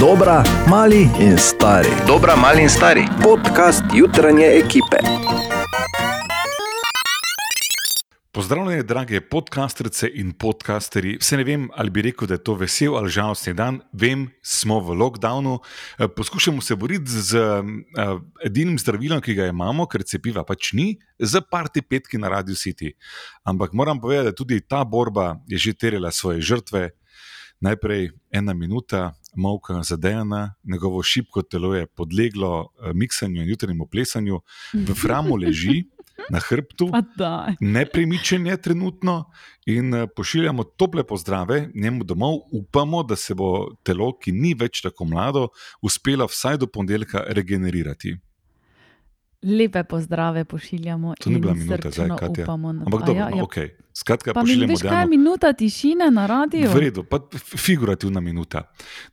Dobra, 0.00 0.44
mali 0.70 1.10
in 1.18 1.38
stari. 1.38 1.88
Dobra, 2.06 2.36
mali 2.36 2.62
in 2.62 2.68
stari. 2.70 3.02
Podcast 3.22 3.82
jutranje 3.94 4.46
ekipe. 4.46 4.96
Pozdravljeni, 8.30 8.82
drage 8.82 9.20
podcastrice 9.20 10.10
in 10.14 10.32
podcasteri. 10.32 11.16
Vse 11.20 11.36
ne 11.36 11.44
vem, 11.44 11.68
ali 11.74 11.90
bi 11.90 12.02
rekel, 12.02 12.28
da 12.28 12.34
je 12.34 12.44
to 12.44 12.54
vesel 12.54 12.96
ali 12.96 13.10
žalostni 13.10 13.54
dan. 13.54 13.80
Vem, 13.92 14.28
smo 14.42 14.78
v 14.80 14.94
lockdownu, 14.94 15.58
Eh, 15.98 16.08
poskušamo 16.16 16.60
se 16.60 16.76
boriti 16.76 17.10
z 17.10 17.36
eh, 17.36 17.62
edinim 18.46 18.78
zdravilom, 18.78 19.20
ki 19.20 19.34
ga 19.34 19.46
imamo, 19.46 19.86
ker 19.86 20.02
cepiva 20.02 20.44
pač 20.44 20.72
ni, 20.72 20.98
z 21.18 21.40
parti 21.50 21.82
petki 21.82 22.18
na 22.18 22.28
Radio 22.28 22.54
City. 22.54 22.92
Ampak 23.44 23.72
moram 23.72 24.00
povedati, 24.00 24.24
da 24.24 24.32
tudi 24.32 24.60
ta 24.60 24.84
borba 24.84 25.36
je 25.46 25.58
že 25.58 25.74
terjala 25.74 26.10
svoje 26.10 26.40
žrtve. 26.40 26.90
Najprej 27.60 28.10
ena 28.30 28.54
minuta 28.54 29.17
molka 29.36 29.82
za 29.82 29.96
Dejana, 29.96 30.54
njegovo 30.64 31.02
šibko 31.02 31.42
telo 31.42 31.74
je 31.74 31.86
podleglo 31.86 32.60
eh, 32.62 32.92
miksanju 32.94 33.42
in 33.42 33.48
jutranjemu 33.48 33.86
plesanju, 33.86 34.40
v 34.72 34.94
framu 34.94 35.36
leži 35.36 35.84
na 36.30 36.40
hrbtu 36.48 36.90
nepremičen 37.60 38.46
je 38.46 38.56
trenutno 38.62 39.24
in 39.66 39.94
eh, 39.94 40.06
pošiljamo 40.16 40.64
tople 40.64 41.06
pozdrave 41.06 41.70
njemu 41.74 42.04
domov. 42.04 42.34
Upamo, 42.52 43.02
da 43.02 43.16
se 43.16 43.34
bo 43.34 43.68
telo, 43.82 44.12
ki 44.18 44.32
ni 44.32 44.54
več 44.54 44.82
tako 44.82 45.04
mlado, 45.04 45.48
uspelo 45.82 46.26
vsaj 46.26 46.56
do 46.58 46.66
ponedeljka 46.66 47.24
regenerirati. 47.28 48.16
Lepe 49.42 49.84
pozdrave 49.84 50.44
pošiljamo. 50.44 51.14
To 51.20 51.30
ni 51.30 51.38
bila 51.38 51.54
minuta 51.54 51.90
zdaj, 51.90 52.08
Katja. 52.18 52.42
upamo 52.42 52.72
na 52.72 52.82
Ampak 52.86 53.00
dobro, 53.00 53.22
ja, 53.22 53.30
ja, 53.36 53.42
ok. 53.42 53.54
Skratka, 53.94 54.32
Pa 54.34 54.40
pošiljamo 54.40 54.72
veš, 54.72 54.82
kaj 54.82 55.02
je 55.02 55.06
minuta 55.06 55.52
tišine 55.52 56.10
na 56.10 56.26
radiju? 56.26 56.70
V 56.70 56.80
redu, 56.80 57.04
pa 57.04 57.20
figurativna 57.56 58.20
minuta. 58.20 58.62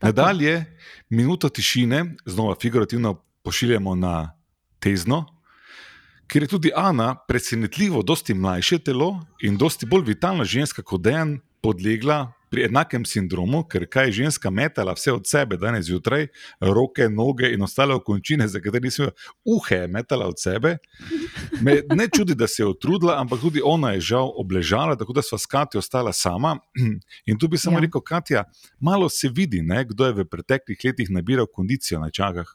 Nadalje, 0.02 0.64
minuto 1.10 1.48
tišine, 1.48 2.14
znova 2.24 2.54
figurativno 2.60 3.14
pošiljamo 3.42 3.94
na 3.94 4.32
Tezno, 4.78 5.24
ker 6.26 6.42
je 6.42 6.48
tudi 6.48 6.70
Ana 6.74 7.14
presenetljivo, 7.28 8.02
dosti 8.02 8.34
mlajše 8.34 8.78
telo 8.78 9.26
in 9.42 9.56
dosti 9.56 9.86
bolj 9.86 10.04
vitalna 10.04 10.44
ženska 10.44 10.82
kot 10.82 11.02
Dejan, 11.02 11.38
podlegla 11.60 12.32
pri 12.50 12.64
enakem 12.64 13.04
sindromu, 13.04 13.64
ker 13.68 13.86
kaj 13.90 14.06
je 14.06 14.12
ženska 14.12 14.50
metala 14.50 14.92
vse 14.94 15.12
od 15.12 15.26
sebe 15.26 15.56
danes 15.56 15.86
zjutraj, 15.86 16.26
roke, 16.60 17.08
noge 17.08 17.50
in 17.54 17.62
ostale 17.62 17.94
okončine, 17.94 18.48
za 18.48 18.60
katere 18.60 18.84
nisem 18.84 19.10
uhe 19.44 19.76
je 19.76 19.88
metala 19.88 20.26
od 20.26 20.38
sebe. 20.40 20.76
Me 21.60 21.80
ne 21.94 22.08
čudi, 22.16 22.34
da 22.34 22.46
se 22.46 22.62
je 22.62 22.66
utrudila, 22.66 23.20
ampak 23.20 23.40
tudi 23.40 23.60
ona 23.64 23.92
je 23.92 24.00
žal 24.00 24.30
obležala, 24.36 24.96
tako 24.96 25.12
da 25.12 25.22
sva 25.22 25.38
s 25.38 25.46
Katjo 25.46 25.78
ostala 25.78 26.12
sama. 26.12 26.56
In 27.26 27.38
tu 27.38 27.48
bi 27.48 27.58
samo 27.58 27.76
Ja. 27.76 27.80
rekel, 27.80 28.00
Katja, 28.00 28.44
malo 28.80 29.08
se 29.08 29.28
vidi, 29.28 29.62
ne, 29.62 29.84
kdo 29.84 30.06
je 30.06 30.12
v 30.12 30.24
preteklih 30.24 30.78
letih 30.84 31.10
nabiral 31.10 31.46
kondicijo 31.46 32.00
na 32.00 32.10
čagah. 32.10 32.46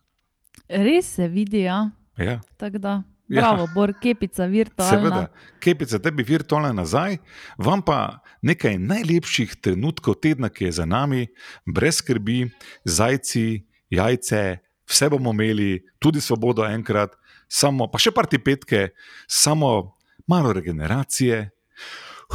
Res 0.69 1.15
se 1.15 1.27
vidi, 1.27 1.61
ja. 1.61 1.89
Ja. 2.17 2.39
Tako 2.57 2.77
da, 2.77 3.03
Ja. 3.31 3.41
bravo, 3.41 3.67
Bor, 3.73 3.93
kepica 3.95 4.45
virtualna. 4.45 4.91
Seveda, 4.91 5.21
kepica 5.63 5.99
tebi 6.03 6.23
virtualno 6.27 6.73
nazaj, 6.75 7.15
vam 7.55 7.79
pa 7.79 8.19
nekaj 8.43 8.75
najlepših 8.75 9.55
trenutkov 9.63 10.17
tedna, 10.19 10.49
ki 10.51 10.67
je 10.67 10.71
za 10.81 10.85
nami, 10.85 11.29
brez 11.63 12.01
skrbi, 12.03 12.49
zajci, 12.83 13.63
jajce, 13.87 14.59
vse 14.83 15.09
bomo 15.15 15.31
imeli, 15.31 15.79
tudi 16.03 16.19
svobodo 16.21 16.67
enkrat, 16.67 17.15
samo, 17.47 17.87
pa 17.87 18.03
še 18.03 18.11
parti 18.11 18.35
petke, 18.43 18.89
samo 19.31 19.95
malo 20.27 20.51
regeneracije, 20.51 21.45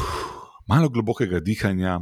malo 0.72 0.88
globokega 0.88 1.44
dihanja, 1.44 2.00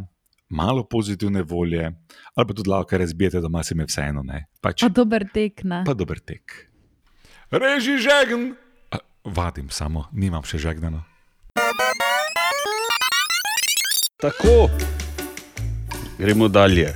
malo 0.55 0.87
pozitivne 0.87 1.42
volje, 1.42 1.91
ali 2.34 2.47
pa 2.47 2.55
tudi 2.55 2.70
lahko 2.70 2.98
razbijete 3.03 3.42
doma, 3.42 3.67
se 3.67 3.75
mi 3.75 3.91
vseeno 3.91 4.22
ne. 4.22 4.47
Pač, 4.62 4.87
Pa 4.87 4.95
dober 5.03 5.27
tek, 5.34 5.66
ne? 5.66 5.83
pa 5.83 5.99
dober 5.99 6.22
tek. 6.22 6.71
Reži 7.50 7.99
žegn! 7.99 8.54
Vadim 9.24 9.70
samo, 9.70 10.04
nimam 10.12 10.42
še 10.42 10.58
žegnano. 10.58 11.02
Tako, 14.16 14.68
gremo 16.18 16.48
dalje. 16.48 16.92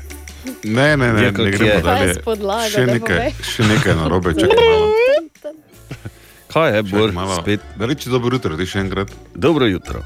Ne, 0.64 0.96
ne, 0.96 1.12
ne, 1.12 1.22
Je, 1.22 1.26
ne 1.26 1.34
kot 1.34 1.46
gremo 1.48 1.64
je. 1.66 1.80
dalje. 1.80 1.98
Kaj 1.98 2.08
je 2.08 2.14
spodlaga, 2.14 2.68
Še 2.68 2.82
da 2.82 2.92
nekaj, 2.92 3.18
poveš? 3.18 3.48
še 3.48 3.62
nekaj 3.64 3.96
narobe, 3.96 4.34
čakaj 4.34 4.60
malo. 4.62 4.86
Kaj 6.48 6.68
je, 6.70 6.82
Bor, 6.84 7.00
Čakaj 7.02 7.14
malo. 7.14 7.34
spet? 7.36 7.60
Da 7.76 7.86
reči 7.86 8.08
dobro 8.08 8.32
jutro, 8.32 8.56
ti 8.56 8.66
še 8.66 8.80
enkrat. 8.80 9.12
Dobro 9.34 9.66
jutro. 9.66 10.00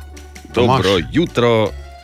Tomaž. 0.50 0.82
Dobro 0.82 0.94
jutro. 1.12 1.50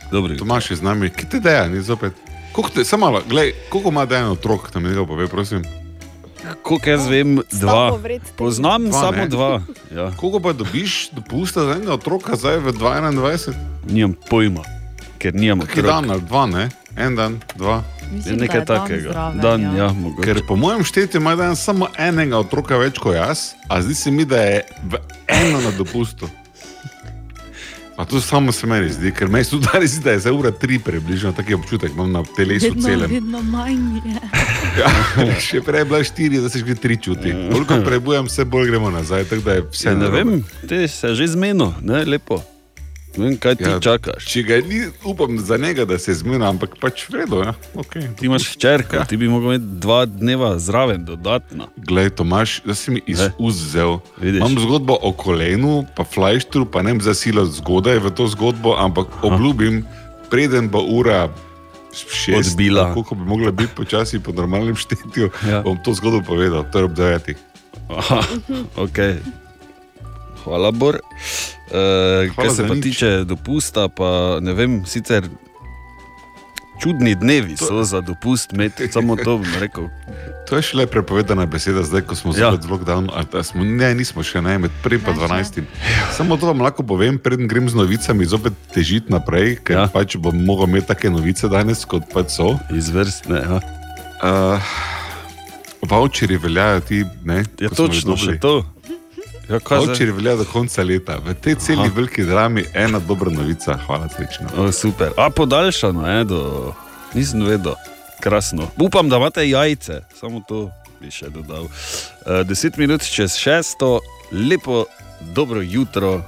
Dobro 0.09 0.31
jutro. 0.31 0.39
Tomaš 0.39 0.69
je 0.69 0.77
z 0.77 0.83
nami, 0.83 1.09
ki 1.11 1.27
te 1.27 1.39
deja, 1.39 1.67
ni 1.67 1.81
zopet. 1.81 2.15
Koliko 2.51 2.71
te, 2.71 2.83
samo 2.83 3.05
malo, 3.05 3.23
glej, 3.23 3.51
koliko 3.69 3.89
ima 3.89 4.05
dejan 4.05 4.31
otrok, 4.31 4.71
da 4.71 4.79
mi 4.79 4.89
nekaj 4.89 5.05
pove, 5.05 5.27
prosim. 5.27 5.63
Koliko 6.55 6.89
jaz 6.89 7.07
vem, 7.07 7.41
dva. 7.51 7.97
Poznam 8.35 8.85
Dva, 8.85 8.99
samo 9.01 9.17
ne? 9.17 9.27
dva. 9.27 9.61
Ja, 9.89 10.11
Koliko 10.11 10.39
pa 10.39 10.53
dobiš 10.53 11.09
dopusta 11.11 11.63
za 11.63 11.71
enega 11.71 11.93
otroka 11.93 12.35
zdaj 12.35 12.57
v 12.57 12.71
2021? 12.71 13.53
nimam 13.85 14.15
pojma, 14.29 14.61
ker 15.17 15.33
nimam 15.33 15.59
Ki 15.61 15.79
otrok. 15.79 15.85
dan 15.85 16.11
ali 16.11 16.21
dva, 16.21 16.45
ne? 16.47 16.69
En 16.95 17.15
dan, 17.15 17.39
dva. 17.55 17.83
Je 18.01 18.15
Mislim, 18.15 18.35
da 18.35 18.41
nekaj 18.41 18.59
je 18.59 18.65
dan 18.65 18.77
takega. 18.79 19.11
zraven, 19.11 19.39
Dan, 19.39 19.61
ja. 19.61 19.73
ja, 19.75 19.87
mogoče. 19.91 20.23
Ker 20.23 20.41
po 20.47 20.55
mojem 20.55 20.83
štetju 20.83 21.17
ima 21.17 21.35
dan 21.35 21.55
samo 21.55 21.87
enega 21.95 22.37
otroka 22.37 22.77
več 22.77 22.97
kot 22.97 23.15
jaz, 23.15 23.39
a 23.67 23.81
zdi 23.81 23.95
se 23.95 24.11
mi, 24.11 24.25
da 24.25 24.37
je 24.37 24.57
v 24.83 24.97
eno 25.27 25.61
na 25.61 25.71
dopustu. 25.71 26.29
Pa 27.99 28.05
to 28.05 28.21
samo 28.21 28.51
se 28.51 28.67
meni 28.67 28.89
zdi, 28.89 29.11
ker 29.11 29.27
meni 29.27 29.43
se 29.43 29.51
tudi 29.51 29.67
danes 29.73 29.91
zdi, 29.91 30.03
da 30.03 30.11
je 30.11 30.19
za 30.19 30.31
ura 30.33 30.51
tri 30.51 30.79
približno, 30.79 31.31
tak 31.31 31.49
je 31.49 31.55
občutek, 31.55 31.91
imam 31.91 32.11
na 32.11 32.23
telesu 32.35 32.65
Vedno, 32.65 32.81
celem. 32.81 33.11
vedno 33.11 33.41
manj 33.41 33.99
je. 34.05 34.19
Ja, 34.79 34.91
še 35.39 35.59
prej 35.61 35.81
je 35.81 35.85
bila 35.85 35.99
štiri, 36.03 36.39
da 36.39 36.49
se 36.49 36.63
že 36.63 36.75
tri 36.75 36.95
čuti. 36.97 37.33
Bolj 37.51 37.65
ko 37.67 37.81
prebujem, 37.83 38.29
vse 38.31 38.45
bolj 38.45 38.71
gremo 38.71 38.89
nazaj, 38.89 39.25
tako 39.27 39.41
da 39.41 39.53
je 39.53 39.65
vse 39.71 39.89
Ja, 39.89 39.95
ne 39.99 40.07
vem, 40.09 40.31
ti 40.69 40.87
se 40.87 41.11
že 41.15 41.27
zmenil, 41.27 41.73
ne 41.81 42.05
lepo. 42.05 42.39
Ne 43.19 43.25
vem, 43.25 43.35
kaj 43.37 43.55
ti 43.55 43.63
Ja, 43.63 43.79
čakaš. 43.79 44.23
Če 44.25 44.43
ga 44.43 44.57
ni, 44.61 44.79
upam 45.03 45.35
za 45.37 45.57
njega, 45.57 45.83
da 45.85 45.99
se 45.99 46.13
zmena, 46.13 46.47
ampak 46.47 46.77
pač 46.79 47.03
vredo. 47.09 47.41
Ja? 47.43 47.53
Okay. 47.75 48.07
Ti 48.15 48.25
imaš 48.25 48.47
hčerko, 48.53 48.95
Ja. 48.95 49.03
ti 49.03 49.17
bi 49.17 49.27
mogel 49.27 49.53
imeti 49.53 49.79
dva 49.79 50.05
dneva 50.05 50.53
zraven, 50.55 51.03
dodatno. 51.05 51.67
Glej, 51.77 52.09
Tomaš, 52.11 52.61
da 52.63 52.71
si 52.73 52.91
mi 52.91 53.01
iz 53.05 53.19
Ne. 53.19 53.31
ust 53.37 53.59
vzel. 53.61 53.99
Vidiš. 54.17 54.39
Imam 54.39 54.55
zgodbo 54.57 54.95
o 54.95 55.11
kolenu, 55.11 55.83
pa 55.95 56.03
flajštru, 56.03 56.65
pa 56.65 56.81
ne 56.81 56.91
vem 56.91 57.01
za 57.01 57.13
silo 57.13 57.45
zgodaj 57.45 57.99
v 57.99 58.09
to 58.09 58.27
zgodbo, 58.27 58.75
ampak 58.79 59.07
obljubim, 59.21 59.83
preden 60.29 60.69
bo 60.69 60.79
ura 60.79 61.27
šest, 61.91 62.53
Odbila. 62.53 62.93
Koliko 62.93 63.15
bi 63.15 63.23
mogla 63.25 63.51
biti 63.51 63.75
počasi 63.75 64.19
po 64.19 64.31
normalnem 64.31 64.75
štetju, 64.75 65.29
ja. 65.43 65.61
bom 65.61 65.77
to 65.83 65.93
zgodbo 65.93 66.21
povedal, 66.23 66.63
to 66.71 66.79
je 66.79 66.85
ob 66.85 66.93
devetih. 66.93 67.37
Aha, 67.89 68.21
okay. 68.77 69.17
Hvala, 70.49 70.71
Bor. 70.71 70.97
Uh, 71.69 72.25
kar 72.33 72.49
se 72.49 72.65
pa 72.65 72.73
nič. 72.73 72.83
tiče 72.83 73.23
dopusta, 73.23 73.85
pa 73.87 74.09
ne 74.41 74.53
vem, 74.53 74.81
sicer 74.83 75.29
čudni 76.75 77.11
dnevi 77.13 77.53
so 77.53 77.83
za 77.83 77.99
dopust, 78.01 78.53
imeti 78.53 78.87
samo 78.87 79.13
to 79.15 79.37
bom 79.37 79.53
rekel. 79.55 79.85
To 80.47 80.57
je 80.57 80.63
šele 80.63 80.87
prepovedana 80.87 81.45
beseda, 81.45 81.83
zdaj 81.83 82.01
ko 82.01 82.15
smo 82.15 82.31
Ja. 82.31 82.49
zopet 82.49 82.65
v 82.65 82.71
lockdownu. 82.71 83.13
ali 83.13 83.43
Smo, 83.43 83.61
ne, 83.61 83.93
nismo 83.93 84.23
še 84.23 84.41
ne, 84.41 84.57
med 84.57 84.71
1 84.81 84.97
in 84.97 85.05
Ne, 85.05 85.13
še. 85.45 85.61
12. 85.61 85.61
Samo 86.09 86.37
to 86.37 86.47
vam 86.47 86.57
lahko 86.57 86.81
povem, 86.81 87.19
preden 87.19 87.45
grem 87.45 87.69
z 87.69 87.77
novicami 87.77 88.25
zopet 88.25 88.57
težiti 88.73 89.13
naprej, 89.13 89.61
ker 89.61 89.75
Ja. 89.75 89.81
ja. 89.81 89.87
pač 89.87 90.17
bom 90.17 90.33
mogel 90.33 90.65
imeti 90.65 90.87
take 90.87 91.05
novice 91.07 91.45
danes, 91.45 91.85
kot 91.85 92.09
pač 92.09 92.33
so. 92.33 92.57
Izvrstne. 92.71 93.37
Ja, 93.37 93.59
Uh, 94.19 94.57
voucheri 95.81 96.35
veljajo 96.35 96.79
ti, 96.81 96.97
ne? 97.23 97.45
ja 97.55 97.69
točno 97.69 98.17
še 98.17 98.35
to. 98.35 98.65
Ja? 99.49 99.59
Voucheri 99.69 100.11
veljajo 100.11 100.37
do 100.37 100.45
konca 100.45 100.83
leta. 100.83 101.17
V 101.17 101.33
tej 101.33 101.55
celi 101.55 101.81
Aha. 101.81 101.91
veliki 101.95 102.23
drami 102.23 102.65
ena 102.73 102.99
dobra 102.99 103.31
novica, 103.31 103.77
hvala 103.85 104.09
srečno. 104.09 104.71
Super. 104.71 105.09
A 105.17 105.29
podaljšano 105.29 106.07
je 106.09 106.23
do. 106.23 106.73
Nisem 107.13 107.41
vedel. 107.41 107.73
Krasno. 108.19 108.67
Upam, 108.77 109.09
da 109.09 109.17
imate 109.17 109.49
jajce, 109.49 110.01
samo 110.19 110.41
to 110.47 110.69
bi 111.01 111.11
še 111.11 111.29
dodal. 111.29 111.63
Uh, 111.63 111.69
deset 112.43 112.77
minut 112.77 113.01
čez 113.03 113.35
šesto, 113.35 113.99
lepo, 114.31 114.85
dobro 115.21 115.61
jutro. 115.61 116.21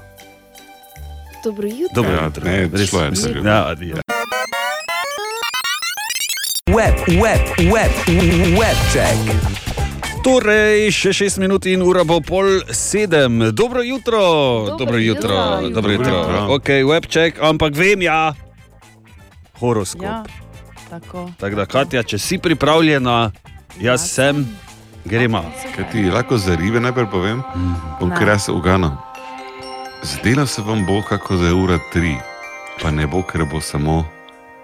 Dobro 1.43 1.67
jutro. 1.67 1.95
Dobro 1.95 2.11
Ja, 2.11 2.25
jutro. 2.25 2.43
ne, 2.45 2.69
Res, 2.73 2.89
šlo 2.89 3.01
je, 3.01 3.09
mislim. 3.09 3.45
Ja, 3.45 3.67
adijo. 3.67 3.95
Web, 6.67 6.95
web, 7.07 7.41
web, 7.67 7.91
web 8.57 8.77
check. 8.93 9.80
Torej, 10.21 10.93
še 10.93 11.09
šest 11.11 11.39
minut 11.41 11.65
in 11.65 11.81
ura 11.81 12.03
bo 12.03 12.19
pol 12.21 12.45
sedem. 12.69 13.49
Dobro 13.51 13.81
jutro, 13.81 14.21
dobro, 14.67 14.77
Dobro 14.77 14.97
jutro, 14.97 15.33
jutro. 15.33 15.69
dobro 15.71 15.91
jutro. 15.91 16.13
Jutro. 16.13 16.39
Ok, 16.51 16.67
webček, 16.85 17.41
ampak 17.41 17.73
vem 17.73 18.01
ja. 18.01 18.33
Horoskop. 19.57 20.01
Ja, 20.01 20.21
Ja. 20.21 20.23
tako. 20.91 21.29
Tako 21.39 21.55
da, 21.55 21.65
Katja, 21.65 22.03
če 22.03 22.17
si 22.17 22.37
pripravljena, 22.37 23.31
jaz 23.79 24.05
sem, 24.05 24.45
gremo. 25.05 25.41
Kaj 25.75 25.89
ti 25.89 26.05
lahko 26.05 26.37
za 26.37 26.53
ribe 26.53 26.79
najprej 26.79 27.07
povem? 27.07 27.41
Bom 27.99 28.09
Ne. 28.09 28.15
kar 28.15 28.27
jaz 28.29 28.49
uganil. 28.49 28.93
Zdela 30.03 30.45
se 30.45 30.61
vam 30.61 30.85
bo, 30.85 31.01
kako 31.01 31.33
je 31.35 31.53
ura 31.53 31.79
tri, 31.89 32.13
pa 32.77 32.91
ne 32.91 33.07
bo, 33.07 33.23
ker 33.23 33.45
bo 33.45 33.57
samo 33.59 34.05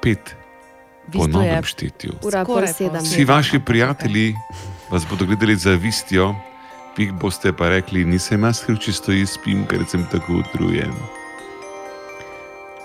pet 0.01 0.35
po 1.09 1.25
novem 1.25 1.63
štetju. 1.63 2.13
Ura 2.21 2.45
pol 2.45 2.61
sedem. 2.67 3.01
Vsi 3.01 3.25
vaši 3.25 3.59
prijatelji 3.59 4.35
vas 4.89 5.05
bodo 5.09 5.25
gledali 5.25 5.55
za 5.55 5.75
vistjo, 5.75 6.35
vi 6.97 7.11
boste 7.11 7.53
pa 7.53 7.69
rekli, 7.69 8.05
nisem 8.05 8.43
jaz 8.43 8.63
kriv, 8.65 8.79
če 8.81 8.93
stoji 8.93 9.25
spim, 9.25 9.65
ker 9.69 9.83
sem 9.87 10.05
tako 10.11 10.41
utrujen. 10.41 10.93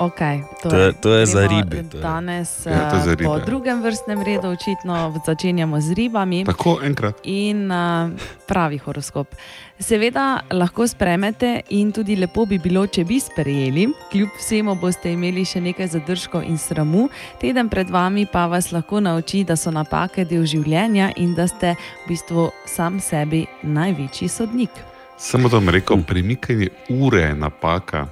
Okay, 0.02 0.42
To 0.62 0.68
je- 0.68 0.92
to 0.94 1.12
je 1.12 1.26
za 1.26 1.40
gremo 1.40 1.60
ribe, 1.62 1.82
to 1.84 1.96
je. 1.96 2.02
Danes 2.02 2.66
Ja, 2.66 2.90
to 2.90 2.96
je 2.96 3.02
za 3.02 3.12
eh, 3.12 3.16
po 3.18 3.34
ribe. 3.34 3.46
drugem 3.46 3.82
vrstnem 3.82 4.20
redu 4.20 4.48
očitno 4.48 4.94
začenjamo 5.22 5.80
z 5.80 5.92
ribami. 5.92 6.44
Tako 6.44 6.80
enkrat. 6.82 7.14
in 7.22 7.70
uh, 7.70 8.10
pravi 8.46 8.78
horoskop. 8.78 9.34
Seveda 9.78 10.24
lahko 10.50 10.86
spremete 10.86 11.60
in 11.70 11.92
tudi 11.92 12.16
lepo 12.16 12.46
bi 12.46 12.58
bilo, 12.58 12.86
če 12.86 13.04
bi 13.04 13.20
sprejeli, 13.20 13.88
kljub 14.10 14.28
vsemu 14.38 14.74
boste 14.74 15.12
imeli 15.12 15.44
še 15.44 15.60
nekaj 15.60 15.86
zadržkov 15.88 16.42
in 16.42 16.58
sramu, 16.58 17.08
teden 17.38 17.68
pred 17.68 17.90
vami 17.90 18.26
pa 18.26 18.46
vas 18.46 18.72
lahko 18.72 19.00
nauči, 19.00 19.44
da 19.44 19.56
so 19.56 19.70
napake 19.70 20.24
del 20.24 20.42
življenja 20.44 21.12
in 21.16 21.34
da 21.34 21.46
ste 21.46 21.74
v 22.04 22.08
bistvu 22.08 22.50
sam 22.66 23.00
sebi 23.00 23.46
največji 23.62 24.28
sodnik. 24.28 24.70
Samo 25.18 25.48
da 25.48 25.56
vam 25.56 25.68
rekel, 25.68 26.02
premikanje 26.02 26.68
ure 26.90 27.20
je 27.20 27.34
napaka. 27.34 28.06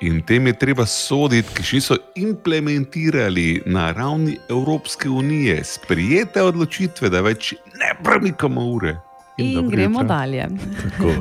In 0.00 0.22
tem 0.24 0.46
je 0.46 0.52
treba 0.56 0.86
soditi, 0.88 1.52
ki 1.54 1.62
še 1.66 1.76
niso 1.76 1.96
implementirali 2.16 3.62
na 3.68 3.90
ravni 3.92 4.38
Evropske 4.48 5.10
unije 5.12 5.58
sprijete 5.64 6.40
odločitve, 6.42 7.10
da 7.12 7.20
več 7.20 7.52
ne 7.76 7.92
premikamo 8.04 8.64
ure. 8.64 8.96
In 9.36 9.54
dobro 9.54 9.76
gremo 9.76 10.04
dalje. 10.04 10.48
Tako. 10.80 11.14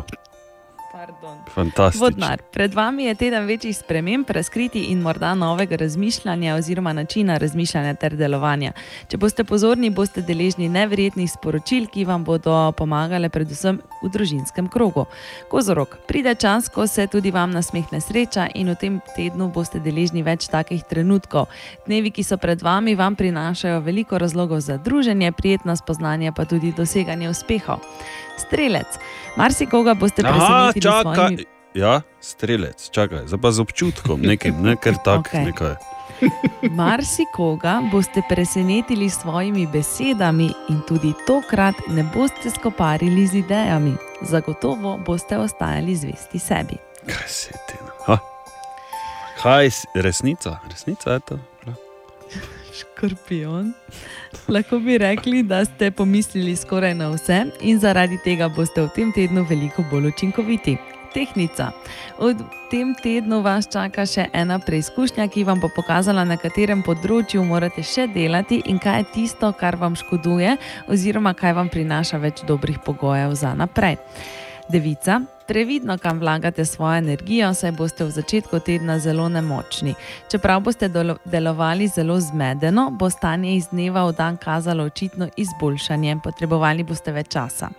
Vodnar, 2.00 2.42
pred 2.52 2.74
vami 2.74 3.04
je 3.04 3.16
teden 3.16 3.46
večjih 3.46 3.78
sprememb, 3.78 4.30
razkriti 4.30 4.80
in 4.80 5.02
morda 5.02 5.34
novega 5.36 5.76
razmišljanja 5.76 6.56
oziroma 6.56 6.94
načina 6.94 7.38
razmišljanja 7.38 7.94
ter 7.94 8.16
delovanja. 8.16 8.72
Če 9.08 9.18
boste 9.18 9.44
pozorni, 9.44 9.90
boste 9.90 10.22
deležni 10.22 10.70
neverjetnih 10.70 11.32
sporočil, 11.32 11.88
ki 11.88 12.06
vam 12.06 12.24
bodo 12.24 12.72
pomagale 12.78 13.30
predvsem 13.30 13.82
v 14.04 14.12
družinskem 14.14 14.70
krogu. 14.70 15.06
Kozorok, 15.50 15.98
pride 16.08 16.36
čas, 16.36 16.70
ko 16.70 16.88
se 16.88 17.08
tudi 17.08 17.32
vam 17.32 17.52
nasmehne 17.52 18.02
sreča 18.02 18.50
in 18.56 18.70
v 18.70 18.76
tem 18.76 19.02
tednu 19.16 19.50
boste 19.54 19.80
deležni 19.80 20.24
več 20.24 20.48
takih 20.48 20.84
trenutkov. 20.90 21.50
Dnevi, 21.88 22.12
ki 22.12 22.24
so 22.24 22.38
pred 22.38 22.62
vami, 22.62 22.96
vam 22.96 23.16
prinašajo 23.16 23.82
veliko 23.86 24.18
razlogov 24.18 24.62
za 24.62 24.78
druženje, 24.78 25.32
prijetna 25.32 25.76
spoznanja 25.76 26.32
pa 26.32 26.46
tudi 26.46 26.74
doseganje 26.78 27.30
uspehov. 27.30 27.80
Strelec, 28.40 29.00
marsikoga 29.38 29.94
boste 29.94 30.26
Aha, 30.26 30.34
presenetili 30.34 30.82
s 30.82 30.84
čakaj. 30.84 31.16
svojimi 31.16 31.46
Ja, 31.74 32.02
strelec, 32.22 32.90
čakaj, 32.90 33.28
zdaj 33.30 33.40
pa 33.42 33.52
z 33.52 33.62
občutkom, 33.62 34.22
nekim, 34.26 34.58
ne 34.66 34.74
kar 34.76 34.98
tako. 35.06 35.30
Okej. 35.30 35.54
Okay. 35.54 35.76
Marsikoga 36.82 37.82
boste 37.92 38.22
presenetili 38.30 39.10
s 39.10 39.22
svojimi 39.22 39.68
besedami 39.68 40.50
in 40.70 40.82
tudi 40.88 41.14
tokrat 41.28 41.76
ne 41.88 42.04
boste 42.04 42.50
skoparili 42.50 43.28
z 43.28 43.34
idejami. 43.46 43.94
Zagotovo 44.22 44.98
boste 44.98 45.38
ostajali 45.38 45.96
zvesti 45.96 46.40
sebi. 46.40 46.76
Kaj 47.06 47.28
se 47.28 47.52
ti? 47.52 47.78
Ha? 48.06 48.18
Kaj 49.42 49.72
si, 49.72 49.88
resnica? 49.96 50.58
Resnica 50.72 51.12
je 51.12 51.20
to. 51.20 51.40
Škorpion. 52.80 53.74
Lahko 54.48 54.80
bi 54.80 54.98
rekli, 54.98 55.44
da 55.44 55.66
ste 55.66 55.92
pomislili 55.92 56.56
skoraj 56.56 56.94
na 56.94 57.10
vse 57.10 57.46
in 57.62 57.80
zaradi 57.80 58.18
tega 58.24 58.50
boste 58.50 58.82
v 58.82 58.90
tem 58.96 59.12
tednu 59.14 59.46
veliko 59.50 59.84
bolj 59.92 60.08
učinkoviti. 60.14 60.78
Tehnica. 61.14 61.72
V 62.20 62.36
tem 62.70 62.94
tednu 62.94 63.42
vas 63.42 63.66
čaka 63.66 64.06
še 64.06 64.28
ena 64.34 64.60
preizkušnja, 64.62 65.26
ki 65.34 65.44
vam 65.44 65.58
bo 65.58 65.72
pokazala, 65.74 66.22
na 66.22 66.38
katerem 66.38 66.84
področju 66.86 67.42
morate 67.42 67.82
še 67.82 68.06
delati 68.14 68.62
in 68.70 68.78
kaj 68.78 69.02
je 69.02 69.08
tisto, 69.16 69.50
kar 69.58 69.80
vam 69.82 69.98
škoduje, 69.98 70.54
oziroma 70.86 71.34
kaj 71.34 71.58
vam 71.58 71.74
prinaša 71.74 72.22
več 72.22 72.46
dobrih 72.46 72.78
pogojev 72.86 73.34
za 73.34 73.56
naprej. 73.58 73.98
Devica, 74.70 75.24
previdno, 75.50 75.98
kam 75.98 76.20
vlagate 76.20 76.66
svojo 76.66 76.98
energijo, 76.98 77.54
saj 77.54 77.72
boste 77.72 78.06
v 78.06 78.12
začetku 78.12 78.60
tedna 78.60 79.00
zelo 79.00 79.30
nemočni. 79.30 79.96
Čeprav 80.32 80.62
boste 80.62 80.90
delo- 80.90 81.18
delovali 81.26 81.88
zelo 81.88 82.20
zmedeno, 82.20 82.92
bo 82.92 83.10
stanje 83.10 83.56
iz 83.56 83.68
dneva 83.72 84.06
v 84.06 84.14
dan 84.14 84.38
kazalo 84.38 84.84
očitno 84.84 85.30
izboljšanje, 85.38 86.20
potrebovali 86.24 86.84
boste 86.84 87.12
več 87.12 87.34
časa. 87.34 87.70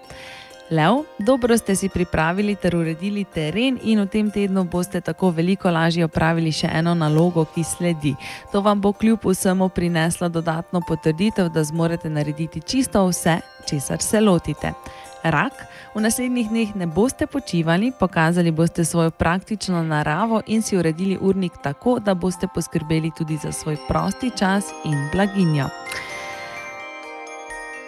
Lev, 0.71 1.05
dobro 1.19 1.59
ste 1.59 1.77
si 1.77 1.89
pripravili 1.89 2.55
ter 2.55 2.77
uredili 2.77 3.25
teren 3.25 3.79
in 3.83 4.01
v 4.01 4.07
tem 4.07 4.31
tednu 4.31 4.65
boste 4.65 5.01
tako 5.01 5.31
veliko 5.31 5.71
lažje 5.71 6.05
opravili 6.05 6.53
še 6.53 6.71
eno 6.73 6.95
nalogo, 6.95 7.45
ki 7.55 7.65
sledi. 7.65 8.15
To 8.53 8.61
vam 8.61 8.81
bo 8.81 8.93
kljub 8.93 9.27
vsemu 9.27 9.69
prineslo 9.69 10.29
dodatno 10.29 10.81
potrditev, 10.89 11.49
da 11.49 11.65
zmorete 11.65 12.11
narediti 12.11 12.61
čisto 12.61 13.07
vse, 13.07 13.41
česar 13.67 14.03
se 14.03 14.21
lotite. 14.21 14.73
Rak, 15.23 15.53
v 15.95 16.01
naslednjih 16.01 16.49
dneh 16.49 16.75
ne 16.75 16.87
boste 16.87 17.27
počivali, 17.27 17.93
pokazali 17.93 18.51
boste 18.51 18.85
svojo 18.85 19.11
praktično 19.11 19.83
naravo 19.83 20.41
in 20.47 20.63
si 20.63 20.77
uredili 20.77 21.19
urnik 21.21 21.53
tako, 21.63 21.99
da 21.99 22.15
boste 22.15 22.49
poskrbeli 22.55 23.11
tudi 23.17 23.37
za 23.37 23.53
svoj 23.53 23.77
prosti 23.89 24.31
čas 24.39 24.73
in 24.85 25.09
blaginjo. 25.13 25.69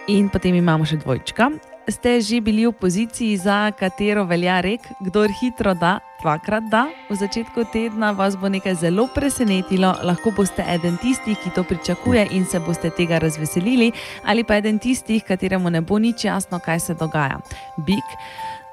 In 0.07 0.29
potem 0.29 0.55
imamo 0.55 0.85
še 0.85 1.01
dvojčka. 1.01 1.72
Ste 1.83 2.23
že 2.23 2.39
bili 2.39 2.63
v 2.63 2.71
poziciji, 2.71 3.35
za 3.35 3.67
katero 3.75 4.23
velja 4.23 4.63
rek, 4.63 4.87
kdo 5.03 5.27
hitro 5.27 5.75
da, 5.75 5.99
dvakrat 6.23 6.63
da. 6.71 6.87
V 7.11 7.15
začetku 7.19 7.67
tedna 7.75 8.15
vas 8.15 8.39
bo 8.39 8.47
nekaj 8.47 8.79
zelo 8.79 9.11
presenetilo, 9.11 9.91
lahko 9.99 10.31
boste 10.31 10.63
eden 10.63 10.95
tistih, 10.95 11.35
ki 11.35 11.51
to 11.51 11.67
pričakuje 11.67 12.31
in 12.31 12.47
se 12.47 12.63
boste 12.63 12.87
tega 12.87 13.19
razveselili, 13.19 13.91
ali 14.23 14.47
pa 14.47 14.63
eden 14.63 14.79
tistih, 14.79 15.27
kateremu 15.27 15.67
ne 15.69 15.83
bo 15.83 15.99
nič 15.99 16.23
jasno, 16.23 16.59
kaj 16.63 16.79
se 16.79 16.93
dogaja. 16.95 17.43
Bik. 17.75 18.07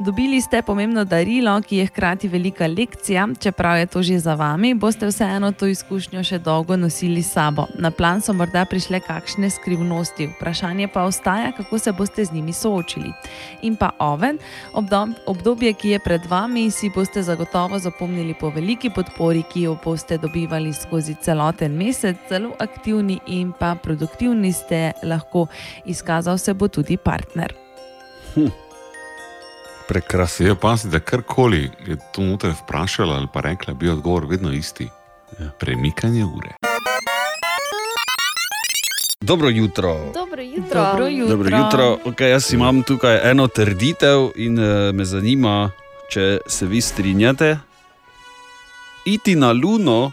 Dobili 0.01 0.41
ste 0.41 0.63
pomembno 0.63 1.05
darilo, 1.05 1.61
ki 1.61 1.77
je 1.77 1.87
hkrati 1.87 2.29
velika 2.29 2.67
lekcija, 2.67 3.29
čeprav 3.41 3.79
je 3.79 3.87
to 3.87 4.03
že 4.03 4.19
za 4.19 4.35
vami, 4.35 4.75
boste 4.75 5.07
vseeno 5.07 5.53
to 5.53 5.67
izkušnjo 5.67 6.23
še 6.25 6.39
dolgo 6.39 6.77
nosili 6.77 7.23
s 7.23 7.33
sabo. 7.33 7.67
Na 7.79 7.91
plan 7.91 8.23
so 8.25 8.33
morda 8.33 8.63
prišle 8.65 9.01
kakšne 9.05 9.51
skrivnosti, 9.51 10.27
vprašanje 10.27 10.89
pa 10.89 11.03
ostaja, 11.05 11.51
kako 11.53 11.79
se 11.79 11.93
boste 11.93 12.25
z 12.25 12.33
njimi 12.33 12.53
soočili. 12.53 13.13
In 13.63 13.77
pa 13.77 13.91
oven, 13.99 14.39
obdob, 14.73 15.13
obdobje, 15.27 15.73
ki 15.73 15.93
je 15.93 16.01
pred 16.01 16.25
vami, 16.31 16.71
si 16.71 16.89
boste 16.95 17.23
zagotovo 17.23 17.79
zapomnili 17.79 18.35
po 18.41 18.49
veliki 18.49 18.91
podpori, 18.91 19.45
ki 19.53 19.67
jo 19.69 19.77
boste 19.85 20.17
dobivali 20.19 20.73
skozi 20.73 21.19
celoten 21.21 21.77
mesec, 21.77 22.17
zelo 22.29 22.55
aktivni 22.59 23.21
in 23.27 23.53
pa 23.53 23.75
produktivni 23.75 24.53
ste 24.53 24.93
lahko, 25.03 25.47
izkazal 25.85 26.39
se 26.39 26.55
bo 26.55 26.69
tudi 26.69 26.97
partner. 26.97 27.53
Prekrasno. 29.91 30.47
Je 30.47 30.53
opaziti, 30.53 30.89
da 30.89 31.01
karkoli 31.01 31.71
je 31.87 31.97
to 32.13 32.23
noter 32.23 32.53
vprašala 32.63 33.17
ali 33.17 33.27
pa 33.33 33.41
rekla, 33.41 33.75
bi 33.75 33.89
odgovor 33.89 34.27
vedno 34.27 34.53
isti. 34.53 34.89
Ja. 35.39 35.51
Premikanje 35.59 36.25
ure. 36.25 36.51
Dobro 39.21 39.49
jutro. 39.49 40.13
Dobro 40.15 40.43
jutro. 40.43 40.85
Dobro 40.85 41.07
jutro. 41.07 41.37
Dobro 41.37 41.57
jutro. 41.57 41.99
Okay, 42.05 42.25
jaz 42.25 42.53
imam 42.53 42.83
tukaj 42.83 43.31
eno 43.31 43.49
trditev 43.49 44.31
in 44.37 44.59
uh, 44.59 44.95
me 44.95 45.05
zanima, 45.05 45.71
če 46.11 46.39
se 46.47 46.67
vi 46.67 46.81
strinjate. 46.81 47.59
Iti 49.05 49.35
na 49.35 49.53
Luno 49.53 50.13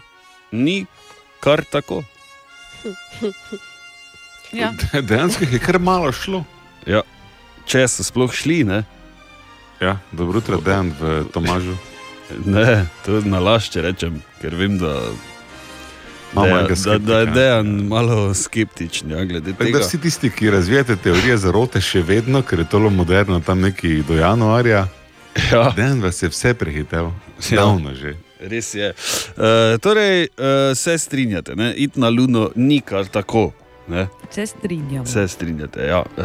ni 0.50 0.86
kar 1.40 1.64
tako. 1.64 2.02
Ja. 4.52 4.72
Dejansko 5.00 5.44
je 5.44 5.58
kar 5.58 5.78
malo 5.78 6.12
šlo. 6.12 6.44
Ja. 6.86 7.02
Če 7.66 7.82
so 7.88 8.02
sploh 8.02 8.32
šli, 8.32 8.62
ne, 8.64 8.78
Ja, 9.80 9.98
dobro 10.12 10.38
jutro, 10.38 10.60
Dejan 10.60 10.92
v 11.00 11.24
Tomažu. 11.32 11.76
ne 12.44 12.86
to 13.06 13.20
na 13.20 13.38
lašče 13.38 13.82
rečem, 13.82 14.22
ker 14.40 14.54
vem, 14.54 14.78
da, 14.78 15.00
Malo 16.32 16.68
da, 16.84 16.98
da, 16.98 17.18
je. 17.18 17.26
Dejan 17.26 17.66
malo 17.66 18.34
skeptičen 18.34 19.10
ja, 19.10 19.42
tega. 19.58 19.78
Da 19.78 19.78
vsi 19.78 20.00
tisti, 20.00 20.30
ki 20.30 20.50
razvijate 20.50 20.96
teorije 20.96 21.36
zarote, 21.36 21.80
še 21.80 22.02
vedno, 22.02 22.42
ker 22.42 22.58
je 22.58 22.68
to 22.68 22.78
zelo 22.78 22.90
moderno, 22.90 23.40
tam 23.40 23.60
neki 23.60 24.02
do 24.08 24.14
januarja, 24.14 24.88
Ja. 25.52 25.70
dan 25.76 26.02
vas 26.02 26.22
je 26.22 26.28
vse 26.28 26.54
prehitel, 26.54 27.10
Ja. 27.50 27.56
davno 27.62 27.94
že. 27.94 28.16
Res 28.40 28.74
je. 28.74 28.92
Uh, 29.36 29.78
torej, 29.80 30.28
uh, 30.38 30.76
se 30.76 30.98
strinjate, 30.98 31.56
ne? 31.56 31.74
iti 31.74 32.00
na 32.00 32.08
Luno 32.08 32.50
ni 32.54 32.80
kar 32.80 33.06
tako. 33.06 33.52
Ne? 33.88 34.08
Se 34.30 34.46
strinjam. 34.46 35.06
Se 35.06 35.28
strinjate. 35.28 35.86
Ja. 35.86 36.02
Uh, 36.16 36.24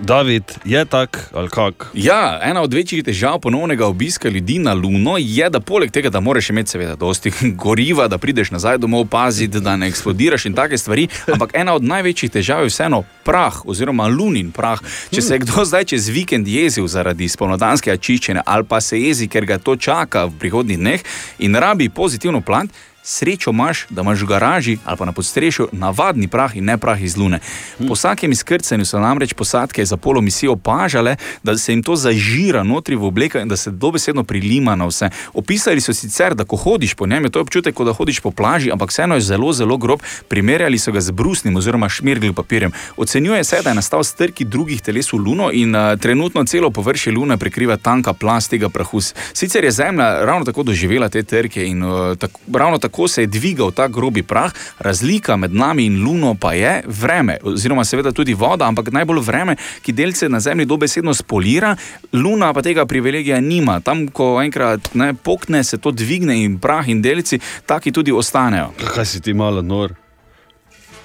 David 0.00 0.42
je 0.64 0.84
tak 0.84 1.30
ali 1.34 1.48
kak. 1.48 1.90
Ja, 1.94 2.40
ena 2.42 2.62
od 2.62 2.74
večjih 2.74 3.04
težav 3.04 3.38
ponovnega 3.40 3.86
obiska 3.86 4.28
ljudi 4.28 4.58
na 4.58 4.72
Luno 4.72 5.16
je, 5.18 5.50
da 5.50 5.60
poleg 5.60 5.90
tega, 5.90 6.10
da 6.10 6.20
moraš 6.20 6.50
imeti, 6.50 6.70
seveda, 6.70 6.96
dosti 6.96 7.32
goriva, 7.64 8.08
da 8.08 8.18
prideš 8.18 8.50
nazaj 8.50 8.78
domov, 8.78 9.06
paziti, 9.06 9.60
da 9.60 9.76
ne 9.76 9.88
eksplodiraš 9.88 10.46
in 10.46 10.54
take 10.54 10.78
stvari. 10.78 11.08
Ampak 11.32 11.50
ena 11.54 11.74
od 11.74 11.84
največjih 11.84 12.30
težav 12.30 12.62
je 12.62 12.68
vseeno 12.68 13.02
prah, 13.24 13.66
oziroma 13.66 14.06
lunin 14.06 14.52
prah. 14.52 14.80
Če 15.10 15.22
se 15.22 15.34
je 15.34 15.38
kdo 15.38 15.64
zdaj 15.64 15.84
čez 15.84 16.08
vikend 16.08 16.48
jezil 16.48 16.86
zaradi 16.86 17.28
spomladanskega 17.28 17.96
čiščenja 17.96 18.42
ali 18.46 18.64
pa 18.64 18.80
se 18.80 19.00
jezi, 19.00 19.28
ker 19.28 19.46
ga 19.46 19.58
to 19.58 19.76
čaka 19.76 20.26
v 20.26 20.38
prihodnjih 20.38 20.78
dneh 20.78 21.04
in 21.38 21.56
rabi 21.56 21.88
pozitivno 21.88 22.40
plant. 22.40 22.72
Srečo 23.08 23.50
imaš, 23.50 23.86
da 23.90 24.02
imaš 24.02 24.22
v 24.22 24.26
garaži 24.26 24.78
ali 24.84 24.96
pa 24.96 25.04
na 25.04 25.12
podstrešju 25.12 25.68
navadni 25.72 26.28
prah 26.28 26.56
in 26.56 26.64
ne 26.64 26.76
prah 26.78 27.02
iz 27.02 27.16
Lune. 27.16 27.40
Po 27.88 27.94
vsakem 27.94 28.32
izkrcanju 28.32 28.84
so 28.84 29.00
namreč 29.00 29.32
posadke 29.32 29.84
za 29.84 29.96
polo 29.96 30.20
misijo 30.20 30.52
opažale, 30.52 31.16
da 31.42 31.56
se 31.58 31.72
jim 31.72 31.82
to 31.82 31.96
zažira 31.96 32.62
notri 32.62 32.96
v 32.96 33.04
obleka 33.04 33.40
in 33.40 33.48
da 33.48 33.56
se 33.56 33.70
dobesedno 33.70 34.24
prilima 34.24 34.76
na 34.76 34.86
vse. 34.86 35.08
Opisali 35.34 35.80
so 35.80 35.94
sicer, 35.94 36.34
da 36.34 36.44
ko 36.44 36.56
hodiš 36.56 36.94
po 36.94 37.06
njem, 37.06 37.24
je 37.24 37.30
to 37.30 37.40
občutek, 37.40 37.74
kot 37.74 37.86
da 37.86 37.92
hodiš 37.92 38.20
po 38.20 38.30
plaži, 38.30 38.72
ampak 38.72 38.90
vseeno 38.90 39.14
je 39.14 39.20
zelo, 39.20 39.52
zelo 39.52 39.76
grob. 39.76 40.02
Primerjali 40.28 40.78
so 40.78 40.92
ga 40.92 41.00
z 41.00 41.10
brusnim 41.10 41.56
oziroma 41.56 41.88
šmirglim 41.88 42.34
papirjem. 42.34 42.72
Ocenjuje 42.96 43.44
se, 43.44 43.62
da 43.64 43.70
je 43.70 43.80
nastal 43.80 44.04
strki 44.04 44.44
drugih 44.44 44.82
teles 44.82 45.12
v 45.12 45.16
Luno 45.16 45.50
in 45.52 45.74
uh, 45.74 45.96
trenutno 46.00 46.44
celo 46.44 46.70
površje 46.70 47.12
Lune 47.12 47.38
prekriva 47.38 47.76
tanka 47.76 48.12
plast 48.12 48.50
tega 48.50 48.68
prahu. 48.68 49.00
Sicer 49.32 49.64
je 49.64 49.70
Zemlja 49.70 50.24
ravno 50.24 50.44
tako 50.44 50.62
doživela 50.62 51.08
te 51.08 51.22
trke 51.22 51.66
in 51.66 51.82
uh, 51.82 52.16
tako, 52.18 52.40
ravno 52.52 52.78
tako 52.78 52.97
se 53.06 53.22
je 53.22 53.26
dvigal 53.30 53.70
ta 53.70 53.86
grobi 53.88 54.22
prah, 54.22 54.52
razlika 54.78 55.36
med 55.36 55.54
nami 55.54 55.84
in 55.86 56.02
Luno 56.02 56.34
pa 56.34 56.52
je 56.52 56.82
vreme, 56.86 57.38
oziroma 57.42 57.84
seveda 57.84 58.12
tudi 58.12 58.34
voda, 58.34 58.66
ampak 58.66 58.90
najbolj 58.92 59.20
vreme, 59.20 59.56
ki 59.82 59.92
delce 59.92 60.28
na 60.28 60.40
Zemlji 60.40 60.66
dobesedno 60.66 61.14
spolira, 61.14 61.76
Luna 62.12 62.52
pa 62.52 62.62
tega 62.62 62.86
privilegija 62.86 63.40
nima. 63.40 63.80
Tam, 63.80 64.08
ko 64.08 64.40
enkrat 64.42 64.94
ne 64.94 65.12
pokne, 65.14 65.64
se 65.64 65.78
to 65.78 65.90
dvigne 65.90 66.42
in 66.44 66.58
prah 66.58 66.88
in 66.88 67.02
delci, 67.02 67.38
taki 67.66 67.92
tudi 67.92 68.12
ostanejo. 68.12 68.72
Kaj 68.94 69.06
si 69.06 69.20
ti 69.20 69.34
malo 69.34 69.62
nor? 69.62 69.94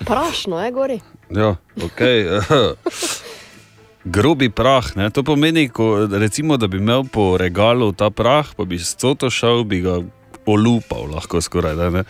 Prašno 0.06 0.64
je 0.64 0.72
gori. 0.72 1.00
Ja, 1.30 1.56
okay. 1.76 2.28
Grobi 4.06 4.50
prah, 4.50 4.96
ne? 4.96 5.10
to 5.10 5.24
pomeni, 5.24 5.70
ko, 5.70 6.08
recimo, 6.12 6.58
da 6.58 6.68
bi 6.68 6.78
imel 6.78 7.04
po 7.12 7.38
regalu 7.38 7.94
ta 7.94 8.10
prah, 8.10 8.52
pa 8.56 8.66
bi 8.66 8.80
s 8.80 8.96
to 9.00 9.30
šel, 9.30 9.64
bi 9.64 9.80
ga 9.80 10.02
olupal, 10.46 11.08
lahko 11.12 11.42
skoraj. 11.42 11.76
Da, 11.76 11.88
uh, 11.90 12.04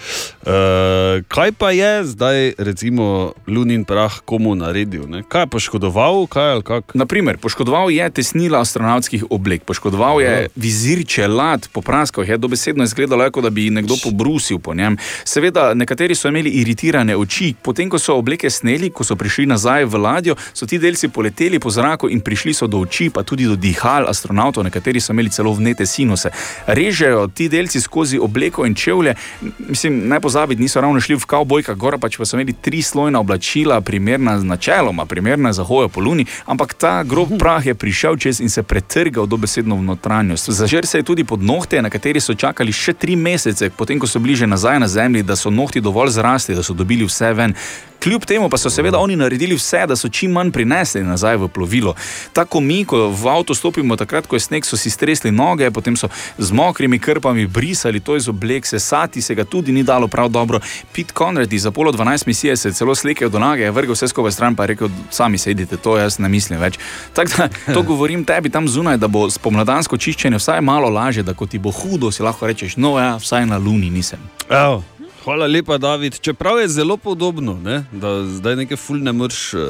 kaj 1.28 1.52
pa 1.52 1.72
je 1.72 2.04
zdaj, 2.04 2.54
recimo, 2.58 3.34
lunin 3.48 3.86
prah 3.86 4.20
komu 4.25 4.56
naredil? 4.56 5.08
Ne? 5.08 5.24
Kaj 5.24 5.42
je 5.42 5.48
poškodoval? 5.48 6.28
Kaj, 6.28 6.62
Naprimer, 6.94 7.38
poškodoval 7.38 7.92
je 7.92 8.10
tesnila 8.10 8.60
astronavtskih 8.62 9.25
oblek, 9.30 9.63
poškodoval 9.63 10.22
je 10.22 10.34
Ja. 10.34 10.48
vizir 10.56 11.06
čelad, 11.08 11.68
popraskal 11.74 12.24
je 12.25 12.38
dobesedno 12.38 12.84
izgledalo, 12.84 13.32
kot 13.32 13.44
da 13.44 13.50
bi 13.50 13.70
nekdo 13.70 13.96
pobrusil 14.04 14.60
po 14.60 14.74
njem. 14.74 14.98
Seveda, 15.25 15.74
nekateri 15.74 16.16
so 16.16 16.28
imeli 16.28 16.50
iritirane 16.50 17.16
oči, 17.18 17.54
potem 17.62 17.90
ko 17.90 18.00
so 18.00 18.16
obleke 18.18 18.50
sneli, 18.50 18.90
ko 18.90 19.04
so 19.04 19.16
prišli 19.16 19.46
nazaj 19.46 19.86
v 19.86 19.98
ladjo, 19.98 20.36
so 20.54 20.66
ti 20.66 20.80
delci 20.80 21.08
poleteli 21.08 21.60
po 21.60 21.70
zraku 21.70 22.10
in 22.10 22.22
prišli 22.22 22.54
so 22.54 22.68
do 22.68 22.80
oči, 22.80 23.10
pa 23.10 23.24
tudi 23.24 23.46
do 23.46 23.56
dihal 23.56 24.08
astronautov, 24.10 24.63
nekateri 24.63 25.00
so 25.02 25.13
imeli 25.13 25.30
celo 25.30 25.54
vnete 25.54 25.86
sinuse. 25.86 26.30
Režejo 26.68 27.28
ti 27.28 27.50
delci 27.50 27.82
skozi 27.82 28.20
obleko 28.24 28.65
in 28.65 28.75
čevlje. 28.75 29.15
Mislim, 29.60 30.08
ne 30.08 30.20
pozabiti, 30.20 30.62
niso 30.62 30.82
ravno 30.82 31.01
šli 31.01 31.15
v 31.15 31.25
kavbojka, 31.25 31.74
gora 31.74 31.98
pač 31.98 32.18
pa 32.18 32.25
so 32.25 32.38
imeli 32.38 32.53
tri 32.53 32.82
slojna 32.82 33.20
oblačila, 33.20 33.82
primerna 33.82 34.38
načeloma, 34.39 35.06
primerna 35.06 35.53
za 35.53 35.63
hojo 35.63 35.89
po 35.89 36.01
luni, 36.01 36.25
ampak 36.46 36.74
ta 36.74 37.03
grob 37.03 37.38
prah 37.39 37.65
je 37.65 37.74
prišel 37.74 38.18
čez 38.18 38.42
in 38.42 38.50
se 38.50 38.63
pretrgal 38.63 39.25
dobesedno 39.25 39.75
v 39.75 39.84
notranjost. 39.84 40.50
Zažer 40.50 40.86
se 40.86 40.98
je 40.98 41.03
tudi 41.03 41.24
pod 41.24 41.44
nohte, 41.44 41.82
na 41.82 41.89
kateri 41.89 42.22
so 42.22 42.34
čakali 42.34 42.72
še 42.72 42.94
tri 42.94 43.15
mesece, 43.15 43.70
potem 43.70 44.00
ko 44.00 44.08
so 44.08 44.20
bili 44.20 44.36
že 44.36 44.48
nazaj 44.48 44.80
na 44.80 44.88
zemlji, 44.88 45.24
da 45.24 45.36
so 45.36 45.50
nohti 45.50 45.82
dovolj 45.82 46.15
zrasli, 46.18 46.56
da 46.56 46.63
so 46.63 46.74
dobili 46.74 47.06
vse 47.06 47.34
ven. 47.34 47.56
Kljub 48.03 48.25
temu 48.25 48.50
pa 48.50 48.58
so 48.58 48.70
seveda 48.70 49.00
oni 49.00 49.15
naredili 49.15 49.56
vse, 49.56 49.86
da 49.88 49.96
so 49.96 50.10
čim 50.10 50.32
manj 50.32 50.51
prinesli 50.51 51.03
nazaj 51.03 51.38
v 51.38 51.48
plovilo. 51.48 51.96
Tako 52.34 52.60
mi, 52.60 52.84
ko 52.86 53.08
v 53.08 53.27
avto 53.32 53.56
stopimo, 53.56 53.96
takrat, 53.96 54.27
ko 54.27 54.36
je 54.36 54.44
sneg, 54.44 54.65
so 54.68 54.75
si 54.77 54.92
stresli 54.92 55.32
noge, 55.32 55.72
potem 55.72 55.96
so 55.96 56.10
z 56.38 56.51
mokrimi 56.51 57.00
krpami 57.00 57.48
brisali 57.48 58.03
to 58.03 58.12
iz 58.15 58.27
oblek, 58.29 58.65
sesati 58.65 59.22
se 59.22 59.36
ga 59.36 59.43
tudi 59.43 59.72
ni 59.72 59.84
dalo 59.84 60.08
prav 60.08 60.29
dobro. 60.29 60.60
Pete 60.96 61.13
Conrad 61.17 61.53
iz 61.53 61.65
Apollo 61.65 61.91
12 61.91 62.27
misije 62.27 62.58
se 62.58 62.70
je 62.70 62.74
celo 62.74 62.96
slekel 62.96 63.29
do 63.29 63.39
noge, 63.39 63.63
je 63.63 63.72
vrgel 63.72 63.93
vse 63.93 64.08
skupaj 64.08 64.32
stran, 64.32 64.55
pa 64.55 64.63
je 64.63 64.67
rekel: 64.67 64.89
sami 65.12 65.38
sedite, 65.38 65.77
to 65.77 65.98
jaz 65.98 66.20
ne 66.20 66.29
mislim 66.29 66.60
več. 66.60 66.79
Tako 67.13 67.32
da 67.38 67.74
to 67.74 67.82
govorim 67.91 68.25
tebi 68.25 68.50
tam 68.50 68.67
zunaj, 68.67 68.98
da 68.98 69.08
bo 69.08 69.29
spomladansko 69.29 69.98
čiščenje 69.98 70.38
vsaj 70.38 70.62
malo 70.62 70.89
lažje, 70.89 71.24
da 71.24 71.34
ko 71.34 71.46
ti 71.46 71.60
bo 71.60 71.72
hudo, 71.72 72.12
si 72.12 72.24
lahko 72.24 72.48
rečeš: 72.48 72.77
no 72.77 72.98
ja, 73.00 73.15
vsaj 73.17 73.46
na 73.46 73.58
luni 73.58 73.89
nisem. 73.89 74.20
Evo, 74.50 74.84
hvala 75.24 75.48
lepa, 75.48 75.77
David. 75.77 76.20
Čeprav 76.20 76.60
je 76.60 76.67
zelo 76.67 76.98
podobno, 76.98 77.60
ne? 77.63 77.84
da 77.91 78.25
zdaj 78.25 78.55
nekaj 78.55 78.77
ful 78.77 79.00
ne 79.03 79.12
moreš 79.12 79.53
uh, 79.53 79.62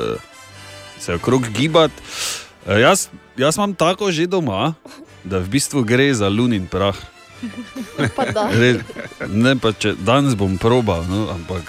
se 0.99 1.13
okrog 1.13 1.47
gibati. 1.57 1.93
Uh, 2.65 2.79
jaz, 2.79 3.07
jaz 3.37 3.57
imam 3.57 3.75
tako 3.75 4.11
že 4.11 4.27
doma, 4.27 4.73
da 5.23 5.39
v 5.39 5.49
bistvu 5.49 5.83
gre 5.83 6.13
za 6.13 6.29
lunin 6.29 6.67
prah. 6.67 7.12
Pa 8.09 8.25
da. 8.27 8.49
Re, 8.49 8.79
ne, 9.27 9.55
pa 9.55 9.71
če 9.71 9.93
danes 9.95 10.35
bom 10.35 10.57
probal, 10.57 11.03
no, 11.05 11.27
ampak 11.29 11.63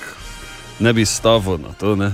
ne 0.78 0.92
bi 0.92 1.04
stavil 1.04 1.58
na 1.58 1.72
to. 1.72 1.94
Ne. 1.94 2.12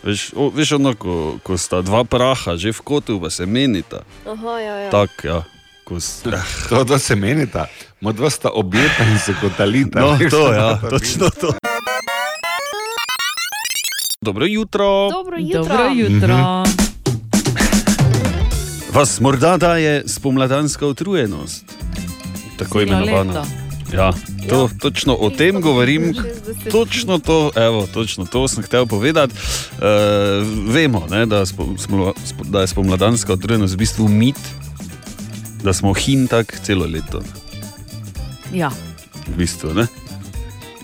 Veš, 0.00 0.32
o, 0.32 0.48
veš 0.48 0.72
ono, 0.74 0.94
ko, 0.94 1.14
ko 1.38 1.54
sta 1.54 1.80
dva 1.80 2.04
praha 2.04 2.54
že 2.54 2.70
v 2.70 2.80
kotu, 2.82 3.18
pa 3.18 3.28
se 3.28 3.44
menita. 3.44 4.02
Aha, 4.24 4.54
ja, 4.58 4.74
ja. 4.78 4.90
Tak, 4.90 5.10
ja. 5.22 5.42
Ko 5.82 5.96
s- 5.96 6.22
eh, 6.24 6.38
To, 6.68 6.84
da 6.84 6.98
se 6.98 7.14
menita, 7.14 7.66
mod 7.98 8.14
dva 8.14 8.28
sta 8.28 8.48
objeta 8.50 9.02
in 9.04 9.18
se 9.18 9.34
kotalita. 9.34 9.98
No, 9.98 10.14
veš, 10.14 10.30
to, 10.30 10.42
ja, 10.50 10.76
to- 10.76 10.88
točno 10.90 11.26
to. 11.30 11.50
Dobro 14.20 14.44
jutro. 14.46 15.08
Dobro 15.10 15.36
jutro. 15.36 15.62
Dobro 15.64 15.84
jutro. 15.90 16.36
Vas 18.90 19.20
morda 19.20 19.56
daje 19.56 20.02
spomladanska 20.06 20.86
utrujenost, 20.86 21.64
tako 22.58 22.78
leto. 22.78 23.44
Ja, 23.92 24.12
to, 24.48 24.68
točno 24.78 25.14
o 25.14 25.30
tem 25.30 25.60
govorim, 25.60 26.14
60. 26.14 26.70
točno 26.70 27.18
to, 27.18 27.50
evo, 27.56 27.86
točno 27.94 28.26
to 28.26 28.48
sem 28.48 28.62
hotel 28.62 28.86
povedati. 28.86 29.34
Uh, 29.34 30.74
vemo, 30.74 31.06
ne, 31.10 31.26
da, 31.26 31.46
smo, 31.46 31.74
spo, 31.78 32.12
da 32.44 32.60
je 32.60 32.66
spomladanska 32.66 33.32
utrujenost 33.32 33.74
v 33.74 33.76
bistvu 33.78 34.08
mit, 34.08 34.36
da 35.62 35.72
smo 35.72 35.94
hintak 35.94 36.60
celo 36.62 36.86
leto. 36.86 37.22
Ja, 38.52 38.70
V 39.28 39.36
bistvu, 39.36 39.74
ne? 39.74 39.86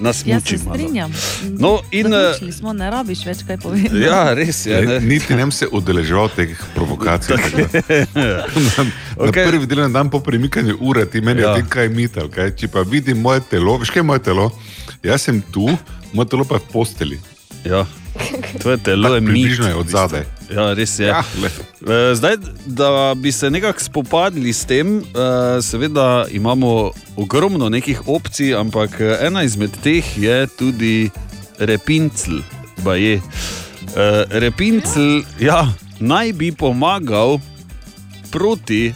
Nas 0.05 0.17
se 0.19 0.35
muči 0.35 0.59
strinjam. 0.59 1.13
No, 1.55 1.81
in, 1.91 2.07
eh, 2.07 2.11
Zaključili 2.11 2.53
smo, 2.53 2.73
ne 2.73 2.91
rabiš 2.91 3.25
več 3.25 3.39
kaj 3.47 3.57
povedati. 3.59 4.01
Ja, 4.01 4.35
res 4.35 4.67
je. 4.67 4.73
Ja, 4.75 4.81
Ne? 4.83 5.01
niti 5.01 5.35
ne 5.35 5.47
bi 5.47 5.53
se 5.53 5.67
udeleževal 5.67 6.29
teh 6.29 6.53
provokacij. 6.75 7.37
na, 8.15 8.85
na 9.17 9.29
Okej. 9.29 9.47
prvi 9.47 9.67
delovni 9.67 9.93
dan 9.93 10.11
po 10.11 10.21
premikanju 10.21 10.77
ure 10.81 11.07
ti 11.07 11.21
meni 11.21 11.43
Ja. 11.43 11.57
ja. 11.57 11.65
kaj 11.65 11.89
mital. 11.89 12.29
Kaj? 12.29 12.53
Če 12.53 12.69
pa 12.69 12.83
vidim 12.83 13.21
moje 13.21 13.41
telo, 13.41 13.79
veš 13.79 13.91
kaj 13.91 14.01
je 14.01 14.05
moje 14.05 14.23
telo? 14.23 14.51
Jaz 15.03 15.23
sem 15.23 15.43
tu, 15.43 15.69
moje 16.13 16.29
telo 16.29 16.45
pa 16.45 16.55
je 16.55 16.61
v 16.61 16.73
posteli. 16.73 17.19
Ja, 17.65 17.87
tvoje 18.61 18.77
telo 18.79 19.03
Tako 19.03 19.15
je 19.15 19.21
približno 19.23 19.67
je 19.69 19.75
v 19.75 19.79
od 19.79 19.89
zadaj. 19.89 20.25
Ja, 20.51 20.73
res 20.75 20.99
je. 20.99 21.07
Ja. 21.07 21.23
Eh, 21.87 22.15
Zdaj, 22.15 22.37
da 22.67 23.15
bi 23.17 23.33
se 23.33 23.51
nekako 23.51 23.81
spopadli 23.81 24.53
s 24.53 24.65
tem, 24.65 24.99
eh, 24.99 25.63
seveda 25.63 26.27
imamo 26.31 26.93
ogromno 27.17 27.69
nekih 27.69 28.09
opcij, 28.09 28.55
ampak 28.57 29.01
eh, 29.01 29.27
ena 29.27 29.43
izmed 29.43 29.71
teh 29.83 30.19
je 30.19 30.47
tudi 30.59 31.11
repincel. 31.59 32.41
baje. 32.85 33.15
Eh, 33.15 34.25
Repincel 34.31 35.23
ja, 35.41 35.73
naj 36.01 36.33
bi 36.33 36.53
pomagal 36.53 37.39
proti 38.31 38.95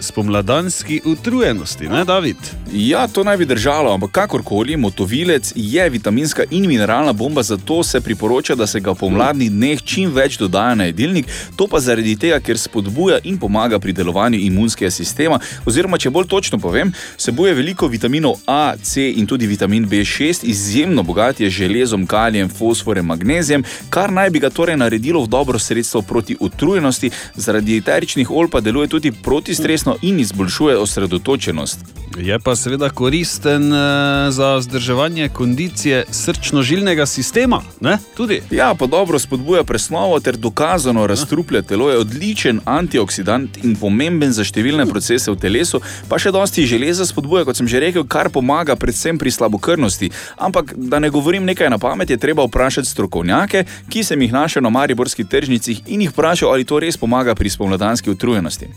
spomladanski 0.00 1.00
utrujenosti, 1.04 1.88
ne, 1.88 2.04
David? 2.04 2.36
Ja, 2.72 3.08
to 3.08 3.24
naj 3.24 3.36
bi 3.36 3.44
držalo, 3.44 3.92
ampak 3.94 4.10
kakorkoli, 4.10 4.76
motovilec 4.76 5.52
je 5.56 5.88
vitaminska 5.90 6.42
in 6.50 6.66
mineralna 6.68 7.12
bomba, 7.12 7.42
zato 7.42 7.82
se 7.82 8.00
priporoča, 8.00 8.54
da 8.54 8.66
se 8.66 8.80
ga 8.80 8.90
v 8.90 8.94
pomladnih 8.94 9.50
dneh 9.50 9.82
čim 9.82 10.12
več 10.12 10.38
dodaja 10.38 10.74
na 10.74 10.84
jedilnik. 10.84 11.26
To 11.56 11.66
pa 11.66 11.80
zaradi 11.80 12.16
tega, 12.16 12.40
ker 12.40 12.58
spodbuja 12.58 13.18
in 13.24 13.38
pomaga 13.38 13.78
pri 13.78 13.92
delovanju 13.92 14.38
imunskega 14.38 14.90
sistema. 14.90 15.40
Oziroma, 15.66 15.98
če 15.98 16.10
bolj 16.10 16.28
točno 16.28 16.58
povem, 16.58 16.92
vsebuje 17.18 17.54
veliko 17.54 17.88
vitaminov 17.88 18.40
A, 18.46 18.74
C 18.82 19.10
in 19.16 19.26
tudi 19.26 19.46
vitamin 19.46 19.88
B6, 19.88 20.44
izjemno 20.44 21.02
bogat 21.02 21.40
je 21.40 21.50
z 21.50 21.64
železom, 21.64 22.06
kalijem, 22.06 22.48
fosforjem, 22.48 23.06
magnezijem, 23.06 23.64
kar 23.90 24.12
naj 24.12 24.30
bi 24.30 24.40
ga 24.40 24.50
torej 24.50 24.76
naredilo 24.76 25.24
v 25.24 25.28
dobro 25.28 25.58
sredstvo 25.58 26.02
proti 26.02 26.36
utrujenosti, 26.40 27.10
zaradi 27.34 27.76
eteričnih 27.76 28.30
olj 28.30 28.50
pa 28.50 28.60
deluje 28.60 28.88
tudi 28.88 29.12
protistresno 29.12 29.89
in 30.02 30.20
izboljšuje 30.20 30.78
osredotočenost. 30.78 32.00
Je 32.18 32.38
pa 32.38 32.56
seveda 32.56 32.88
koristen 32.90 33.72
eh, 33.72 34.30
za 34.30 34.56
vzdrževanje 34.56 35.28
kondicije 35.28 36.04
srčno-žilnega 36.10 37.06
sistema. 37.06 37.62
Ne? 37.80 37.98
Tudi. 38.16 38.42
Ja, 38.50 38.74
pa 38.74 38.86
dobro 38.86 39.18
spodbuja 39.18 39.64
presnovo 39.64 40.20
ter 40.20 40.36
dokazano 40.36 41.06
razstruplja 41.06 41.62
telo, 41.62 41.90
je 41.90 41.98
odličen 41.98 42.60
antioksidant 42.64 43.64
in 43.64 43.76
pomemben 43.76 44.32
za 44.32 44.44
številne 44.44 44.88
procese 44.90 45.30
v 45.30 45.38
telesu, 45.38 45.80
pa 46.08 46.18
še 46.18 46.34
dosti 46.34 46.66
železa 46.66 47.06
spodbuja, 47.06 47.44
kot 47.46 47.56
sem 47.56 47.70
že 47.70 47.80
rekel, 47.80 48.04
kar 48.04 48.28
pomaga 48.28 48.76
predvsem 48.76 49.18
pri 49.18 49.30
slabokrvnosti. 49.30 50.10
Ampak 50.36 50.74
da 50.76 50.98
ne 50.98 51.10
govorim 51.14 51.46
nekaj 51.46 51.70
na 51.70 51.78
pamet, 51.78 52.10
je 52.10 52.18
treba 52.18 52.42
vprašati 52.44 52.90
strokovnjake, 52.90 53.64
ki 53.88 54.02
sem 54.04 54.22
jih 54.22 54.34
našel 54.34 54.66
na 54.66 54.74
mariborskih 54.74 55.30
tržnicah 55.30 55.86
in 55.86 56.02
jih 56.02 56.10
vprašal, 56.10 56.50
ali 56.50 56.66
to 56.66 56.82
res 56.82 56.98
pomaga 56.98 57.38
pri 57.38 57.54
spomladanski 57.54 58.10
utrujenosti. 58.10 58.74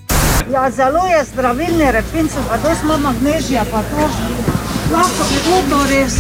Ja, 0.52 0.72
zelo 0.72 1.03
je 1.08 1.24
zdravilni 1.24 1.92
repince, 1.92 2.36
pa 2.50 2.58
dosti 2.58 2.86
ima 2.86 2.98
magnezija, 2.98 3.66
pa 3.72 3.82
to 3.82 4.10
lahko 4.94 5.24
bi 5.30 5.38
bilo 5.46 5.62
to 5.70 5.86
res. 5.90 6.14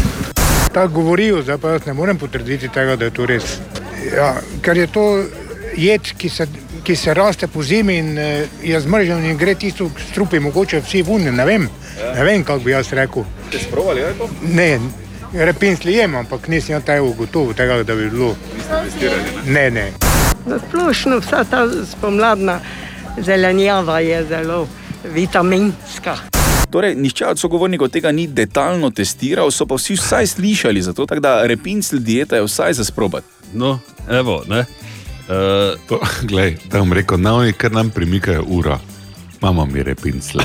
tako 0.74 0.94
govorijo, 0.94 1.42
zdaj 1.42 1.58
pa 1.58 1.70
jaz 1.70 1.86
ne 1.86 1.94
morem 1.94 2.18
potrditi 2.18 2.70
tega, 2.70 2.96
da 2.96 3.06
je 3.06 3.12
to 3.12 3.25
res. 3.25 3.44
Ja, 4.16 4.36
ker 4.62 4.78
je 4.78 4.88
to 4.88 5.24
jed, 5.78 6.13
ki 6.18 6.30
se, 6.30 6.48
ki 6.84 6.96
se 6.96 7.13
raste 7.13 7.48
po 7.48 7.63
zimi 7.63 7.98
in 7.98 8.18
eh, 8.18 8.46
je 8.63 8.80
zmržen 8.82 9.25
in 9.25 9.38
gre 9.38 9.56
tisto 9.56 9.90
strupi, 10.12 10.40
mogoče 10.40 10.82
vsi 10.82 11.02
vune, 11.02 11.32
ne 11.32 11.46
vem, 11.46 11.70
ne 12.16 12.24
vem, 12.24 12.44
kako 12.44 12.60
bi 12.60 12.72
jaz 12.72 12.94
rekel. 12.94 13.24
Ste 13.50 13.60
sprovali, 13.60 14.02
je 14.02 14.13
to? 14.18 14.30
Ne, 14.42 14.80
repinsli 15.34 15.94
jem, 15.94 16.16
ampak 16.16 16.48
nisem 16.48 16.82
tega 16.82 17.04
ugotovil, 17.04 17.54
tega, 17.54 17.84
da 17.84 17.96
bi 17.96 18.10
bilo. 18.10 18.36
Ne, 19.46 19.70
ne. 19.72 19.92
Splošno 20.68 21.20
vsa 21.20 21.44
ta 21.50 21.68
spomladna 21.92 22.60
zelenjava 23.17 24.00
je 24.00 24.25
zelo 24.25 24.67
vitaminska. 25.03 26.17
Torej, 26.72 26.96
nihče 26.96 27.25
od 27.25 27.39
sogovornikov 27.39 27.89
tega 27.93 28.12
ni 28.12 28.27
detaljno 28.27 28.89
testiral, 28.89 29.51
so 29.51 29.65
pa 29.65 29.75
vsi 29.75 29.93
vsaj 29.93 30.27
slišali 30.27 30.82
za 30.82 30.93
to, 30.93 31.05
tako 31.05 31.22
da 31.22 31.48
repincel 31.48 32.00
dieta 32.00 32.36
je 32.36 32.43
vsaj 32.43 32.74
za 32.74 32.84
sprobati. 32.84 33.27
No, 33.53 33.79
evo, 34.10 34.43
ne. 34.48 34.60
Uh, 34.60 35.79
To, 35.88 36.00
glej, 36.22 36.58
da 36.72 36.79
bom 36.79 36.93
rekel, 36.93 37.22
na 37.22 37.36
oni, 37.36 37.53
ker 37.53 37.72
nam 37.72 37.89
premikajo 37.89 38.43
uro, 38.48 38.79
imamo 39.41 39.65
mi 39.65 39.84
repincle. 39.84 40.43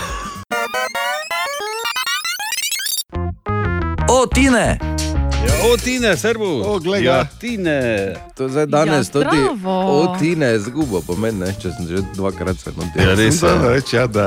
O, 4.08 4.26
Tine! 4.26 4.98
Ja, 5.49 5.55
o, 5.64 5.76
Tine, 5.76 6.17
servo. 6.17 6.62
O, 6.67 6.78
glej 6.78 7.02
ga. 7.02 7.11
ja, 7.11 7.25
Tine. 7.35 7.78
To 8.35 8.49
zdaj 8.49 8.67
danes 8.67 9.07
Ja, 9.07 9.12
tudi 9.14 9.38
bravo. 9.38 10.00
odtine 10.02 10.59
zgubo 10.59 11.00
pomeni, 11.00 11.40
ne, 11.40 11.50
če 11.52 11.71
sem 11.71 11.87
že 11.87 12.02
dvakrat 12.14 12.57
se 12.57 12.71
Ja, 12.71 12.76
notiral. 12.76 13.17
res 13.17 13.35
Sem 13.35 13.49
je. 13.49 13.59
da 13.59 13.69
reči, 13.71 13.97
ja, 13.97 14.07
da 14.07 14.26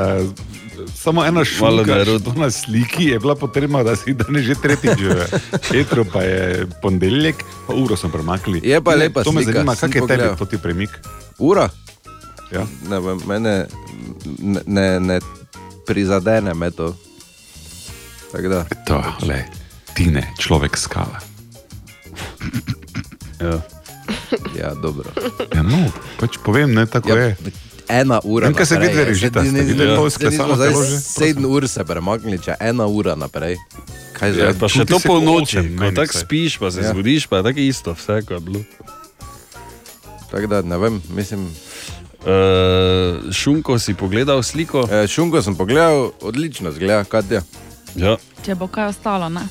samo 0.96 1.22
ena 1.22 1.44
šunka, 1.44 1.96
to 2.20 2.34
na 2.34 2.50
sliki 2.50 3.06
je 3.06 3.20
bila 3.20 3.36
potrebna, 3.36 3.84
da 3.84 3.96
si 3.96 4.14
danes 4.14 4.44
že 4.44 4.56
tretjič 4.56 4.98
žive. 4.98 5.26
Etro 5.74 6.04
pa 6.04 6.22
je 6.22 6.42
ponedeljek, 6.82 7.36
pa 7.68 7.74
uro 7.76 7.96
smo 7.96 8.10
premaknili. 8.10 8.62
Je 8.64 8.82
pa 8.82 8.96
lepa 8.96 9.24
To 9.24 9.32
me 9.32 9.44
slika, 9.44 9.60
zanima, 9.60 9.76
sem 9.76 9.90
kak 9.90 9.96
je 9.96 10.08
tebi 10.08 10.28
to 10.36 10.46
ti 10.46 10.58
premik? 10.58 10.90
Ura? 11.40 11.70
Ja. 12.52 12.66
Ne, 12.84 13.00
vem, 13.00 13.20
mene 13.26 13.54
ne, 14.38 14.60
ne, 14.66 14.88
ne 15.00 15.18
prizadene 15.86 16.54
me 16.54 16.72
to. 16.72 16.92
Tako 18.32 18.48
da, 18.50 18.66
To, 18.88 18.98
le, 19.22 19.46
tine, 20.04 20.26
človek 20.36 20.74
skala. 20.76 21.22
Ja. 23.40 23.62
ja, 24.56 24.74
dobro. 24.76 25.10
Ja, 25.52 25.62
no, 25.62 25.78
pač 26.18 26.38
povem, 26.40 26.74
ne, 26.74 26.86
tako 26.86 27.10
Ja, 27.12 27.16
je. 27.24 27.36
Ena 27.92 28.22
ura. 28.24 28.48
Vem, 28.48 28.56
kaj 28.56 28.66
se 28.66 28.76
je. 28.76 28.80
videli 28.80 29.12
ni- 29.84 29.86
to 29.90 30.02
saj 30.02 30.08
izklesano 30.08 30.56
nismo 30.56 30.82
zdaj? 30.82 31.00
Sedem 31.02 31.46
ur 31.46 31.68
se 31.68 31.84
premaknili, 31.84 32.40
če 32.40 32.56
ena 32.60 32.86
ura 32.88 33.16
naprej. 33.16 33.58
Kaj 34.14 34.32
že? 34.32 34.40
Ja, 34.40 34.54
pa 34.54 34.68
še 34.68 34.86
to 34.86 35.00
po 35.00 35.20
noči, 35.20 35.60
ko 35.76 35.92
tako 35.92 36.14
spiš, 36.16 36.58
pa 36.58 36.72
se 36.72 36.82
Ja. 36.82 36.90
zbudiš, 36.90 37.28
pa 37.28 37.38
je 37.38 37.44
tako 37.44 37.60
isto, 37.60 37.94
vse 37.94 38.22
kot 38.22 38.32
je 38.32 38.40
bilo. 38.42 38.62
Tako 40.32 40.48
da 40.48 40.62
ne 40.64 40.78
vem, 40.78 41.02
mislim. 41.10 41.50
Uh, 42.22 42.30
šunko 43.28 43.76
si 43.76 43.94
pogledal 43.94 44.40
sliko? 44.42 44.86
Eh, 44.86 45.08
šunko 45.08 45.42
sem 45.42 45.56
pogledal, 45.56 46.12
odlično 46.22 46.72
zgleda, 46.72 47.04
Katja. 47.04 47.42
Ja, 47.96 48.16
Če 48.42 48.56
bo 48.56 48.68
kaj 48.68 48.88
ostalo, 48.88 49.28
ne? 49.28 49.42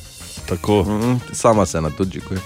Tako. 0.51 0.83
Mhm, 0.83 1.15
sama 1.33 1.67
se 1.67 1.81
na 1.81 1.91
to 1.91 2.05
čikuje. 2.07 2.41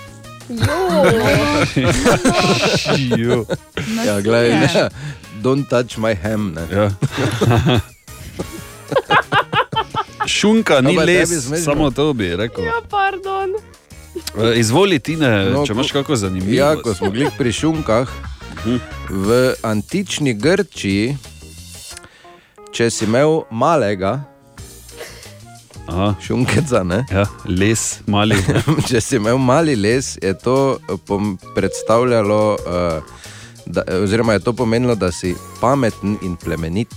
Jo. 3.19 3.45
Ja, 4.07 4.21
gledaj, 4.21 4.51
ne, 4.51 4.89
don't 5.43 5.65
touch 5.67 5.99
my 5.99 6.15
ham. 6.17 6.53
Ne. 6.53 6.63
Ja. 6.73 6.91
Šunka 10.29 10.81
ni 10.81 10.89
No, 10.89 10.95
pa 10.95 11.05
les, 11.05 11.31
samo 11.65 11.91
to 11.91 12.13
bi 12.13 12.37
rekel. 12.37 12.65
Ja, 12.65 12.81
pardon. 12.83 13.51
Eh, 14.37 14.59
Izvoli, 14.59 14.99
Tine, 14.99 15.51
No, 15.51 15.67
če 15.67 15.73
imaš 15.73 15.87
ko- 15.87 15.93
kako 15.95 16.17
zanimivo. 16.17 16.55
Ja, 16.55 16.77
ko 16.77 16.95
smo 16.95 17.11
bili 17.11 17.31
pri 17.39 17.53
šunkah, 17.53 18.09
v 19.11 19.29
antični 19.63 20.35
Grčiji, 20.35 21.17
če 22.73 22.91
si 22.91 23.05
imel 23.05 23.43
malega 23.51 24.21
Aha, 25.87 26.15
šunkeca, 26.21 26.83
ne? 26.83 27.05
ja, 27.11 27.27
les, 27.47 28.01
mali. 28.07 28.37
če 28.89 29.01
si 29.01 29.17
imel 29.17 29.39
mali 29.39 29.77
les, 29.77 30.15
je 30.23 30.33
to 30.39 30.79
eh, 30.81 31.19
predstavljalo, 31.55 32.57
uh, 32.57 33.19
da, 33.67 33.85
oziroma 34.03 34.33
je 34.33 34.45
to 34.47 34.53
pomenilo, 34.53 34.95
da 34.95 35.13
si 35.13 35.35
pameten 35.61 36.17
in 36.23 36.37
plemenit. 36.37 36.95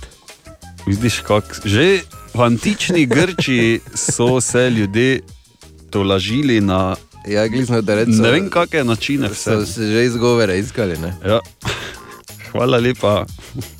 Vidiš, 0.86 1.20
kak, 1.26 1.60
že 1.64 2.00
v 2.34 2.40
antični 2.40 3.06
Grčiji 3.06 3.80
so 3.94 4.40
se 4.40 4.70
ljudje 4.70 5.20
tolažili 5.90 6.60
na 6.60 6.96
Ja, 7.28 7.48
glisno 7.48 7.82
da 7.82 7.94
rečem. 7.94 8.22
ne 8.22 8.30
vem, 8.30 8.50
kakšne 8.50 8.84
načine. 8.84 9.28
So 9.34 9.58
Vse. 9.60 9.72
se 9.72 9.86
že 9.92 10.04
izgovore 10.04 10.58
iskali, 10.58 10.96
ne? 10.96 11.12
Ja. 11.26 11.40
Hvala 12.52 12.78
lepa. 12.78 13.26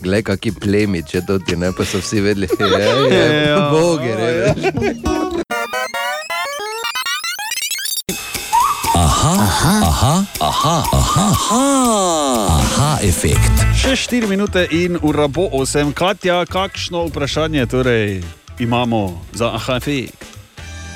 Glej, 0.02 0.22
kaki 0.22 0.52
plemi, 0.52 1.02
če 1.02 1.22
to 1.26 1.38
ti 1.38 1.56
ne, 1.56 1.72
pa 1.72 1.84
so 1.84 1.98
vsi 1.98 2.20
vedeli, 2.20 2.48
je, 2.60 2.66
je, 3.12 3.24
Ja. 3.48 3.68
boge, 3.72 4.12
ne. 4.14 4.32
Aha, 8.98 9.34
aha, 9.38 10.14
aha, 10.40 10.76
aha, 10.92 11.22
aha, 11.30 11.64
aha, 12.58 12.88
efekt. 13.04 13.62
Še 13.78 13.94
4 13.94 14.26
minute 14.30 14.64
in 14.74 14.98
ura 15.02 15.28
bo 15.28 15.46
8. 15.54 15.92
Katja, 15.94 16.42
kakšno 16.46 17.06
vprašanje 17.08 17.66
torej 17.66 18.22
imamo 18.58 19.22
za 19.32 19.52
AHF? 19.54 19.86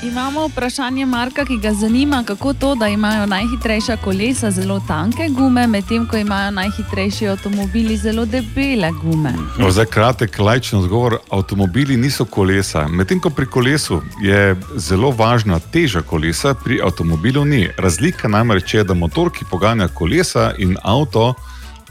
Imamo 0.03 0.47
vprašanje 0.49 1.07
Marka, 1.07 1.45
ki 1.45 1.57
ga 1.57 1.73
zanima, 1.75 2.25
kako 2.27 2.53
to, 2.53 2.75
da 2.75 2.89
imajo 2.89 3.27
najhitrejša 3.27 3.97
kolesa 3.97 4.51
zelo 4.51 4.81
tanke 4.89 5.29
gume, 5.29 5.67
medtem 5.67 6.09
ko 6.09 6.17
imajo 6.17 6.51
najhitrejši 6.51 7.29
avtomobili 7.29 7.97
zelo 7.97 8.25
debele 8.25 8.91
gume. 9.03 9.33
No, 9.59 9.71
zdaj 9.71 9.87
kratek, 9.87 10.39
lajčen 10.39 10.79
odgovor. 10.79 11.17
Avtomobili 11.31 11.97
niso 11.97 12.25
kolesa. 12.25 12.89
Medtem 12.89 13.21
ko 13.21 13.31
pri 13.31 13.47
kolesu 13.47 14.03
je 14.23 14.57
zelo 14.77 15.11
važna 15.11 15.59
teža 15.59 16.03
kolesa, 16.03 16.55
pri 16.55 16.81
avtomobilu 16.83 17.45
ni. 17.45 17.69
Razlika 17.79 18.29
namreč 18.29 18.75
je, 18.75 18.85
da 18.85 18.95
motor, 18.95 19.31
ki 19.33 19.45
poganja 19.51 19.89
kolesa 19.89 20.53
in 20.59 20.77
avto. 20.83 21.35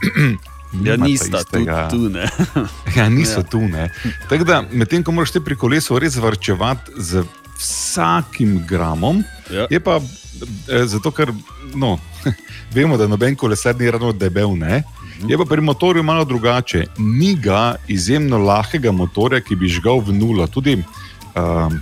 Ja, 0.84 0.96
nista 0.98 1.44
tu, 1.44 1.66
tu 1.92 2.10
ne. 2.10 2.30
Ja, 2.96 3.10
niso 3.10 3.40
ja. 3.40 3.44
tu. 3.44 3.60
ne. 3.60 3.90
Tako 4.30 4.44
da, 4.44 4.64
medtem 4.72 5.04
ko 5.04 5.12
moraš 5.12 5.32
ti 5.32 5.40
pri 5.44 5.56
kolesu 5.56 6.00
res 6.00 6.16
varčevati 6.16 6.92
z 6.96 7.24
vsakim 7.62 8.58
gramom, 8.68 9.24
Ja. 9.52 9.68
je 9.70 9.80
pa 9.80 10.00
eh, 10.00 10.86
zato, 10.88 11.12
ker 11.12 11.34
no, 11.76 11.98
vemo, 12.76 12.98
da 12.98 13.08
noben 13.08 13.36
kolesar 13.36 13.76
ni 13.80 13.92
ravno 13.92 14.12
debel. 14.12 14.56
Ne? 14.58 14.84
Je 15.28 15.38
pa 15.38 15.46
pri 15.46 15.62
motorju 15.62 16.04
malo 16.04 16.26
drugače. 16.26 16.86
Ni 16.98 17.36
ga 17.36 17.76
izjemno 17.88 18.38
lahkega 18.38 18.92
motorja, 18.92 19.42
ki 19.42 19.56
bi 19.56 19.70
žgal 19.70 20.00
v 20.02 20.16
nulo. 20.18 20.48
Tudi 20.48 20.80
um, 20.80 21.82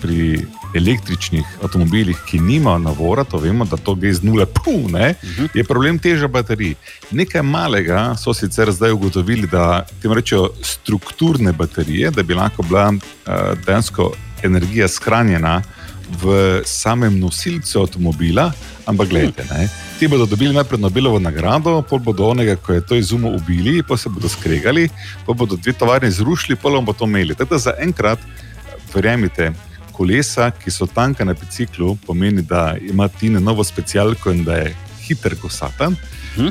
pri 0.00 0.46
električnih 0.78 1.44
avtomobilih, 1.64 2.16
ki 2.28 2.38
nimajo 2.38 2.78
navora, 2.78 3.24
to 3.24 3.40
vemo, 3.40 3.64
da 3.64 3.76
to 3.76 3.94
gre 3.98 4.12
z 4.12 4.22
nule, 4.22 4.44
puh, 4.46 4.84
ne, 4.92 5.14
je 5.56 5.64
problem 5.64 5.98
teža 5.98 6.28
baterij. 6.28 6.74
Nekaj 7.10 7.42
malega 7.42 8.02
so 8.20 8.34
sicer 8.36 8.70
zdaj 8.72 8.92
ugotovili, 8.92 9.48
da 9.48 9.82
tem 10.02 10.12
rečejo 10.12 10.50
strukturne 10.62 11.52
baterije, 11.52 12.10
da 12.10 12.22
bi 12.22 12.36
lahko 12.36 12.62
bila 12.62 12.90
uh, 12.92 13.58
dejansko 13.66 14.12
energija 14.44 14.88
shranjena 14.88 15.62
v 16.22 16.62
samem 16.64 17.18
nosilcu 17.20 17.82
avtomobila, 17.82 18.52
ampak 18.86 19.08
gledajte, 19.08 19.44
ne, 19.50 19.68
ti 19.98 20.08
bodo 20.08 20.26
dobili 20.26 20.54
najprej 20.54 20.80
Nobelovo 20.80 21.18
nagrado, 21.18 21.82
pol 21.82 21.98
bodo 21.98 22.30
onega, 22.32 22.56
ko 22.56 22.72
je 22.72 22.80
to 22.80 22.96
izumil, 22.96 23.36
ubili, 23.36 23.82
pa 23.82 23.96
se 23.96 24.08
bodo 24.08 24.28
skregali, 24.28 24.88
pa 25.26 25.32
bodo 25.32 25.56
dve 25.56 25.72
tovarni 25.72 26.10
zrušili, 26.10 26.56
pa 26.56 26.70
bomo 26.70 26.92
to 26.92 27.04
imeli. 27.04 27.34
Tako 27.34 27.54
da 27.54 27.58
zaenkrat, 27.58 28.18
verjemite, 28.94 29.52
kolesa, 29.92 30.50
ki 30.50 30.70
so 30.70 30.86
tanka 30.86 31.24
na 31.24 31.34
biciklu, 31.34 31.96
pomeni, 32.06 32.42
da 32.42 32.76
ima 32.80 33.08
Tine 33.08 33.40
novo 33.40 33.64
specialko 33.64 34.30
in 34.30 34.44
da 34.44 34.56
je 34.56 34.76
hiter 35.08 35.36
kosatan. 35.40 35.96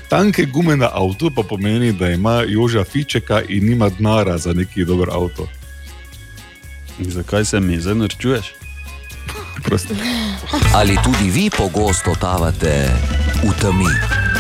Tanke 0.10 0.46
gume 0.46 0.76
na 0.76 0.90
avtu 0.94 1.32
pa 1.36 1.44
pomeni, 1.44 1.94
da 1.94 2.10
ima 2.12 2.44
Joža 2.48 2.84
Fičeka 2.84 3.42
in 3.50 3.66
nima 3.70 3.90
denara 3.90 4.38
za 4.38 4.54
neki 4.54 4.86
dober 4.86 5.10
avto. 5.10 5.48
In 7.00 7.12
zakaj 7.12 7.46
se 7.46 7.60
mi 7.60 7.80
zdaj 7.82 7.96
norčuješ? 7.96 8.54
Prosto. 9.64 9.94
Ali 10.76 10.98
tudi 11.04 11.30
vi 11.30 11.50
pogosto 11.50 12.14
totavate 12.14 12.90
v 13.44 13.52
temi? 13.62 13.92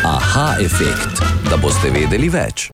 Aha, 0.05 0.55
efekt, 0.61 1.21
da 1.49 1.57
boste 1.57 1.89
vedeli 1.89 2.29
več. 2.29 2.69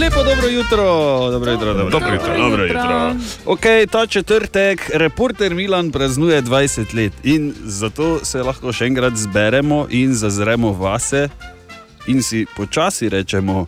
Lepo 0.00 0.22
dobro 0.24 0.48
jutro, 0.48 0.84
dobro 1.30 1.52
jutro, 1.52 1.74
dobro, 1.74 1.90
Dobro 1.90 2.12
jutro. 2.14 2.38
Dobro 2.38 2.64
jutro. 2.64 3.14
Okay, 3.44 3.90
ta 3.90 4.06
četrtek, 4.06 4.90
reporter 4.94 5.54
Milan 5.54 5.90
praznuje 5.90 6.42
20 6.42 6.94
let 6.94 7.12
in 7.22 7.54
zato 7.64 8.24
se 8.24 8.42
lahko 8.42 8.72
še 8.72 8.86
enkrat 8.86 9.16
zberemo 9.16 9.86
in 9.90 10.14
zazremo 10.14 10.72
vase 10.72 11.28
in 12.06 12.22
si 12.22 12.46
počasi 12.56 13.08
rečemo 13.08 13.66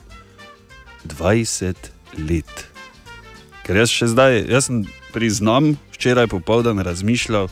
20 1.05 1.75
let. 2.29 2.70
Ker 3.67 3.77
jaz 3.77 3.93
še 3.93 4.11
zdaj, 4.11 4.45
jaz 4.51 4.69
sem 4.71 4.85
priznam, 5.13 5.75
včeraj 5.95 6.31
popoldan 6.33 6.79
razmišljal, 6.79 7.49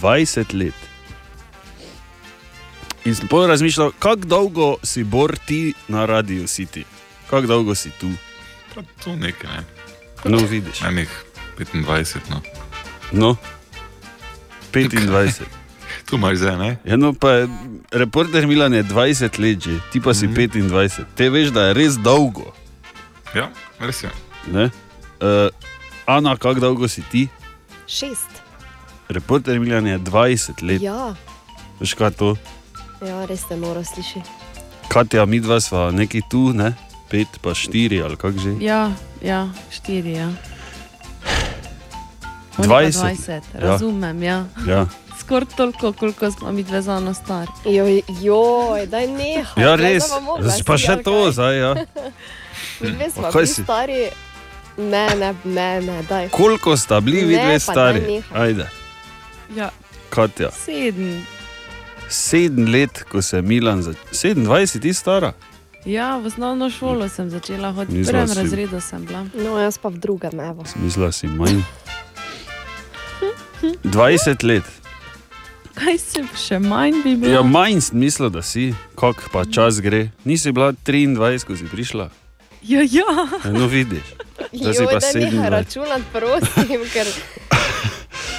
20 0.00 0.54
let. 0.54 0.88
In 3.04 3.14
sem 3.18 3.28
pol 3.28 3.46
razmišljal, 3.50 3.92
kako 3.98 4.28
dolgo 4.30 4.68
si 4.86 5.04
bor 5.04 5.34
ti 5.46 5.74
na 5.88 6.06
radiju 6.06 6.46
City, 6.46 6.84
kako 7.30 7.46
dolgo 7.46 7.74
si 7.74 7.90
tu. 8.00 8.10
Pa 8.74 8.82
to 9.04 9.16
nekaj, 9.16 9.50
ne. 9.50 9.64
No, 10.24 10.38
vidiš. 10.38 10.82
Enih 10.86 11.10
25, 11.58 12.30
no. 12.30 12.40
No, 13.12 13.36
25. 14.72 15.42
Tu 16.06 16.16
imaš 16.16 16.36
zdaj, 16.36 16.56
ne? 16.58 16.76
Ja, 16.84 16.96
no, 16.96 17.12
pa 17.12 17.46
reporter 17.92 18.46
Milan 18.46 18.74
je 18.74 18.84
20 18.84 19.38
let 19.38 19.60
že, 19.60 19.78
ti 19.92 20.00
pa 20.00 20.14
si 20.14 20.26
mm 20.26 20.34
-hmm. 20.34 20.70
25. 20.70 21.04
Te 21.14 21.30
veš, 21.30 21.48
da 21.48 21.62
je 21.62 21.74
res 21.74 21.94
dolgo. 21.98 22.54
Ja, 23.34 23.50
res 23.80 24.02
je. 24.02 24.10
Ne? 24.46 24.64
Uh, 25.20 25.48
Ana, 26.06 26.36
kako 26.36 26.60
dolgo 26.60 26.88
si 26.88 27.02
ti? 27.02 27.28
Šest. 27.86 28.42
Reporter 29.08 29.58
Milan 29.58 29.86
je 29.86 29.98
20 29.98 30.62
let. 30.62 30.82
Ja, 30.82 31.14
Veš 31.80 31.94
kaj 31.94 32.06
je 32.06 32.10
to? 32.12 32.30
ja 33.02 33.24
res 33.24 33.42
te 33.44 33.56
noro 33.56 33.84
sliši. 33.84 34.22
Katja, 34.88 35.24
mi 35.26 35.40
dva 35.40 35.60
sva 35.60 35.90
neki 35.90 36.22
tu, 36.30 36.52
ne? 36.52 36.74
pet 37.08 37.28
pa 37.42 37.52
štiri 37.52 38.00
ali 38.00 38.16
kako 38.16 38.38
že. 38.38 38.52
Ja, 38.60 38.92
ja, 39.20 39.48
štiri. 39.70 40.12
Ja. 40.12 40.30
Oni 42.58 42.68
pa 42.68 42.80
20. 42.80 42.92
20 42.92 43.30
Ja. 43.30 43.40
razumem, 43.60 44.22
ja. 44.22 44.44
Ja. 44.66 44.86
Skoraj 45.20 45.46
toliko, 45.56 45.92
koliko 45.92 46.30
smo 46.30 46.52
mi 46.52 46.62
dve 46.62 46.82
zano 46.82 47.14
stari. 47.14 47.50
Joj, 47.66 48.02
joj, 48.22 48.86
daj 48.86 49.06
nehaj. 49.06 49.64
Ja, 49.64 49.76
res. 49.76 50.08
bomo 50.08 50.20
mogla, 50.22 50.52
Pa 50.66 50.78
še 50.78 51.02
to 51.02 51.32
zdaj. 51.32 51.58
Ja. 51.58 51.74
Midve 52.80 53.10
smo 53.10 53.30
Pa 53.30 53.46
si? 53.46 53.62
stari. 53.62 54.08
Ne, 54.78 55.06
ne, 55.14 55.34
ne, 55.44 55.80
ne, 55.80 56.02
daj. 56.02 56.28
Koliko 56.30 56.76
sta 56.76 57.00
bili 57.00 57.24
vi 57.24 57.34
dve 57.36 57.58
stari? 57.60 58.22
Ajde, 58.32 58.68
Ja, 59.52 59.70
Katja. 60.10 60.50
sedem. 60.50 61.26
Sedem 62.08 62.66
let, 62.66 63.02
ko 63.04 63.22
se 63.22 63.36
je 63.36 63.42
Milan 63.42 63.82
začel. 63.82 64.02
27, 64.34 64.78
ti 64.78 64.92
stara. 64.92 65.32
Ja, 65.84 66.16
v 66.16 66.26
osnovno 66.26 66.70
šolo 66.70 67.08
sem 67.08 67.30
začela 67.30 67.70
hoditi, 67.70 67.94
v 67.94 67.98
Mislila 67.98 68.12
prvem 68.14 68.28
si- 68.28 68.40
razredu 68.40 68.80
sem 68.80 69.04
bila. 69.04 69.26
No, 69.34 69.58
jaz 69.58 69.78
pa 69.78 69.88
v 69.88 69.96
drugem, 69.96 70.40
evo. 70.40 70.64
Mislila 70.76 71.12
si 71.12 71.26
manj. 71.28 71.62
20 73.82 74.42
let. 74.42 74.64
Kaj 75.74 75.98
si 75.98 76.22
še 76.38 76.58
manj 76.60 77.02
bi 77.02 77.16
bilo? 77.16 77.32
Ja, 77.32 77.42
manj 77.42 77.80
sem 77.80 77.98
mislil, 77.98 78.28
da 78.28 78.42
si, 78.42 78.70
kako 78.94 79.30
pa 79.32 79.44
čas 79.46 79.80
gre. 79.80 80.10
Nisi 80.24 80.52
bila 80.52 80.72
23, 80.74 81.16
ko 81.44 81.56
si 81.56 81.64
prišla. 81.64 82.10
ja, 82.62 82.80
ja. 82.82 83.06
Ja, 83.44 83.50
No, 83.50 83.66
vidiš. 83.66 84.04
Zdaj 84.52 84.86
pa 84.86 84.92
nehaj 84.92 85.14
27. 85.14 85.48
računati, 85.48 86.04
prosim, 86.12 86.80
ker 86.92 87.06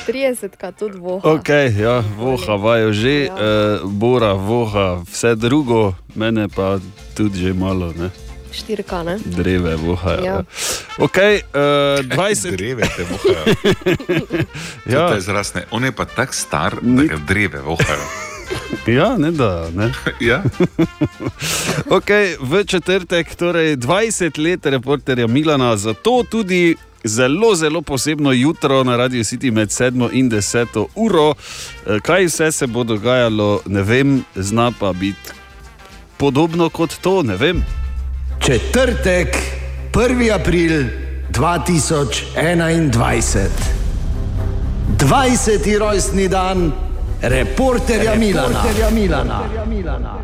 30 0.07 0.57
krat 0.57 0.75
tudi 0.79 0.97
voha. 0.97 1.29
Ok, 1.29 1.49
ja, 1.79 2.03
voha 2.17 2.55
vajo 2.55 2.93
že, 2.93 3.09
Ja. 3.25 3.33
uh, 3.33 3.39
bora, 3.85 4.33
voha, 4.33 5.01
vse 5.11 5.35
drugo, 5.35 5.93
mene 6.15 6.47
pa 6.47 6.79
tudi 7.15 7.39
že 7.39 7.53
malo, 7.53 7.93
ne? 7.93 8.09
Štirka, 8.53 9.03
ne? 9.03 9.17
dreve 9.25 9.75
vohajo. 9.75 10.23
Ja. 10.23 10.33
Ja. 10.33 10.43
Ok, 10.97 11.17
uh, 11.17 12.05
20. 12.05 12.51
Dreve 12.51 12.83
te 12.95 13.03
vohajo. 13.03 13.43
Ja. 14.93 15.07
To 15.07 15.13
je 15.13 15.19
izraz, 15.19 15.55
ne. 15.55 15.63
On 15.71 15.83
je 15.83 15.91
pa 15.91 16.05
tako 16.05 16.33
star, 16.33 16.75
da 16.81 17.03
ga 17.03 17.17
dreve 17.27 17.61
vohajo. 17.61 18.32
Ja, 18.87 19.17
ne 19.17 19.31
da. 19.31 19.69
Ne. 19.75 19.91
Ja. 20.19 20.43
Okay, 21.97 22.35
v 22.39 22.63
četrtek, 22.65 23.35
torej 23.35 23.77
20 23.77 24.39
let 24.39 24.65
reporterja 24.65 25.27
Milana, 25.27 25.77
zato 25.77 26.23
tudi 26.29 26.75
zelo, 27.03 27.55
zelo 27.55 27.81
posebno 27.81 28.31
jutro 28.31 28.83
na 28.83 28.97
Radio 28.97 29.23
City 29.23 29.51
med 29.51 29.69
7 29.69 30.09
in 30.13 30.31
10 30.31 30.85
uro. 30.95 31.33
Eh, 31.87 31.99
Kaj 31.99 32.25
vse 32.25 32.51
se 32.51 32.67
bo 32.67 32.83
dogajalo, 32.83 33.61
ne 33.65 33.81
vem, 33.81 34.23
zna 34.35 34.71
pa 34.79 34.93
biti 34.93 35.31
podobno 36.17 36.69
kot 36.69 36.95
to, 37.01 37.23
ne 37.23 37.35
vem. 37.35 37.65
Četrtek, 38.39 39.37
1. 39.93 40.35
april 40.35 40.83
2021. 41.31 43.47
20. 44.97 45.77
rojstni 45.79 46.27
dan 46.27 46.71
reporterja 47.23 48.15
Milana. 48.15 48.47
Reporterja 48.47 48.89
Milana. 48.89 50.19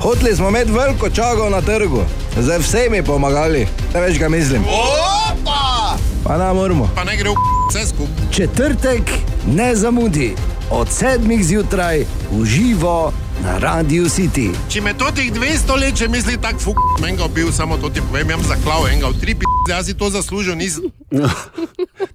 Hoteli 0.00 0.36
smo 0.36 0.48
imeti 0.48 0.72
veliko 0.72 1.10
čago 1.10 1.48
na 1.50 1.60
trgu, 1.60 2.02
zdaj 2.40 2.58
vsemi 2.58 3.02
pomagali, 3.02 3.66
ne 3.94 4.00
veš, 4.00 4.18
kaj 4.18 4.28
mislim. 4.28 4.64
Opa! 4.64 5.96
Pa 6.24 6.38
ne 6.38 6.52
moramo. 6.52 6.90
Pa 6.94 7.04
ne 7.04 7.16
gre 7.16 7.30
v 7.30 7.34
vse 7.70 7.86
skupaj. 7.86 8.32
Četrtek, 8.32 9.02
ne 9.46 9.76
zamudi, 9.76 10.34
od 10.70 10.88
sedmih 10.88 11.44
zjutraj 11.44 12.04
v 12.30 12.44
živo 12.44 13.12
na 13.44 13.60
Radio 13.60 14.08
City. 14.08 14.48
Če 14.72 14.80
me 14.80 14.94
to 14.96 15.12
teh 15.12 15.28
200 15.28 15.76
let 15.76 15.92
že 15.92 16.08
misli 16.08 16.40
tako, 16.40 16.72
fuk, 16.72 16.78
menga 17.04 17.28
bil, 17.28 17.52
samo 17.52 17.76
to 17.76 17.92
ti 17.92 18.00
povem, 18.00 18.32
jaz 18.32 18.40
sem 18.40 18.48
zaklav 18.56 18.88
enega 18.88 19.12
v 19.12 19.20
tri 19.20 19.32
p***, 19.36 19.44
jaz 19.68 19.84
si 19.84 19.92
to 19.92 20.08
zaslužil, 20.08 20.56
nisem. 20.56 20.88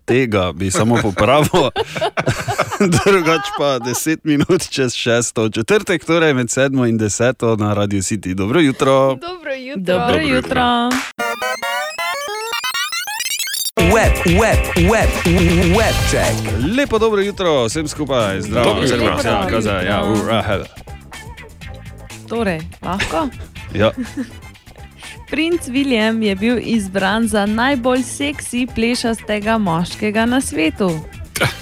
Tega 0.10 0.50
bi 0.58 0.74
samo 0.74 0.98
popravil. 0.98 1.70
Drugač 3.06 3.46
pa 3.60 3.78
10 3.78 4.26
minut 4.26 4.66
čez 4.66 4.98
6. 4.98 5.54
Četrtek, 5.54 6.02
torej 6.02 6.34
med 6.34 6.50
7 6.50 6.74
in 6.90 6.98
10 6.98 7.46
na 7.62 7.78
Radio 7.78 8.02
City. 8.02 8.34
Dobro 8.34 8.58
jutro. 8.60 9.20
Dobro 9.22 9.54
jutro. 9.54 9.84
Dobro 9.86 10.20
jutro. 10.26 10.66
Web, 13.94 14.14
web, 14.26 14.60
web, 14.92 15.12
web 15.78 15.96
check. 16.10 16.36
Lepo 16.78 16.98
dobro 17.00 17.22
jutro, 17.22 17.66
vsem 17.66 17.88
skupaj, 17.88 18.42
zdravo, 18.42 18.66
Dobro 18.70 18.88
zdravo, 18.88 19.18
jutro. 19.18 19.30
ja, 19.30 19.48
kaza, 19.48 19.72
ja, 19.72 20.04
ura, 20.04 20.42
hela. 20.42 20.66
Torej, 22.30 22.62
lahko. 22.86 23.28
Ja, 23.74 23.92
Princ 25.30 25.68
William 25.68 26.22
je 26.24 26.36
bil 26.36 26.60
izbran 26.64 27.28
za 27.28 27.46
najbolj 27.46 28.04
seksi 28.04 28.68
plešastega 28.76 29.58
moškega 29.58 30.26
na 30.26 30.42
svetu. 30.42 30.90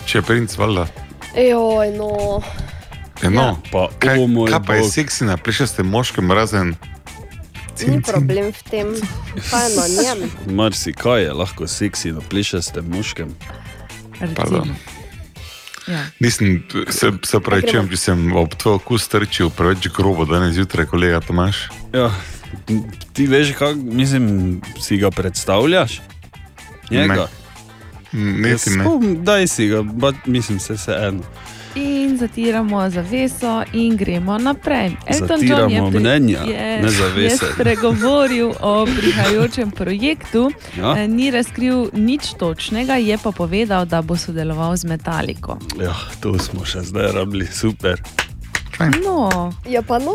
Če 0.06 0.18
je 0.18 0.22
princ, 0.22 0.56
valjda. 0.58 0.88
Joj, 1.36 1.92
no. 1.98 2.40
Eno, 3.24 3.58
pa, 3.72 3.90
kaj, 4.00 4.24
o 4.24 4.28
moj 4.28 4.52
kaj 4.52 4.64
pa 4.68 4.78
je 4.80 4.86
seksi 4.90 5.28
na 5.28 5.36
plešastem 5.38 5.90
moškem 5.90 6.32
razen? 6.32 6.76
Ni 7.88 8.00
problem 8.02 8.54
v 8.56 8.64
tem, 8.72 8.94
kaj 9.50 9.68
na 9.76 9.86
njem. 9.92 10.24
marsikaj 10.56 11.24
je 11.24 11.34
lahko 11.34 11.68
seksi 11.68 12.12
na 12.16 12.24
plešastem 12.30 12.88
moškem. 12.90 13.36
Pardon. 14.36 14.72
Ja. 15.88 16.04
Nisem, 16.20 16.64
se, 16.90 17.12
se 17.24 17.40
pravi, 17.40 17.64
če, 17.72 17.82
če 17.92 18.00
sem 18.00 18.26
ob 18.36 18.56
tvoj 18.60 18.82
okus 18.82 19.08
trčil 19.08 19.52
preveč 19.56 19.88
grobo 19.96 20.26
danes 20.28 20.58
zjutraj, 20.58 20.90
kolega 20.92 21.22
Tomaš. 21.24 21.68
Ja, 21.96 22.10
ti 23.16 23.28
veš, 23.28 23.54
kako 23.56 23.80
mislim, 23.80 24.28
si 24.84 25.00
ga 25.00 25.12
predstavljaš? 25.12 26.02
Njega. 26.92 27.28
Niti 28.12 28.70
ne. 28.76 28.84
Spom, 28.84 29.24
daj 29.24 29.48
si 29.48 29.68
ga, 29.68 29.82
ba, 29.82 30.14
mislim, 30.26 30.60
se 30.60 30.74
vse 30.74 30.96
eno. 31.08 31.24
In 31.78 32.18
zatiramo 32.18 32.90
zaveso, 32.90 33.62
in 33.72 33.94
gremo 33.94 34.38
naprej. 34.38 34.98
Elton 35.06 35.42
John 35.44 35.70
je, 35.70 35.82
pri- 35.84 36.00
mnenja, 36.00 36.42
je, 36.42 36.82
je 37.20 37.30
spregovoril 37.32 38.50
o 38.58 38.86
prihajajočem 38.88 39.72
projektu. 39.72 40.50
Ja. 40.74 40.96
Eh, 40.96 41.08
Ni 41.08 41.30
razkril 41.30 41.94
nič 41.94 42.34
točnega, 42.34 42.96
je 42.96 43.14
pa 43.16 43.30
povedal, 43.32 43.86
da 43.86 44.02
bo 44.02 44.16
sodeloval 44.16 44.74
z 44.74 44.86
Metaliko. 44.86 45.58
Ja, 45.78 45.94
to 46.18 46.34
smo 46.36 46.66
še 46.66 46.82
zdaj 46.82 47.12
rabili, 47.14 47.46
super. 47.46 48.02
No, 49.00 49.54
Ja, 49.66 49.82
pa 49.82 49.98
no. 49.98 50.14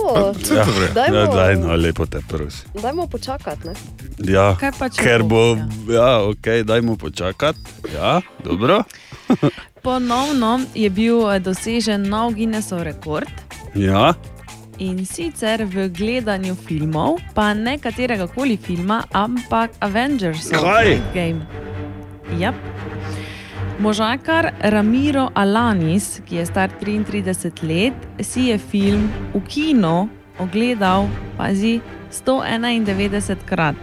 Ja, 0.49 0.63
Dajmo, 0.95 1.17
ja, 1.17 1.27
daj, 1.29 1.57
no, 1.57 1.75
lepo 1.75 2.07
te 2.07 2.19
prosim. 2.21 2.71
dajmo 2.73 3.07
počakati, 3.07 3.67
ne? 3.67 3.75
Ja, 4.25 4.55
Kaj 4.55 4.71
pa, 4.73 4.87
če 4.89 5.03
ker 5.03 5.23
bo, 5.23 5.55
bo, 5.57 5.93
ja, 5.93 6.23
ok, 6.23 6.63
dajmo 6.63 6.95
počakati. 6.97 7.59
Ja, 7.93 8.21
dobro. 8.39 8.83
ponovno 9.83 10.61
je 10.75 10.91
bil 10.91 11.27
eh, 11.31 11.41
dosežen 11.41 12.09
nov 12.09 12.35
Guinnessov 12.35 12.83
rekord. 12.83 13.31
Ja, 13.75 14.15
In 14.81 15.05
sicer 15.07 15.63
v 15.69 15.87
gledanju 15.93 16.57
filmov, 16.57 17.21
pa 17.37 17.53
ne 17.55 17.77
katerega 17.79 18.27
koli 18.27 18.57
filma, 18.57 19.05
ampak 19.13 19.77
Avengers 19.79 20.49
Kaj? 20.49 20.97
Game. 21.15 21.45
Yep. 22.41 22.57
Možakar 23.79 24.51
Ramiro 24.73 25.29
Alanis, 25.35 26.23
ki 26.27 26.41
je 26.41 26.47
star 26.47 26.73
33 26.81 27.53
let, 27.63 27.95
si 28.25 28.49
je 28.49 28.59
film 28.59 29.07
v 29.35 29.45
kino 29.47 30.09
ogledal, 30.39 31.07
pazi, 31.37 31.81
191 32.11 33.45
krat. 33.47 33.77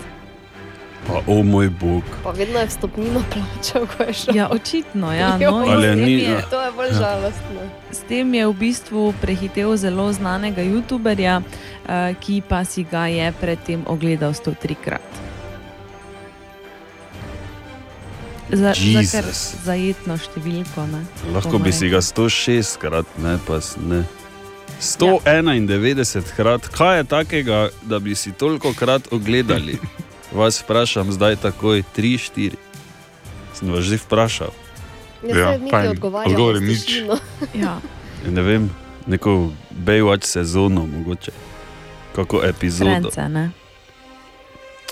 Pa 1.09 1.21
o 1.27 1.43
moj 1.43 1.69
bog. 1.71 2.03
Pa 2.23 2.31
vedno 2.31 2.59
je 2.59 2.67
vstopnino 2.67 3.23
plačal, 3.25 3.87
ko 3.87 4.03
je 4.03 4.13
šel. 4.13 4.35
Ja, 4.35 4.45
očitno, 4.47 5.09
ja. 5.11 5.37
No, 5.41 5.65
in 5.65 5.71
Ali 5.71 5.95
ni- 5.95 6.21
je, 6.21 6.41
To 6.49 6.61
je 6.61 6.71
bolj 6.71 6.87
Ja. 6.87 6.93
žalostno. 6.95 7.61
S 7.91 7.99
tem 7.99 8.29
je 8.29 8.45
v 8.45 8.53
bistvu 8.53 9.13
prehitel 9.17 9.73
zelo 9.75 10.13
znanega 10.13 10.61
YouTuberja, 10.61 11.41
eh, 11.41 12.13
ki 12.15 12.41
pa 12.41 12.61
si 12.63 12.83
ga 12.83 13.07
je 13.07 13.33
predtem 13.33 13.81
ogledal 13.85 14.31
103 14.31 14.75
krat. 14.75 15.09
Za, 18.51 18.57
za 18.57 18.73
Jezus. 18.75 19.11
kar 19.11 19.25
zajetno 19.63 20.17
številko. 20.17 20.85
Ne? 20.87 21.01
Lahko 21.31 21.59
bi 21.59 21.71
si 21.71 21.85
ga 21.87 21.99
106 21.99 22.77
krat, 22.77 23.05
ne 23.17 23.37
pa 23.39 23.59
ne. 23.79 24.03
191 24.79 25.99
krat, 26.33 26.67
kaj 26.67 26.97
je 26.97 27.03
takega, 27.05 27.57
da 27.83 27.99
bi 27.99 28.15
si 28.15 28.31
toliko 28.31 28.73
krat 28.73 29.11
ogledali? 29.11 29.77
Vas 30.31 30.59
vprašam 30.59 31.09
zdaj 31.09 31.35
takoj, 31.37 31.83
3-4. 31.89 32.53
Sem 33.51 33.67
vas 33.67 33.83
že 33.83 33.97
vprašal. 33.97 34.53
Ja, 35.21 35.29
Ja, 35.29 35.45
saj 35.45 35.57
Miki 35.57 35.71
fajn. 35.71 35.89
odgovarja 35.89 36.27
Odgovor 36.27 36.55
je 36.55 36.59
s 36.59 36.63
nič. 36.63 36.81
tišino. 36.81 37.15
Ja. 37.63 37.73
Ne 38.25 38.41
vem, 38.41 38.69
neko 39.05 39.51
Baywatch 39.75 40.25
sezono, 40.25 40.85
mogoče. 40.87 41.31
Kako 42.11 42.43
epizodo. 42.43 43.09
Frence, 43.09 43.29
ne? 43.29 43.51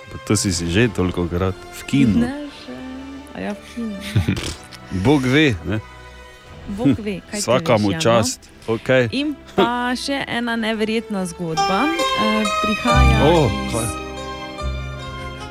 Pa 0.07 0.17
to 0.23 0.35
si 0.35 0.49
si 0.49 0.67
že 0.67 0.87
toliko 0.89 1.27
krat 1.27 1.55
v 1.73 1.81
kinu. 1.83 2.19
Ne, 2.19 2.47
že. 2.57 2.75
A 3.29 3.39
ja, 3.41 3.51
v 3.51 3.63
kinu. 3.69 3.95
Bog 5.05 5.21
ve, 5.23 5.55
ne? 5.65 5.79
Bog 6.69 6.95
ve, 6.97 7.19
kaj 7.21 7.31
ti 7.33 7.43
Vsakamu 7.43 7.87
veš, 7.87 7.93
ja, 7.93 7.97
no? 7.97 8.01
čast. 8.01 8.39
Okay. 8.65 9.07
In 9.13 9.31
pa 9.55 9.91
še 9.93 10.27
ena 10.27 10.55
neverjetna 10.55 11.23
zgodba. 11.25 11.87
Eh, 11.87 12.43
prihaja 12.61 13.17
Oh, 13.23 13.47
iz 13.47 13.71
kaj? 13.71 14.06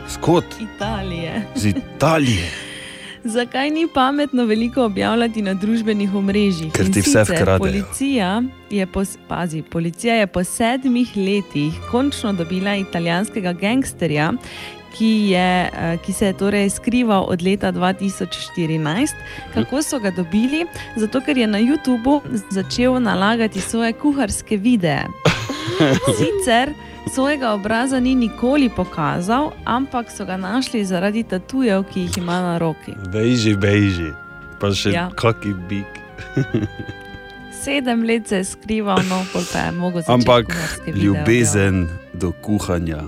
Skot, 0.09 0.45
Italije. 0.61 1.43
iz 1.57 1.65
Italije. 1.65 2.51
Zakaj 3.25 3.71
ni 3.71 3.89
pametno 3.95 4.45
veliko 4.45 4.85
objavljati 4.85 5.43
na 5.43 5.55
družbenih 5.55 6.15
omrežjih? 6.15 6.73
Ker 6.73 6.93
ti 6.93 7.01
vse 7.01 7.23
vkradejo. 7.23 7.59
Policija 7.59 8.43
je, 8.71 8.87
po, 8.87 9.03
pazi, 9.29 9.63
policija 9.63 10.15
je 10.15 10.27
po 10.27 10.45
sedmih 10.45 11.17
letih 11.17 11.75
končno 11.91 12.33
dobila 12.33 12.77
italijanskega 12.77 13.53
gangsterja, 13.53 14.33
ki, 14.99 15.11
je, 15.31 15.71
eh, 15.73 15.99
ki 16.07 16.13
se 16.13 16.27
je 16.27 16.33
torej 16.33 16.71
skrival 16.71 17.27
od 17.29 17.43
leta 17.43 17.73
2014. 17.73 19.15
Kako 19.55 19.83
so 19.83 19.99
ga 19.99 20.11
dobili? 20.11 20.67
Zato, 20.97 21.21
ker 21.21 21.39
je 21.39 21.47
na 21.47 21.59
YouTubu 21.59 22.21
začel 22.51 23.03
nalagati 23.03 23.61
svoje 23.61 23.93
kuharske 23.93 24.57
videe. 24.57 25.03
Sicer 26.19 26.73
svojega 27.07 27.53
obraza 27.53 28.01
ni 28.01 28.15
nikoli 28.15 28.69
pokazal, 28.69 29.53
ampak 29.65 30.11
so 30.11 30.25
ga 30.25 30.37
našli 30.37 30.85
zaradi 30.85 31.23
tatujev, 31.23 31.85
ki 31.85 32.01
jih 32.01 32.19
ima 32.19 32.41
na 32.41 32.59
roki. 32.59 32.93
Bejži, 33.13 33.57
bejži, 33.57 34.11
pa 34.61 34.71
še 34.71 34.91
Ja. 34.91 35.11
kaki 35.11 35.55
bik. 35.69 35.87
Sedem 37.55 38.03
let 38.03 38.29
se 38.29 38.37
je 38.37 38.45
skrival, 38.45 38.99
no, 39.09 39.25
pa 39.33 39.39
je 39.39 39.73
začeti 39.99 40.13
Ampak 40.13 40.47
videe 40.87 41.03
ljubezen 41.03 41.89
do 42.15 42.33
kuhanja 42.33 43.03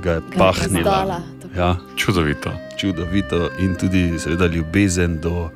ga 0.00 0.10
je 0.10 0.16
je 0.16 0.38
pahnila. 0.38 0.80
izdala, 0.80 1.20
Ja. 1.56 1.76
Čudovito. 1.96 2.50
Čudovito 2.76 3.50
in 3.58 3.74
tudi, 3.74 4.18
seveda, 4.18 4.46
ljubezen 4.46 5.20
do 5.20 5.50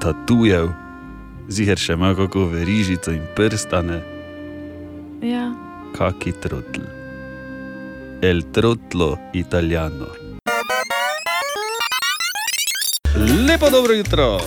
tatujev, 0.00 0.68
ziger 1.48 1.76
še 1.76 1.92
ima 1.92 2.14
kako 2.14 2.44
verižico 2.46 3.10
in 3.10 3.26
prstane. 3.36 4.00
Ja. 5.22 5.69
Kaki 5.98 6.32
trotl. 6.32 6.80
El 8.22 8.42
trotlo 8.52 9.18
italiano. 9.32 10.06
Lepo 13.46 13.70
dobro 13.70 13.92
jutro. 13.94 14.38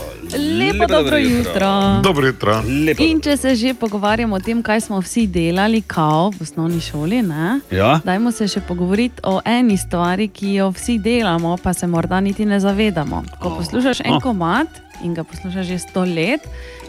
Lepo 0.59 0.87
dobro 0.87 1.17
jutro. 1.17 1.99
Dobro 2.03 2.27
jutro. 2.27 2.61
Lepo. 2.85 3.03
In 3.03 3.21
če 3.21 3.37
se 3.37 3.55
že 3.55 3.73
pogovarjamo 3.73 4.35
o 4.35 4.39
tem, 4.39 4.63
kaj 4.63 4.81
smo 4.81 5.01
vsi 5.01 5.27
delali, 5.27 5.81
kao 5.81 6.29
v 6.31 6.41
osnovni 6.41 6.81
šoli, 6.81 7.21
ne? 7.21 7.59
Ja. 7.71 7.99
dajmo 8.05 8.31
se 8.31 8.47
še 8.47 8.61
pogovoriti 8.61 9.21
o 9.23 9.41
eni 9.45 9.77
stvari, 9.77 10.27
ki 10.27 10.53
jo 10.53 10.69
vsi 10.71 10.97
delamo, 10.99 11.57
pa 11.63 11.73
se 11.73 11.87
morda 11.87 12.19
niti 12.21 12.45
ne 12.45 12.59
zavedamo. 12.59 13.23
Ko 13.39 13.57
poslušaš 13.57 13.99
en 14.05 14.13
Oh. 14.13 14.21
komat 14.21 14.67
in 15.03 15.13
ga 15.13 15.23
poslušaš 15.23 15.65
že 15.67 15.79
sto 15.79 16.05
let, 16.05 16.41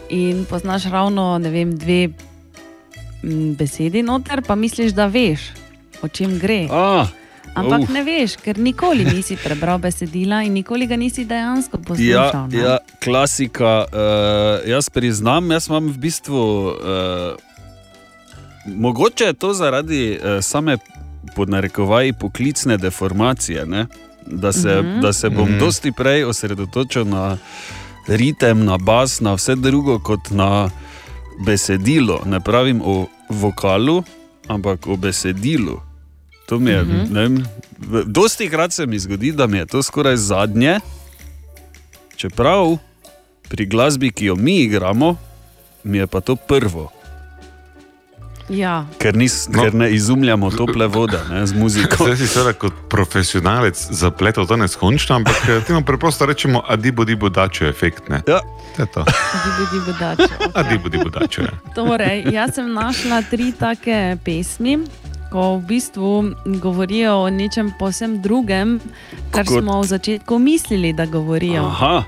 in 0.09 0.45
poznaš 0.49 0.85
ravno 0.85 1.37
ne 1.37 1.49
vem, 1.49 1.75
dve 1.77 2.09
besedi 3.53 4.01
noter, 4.01 4.41
pa 4.41 4.55
misliš, 4.55 4.91
da 4.91 5.05
veš, 5.07 5.39
o 6.01 6.07
čem 6.07 6.39
gre. 6.39 6.67
Ah, 6.69 7.07
Ampak 7.55 7.81
uf. 7.81 7.89
ne 7.89 8.03
veš, 8.03 8.35
ker 8.37 8.57
nikoli 8.59 9.05
nisi 9.05 9.37
prebral 9.37 9.77
besedila 9.77 10.43
in 10.43 10.53
nikoli 10.53 10.87
ga 10.87 10.95
nisi 10.95 11.25
dejansko 11.25 11.77
Ja, 11.77 11.83
poslušal. 11.83 12.47
ne? 12.49 12.57
ja, 12.59 12.77
klasika. 12.99 13.85
Uh, 13.85 13.97
jaz 14.67 14.89
priznam, 14.89 15.51
jaz 15.51 15.67
imam 15.67 15.87
v 15.87 15.97
bistvu. 15.97 16.35
Uh, 16.35 16.73
mogoče 18.67 19.23
je 19.23 19.33
to 19.35 19.53
zaradi 19.53 20.01
uh, 20.13 20.41
same 20.41 20.77
podnarekovaji 21.35 22.13
poklicne 22.13 22.77
deformacije, 22.77 23.65
ne? 23.65 23.85
da 24.27 24.51
se, 24.51 24.75
Mhm. 24.75 25.01
da 25.01 25.13
se 25.13 25.29
bom 25.29 25.49
Mhm. 25.49 25.59
dosti 25.59 25.91
prej 25.91 26.23
osredotočil 26.25 27.05
na 27.05 27.37
ritem, 28.07 28.65
na 28.65 28.77
bas, 28.77 29.19
na 29.19 29.33
vse 29.33 29.55
drugo 29.55 29.99
kot 29.99 30.29
na 30.31 30.69
besedilo. 31.39 32.21
Ne 32.25 32.39
pravim 32.39 32.81
o 32.81 33.07
vokalu, 33.29 34.03
ampak 34.47 34.87
o 34.87 34.95
besedilu. 34.95 35.81
To 36.45 36.59
mi 36.59 36.71
je, 36.71 36.83
mm. 36.83 36.89
-hmm. 36.89 37.11
ne 37.11 37.21
vem, 37.21 37.45
v- 37.79 38.03
dosti 38.05 38.49
krat 38.49 38.73
se 38.73 38.85
mi 38.85 38.99
zgodi, 38.99 39.31
da 39.31 39.47
mi 39.47 39.57
je 39.57 39.65
to 39.65 39.83
skoraj 39.83 40.15
zadnje, 40.17 40.79
čeprav 42.15 42.77
pri 43.49 43.65
glasbi, 43.65 44.11
ki 44.11 44.25
jo 44.25 44.35
mi 44.35 44.61
igramo, 44.61 45.17
mi 45.83 45.97
je 45.97 46.07
pa 46.07 46.21
to 46.21 46.35
prvo, 46.35 46.91
Ja. 48.49 48.85
ker, 49.01 49.15
nis, 49.17 49.47
no. 49.49 49.63
ker 49.63 49.73
ne 49.73 49.89
izumljamo 49.91 50.51
tople 50.51 50.87
vode 50.87 51.17
ne, 51.29 51.45
z 51.47 51.53
muziko. 51.53 52.03
Zdaj 52.03 52.17
si 52.17 52.27
seveda 52.27 52.53
kot 52.53 52.73
profesionalec 52.89 53.87
zapletel 53.91 54.45
to 54.47 54.57
neskončno, 54.57 55.15
ampak 55.15 55.49
eh, 55.49 55.61
temu 55.67 55.81
preprosto 55.81 56.25
rečemo 56.25 56.61
adibo 56.67 57.05
dibo 57.05 57.29
dačo 57.29 57.65
efekt. 57.65 58.09
Ne? 58.09 58.21
Ja. 58.27 58.39
To 58.75 58.81
je 58.81 58.87
to. 58.91 59.05
Dibu, 59.45 59.65
dibu, 59.73 59.97
dačo. 59.99 60.33
Adibo 60.53 60.89
dibo 60.89 61.09
dačo. 61.09 61.41
Torej, 61.75 62.25
jaz 62.31 62.55
sem 62.55 62.73
našla 62.73 63.21
tri 63.29 63.51
take 63.51 64.17
pesmi, 64.25 64.77
ko 65.31 65.57
v 65.57 65.65
bistvu 65.65 66.11
govorijo 66.61 67.15
o 67.23 67.29
nečem 67.29 67.73
posebnem 67.79 68.21
drugem, 68.21 68.79
kar 69.31 69.45
Kot- 69.45 69.61
smo 69.61 69.81
v 69.81 69.85
začetku 69.87 70.39
mislili, 70.39 70.93
da 70.93 71.05
govorijo. 71.05 71.65
Aha, 71.65 72.03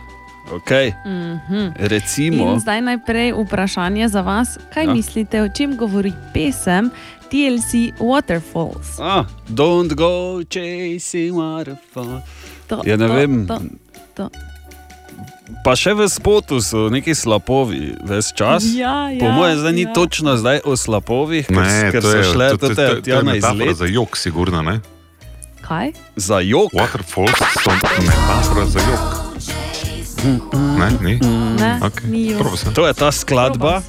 ok. 0.50 0.72
Mhm. 1.04 1.72
Recimo, 1.78 2.54
In 2.54 2.60
zdaj 2.60 2.82
najprej 2.82 3.34
vprašanje 3.36 4.08
za 4.08 4.22
vas. 4.22 4.58
Kaj 4.74 4.84
Ja. 4.84 4.94
mislite, 4.94 5.42
o 5.42 5.50
čem 5.50 5.76
govori 5.76 6.14
pesem 6.34 6.92
TLC 7.26 7.72
Waterfalls? 7.98 9.00
ah, 9.00 9.26
don't 9.48 9.94
go 9.94 10.42
chasing 10.46 11.34
waterfall. 11.34 12.22
To, 12.68 12.82
Ja, 12.86 12.96
ne 12.96 13.08
to, 13.08 13.14
vem. 13.14 13.48
To, 13.48 13.58
to. 14.14 14.30
Pa 15.64 15.74
še 15.74 15.94
v 15.94 16.04
spotu 16.06 16.60
so 16.60 16.90
neki 16.90 17.12
slapovi, 17.12 17.96
ves 18.02 18.32
čas. 18.32 18.64
Ja, 18.70 19.08
po 19.14 19.26
ja, 19.26 19.32
mojem, 19.32 19.58
zdaj 19.58 19.74
ni 19.74 19.82
ja. 19.82 19.94
točno 19.94 20.36
zdaj 20.36 20.60
o 20.62 20.76
slapovih, 20.76 21.48
ker, 21.48 21.56
Ne, 21.58 21.92
ker 21.92 22.02
to 22.02 22.08
so 22.10 22.18
je, 22.18 22.24
šle 22.26 22.46
to, 22.50 22.58
to, 22.58 22.68
to, 22.68 22.68
te 22.70 22.84
to, 22.86 22.96
to 22.96 23.02
tja 23.02 23.16
je 23.16 23.24
na 23.24 23.36
izlet. 23.36 23.76
za 23.76 23.86
jok, 23.86 24.12
sigurno 24.14 24.62
ne. 24.62 24.80
Kaj? 25.62 25.92
Za 26.16 26.40
jok. 26.42 26.72
Waterfalls 26.72 27.32
so 27.58 27.72
metafora 27.98 28.66
za 28.66 28.80
jok. 28.82 29.27
Ne, 30.78 30.92
ni? 31.02 31.20
Ne, 31.56 31.80
Okej, 31.82 32.10
ni. 32.10 32.36
To 32.74 32.88
je 32.88 32.94
ta 32.94 33.12
skladba. 33.12 33.82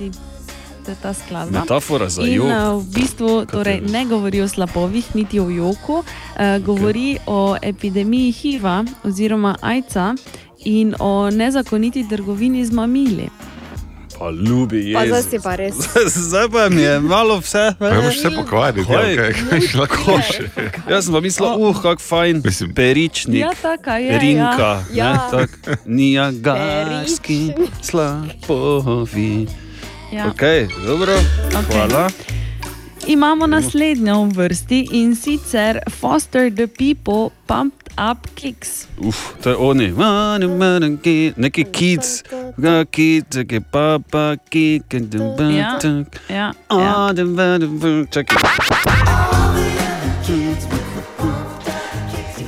To 0.85 0.91
je 0.91 0.97
ta 0.97 1.13
skladba. 1.13 1.61
metafora 1.61 2.09
za 2.09 2.23
In 2.23 2.35
jok. 2.35 2.47
eh, 2.47 2.55
v 2.73 2.85
bistvu 2.95 3.47
torej, 3.47 3.81
ne 3.83 4.05
govori 4.05 4.41
o 4.41 4.49
slapovih, 4.49 5.15
niti 5.15 5.37
o 5.37 5.51
joku, 5.51 6.05
eh, 6.37 6.59
govori 6.59 7.19
o 7.27 7.57
epidemiji 7.63 8.33
HIV-a 8.33 8.77
oziroma 9.05 9.57
AIDS-a 9.61 10.15
in 10.61 10.95
o 10.99 11.31
nezakoniti 11.31 12.09
trgovini 12.09 12.65
z 12.65 12.71
mamili. 12.71 13.29
Pa 14.19 14.31
ljubi 14.31 14.93
Pa 14.95 15.07
zdaj 15.07 15.23
si 15.23 15.39
pa 15.43 15.55
res. 15.57 15.75
Zdaj 16.29 16.49
pa 16.53 16.69
mi 16.69 16.83
je 16.83 17.01
malo 17.01 17.39
vse. 17.39 17.75
Pa 17.79 17.91
boš 17.91 18.17
vse 18.17 18.31
pokvariti, 18.37 18.93
ja, 18.93 19.03
kaj, 19.15 19.61
še 19.63 19.79
lahko 19.79 20.17
še. 20.27 20.49
Jaz 20.91 21.07
sem 21.07 21.15
pa 21.15 21.21
mislil, 21.23 21.47
uh, 21.55 21.83
kako 21.83 22.03
fajn, 22.03 22.43
peričnik, 22.75 23.41
Ja, 23.41 23.53
taka 23.63 23.99
je, 24.03 24.19
rinka, 24.19 24.73
ja. 24.95 25.13
ne, 25.13 25.21
tak, 25.31 25.79
niagarski 25.87 27.53
slapovi. 27.83 29.47
Ja. 30.13 30.27
Ok, 30.33 30.43
dobro, 30.87 31.15
hvala. 31.71 32.09
Imamo 33.07 33.47
naslednjo 33.47 34.23
v 34.25 34.33
vrsti 34.37 34.89
in 34.93 35.17
sicer 35.17 35.79
Foster 36.01 36.51
the 36.53 36.67
People 36.67 37.31
Pumped 37.47 37.88
Up 37.99 38.29
Kicks. 38.35 38.87
Uf, 38.99 39.35
to 39.43 39.51
je 39.51 39.57
oni, 39.57 39.93
neki 41.37 41.65
kids, 41.65 42.23
ga 42.57 42.85
kids, 42.85 43.37
ki 43.49 43.61
papa, 43.61 44.37
ki, 44.51 44.83
ki, 44.89 45.01
Ja, 45.51 45.79
ja, 46.29 46.53
ja. 46.71 47.13
Čakaj. 48.11 48.39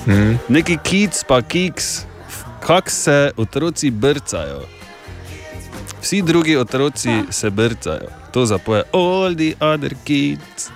Hmm. 0.05 0.39
Neki 0.49 0.79
kids, 0.85 1.25
pa 1.25 1.43
kiks, 1.43 2.07
kak 2.63 2.91
se 2.91 3.33
otroci 3.37 3.91
brcajo. 3.91 4.63
Vsi 6.01 6.23
drugi 6.23 6.57
otroci 6.57 7.23
se 7.31 7.51
brcajo. 7.51 8.09
To 8.33 8.47
zapoje 8.47 8.83
all 8.93 9.35
the 9.35 9.55
other 9.61 9.95
kids, 10.05 10.71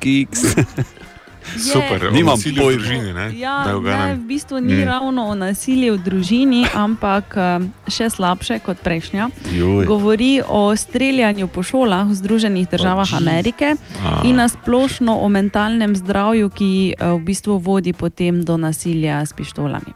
kiks. 0.00 0.40
Super, 1.46 2.00
o 2.02 2.10
Nimam 2.10 2.34
nasilju 2.34 2.54
v 2.54 2.58
pojma. 2.58 2.72
družini, 2.74 3.10
ne? 3.12 3.26
Ja, 3.34 3.64
Da 3.64 3.72
ne, 4.06 4.14
v 4.14 4.24
bistvu 4.26 4.58
ni 4.58 4.74
Mm. 4.74 4.84
ravno 4.84 5.22
o 5.24 5.34
nasilju 5.34 5.94
v 5.94 6.00
družini, 6.00 6.66
ampak 6.74 7.24
eh, 7.30 7.58
še 7.86 8.08
slabše 8.08 8.58
kot 8.58 8.78
prejšnja. 8.78 9.28
Joj. 9.50 9.84
Govori 9.84 10.40
o 10.42 10.72
streljanju 10.74 11.46
po 11.46 11.62
šolah 11.62 12.04
v 12.04 12.14
Združenih 12.14 12.66
državah 12.66 13.06
jeez. 13.06 13.18
Amerike 13.18 13.76
A. 14.00 14.20
in 14.22 14.36
nasplošno 14.36 15.14
o 15.14 15.28
mentalnem 15.28 15.94
zdravju, 15.94 16.50
ki 16.50 16.70
eh, 16.90 17.06
v 17.10 17.20
bistvu 17.20 17.58
vodi 17.58 17.92
potem 17.92 18.40
do 18.40 18.56
nasilja 18.56 19.20
s 19.20 19.32
pištolami. 19.32 19.92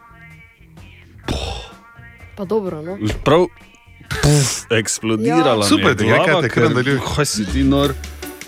Pa 2.35 2.45
dobro, 2.45 2.81
no. 2.81 2.97
Prav, 3.23 3.47
puf, 4.21 4.65
eksplodirala 4.71 5.57
Ja. 5.57 5.67
Super, 5.67 5.87
je 5.89 5.95
da 5.95 6.03
glava, 6.05 6.25
kaj 6.41 6.49
kar 6.49 6.49
ker- 6.53 6.69
nadaljuj. 6.69 6.99
Kaj 7.09 7.25
si 7.27 7.45
ti 7.45 7.63
nor? 7.63 7.93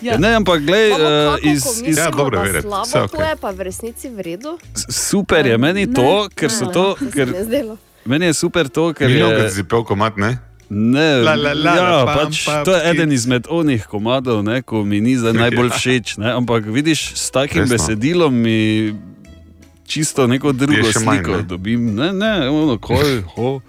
Ja. 0.02 0.14
Ja. 0.14 0.18
Ne, 0.18 0.36
ampak 0.36 0.62
glej, 0.62 0.90
Imamo 0.90 1.06
uh, 1.06 1.36
kako, 1.36 1.48
iz, 1.48 1.64
iz, 1.86 1.98
Ja, 1.98 2.10
dobro, 2.10 2.42
Vere, 2.42 2.62
slabo. 2.62 3.08
To 3.08 3.22
je 3.22 3.36
pa 3.38 3.50
v 3.52 3.60
resnici 3.62 4.10
v 4.10 4.20
redu. 4.22 4.58
super 4.90 5.46
je 5.46 5.58
meni 5.58 5.86
Ne, 5.86 5.94
to, 5.94 6.30
ker 6.36 6.50
ne, 6.50 6.56
so 6.58 6.66
to, 6.66 6.96
ker, 7.14 7.30
meni 8.06 8.26
je 8.26 8.34
super 8.34 8.66
to, 8.70 8.94
ker 8.94 9.08
Milijon, 9.08 9.32
je. 9.32 9.50
si 9.52 9.64
pel 9.64 9.84
komat, 9.86 10.18
ne? 10.18 10.42
Ne, 10.70 11.22
La, 11.22 11.36
la, 11.36 11.52
la, 11.54 11.76
ja, 11.76 11.84
la, 11.84 12.06
pam, 12.08 12.16
pač, 12.32 12.46
pam, 12.48 12.64
to 12.66 12.72
je 12.72 12.82
eden 12.90 13.12
izmed 13.12 13.44
onih 13.50 13.84
komadov, 13.86 14.40
ne, 14.44 14.62
ko 14.64 14.82
mi 14.88 15.02
ni 15.04 15.18
zdaj 15.20 15.34
najbolj 15.36 15.70
všeč. 15.70 16.16
Ne, 16.18 16.32
ampak 16.32 16.64
vidiš, 16.66 17.12
s 17.20 17.28
takim 17.30 17.68
Resno? 17.68 17.76
besedilom 17.76 18.32
mi 18.32 18.96
čisto 19.84 20.28
neko 20.28 20.56
drugo 20.56 20.88
še 20.88 21.04
manj, 21.04 21.20
sliko 21.22 21.38
ne? 21.38 21.44
dobim. 21.44 21.92
Ne, 21.96 22.14
ne, 22.16 22.50
ono, 22.50 22.80
koj, 22.80 23.22
ho, 23.36 23.60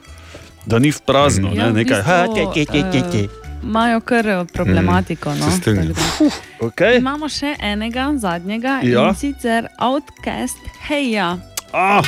da 0.62 0.78
ni 0.78 0.94
v 0.94 1.00
prazno. 1.02 1.50
Ja, 1.50 1.68
ne, 1.68 1.82
v 1.82 1.82
nekaj, 1.82 2.00
bistvu, 2.00 2.14
ha, 2.14 2.20
ke, 2.30 2.42
ke, 2.54 2.62
ke, 2.70 2.80
ke, 2.88 3.00
ke. 3.10 3.41
Imajo 3.62 4.00
kar 4.00 4.26
eh, 4.26 4.44
problematiko. 4.46 5.30
Mm, 5.30 5.38
No, 5.38 5.46
da. 5.84 6.30
Okay. 6.60 6.98
Imamo 6.98 7.28
še 7.28 7.56
enega, 7.60 8.12
zadnjega 8.16 8.80
Ja. 8.82 9.08
in 9.08 9.14
sicer 9.14 9.68
Outcast 9.78 10.58
Heja. 10.80 11.36
Ah, 11.72 12.02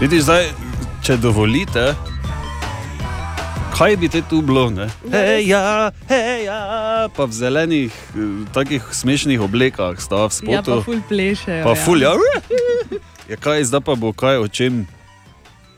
vidiš, 0.00 0.22
zdaj, 0.22 0.48
če 1.02 1.16
dovolite. 1.16 1.94
Kaj 3.70 3.96
bi 3.96 4.08
te 4.08 4.22
tu 4.22 4.40
bilo? 4.42 4.70
ne? 4.70 4.88
Hej, 5.06 5.46
ja, 5.46 5.62
hej, 6.08 6.44
ja, 6.44 6.58
pa 7.08 7.24
v 7.24 7.32
zelenih, 7.32 7.92
eh, 8.10 8.20
takih 8.50 8.82
smešnih 8.92 9.38
oblekah, 9.38 9.94
sta 9.96 10.16
v 10.16 10.22
Ja, 10.22 10.28
spotu. 10.30 10.70
pa 10.72 10.82
ful 10.82 11.00
plešejo. 11.08 11.62
Pa 11.62 11.70
ja. 11.70 11.74
ful, 11.76 12.02
ja. 12.02 12.12
ja 13.28 13.36
kaj, 13.36 13.62
zdaj 13.64 13.80
pa 13.80 13.94
bo 13.94 14.10
kaj 14.12 14.36
o 14.36 14.48
čem? 14.48 14.82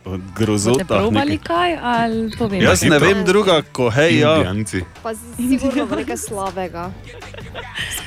Boste 0.04 0.20
grozotah. 0.34 0.86
probali 0.88 1.30
nekih. 1.30 1.40
kaj 1.42 1.78
ali 1.82 2.30
povem? 2.32 2.62
Jaz 2.62 2.82
ne 2.82 2.98
vem 2.98 3.24
druga, 3.24 3.62
ko 3.62 3.90
hej, 3.90 4.18
ja. 4.18 4.36
Indijanci. 4.36 4.80
Pa 5.02 5.12
sigurno 5.36 5.86
bo 5.86 5.96
nekaj 5.96 6.16
slabega. 6.18 6.90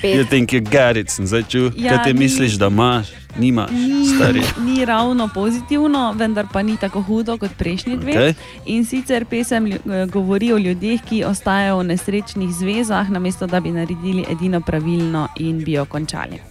You 0.04 0.18
Spet. 0.18 0.28
think 0.28 0.50
you 0.50 0.62
got 0.62 0.98
it, 0.98 1.10
sem 1.10 1.26
zdaj 1.26 1.44
čutil. 1.44 1.72
Ja, 1.78 1.90
kaj 1.94 2.04
ti 2.04 2.14
ni- 2.14 2.20
misliš, 2.20 2.54
da 2.54 2.68
imaš? 2.68 3.08
Nimaš, 3.36 3.72
Ni, 3.72 4.06
stari. 4.08 4.42
ni 4.60 4.86
ravno 4.86 5.28
pozitivno, 5.28 6.14
vendar 6.14 6.46
pa 6.54 6.62
ni 6.62 6.78
tako 6.78 7.02
hudo 7.02 7.38
kot 7.38 7.52
prejšnji 7.58 7.98
dve. 7.98 8.12
Okej. 8.12 8.34
In 8.68 8.86
sicer 8.86 9.26
pesem 9.26 9.68
eh, 9.68 9.80
govori 10.06 10.54
o 10.54 10.58
ljudeh, 10.58 11.02
ki 11.02 11.24
ostajajo 11.24 11.78
v 11.78 11.84
nesrečnih 11.86 12.50
zvezah, 12.52 13.10
namesto 13.10 13.48
da 13.48 13.60
bi 13.60 13.72
naredili 13.72 14.26
edino 14.30 14.62
pravilno 14.62 15.28
in 15.38 15.60
bi 15.60 15.72
jo 15.72 15.86
končali. 15.86 16.42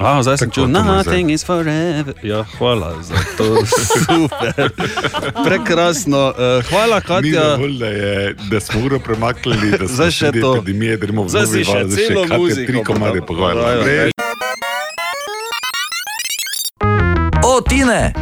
A, 0.00 0.22
zdaj 0.22 0.38
sem 0.38 0.50
čutil, 0.50 0.74
to 0.74 0.80
ima 0.80 0.96
nothing 0.96 1.30
is 1.30 1.44
forever. 1.46 2.14
Ja, 2.22 2.44
hvala 2.58 3.02
za 3.02 3.14
to, 3.38 3.66
super. 4.06 4.70
Prekrasno. 5.44 6.34
Uh, 6.34 6.64
hvala, 6.68 7.00
Katja. 7.00 7.56
dovolj, 7.56 7.78
da, 7.78 7.86
je, 7.86 8.34
da 8.50 8.60
smo 8.60 8.80
uro 8.84 8.98
premaknili, 8.98 9.70
da 9.78 9.88
smo 9.88 10.10
še 10.10 10.32
to. 10.40 10.56
epidemije, 10.56 10.96
da 10.96 11.06
gremo 11.06 11.22
v 11.22 11.28
Zdaj 11.28 11.46
si 11.46 11.52
novi 11.52 11.64
še 11.64 11.72
val, 11.72 11.88
celo 11.90 12.22
Katja 12.22 12.38
muziko 12.38 12.72
Tri 12.72 12.84
komade. 12.84 13.22
Ja, 13.86 13.92
ja. 13.92 14.10
O, 17.44 17.60
Tine! 17.60 18.14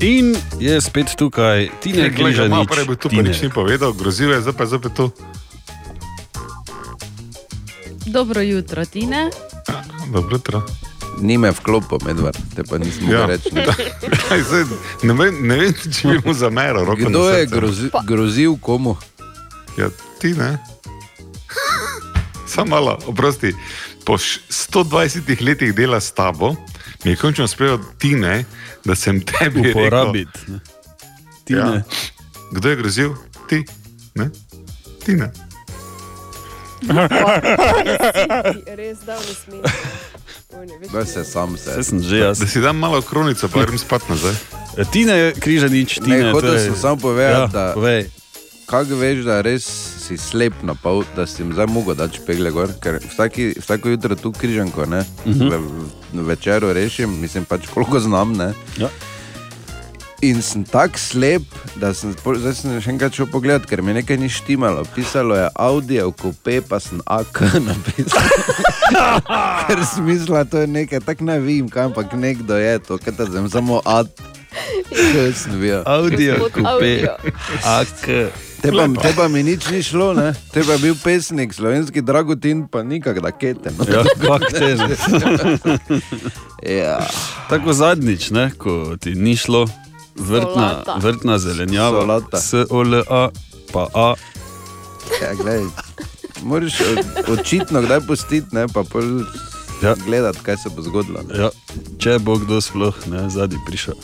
In 0.00 0.34
je 0.60 0.80
spet 0.80 1.14
tukaj, 1.16 1.70
ti 1.80 1.92
ne 1.92 2.10
Glej, 2.10 2.34
gledaš, 2.34 2.50
malo 2.50 2.66
prej 2.68 2.84
bi 2.84 2.96
tu 2.96 3.08
pa 3.08 3.22
nič 3.22 3.40
ni 3.42 3.48
povedal, 3.48 3.94
grozil 3.96 4.28
je, 4.34 4.42
zdaj 4.44 4.54
pa 4.58 4.66
je 4.66 4.74
zopet 4.74 4.92
tu. 4.92 5.06
Dobro 8.16 8.40
jutro, 8.40 8.84
Tine. 8.84 9.30
Dobro 10.12 10.36
jutro. 10.36 10.62
Ni 11.20 11.38
me 11.38 11.50
vklopil, 11.50 11.98
medvard, 12.04 12.36
te 12.54 12.64
pa 12.64 12.78
nismo 12.78 13.12
Ja. 13.12 13.26
reči. 13.26 13.48
Ne, 15.02 15.12
vem, 15.12 15.36
ne 15.42 15.56
vem, 15.56 15.74
če 15.92 16.08
bi 16.08 16.20
mu 16.24 16.34
zameral. 16.34 16.84
roko 16.84 17.02
na 17.02 17.08
Kdo 17.08 17.28
je 17.28 17.46
grozi, 17.46 17.90
grozil 18.04 18.56
komu? 18.56 18.96
Ja, 19.76 19.88
ti 20.18 20.32
ne. 20.32 20.58
Samo 22.46 22.70
malo, 22.70 22.98
oprosti. 23.06 23.52
Po 24.04 24.16
š- 24.16 24.40
120 24.48 25.40
letih 25.40 25.74
dela 25.74 26.00
s 26.00 26.12
tabo, 26.12 26.56
mi 27.04 27.10
je 27.10 27.16
končno 27.16 27.44
uspelo 27.44 27.80
ti 27.98 28.14
ne, 28.14 28.44
da 28.84 28.94
sem 28.94 29.20
tebi 29.20 29.70
uporabiti. 29.70 30.38
Rekel, 30.38 30.54
ne. 30.54 30.60
ja. 31.48 31.82
Kdo 32.52 32.68
je 32.68 32.76
grozil? 32.76 33.10
Ti. 33.48 33.64
Ne? 34.14 34.30
Ti 35.04 35.12
ne. 35.12 35.45
Res 38.68 38.98
davno 39.00 39.32
smem. 39.34 39.60
Da 40.92 41.04
se 41.04 41.24
sam 41.24 41.56
se. 41.56 41.72
Saj 41.72 41.82
sem 41.84 42.00
že 42.00 42.18
jaz. 42.18 42.38
Da 42.38 42.46
si 42.46 42.60
dam 42.60 42.76
malo 42.76 43.02
kronico, 43.02 43.48
pa 43.48 43.62
grem 43.62 43.78
spat 43.78 44.08
nazaj. 44.08 44.34
Ti 44.86 45.04
ne 45.04 45.32
križanič, 45.34 45.94
ti 45.96 46.00
Ne, 46.06 46.16
ne. 46.18 46.32
hotel 46.32 46.50
torej- 46.50 46.64
sem 46.64 46.76
samo 46.76 46.96
povedati, 46.98 47.32
Ja, 47.32 47.46
da- 47.48 47.72
povej. 47.72 48.06
Kako 48.66 48.94
veš, 48.96 49.22
da 49.22 49.40
res 49.40 49.62
si 50.00 50.16
slep 50.16 50.52
na 50.60 50.74
pol, 50.74 51.04
da 51.14 51.22
si 51.24 51.38
jim 51.38 51.52
zdaj 51.52 51.66
mogel 51.66 51.94
dati 51.94 52.16
špegle 52.16 52.50
gor? 52.50 52.68
Ker 52.76 52.98
vsaki, 53.00 53.54
vsako 53.56 53.88
jutro 53.88 54.16
tu 54.16 54.32
križanko, 54.32 54.86
ne, 54.86 55.00
uh 55.00 55.26
Mhm. 55.26 55.40
-huh. 55.40 55.54
v, 55.54 55.62
v 56.12 56.26
večeru 56.26 56.72
rešim, 56.72 57.20
mislim 57.20 57.44
pač 57.44 57.66
koliko 57.68 58.00
znam. 58.00 58.32
Ne. 58.34 58.52
Ja. 58.76 58.88
In 60.24 60.40
sem 60.42 60.64
tako 60.64 60.98
slep, 60.98 61.42
da 61.76 61.90
sem, 61.94 62.14
zdaj 62.16 62.54
sem 62.56 62.78
še 62.80 62.92
enkrat 62.94 63.16
šel 63.16 63.28
pogledat, 63.28 63.66
ker 63.68 63.82
mi 63.84 63.92
nekaj 63.92 64.16
ni 64.16 64.30
štimalo. 64.32 64.86
Pisalo 64.94 65.36
je 65.36 65.50
audio, 65.60 66.08
kope 66.16 66.62
pa 66.64 66.80
sem 66.80 67.02
AK 67.04 67.42
napisal. 67.60 68.30
ker 69.68 69.84
smisla 69.84 70.46
to 70.48 70.64
je 70.64 70.70
nekaj, 70.72 71.04
tako 71.04 71.28
ne 71.28 71.36
vem, 71.44 71.68
kam 71.68 71.92
ampak 71.92 72.16
nekdo 72.16 72.56
je 72.56 72.78
to, 72.88 72.96
ker 72.96 73.12
sem 73.28 73.50
samo 73.52 73.82
ad. 73.84 74.08
Kaj 74.88 75.32
sem 75.36 75.60
bil? 75.60 75.84
Audio. 75.84 76.48
Audio. 76.64 77.12
Ak. 77.60 78.08
Te 78.56 78.72
pa, 78.72 78.88
te 78.88 79.12
pa 79.12 79.28
mi 79.28 79.44
nič 79.44 79.68
ni 79.68 79.82
šlo, 79.84 80.14
ne? 80.16 80.32
te 80.50 80.64
pa 80.64 80.74
je 80.74 80.88
bil 80.88 80.96
pesnik, 80.98 81.52
slovenski 81.54 82.00
dragotin, 82.00 82.64
pa 82.72 82.80
nikak 82.82 83.20
da 83.20 83.30
kete. 83.30 83.70
No. 83.76 83.84
Ja, 83.84 84.00
kak 84.16 84.48
te 84.48 84.70
že. 84.80 84.96
ja. 86.80 86.98
Tako 87.52 87.76
zadnjič, 87.76 88.30
ne, 88.32 88.48
ko 88.56 88.96
ti 88.96 89.12
ni 89.14 89.36
šlo, 89.36 89.66
vrtna, 90.18 90.68
vrtna 90.98 91.38
zelenjava, 91.38 92.00
Solata. 92.00 92.36
S-O-L-A, 92.38 93.28
pa 93.72 93.86
A. 93.94 94.14
ja 95.22 95.34
glej, 95.34 95.64
moraš 96.42 96.80
o- 96.80 97.04
očitno 97.32 97.82
kdaj 97.82 98.00
pustiti, 98.02 98.46
ne 98.52 98.68
pa 98.68 98.82
pol 98.82 99.24
Ja. 99.82 99.94
gledati, 99.96 100.38
kaj 100.38 100.56
se 100.56 100.68
bo 100.68 100.82
zgodilo. 100.82 101.20
Ne? 101.22 101.36
Ja, 101.36 101.50
če 101.98 102.18
bo 102.18 102.36
kdo 102.36 102.60
sploh 102.60 102.96
ne, 103.06 103.30
zadnji 103.30 103.58
prišel. 103.62 103.94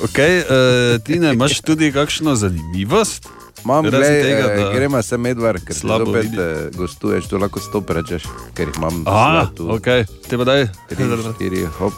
Okay, 0.00 0.40
uh, 0.40 0.98
ti 0.98 1.18
ne 1.18 1.32
imaš 1.32 1.60
tudi 1.60 1.92
kakšno 1.92 2.34
zanimivost? 2.34 3.26
Imam, 3.64 3.82
glej, 3.84 4.22
tega, 4.22 4.46
tega, 4.46 4.64
da- 4.64 4.72
gremo 4.72 5.02
se 5.02 5.16
medvar, 5.16 5.58
ker 5.60 5.74
Slabo 5.74 6.04
zopet 6.04 6.22
vidi. 6.24 6.36
eh, 6.36 6.70
gostuješ, 6.72 7.26
to 7.26 7.38
lahko 7.38 7.60
stop 7.60 7.90
rečeš, 7.90 8.22
ker 8.54 8.68
jih 8.68 8.76
imam 8.76 9.02
A, 9.04 9.46
tu. 9.50 9.66
ok, 9.68 9.86
te 10.22 10.34
pa 10.34 10.44
daj. 10.44 10.66
Tri, 10.88 11.04
štiri, 11.28 11.66
hop. 11.78 11.92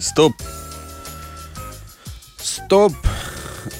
Stop. 0.00 0.32
Stop. 2.40 2.92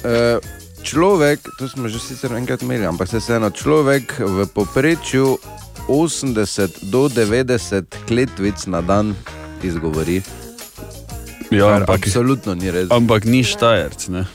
Eh, 0.03 0.39
Človek, 0.81 1.45
to 1.55 1.69
smo 1.69 1.85
že 1.85 1.99
sicer 1.99 2.33
enkrat 2.33 2.57
imeli, 2.59 2.81
ampak 2.83 3.05
se 3.05 3.17
vseeno, 3.17 3.49
človek 3.49 4.17
v 4.17 4.49
povprečju 4.49 5.37
80 5.85 6.89
do 6.89 7.05
90 7.05 7.85
kletvic 8.01 8.65
na 8.65 8.81
dan 8.81 9.13
izgovori. 9.61 10.25
Ja, 11.51 11.77
ampak, 11.77 12.01
absolutno 12.01 12.55
ni 12.55 12.65
res. 12.67 12.89
ampak 12.89 13.25
ni 13.25 13.43
štajerc, 13.43 14.09
ne? 14.09 14.25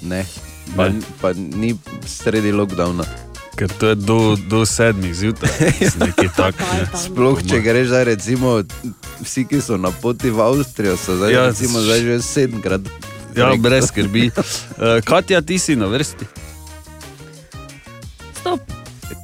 Ne. 0.00 0.22
Pa, 0.70 0.88
Ne. 0.88 1.02
pa 1.18 1.34
ni 1.34 1.74
sredi 2.00 2.52
lockdowna. 2.52 3.02
ker 3.50 3.66
to 3.68 3.88
je 3.88 3.96
do, 3.96 4.18
do 4.40 4.62
sedmih 4.62 5.10
zjutraj, 5.10 5.50
nekaj 6.00 6.28
takega. 6.30 6.86
Sploh, 6.94 7.42
če 7.42 7.58
greš 7.60 7.86
zdaj, 7.88 8.04
recimo, 8.06 8.62
vsi, 9.20 9.42
ki 9.44 9.58
so 9.58 9.74
na 9.74 9.90
poti 9.90 10.30
v 10.30 10.38
Avstrijo, 10.38 10.94
so 10.94 11.18
zdaj, 11.18 11.28
Ja, 11.28 11.40
ja, 11.40 11.50
recimo, 11.50 11.82
zdaj 11.82 11.98
že 11.98 12.14
sedemkrat. 12.22 12.86
Ja, 13.36 13.54
brez 13.58 13.88
skrbi. 13.88 14.30
Uh, 14.36 15.00
Katja, 15.04 15.42
ti 15.42 15.58
si 15.58 15.76
na 15.76 15.86
vrsti. 15.86 16.26
Stop. 18.40 18.60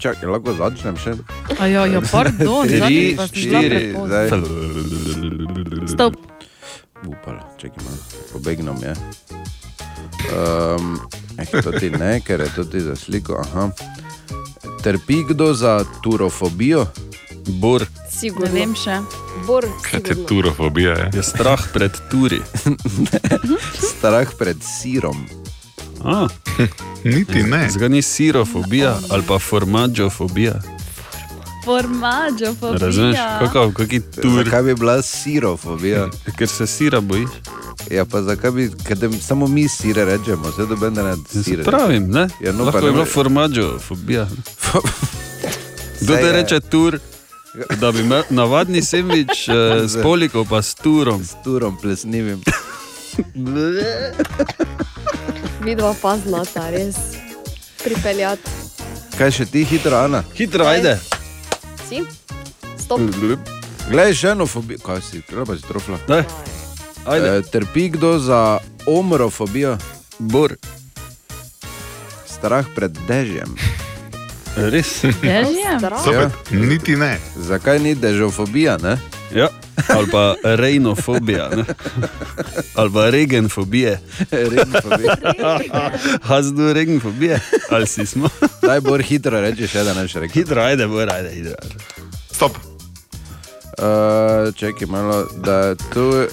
Čakaj, 0.03 0.29
lahko 0.29 0.53
začnem 0.55 0.97
še. 1.01 1.17
Ajo, 1.59 1.87
jo, 1.89 2.01
pardon, 2.11 2.69
Tri, 2.69 3.17
štiri, 3.33 3.97
zdaj. 3.97 4.29
Stop. 5.89 6.21
Upala, 7.07 7.43
čakaj 7.61 7.85
malo, 7.85 7.99
pobegnom 8.33 8.79
je. 8.83 8.95
Um, 10.27 10.99
eh, 11.39 11.63
to 11.63 11.73
ti 11.79 11.91
ne, 11.91 12.21
ker 12.21 12.41
je 12.41 12.51
to 12.57 12.65
ti 12.65 12.81
za 12.81 12.97
sliko. 12.97 13.41
Aha. 13.41 13.71
trpi 14.83 15.25
kdo 15.29 15.55
za 15.55 15.85
turofobijo? 16.03 16.87
Bor. 17.47 17.87
Sigurno. 18.17 18.47
Ne 18.47 18.61
vem 18.61 18.75
še. 18.75 19.01
Bor, 19.47 19.67
Kaj 19.83 20.01
te 20.01 20.15
turofobija 20.25 20.93
je? 20.93 21.11
Je 21.15 21.23
strah 21.25 21.63
pred 21.73 21.93
turi. 22.11 22.41
Strah 23.91 24.29
pred 24.39 24.57
sirom. 24.63 25.27
A, 26.03 26.29
Niti 27.05 27.43
ne. 27.43 27.69
Zgaj 27.71 27.89
ni 27.89 28.03
sirofobija 28.03 28.99
ali 29.11 29.23
pa 29.23 29.39
formaggio-fobija. 29.41 30.55
Formaggio, 31.65 32.55
fobija. 32.55 32.79
Razumeš, 32.79 33.17
kako 33.41 33.73
kaki 33.73 34.01
tur. 34.13 34.45
Zakaj 34.45 34.63
bi 34.63 34.75
bila 34.75 35.03
sirofobija? 35.03 36.07
Ker 36.39 36.49
se 36.49 36.67
sira 36.67 37.01
bojiš. 37.01 37.31
Ja, 37.91 38.05
pa 38.05 38.23
zakaj 38.23 38.51
bi, 38.51 38.71
kadem, 38.85 39.21
samo 39.21 39.47
mi 39.47 39.69
sire 39.69 40.05
rečemo, 40.05 40.49
vse 40.49 40.67
dobe 40.67 40.91
da 40.91 41.03
ne 41.05 41.15
sire. 41.45 41.63
Pravim, 41.65 42.09
ne? 42.09 42.29
Ja, 42.41 42.53
no, 42.53 42.65
Lahko 42.65 42.73
pa 42.73 42.79
je 42.79 42.85
ne 42.85 42.93
bila 42.93 43.05
ve- 43.05 43.11
formaggio-fobija. 43.11 44.27
Kdo 46.01 46.15
te 46.15 46.23
je. 46.23 46.33
reče 46.33 46.61
tur? 46.61 46.99
Da 47.81 47.93
bi 47.93 48.01
imel 48.01 48.23
navadni 48.31 48.83
sendvič 48.83 49.49
eh, 49.49 49.55
s 49.93 49.97
poliko 50.03 50.45
pa 50.45 50.63
s 50.63 50.75
turom. 50.75 51.25
S 51.25 51.35
turom 51.45 51.77
plesnivim. 51.83 52.43
Vidva 55.65 55.95
pa 56.03 56.17
znata, 56.17 56.71
res. 56.71 56.97
Pripeljati. 57.85 58.51
Kaj 59.19 59.31
še 59.33 59.47
ti 59.49 59.65
hitro, 59.65 59.97
Ana? 59.97 60.25
Hitro, 60.37 60.67
ajde. 60.69 60.99
Si? 61.89 62.03
Stop. 62.77 63.01
Glej, 63.89 64.15
še 64.19 64.35
eno 64.35 64.47
fobijo. 64.47 64.83
Kaj 64.85 65.01
si, 65.09 65.23
treba 65.25 65.57
si 65.57 65.65
trofla. 65.65 65.99
Daj. 66.09 66.27
Ajde. 67.07 67.33
E, 67.39 67.43
trpi 67.51 67.89
kdo 67.95 68.19
za 68.19 68.59
omrofobijo? 68.87 69.79
Bor. 70.19 70.57
Strah 72.29 72.69
pred 72.77 72.93
dežjem. 73.09 73.57
Res? 74.57 75.05
Dežjem? 75.21 75.81
Zopet, 76.05 76.33
niti 76.51 76.97
ne. 76.97 77.19
Zakaj 77.37 77.79
ni 77.79 77.95
dežofobija, 77.95 78.79
ne? 78.81 78.97
Ja. 79.35 79.49
Ali 79.89 80.09
pa 80.09 80.35
rejnofobija. 80.43 81.49
ne? 81.57 81.65
Ali 82.75 82.91
pa 82.93 83.11
regenfobije. 83.11 84.01
Regenfobija. 84.31 85.17
Hazdu 86.31 86.73
regenfobije. 86.73 87.41
Ali 87.71 87.87
si 87.87 88.07
smo? 88.07 88.29
Daj, 88.63 88.81
bor 88.81 89.03
hitro 89.03 89.41
reči, 89.41 89.69
še 89.69 89.85
da 89.85 89.95
ne 89.95 90.09
še 90.09 90.25
reči. 90.25 90.41
Hitro, 90.41 90.63
ajde, 90.65 90.89
bor, 90.89 91.11
ajde, 91.13 91.35
hitro. 91.37 91.55
Stop. 92.33 92.57
Uh, 93.77 94.55
čakaj 94.57 94.89
malo, 94.89 95.27
da 95.45 95.75
tu, 95.93 96.25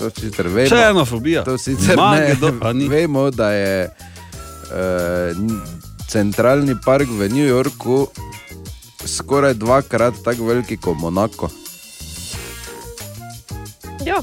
to 0.00 0.08
sicer 0.16 0.48
vemo. 0.48 0.70
Še 0.72 0.80
ena 0.90 1.04
fobija. 1.04 1.44
To 1.44 1.58
sicer 1.60 2.00
Ma, 2.00 2.14
ne, 2.16 2.32
ni? 2.72 2.88
vemo, 2.88 3.28
da 3.30 3.50
je 3.52 3.90
uh, 4.72 5.84
centralni 6.16 6.72
park 6.80 7.08
v 7.10 7.28
New 7.28 7.44
Yorku 7.44 8.06
skoraj 9.04 9.54
dvakrat 9.54 10.14
tako 10.24 10.44
veliki 10.48 10.76
kot 10.76 10.96
Monako. 10.96 11.50
Ja. 14.06 14.22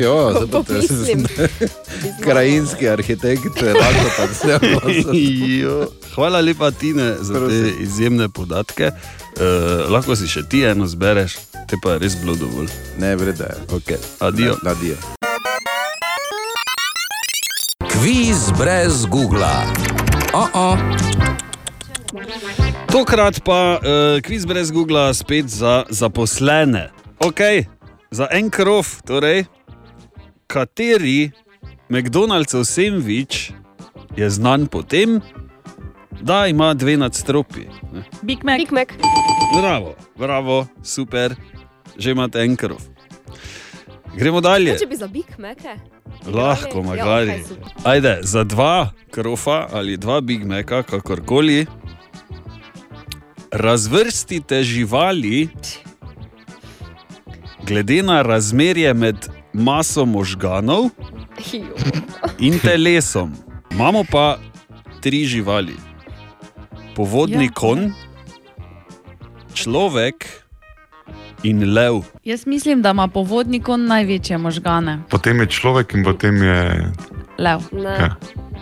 Jo, 0.00 0.32
to 0.34 0.42
je- 0.42 0.50
pomislim. 0.50 1.22
Krajinski 2.26 2.88
arhitekt, 2.88 3.62
lahko 3.62 4.08
pa 4.16 4.24
vse. 4.26 4.58
Jo, 5.62 5.86
Hvala 6.14 6.40
lepa, 6.40 6.70
Tine, 6.70 7.14
za 7.20 7.46
te 7.48 7.72
izjemne 7.80 8.28
podatke. 8.28 8.90
Uh, 9.36 9.86
lahko 9.92 10.16
si 10.16 10.26
še 10.26 10.42
ti 10.50 10.64
eno 10.64 10.86
zbereš, 10.86 11.38
te 11.68 11.78
pa 11.78 11.94
je 11.94 11.98
res 11.98 12.18
bilo 12.18 12.34
dovolj. 12.34 12.72
Ne, 12.98 13.14
vrede. 13.16 13.52
Okay. 13.70 14.00
Adijo. 14.18 14.56
Adijo. 14.64 14.96
Kviz 18.06 18.52
brez 18.58 19.06
Google. 19.06 19.66
Oh 20.34 20.48
-oh. 20.54 20.78
Tokrat 22.92 23.42
pa 23.44 23.78
uh, 23.82 24.22
kviz 24.22 24.46
brez 24.46 24.70
Google 24.70 25.14
spet 25.14 25.48
za 25.48 25.84
zaposlene. 25.90 26.90
Ok, 27.18 27.40
za 28.10 28.28
en 28.30 28.50
krov, 28.50 28.86
torej, 29.06 29.44
kateri 30.46 31.30
McDonald'sov 31.88 32.64
sendvič 32.64 33.50
je 34.16 34.30
znan 34.30 34.66
po 34.66 34.82
tem, 34.82 35.20
da 36.20 36.46
ima 36.46 36.74
dve 36.74 36.96
nadstropji. 36.96 37.66
ne? 37.92 38.02
Big 38.22 38.44
Mac. 38.44 38.58
Big 38.58 38.72
Mac. 38.72 38.88
Bravo, 39.60 39.94
bravo, 40.16 40.66
super, 40.82 41.34
že 41.98 42.10
imate 42.10 42.38
en 42.38 42.56
krov. 42.56 42.78
Gremo 44.14 44.40
dalje. 44.40 44.70
Kaj, 44.70 44.78
če 44.78 44.86
bi 44.86 44.96
za 44.96 45.06
Big 45.06 45.38
Mace? 45.38 45.95
Lahko, 46.26 46.78
Ja, 46.78 46.82
magari. 46.84 47.44
super. 47.48 47.64
Ajde, 47.84 48.18
za 48.22 48.44
dva 48.44 48.90
krofa 49.10 49.66
ali 49.72 49.96
dva 49.96 50.20
Big 50.20 50.44
Maca, 50.46 50.82
kakorkoli, 50.82 51.66
razvrstite 53.52 54.62
živali 54.62 55.48
glede 57.66 58.02
na 58.02 58.22
razmerje 58.22 58.94
med 58.94 59.16
maso 59.52 60.04
možganov 60.04 60.88
in 62.38 62.58
telesom. 62.58 63.34
Imamo 63.70 64.04
pa 64.10 64.38
tri 65.00 65.24
živali: 65.24 65.74
povodni 66.96 67.34
Ja. 67.34 67.42
ja. 67.42 67.54
kon, 67.54 67.92
človek 69.54 70.45
in 71.42 71.72
lev. 71.72 72.02
Jaz 72.24 72.46
mislim, 72.46 72.82
da 72.82 72.90
ima 72.90 73.08
povodnik 73.08 73.68
on 73.68 73.84
največje 73.84 74.38
možgane. 74.38 74.98
Potem 75.10 75.40
je 75.40 75.46
človek 75.46 75.94
in 75.94 76.04
potem 76.04 76.42
je. 76.42 76.92
Lev. 77.38 77.60
Ja. 77.72 78.16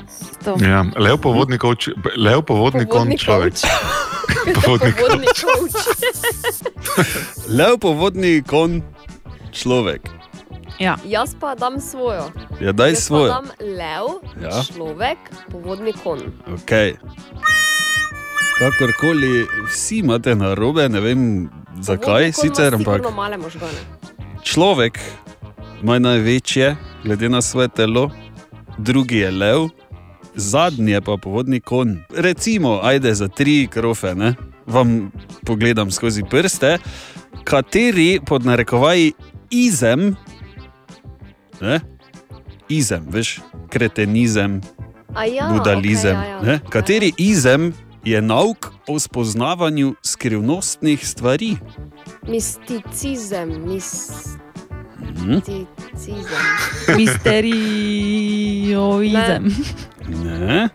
Stop. 0.09 0.61
Ja, 0.61 0.85
lev 0.97 1.17
povodnik, 1.19 1.63
ovč- 1.63 1.95
lev 2.17 2.43
povodnik, 2.43 2.83
on 2.85 2.91
Povodnik 2.91 3.21
človek. 3.21 3.55
Povodnik 4.57 4.95
Povodnik 4.97 5.39
ovč. 5.55 5.73
Lev, 7.59 7.79
povodni 7.79 8.43
kon, 8.43 8.83
človek. 9.53 10.09
Ja. 10.79 10.97
Jaz 11.05 11.35
pa 11.41 11.55
dam 11.55 11.81
svojo. 11.81 12.29
Ja, 12.61 12.73
daj 12.73 12.91
Jaz 12.91 12.99
svojo. 12.99 13.29
Dam 13.29 13.47
lev, 13.61 14.07
Ja. 14.43 14.49
ja. 14.49 14.63
človek, 14.65 15.19
povodni 15.51 15.93
kon. 15.95 16.21
Okay. 16.47 16.95
Kakorkoli, 18.59 19.47
vsi 19.67 19.99
imate 19.99 20.35
na 20.35 20.55
robe, 20.55 20.89
ne 20.89 21.01
vem 21.01 21.49
zakaj, 21.81 22.33
kon 22.33 22.43
sicer, 22.43 22.75
ampak 22.75 23.03
človek 24.43 24.99
ima 25.83 25.99
največje, 25.99 26.77
glede 27.05 27.29
na 27.29 27.43
svoje 27.43 27.69
telo, 27.69 28.11
drugi 28.79 29.17
je 29.17 29.31
lev, 29.31 29.69
zadnji 30.35 30.93
je 30.93 31.01
pa 31.01 31.17
povodni 31.17 31.61
kon. 31.61 31.99
Recimo, 32.17 32.81
ajde 32.83 33.15
za 33.15 33.29
tri 33.29 33.69
krofe, 33.71 34.15
ne? 34.15 34.35
vam 34.67 35.13
pogledam 35.45 35.91
skozi 35.91 36.23
prste, 36.31 36.79
kateri 37.45 38.21
pod 38.27 38.47
narekovaji 38.47 39.13
izem, 39.51 40.17
ne? 41.61 41.81
izem, 42.69 43.05
veš, 43.09 43.41
kretenizem, 43.69 44.61
ja, 45.35 45.49
budalizem. 45.53 46.17
okej, 46.17 46.31
ja, 46.31 46.37
ja. 46.37 46.43
ne? 46.43 46.61
Kateri 46.71 47.13
izem 47.19 47.73
je 48.05 48.23
nauk 48.23 48.73
o 48.89 48.99
spoznavanju 48.99 49.95
skrivnostnih 50.03 51.09
stvari? 51.09 51.57
Misticizem, 52.29 53.49
Mhm. 53.49 53.69
misticizem. 55.31 56.45
Misterioizem. 56.97 59.45
Ne? 60.25 60.69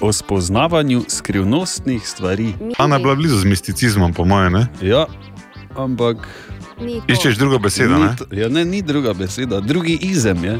O 0.00 0.12
spoznavanju 0.12 1.02
skrivnostnih 1.08 2.08
stvari. 2.08 2.54
Ana 2.78 2.96
je 2.96 3.02
bila 3.02 3.14
blizu 3.14 3.38
z 3.38 3.44
misticizmom, 3.44 4.12
po 4.12 4.24
mojem. 4.24 4.52
Ne? 4.52 4.66
Ja, 4.82 5.06
ampak. 5.76 6.16
Iščeš 7.08 7.36
drugo 7.36 7.58
besedo, 7.58 7.94
Ni 7.94 8.00
ne? 8.00 8.16
Ja, 8.32 8.48
ne, 8.48 8.64
ni 8.64 8.82
druga 8.82 9.12
beseda, 9.12 9.60
drugi 9.60 9.98
izem 10.02 10.44
je. 10.44 10.58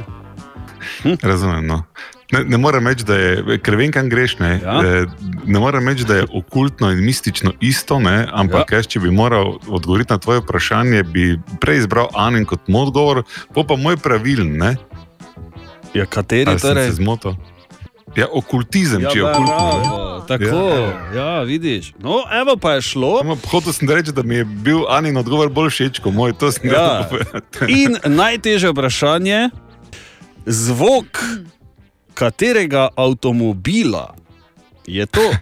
Razumem. 1.23 1.67
No. 1.67 1.83
Ne, 2.29 2.45
ne 2.45 2.59
morem 2.59 2.85
reči, 2.85 3.05
da 3.05 3.15
je, 3.15 3.31
ker 3.59 3.73
vem, 3.75 3.89
kam 3.89 4.09
greš. 4.09 4.39
Ne, 4.39 4.61
Ja. 4.61 4.81
Eh, 4.83 5.07
ne 5.45 5.59
morem 5.59 5.89
reči, 5.89 6.05
da 6.05 6.17
je 6.17 6.27
okultno 6.31 6.91
in 6.91 7.01
mistično 7.01 7.53
isto, 7.59 7.99
ne, 7.99 8.27
ampak 8.31 8.69
ja. 8.69 8.77
jaz, 8.77 8.87
če 8.87 9.01
bi 9.01 9.11
moral 9.11 9.57
odgovoriti 9.67 10.13
na 10.13 10.19
tvoje 10.19 10.41
vprašanje, 10.41 11.03
bi 11.05 11.25
prej 11.59 11.77
izbral 11.79 12.09
Anin 12.15 12.45
kot 12.45 12.69
moj 12.69 12.83
odgovor, 12.83 13.23
po 13.49 13.65
pa 13.65 13.77
moj 13.77 13.97
pravilen. 13.97 14.53
Ne? 14.55 14.75
Ja, 15.95 16.05
kateri 16.07 16.53
sem 16.53 16.69
torej? 16.69 16.91
zmotil? 16.93 17.39
Ja, 18.15 18.27
okultizem, 18.27 19.01
Ja, 19.01 19.11
če 19.11 19.19
je 19.19 19.25
okultno. 19.25 19.57
bravo, 19.79 19.97
tako, 20.21 20.61
ja, 21.15 21.43
vidiš. 21.43 21.93
No, 21.99 22.23
evo 22.31 22.57
pa 22.57 22.73
je 22.73 22.83
šlo. 22.83 23.23
Hotel 23.47 23.73
sem 23.73 23.89
reči, 23.89 24.13
da 24.13 24.23
mi 24.23 24.35
je 24.35 24.45
bil 24.45 24.85
Anin 24.87 25.17
odgovor 25.17 25.49
bolj 25.49 25.71
všeč 25.71 26.01
kot 26.01 26.13
moj. 26.13 26.33
To 26.35 26.49
sem 26.51 26.69
Ja. 26.69 27.05
povedati. 27.05 27.73
In 27.75 27.97
najtežje 28.07 28.69
vprašanje, 28.69 29.49
zvok 30.47 31.21
katerega 32.19 32.89
avtomobila 32.97 34.15
je 34.87 35.07
to? 35.07 35.21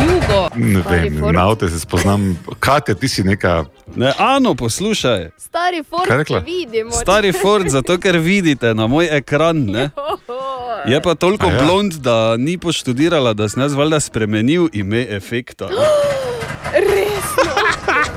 Jugo. 0.00 0.48
Ne 0.56 0.82
vem, 0.90 1.32
na 1.32 1.48
avto 1.48 1.68
se 1.68 1.80
spoznam. 1.80 2.38
Katja, 2.58 2.94
ti 2.94 3.08
si 3.08 3.22
neka. 3.22 3.64
Ne, 3.96 4.12
Ano, 4.18 4.54
poslušaj. 4.54 5.30
Stari 5.38 5.82
Ford, 5.82 6.08
Kaj 6.08 6.24
ki 6.24 6.34
vidimo. 6.44 6.90
Stari 6.90 7.32
Ford, 7.32 7.68
zato 7.76 7.98
ker 7.98 8.18
vidite 8.18 8.74
na 8.74 8.86
moj 8.86 9.08
ekran. 9.10 9.56
Ne? 9.56 9.90
Je 10.86 11.00
pa 11.02 11.14
toliko 11.14 11.46
A 11.46 11.50
ja. 11.50 11.56
ja. 11.56 11.64
blond, 11.64 11.94
da 11.94 12.36
ni 12.36 12.58
poštudirala, 12.58 13.32
da 13.34 13.48
sem 13.48 13.62
jaz 13.62 13.74
valjda 13.74 14.00
spremenil 14.00 14.68
ime 14.72 15.06
efekta. 15.10 15.68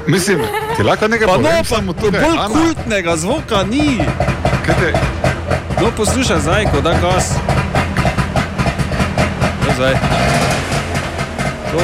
Mislim, 0.08 0.39
ti 0.78 0.84
lahko 0.84 1.08
nekaj 1.08 1.28
Pa 1.28 1.34
no, 1.34 1.39
povem, 1.39 1.58
pa 1.60 1.64
samo 1.66 1.93
tukaj. 1.93 2.22
bolj 2.22 2.38
Ana, 2.38 2.47
kultnega 2.47 3.18
zvoka 3.18 3.64
ni. 3.64 3.99
kaj 4.66 4.76
te- 4.76 4.93
No, 5.82 5.91
poslušaj 5.97 6.39
zdaj, 6.39 6.66
ko 6.66 6.82
da 6.82 6.93
gas. 6.93 7.34
To 9.60 9.74
zdaj. 9.76 9.93
To. 11.72 11.80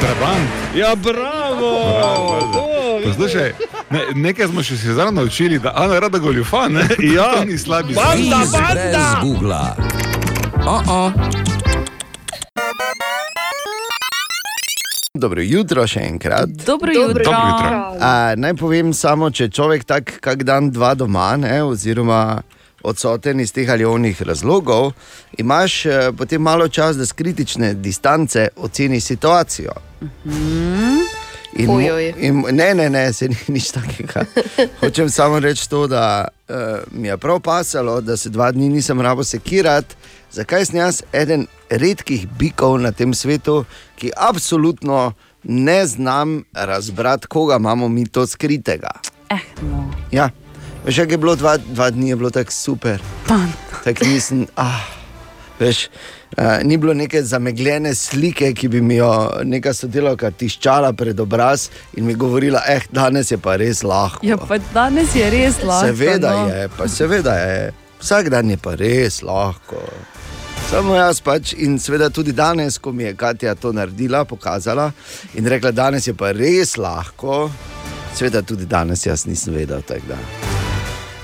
Trabant. 0.00 0.48
Ja, 0.74 0.94
bravo! 0.94 1.70
To, 2.52 2.68
Poslušaj, 3.04 3.52
ne, 3.90 4.00
nekaj 4.14 4.46
smo 4.46 4.62
še 4.62 4.76
se 4.76 4.92
zdaj 4.92 5.12
naučili, 5.12 5.58
da 5.58 5.72
Ana 5.76 6.00
rada 6.00 6.18
goljufa, 6.18 6.68
ne? 6.68 6.88
Ja. 6.98 7.30
to 7.34 7.44
ni 7.44 7.58
slabi 7.58 7.94
Banda, 7.94 8.36
Kviz 8.36 8.52
brez 8.52 8.96
Google. 9.22 9.54
Oh 10.66 10.82
-oh. 10.86 11.47
Dobro 15.18 15.42
jutro 15.42 15.86
še 15.86 16.00
enkrat. 16.06 16.48
Dobro 16.66 16.92
jutro. 16.92 17.24
Dobro 17.24 17.40
jutro. 17.48 17.96
A, 18.00 18.34
naj 18.36 18.54
povem 18.54 18.94
samo, 18.94 19.30
če 19.30 19.48
človek 19.50 19.84
tak 19.84 20.14
kak 20.22 20.44
dan, 20.46 20.70
dva 20.70 20.94
doma, 20.94 21.32
ne, 21.36 21.58
oziroma 21.66 22.42
odsoten 22.86 23.40
iz 23.42 23.50
teh 23.52 23.66
ali 23.70 23.84
onih 23.84 24.22
razlogov, 24.22 24.92
imaš 25.38 25.86
eh, 25.86 26.10
potem 26.16 26.42
malo 26.42 26.68
čas, 26.68 26.96
da 26.96 27.04
z 27.04 27.12
kritične 27.12 27.74
distance 27.74 28.48
oceniš 28.56 29.04
situacijo. 29.04 29.74
In, 31.58 31.66
mo- 31.66 31.74
Ojoj. 31.80 32.14
in, 32.18 32.44
ne, 32.52 32.74
ne, 32.74 32.90
ne, 32.90 33.12
se 33.12 33.28
ni 33.28 33.36
nič 33.48 33.70
takega. 33.74 34.22
Hočem 34.80 35.10
samo 35.10 35.40
reči 35.40 35.66
to, 35.70 35.86
da 35.90 36.28
uh, 36.48 36.54
mi 36.92 37.08
je 37.08 37.16
prav 37.16 37.40
pasalo, 37.40 38.00
da 38.00 38.16
se 38.16 38.30
dva 38.30 38.52
dni 38.52 38.68
nisem 38.68 39.00
rabo 39.00 39.24
sekirati. 39.24 39.96
Zakaj 40.32 40.64
sem 40.68 40.76
jaz 40.76 41.02
eden 41.12 41.46
redkih 41.70 42.26
bikov 42.38 42.76
na 42.80 42.92
tem 42.92 43.14
svetu, 43.14 43.64
ki 43.96 44.12
absolutno 44.16 45.12
ne 45.44 45.86
znam 45.86 46.44
razbrati, 46.52 47.26
koga 47.26 47.56
imamo 47.56 47.88
mi 47.88 48.06
to 48.06 48.26
skritega. 48.26 48.90
Eh, 49.30 49.40
no. 49.62 49.90
Ja, 50.12 50.30
veš, 50.84 50.96
kako 50.96 51.12
je 51.12 51.18
bilo 51.18 51.36
dva, 51.36 51.56
dva 51.56 51.90
dni, 51.90 52.08
je 52.08 52.16
bilo 52.16 52.30
tako 52.30 52.52
super. 52.52 53.02
Tako 53.84 54.04
nisem. 54.04 54.46
Ah, 54.56 54.84
veš, 55.58 55.88
uh, 56.36 56.44
ni 56.62 56.76
bilo 56.76 56.94
neke 56.94 57.22
zamegljene 57.22 57.94
slike, 57.94 58.52
ki 58.54 58.68
bi 58.68 58.80
mi 58.80 58.96
jo 58.96 59.30
neka 59.44 59.74
sodelavka 59.74 60.30
tiščala 60.30 60.92
pred 60.92 61.20
obraz 61.20 61.68
in 61.96 62.04
mi 62.04 62.14
govorila, 62.14 62.62
eh, 62.68 62.84
danes 62.92 63.30
je 63.30 63.38
pa 63.38 63.56
res 63.56 63.82
lahko. 63.82 64.26
Ja, 64.26 64.36
pa 64.36 64.58
danes 64.74 65.16
je 65.16 65.30
res 65.30 65.62
lahko. 65.64 65.86
seveda 65.86 66.36
no. 66.36 66.48
je, 66.48 66.68
pa 66.76 66.88
seveda 66.88 67.34
je. 67.34 67.72
Vsak 68.00 68.28
dan 68.30 68.50
je 68.50 68.56
pa 68.56 68.76
res 68.78 69.22
lahko. 69.22 69.82
Samo 70.68 70.92
jaz 70.94 71.22
pač 71.24 71.54
in 71.56 71.78
seveda 71.80 72.10
tudi 72.12 72.34
danes, 72.36 72.76
ko 72.78 72.92
mi 72.92 73.04
je 73.06 73.14
Katja 73.16 73.54
to 73.56 73.70
naredila, 73.72 74.24
pokazala 74.28 74.90
in 75.34 75.46
rekla, 75.48 75.70
danes 75.72 76.06
je 76.06 76.12
pa 76.12 76.28
res 76.36 76.74
lahko, 76.76 77.46
seveda 78.14 78.42
tudi 78.44 78.66
danes 78.68 79.06
jaz 79.06 79.24
nisem 79.26 79.54
vedel. 79.54 79.80
da. 80.08 80.18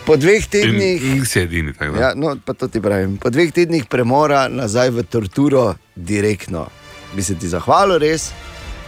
Po 0.06 0.16
dveh 0.16 0.48
tednih. 0.48 1.02
in 1.02 1.26
edini, 1.42 1.72
da. 1.78 2.00
Ja, 2.00 2.12
no, 2.16 2.36
pa 2.44 2.54
to 2.54 2.68
ti 2.68 2.80
pravim. 2.80 3.18
Po 3.20 3.30
dveh 3.30 3.52
tednih 3.52 3.84
premora 3.84 4.48
nazaj 4.48 4.90
v 4.90 5.04
torturo, 5.04 5.74
direktno. 5.94 6.66
Bi 7.12 7.22
se 7.22 7.34
ti 7.34 7.48
zahvalil, 7.48 7.98
res. 7.98 8.30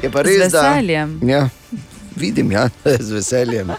Je 0.02 0.10
pa 0.10 0.24
Z 0.24 0.26
res, 0.26 0.38
veseljem. 0.38 1.18
Da, 1.20 1.26
ja, 1.32 1.48
vidim, 2.16 2.52
ja, 2.52 2.68
z 3.06 3.12
veseljem. 3.12 3.76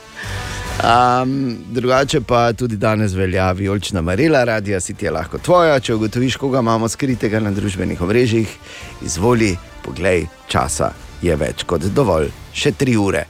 Um, 0.77 1.57
drugače 1.69 2.21
pa 2.21 2.53
tudi 2.53 2.77
danes 2.77 3.13
velja 3.13 3.51
vijolična 3.51 4.01
marila, 4.01 4.43
radio 4.43 4.79
si 4.79 4.93
ti 4.93 5.05
je 5.05 5.11
lahko 5.11 5.37
tvoja. 5.37 5.79
Če 5.79 5.95
ugotoviš, 5.95 6.37
koga 6.37 6.59
imamo 6.59 6.89
skritega 6.89 7.39
na 7.39 7.51
družbenih 7.51 8.01
omrežjih, 8.01 8.57
izvoli, 9.05 9.55
poglej, 9.85 10.27
časa 10.47 10.91
je 11.21 11.35
več 11.35 11.65
kot 11.65 11.89
dovolj, 11.89 12.29
še 12.53 12.71
tri 12.77 12.97
ure. 12.97 13.25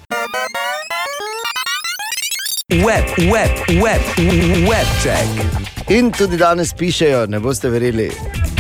Web, 2.74 3.06
web, 3.18 3.50
web, 3.82 4.02
web 4.68 4.88
check. 5.02 5.28
In 5.90 6.12
tudi 6.12 6.38
danes 6.38 6.74
pišejo, 6.74 7.26
ne 7.28 7.40
boste 7.40 7.70
verjeli, 7.70 8.10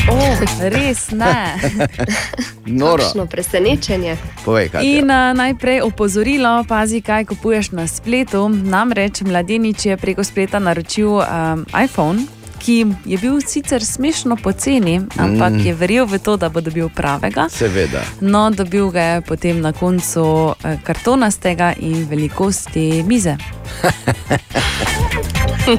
Oh, 0.08 0.39
res 0.62 1.12
ne. 1.12 1.60
noro. 2.80 3.03
Kakšno 3.03 3.26
presenečenje. 3.28 4.16
Povej, 4.45 4.70
kaj 4.72 4.88
In 4.88 5.12
uh, 5.12 5.36
najprej 5.36 5.82
opozorilo, 5.84 6.64
pazi, 6.64 7.01
kaj 7.03 7.26
kupuješ 7.26 7.72
na 7.76 7.84
spletu. 7.88 8.47
Namreč 8.47 9.28
mladenič 9.28 9.86
je 9.86 9.97
preko 9.99 10.24
spleta 10.24 10.64
naročil 10.64 11.20
um, 11.20 11.68
iPhone, 11.76 12.24
ki 12.60 12.86
je 13.05 13.18
bil 13.18 13.41
sicer 13.41 13.86
smešno 13.86 14.36
poceni, 14.36 15.01
ampak 15.18 15.53
Mm. 15.53 15.66
je 15.66 15.74
verjel 15.74 16.05
v 16.05 16.20
to, 16.20 16.38
da 16.38 16.49
bo 16.49 16.62
dobil 16.62 16.89
pravega. 16.89 17.47
Seveda. 17.49 18.01
No, 18.22 18.49
dobil 18.49 18.89
ga 18.89 19.01
je 19.01 19.22
potem 19.22 19.62
na 19.62 19.74
koncu 19.74 20.26
eh, 20.64 20.78
kartonastega 20.84 21.74
in 21.80 22.08
velikosti 22.10 23.03
mize. 23.03 23.38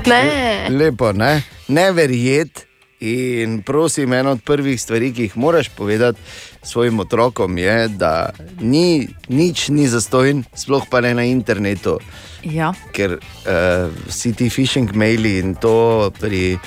Ne. 0.06 0.68
Lepo, 0.70 1.12
ne? 1.12 1.42
ne 1.68 1.92
verjeti. 1.92 2.67
In 3.00 3.62
prosim, 3.62 4.12
ena 4.12 4.30
od 4.30 4.40
prvih 4.42 4.80
stvari, 4.80 5.12
ki 5.14 5.22
jih 5.22 5.36
moraš 5.36 5.68
povedati 5.68 6.18
svojim 6.62 7.00
otrokom, 7.00 7.58
je, 7.58 7.88
da 7.88 8.30
ni, 8.60 9.08
nič 9.28 9.68
ni 9.68 9.86
zastojn, 9.88 10.42
sploh 10.54 10.82
pa 10.90 11.00
ne 11.00 11.14
na 11.14 11.24
internetu. 11.24 11.98
Ja. 12.42 12.72
Ker 12.92 13.18
uh, 13.18 13.90
vsi 14.08 14.32
ti 14.34 14.50
phishing 14.50 14.90
maili 14.94 15.38
in 15.38 15.54
to 15.54 16.10
pri, 16.20 16.58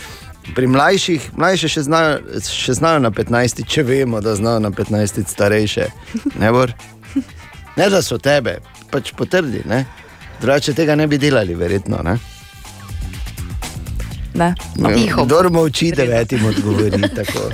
pri 0.55 0.67
mlajših, 0.67 1.31
mlajše 1.35 1.69
še 1.75 1.83
znajo, 1.83 2.41
še 2.47 2.79
znajo 2.79 3.03
na 3.03 3.11
15, 3.11 3.65
če 3.67 3.83
vemo, 3.83 4.23
da 4.23 4.35
znajo 4.35 4.63
na 4.63 4.71
15 4.71 5.27
starejše. 5.27 5.89
Ne, 6.39 6.51
Bor? 6.51 6.71
ne 7.79 7.89
da 7.91 7.99
so 8.01 8.17
tebe, 8.17 8.61
pač 8.91 9.11
potrdi. 9.11 9.65
Drugače 10.41 10.73
tega 10.73 10.95
ne 10.95 11.11
bi 11.11 11.19
delali, 11.19 11.55
verjetno. 11.55 11.99
Ne? 12.07 12.15
Ne. 14.33 14.53
Tiho. 14.95 15.25
Kdor 15.25 15.49
molči, 15.49 15.91
devetim 15.91 16.45
odgovori. 16.45 17.01
tako. 17.15 17.49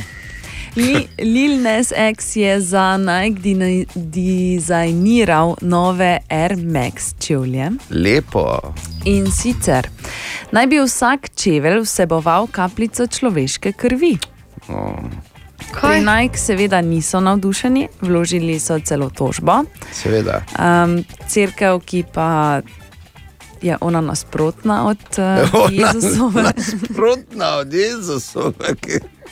Li, 0.75 1.07
Lil 1.19 1.61
Nas 1.61 1.91
X 1.91 2.35
je 2.35 2.61
za 2.61 2.97
Nike 2.97 3.41
dina- 3.41 3.85
dizajniral 3.95 5.55
nove 5.61 6.17
Air 6.29 6.55
Max 6.55 6.93
čevlje. 7.19 7.71
Lepo. 7.89 8.59
In 9.05 9.31
sicer 9.31 9.87
naj 10.51 10.67
bi 10.67 10.79
vsak 10.79 11.29
čevelj 11.35 11.79
vseboval 11.79 12.47
kapljico 12.47 13.07
človeške 13.07 13.71
krvi. 13.71 14.17
Oh, 14.69 14.93
Pri 15.73 15.99
Nike 16.01 16.37
seveda 16.37 16.81
niso 16.81 17.19
navdušeni, 17.19 17.87
vložili 18.01 18.59
so 18.59 18.79
celo 18.79 19.09
tožbo. 19.09 19.63
seveda. 19.91 20.41
Um, 20.53 20.99
Cerkev, 21.27 21.79
ki 21.79 22.03
pa 22.13 22.61
je 23.61 23.77
ona 23.81 24.01
nasprotna 24.01 24.85
od 24.85 24.97
uh, 25.17 25.71
Jezusove. 25.71 26.43
Nasprotna 26.43 27.49
od 27.49 27.73
Jezusove. 27.73 28.75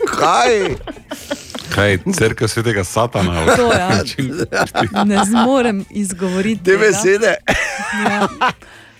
Kaj? 0.07 0.76
Kaj, 1.69 1.97
crkva 2.13 2.47
svetega 2.47 2.84
satana? 2.84 3.45
To, 3.55 3.71
ja. 3.71 3.89
Ne 5.05 5.26
zmorem 5.26 5.86
izgovoriti 5.89 6.63
Te 6.63 6.78
besede. 6.78 7.36
Ja. 8.05 8.28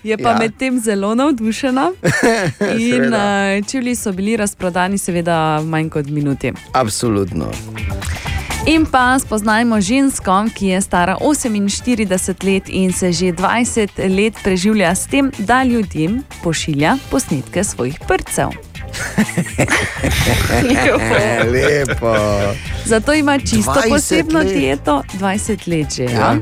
Je 0.04 0.18
pa 0.18 0.30
Ja. 0.30 0.38
medtem 0.38 0.80
zelo 0.80 1.16
navdušena. 1.16 1.92
In 2.80 3.14
uh, 3.14 3.20
čevlji 3.68 3.96
so 3.96 4.12
bili 4.12 4.38
razprodani, 4.38 4.98
seveda, 4.98 5.58
v 5.58 5.66
manj 5.66 5.90
kot 5.90 6.06
minuti. 6.06 6.54
Absolutno. 6.74 7.52
In 8.66 8.82
pa 8.90 9.14
spoznajmo 9.14 9.78
žensko, 9.78 10.50
ki 10.58 10.74
je 10.74 10.82
stara 10.82 11.18
48 11.22 12.44
let 12.44 12.70
in 12.70 12.94
se 12.94 13.12
že 13.14 13.26
20 13.26 14.10
let 14.10 14.34
preživlja 14.44 14.96
s 14.96 15.08
tem, 15.08 15.32
da 15.38 15.64
ljudem 15.64 16.24
pošilja 16.44 16.98
posnetke 17.12 17.64
svojih 17.64 18.00
prcev. 18.08 18.75
Lepo. 21.54 22.16
Zato 22.86 23.14
ima 23.14 23.40
čisto 23.40 23.72
20 23.72 23.90
posebno 23.90 24.40
let. 24.40 24.48
dieto, 24.48 25.04
20 25.20 25.68
let 25.68 25.94
že. 25.96 26.04
Ja. 26.04 26.10
Ja. 26.10 26.38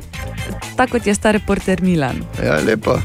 Tako 0.76 0.92
kot 0.92 1.08
je 1.08 1.16
star 1.16 1.34
reporter 1.34 1.82
Milan. 1.82 2.16
Ja, 2.46 2.60
lepo. 2.68 2.92
Uh, 2.92 3.00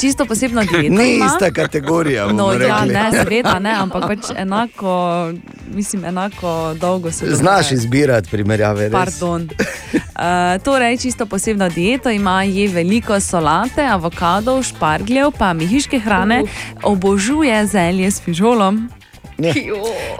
čisto 0.00 0.26
posebno 0.26 0.62
dieto. 0.70 0.94
Ni 0.94 1.16
ima. 1.16 1.26
ista 1.26 1.50
kategorija. 1.50 2.26
No, 2.26 2.52
ja, 2.52 2.84
ne, 2.84 3.10
seveda 3.12 3.58
ne, 3.58 3.72
ampak 3.72 4.06
pač 4.06 4.18
enako, 4.36 5.30
mislim, 5.74 6.04
enako 6.04 6.74
dolgo 6.80 7.12
se 7.12 7.26
Znaš 7.26 7.72
izbirati 7.72 8.30
primerjave. 8.30 8.88
Res. 8.88 8.92
Pardon. 8.92 9.48
Uh, 10.16 10.62
torej, 10.64 10.96
čisto 10.98 11.26
posebno 11.26 11.68
dieto 11.68 12.10
ima, 12.10 12.42
je 12.42 12.68
veliko 12.68 13.20
solate, 13.20 13.84
avokadov, 13.84 14.62
špargljev, 14.62 15.30
pa 15.38 15.52
mehiške 15.52 15.98
hrane, 16.00 16.42
obožuje 16.82 17.66
zelje 17.66 18.10
s 18.10 18.20
fižolom. 18.24 18.88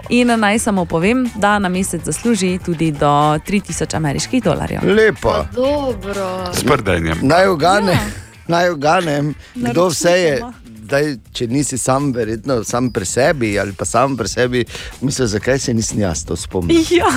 In 0.09 0.27
naj 0.27 0.59
samo 0.59 0.85
povem, 0.85 1.25
da 1.35 1.59
na 1.59 1.69
mesec 1.69 2.05
zasluži 2.05 2.59
tudi 2.65 2.91
do 2.91 3.07
3000 3.47 3.95
ameriških 3.95 4.43
dolarjev. 4.43 4.81
Lepo. 4.85 5.33
Dobro. 5.55 6.45
S 6.53 6.63
prdenjem. 6.63 7.17
Naj 7.21 7.49
ugane, 7.49 7.91
ja. 7.91 8.05
naj 8.47 8.69
uganem, 8.71 9.33
kdo 9.55 9.87
vse 9.87 10.11
je. 10.11 10.41
Daj, 10.87 11.15
če 11.33 11.47
nisi 11.47 11.77
sam, 11.77 12.13
verjetno 12.13 12.63
sam 12.63 12.91
pri 12.93 13.05
sebi 13.05 13.59
ali 13.59 13.73
pa 13.73 13.85
sam 13.85 14.17
pri 14.17 14.27
sebi, 14.27 14.65
misliš, 15.01 15.29
zakaj 15.29 15.59
se 15.59 15.73
nisem 15.73 15.99
jaz 15.99 16.25
to 16.25 16.35
spomnil. 16.35 16.85
Ja. 16.89 17.09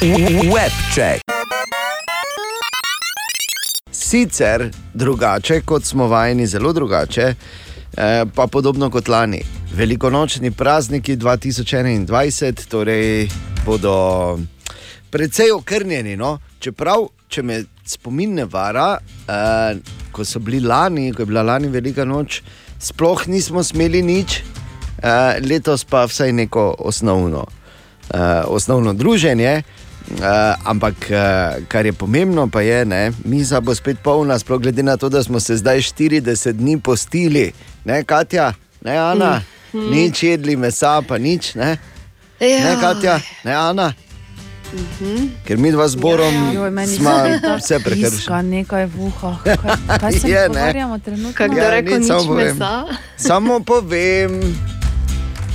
Webcheck. 0.54 1.37
Sicer 4.08 4.70
drugače, 4.94 5.60
kot 5.60 5.84
smo 5.84 6.06
vajeni, 6.08 6.46
zelo 6.46 6.72
drugače, 6.72 7.22
eh, 7.22 8.24
pa 8.34 8.46
podobno 8.46 8.90
kot 8.90 9.08
lani. 9.08 9.42
Velikonočni 9.74 10.50
prazniki 10.50 11.16
2021 11.16 12.68
torej 12.68 13.28
bodo 13.66 14.38
precej 15.10 15.52
okrnjeni. 15.52 16.16
No? 16.16 16.38
Čeprav, 16.58 17.04
če 17.28 17.42
me 17.42 17.64
spomin 17.84 18.32
ne 18.34 18.44
vara, 18.44 18.96
eh, 19.28 19.76
ko 20.12 20.24
so 20.24 20.38
bili 20.38 20.60
lani, 20.60 21.12
ko 21.12 21.22
je 21.22 21.26
bila 21.26 21.42
lani 21.42 21.68
velika 21.68 22.04
noč, 22.04 22.42
sploh 22.80 23.28
nismo 23.28 23.62
smeli 23.62 24.02
nič, 24.02 24.40
eh, 25.02 25.36
letos 25.44 25.84
pa 25.84 26.06
vsaj 26.06 26.32
neko 26.32 26.74
osnovno, 26.78 27.44
eh, 28.14 28.42
osnovno 28.46 28.94
druženje. 28.94 29.62
Uh, 30.10 30.24
ampak, 30.64 30.94
uh, 31.04 31.18
kar 31.68 31.86
je 31.86 31.92
pomembno, 31.92 32.48
pa 32.48 32.60
je, 32.60 32.84
da 32.84 32.96
miza 33.24 33.60
bo 33.60 33.74
spet 33.74 33.98
polna, 33.98 34.38
sploh 34.38 34.56
glede 34.58 34.82
na 34.82 34.96
to, 34.96 35.08
da 35.08 35.22
smo 35.22 35.40
se 35.40 35.56
zdaj 35.56 35.78
40 35.78 36.52
dni 36.52 36.78
postili, 36.78 37.52
ne 37.84 38.04
Katja, 38.04 38.52
ne 38.80 38.96
Ana, 38.96 39.42
mm. 39.72 39.78
Mhm. 39.78 39.90
nič 39.90 40.22
jedli 40.22 40.56
mesa, 40.56 41.02
pa 41.02 41.18
nič, 41.18 41.54
ne, 41.54 41.76
Ja. 42.40 42.64
ne 42.64 42.80
Katja, 42.80 43.20
ne 43.44 43.52
Ana. 43.52 43.92
Ker 45.44 45.56
mi 45.56 45.72
dva 45.72 45.88
z 45.88 45.96
Borom 45.96 46.34
meni 46.70 46.96
smo 46.96 47.10
vse 47.58 47.78
prekršili. 47.78 48.42
nekaj 48.42 48.86
v 48.86 49.00
uho. 49.00 49.32
Kaj, 49.44 49.56
kaj 50.00 50.12
se 50.12 50.28
Je, 50.28 50.48
ne. 50.48 50.72
trenutno? 50.98 51.32
Kako 51.34 51.54
da 51.54 51.60
Ja, 51.62 51.70
reko, 51.70 51.96
nič, 51.96 52.06
samo 52.06 52.18
nič 52.18 52.28
povem. 52.28 52.46
mesa. 52.48 52.84
Samo 53.16 53.60
povem, 53.60 54.30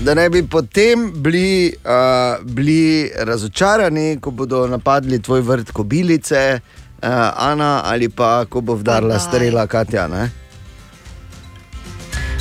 da 0.02 0.14
ne 0.14 0.30
bi 0.30 0.48
potem 0.48 1.12
bili, 1.16 1.74
uh, 1.86 2.46
bili 2.46 3.12
razočarani, 3.16 4.20
ko 4.22 4.32
bodo 4.32 4.68
napadli 4.68 5.22
tvoj 5.22 5.42
vrt 5.42 5.72
kobilice, 5.72 6.60
uh, 6.60 7.10
Ana, 7.36 7.82
ali 7.86 8.10
pa 8.10 8.46
ko 8.46 8.62
bo 8.62 8.76
vdarla 8.76 9.20
strela 9.20 9.68
Katja. 9.68 10.08
Ne? 10.08 10.30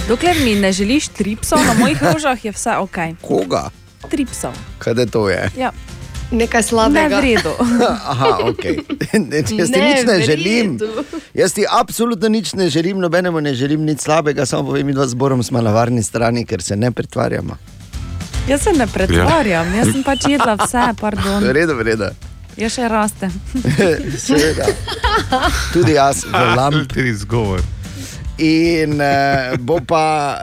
Dokler 0.08 0.36
mi 0.44 0.54
ne 0.54 0.72
želiš 0.72 1.08
tripsov 1.08 1.58
na 1.66 1.74
mojih 1.74 2.02
rožah, 2.02 2.44
je 2.44 2.52
vse 2.52 2.76
ok. 2.76 2.96
Koga? 3.22 3.70
Tripsov. 4.10 4.52
Kaj 4.78 4.94
da 4.94 5.06
to 5.06 5.28
je? 5.30 5.50
Ja. 5.56 5.70
Nekaj 6.32 6.60
Ne 6.60 6.62
slabega. 6.62 7.18
v 7.18 7.22
redu. 7.22 7.52
Aha, 8.12 8.38
ok. 8.48 8.64
Jaz 8.64 9.70
ti 9.70 9.80
Ne, 9.80 9.94
nič 9.94 10.06
ne 10.06 10.16
v 10.18 10.22
želim. 10.22 10.78
Jaz 11.34 11.52
ti 11.52 11.64
absolutno 11.70 12.28
nič 12.28 12.52
ne 12.54 12.70
želim, 12.70 12.98
nobenemu 12.98 13.40
ne 13.40 13.54
želim 13.54 13.84
nič 13.84 14.00
slabega, 14.00 14.46
samo 14.46 14.68
povem, 14.68 14.86
mi 14.86 14.92
dva 14.92 15.06
zborom 15.06 15.42
smo 15.42 15.60
na 15.60 15.70
varni 15.70 16.02
strani, 16.02 16.44
ker 16.44 16.62
se 16.62 16.76
ne 16.76 16.90
pretvarjamo. 16.90 17.56
Jaz 18.48 18.62
se 18.62 18.72
ne 18.72 18.86
pretvarjam, 18.86 19.74
jaz 19.74 19.92
sem 19.92 20.02
pač 20.02 20.26
jedla 20.28 20.56
vse, 20.58 20.94
pardon. 21.00 21.44
V 21.44 21.52
redu, 21.52 21.76
v 21.76 21.82
redu. 21.82 22.08
Jaz 22.56 22.74
še 22.74 22.88
rastem. 22.88 23.32
Seveda. 24.26 24.66
Tudi 25.72 25.92
jaz, 25.92 26.24
velam. 26.26 26.82
Ti 26.92 27.00
izgovor. 27.08 27.60
In 28.38 28.92
uh, 28.96 29.58
bo 29.60 29.76
pa 29.86 30.36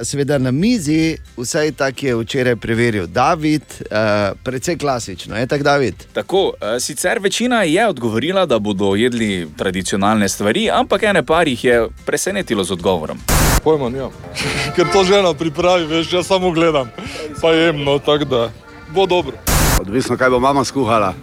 uh, 0.00 0.06
seveda 0.06 0.38
na 0.38 0.50
mizi, 0.50 1.16
vsaj 1.36 1.72
tako 1.78 2.06
je 2.06 2.16
včeraj 2.16 2.56
preveril 2.56 3.06
David, 3.06 3.62
uh, 3.62 4.34
precej 4.42 4.78
klasično, 4.78 5.36
je 5.36 5.46
tako 5.46 5.62
David? 5.62 5.94
Tako, 6.12 6.52
eh, 6.60 6.80
sicer 6.80 7.18
večina 7.18 7.62
je 7.62 7.86
odgovorila, 7.88 8.46
da 8.46 8.58
bodo 8.58 8.94
jedli 8.94 9.48
tradicionalne 9.56 10.28
stvari, 10.28 10.70
ampak 10.70 11.02
ene 11.02 11.22
par 11.22 11.48
jih 11.48 11.64
je 11.64 11.88
presenetilo 12.06 12.64
z 12.64 12.72
odgovorom. 12.72 13.18
Pojma 13.64 13.88
nimam. 13.88 14.10
Ker 14.76 14.86
to 14.92 15.04
žena 15.04 15.34
pripravi, 15.34 15.86
veš, 15.86 16.12
jaz 16.12 16.26
samo 16.26 16.50
gledam, 16.50 16.90
pa 17.40 17.52
jem, 17.52 17.84
no 17.84 17.98
tako 17.98 18.24
da 18.24 18.50
bo 18.90 19.06
dobro. 19.06 19.38
Odvisno, 19.80 20.16
kaj 20.16 20.30
bo 20.30 20.40
mama 20.40 20.64
skuhala. 20.64 21.14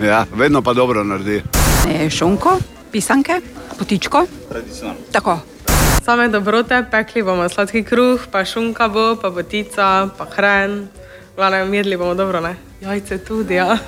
Ja, 0.00 0.26
vedno 0.34 0.62
pa 0.62 0.72
dobro 0.72 1.04
naredi. 1.04 1.42
E, 1.88 2.10
šunko, 2.10 2.58
pisanke, 2.92 3.40
potičko. 3.78 4.26
Tradicionalno. 4.48 5.00
Tako. 5.12 5.38
Same 6.04 6.28
dobrote, 6.28 6.84
pekli 6.90 7.22
bomo 7.22 7.48
sladki 7.48 7.82
kruh, 7.82 8.26
pa 8.30 8.44
šunka 8.44 8.88
bo, 8.88 9.16
pa 9.22 9.30
botica, 9.30 10.08
pa 10.18 10.26
hren. 10.36 10.86
Glavno, 11.36 11.74
jedli 11.74 11.96
bomo 11.96 12.14
dobro, 12.14 12.40
ne? 12.40 12.56
Jajce 12.80 13.18
tudi, 13.18 13.54
ja. 13.54 13.78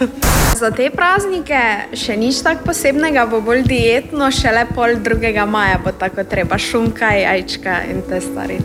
Za 0.58 0.70
te 0.74 0.88
praznike 0.90 1.60
še 1.94 2.16
nič 2.18 2.40
tako 2.42 2.72
posebnega, 2.72 3.26
bo 3.30 3.38
bolj 3.44 3.62
dietno, 3.68 4.30
šele 4.34 4.64
pol 4.74 4.96
2. 5.04 5.46
maja 5.46 5.78
bo 5.84 5.92
tako 5.92 6.24
treba 6.24 6.58
šunka, 6.58 7.12
jajčka 7.14 7.76
in 7.92 8.02
te 8.08 8.20
stvari. 8.20 8.58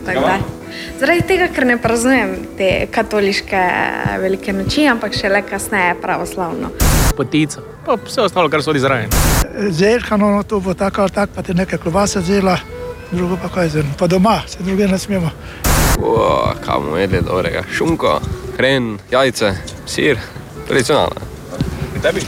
Zaradi 0.98 1.22
tega, 1.28 1.48
ker 1.54 1.68
ne 1.68 1.76
praznujem 1.78 2.34
te 2.58 2.88
katoliške 2.90 3.62
velike 4.24 4.52
noči, 4.56 4.88
ampak 4.90 5.14
šele 5.14 5.44
kasneje 5.46 5.94
pravoslavno. 6.02 6.72
potica, 7.16 7.62
pa 7.84 7.96
vse 8.04 8.22
ostalo, 8.22 8.48
kar 8.48 8.62
so 8.62 8.72
zraven. 8.78 9.10
Zerkano, 9.70 10.30
no, 10.30 10.42
to 10.42 10.60
bo 10.60 10.74
tako 10.74 11.02
ali 11.02 11.10
tako, 11.10 11.32
pa 11.36 11.42
ti 11.42 11.54
nekaj 11.54 11.78
klobase 11.78 12.20
zela, 12.20 12.58
drugo 13.12 13.36
pa 13.42 13.48
kaj 13.48 13.68
zelo. 13.68 13.88
Pa 13.98 14.06
doma, 14.06 14.40
se 14.46 14.62
druge 14.62 14.88
ne 14.88 14.98
smemo. 14.98 15.30
O, 16.00 16.52
kaj 16.64 16.80
bomo 16.80 16.96
jedli 16.96 17.20
dobrega? 17.22 17.62
Šunko, 17.72 18.20
hren, 18.56 18.98
jajce, 19.10 19.54
sir, 19.86 20.18
tradicionalno. 20.68 21.20
Tebi? 22.02 22.20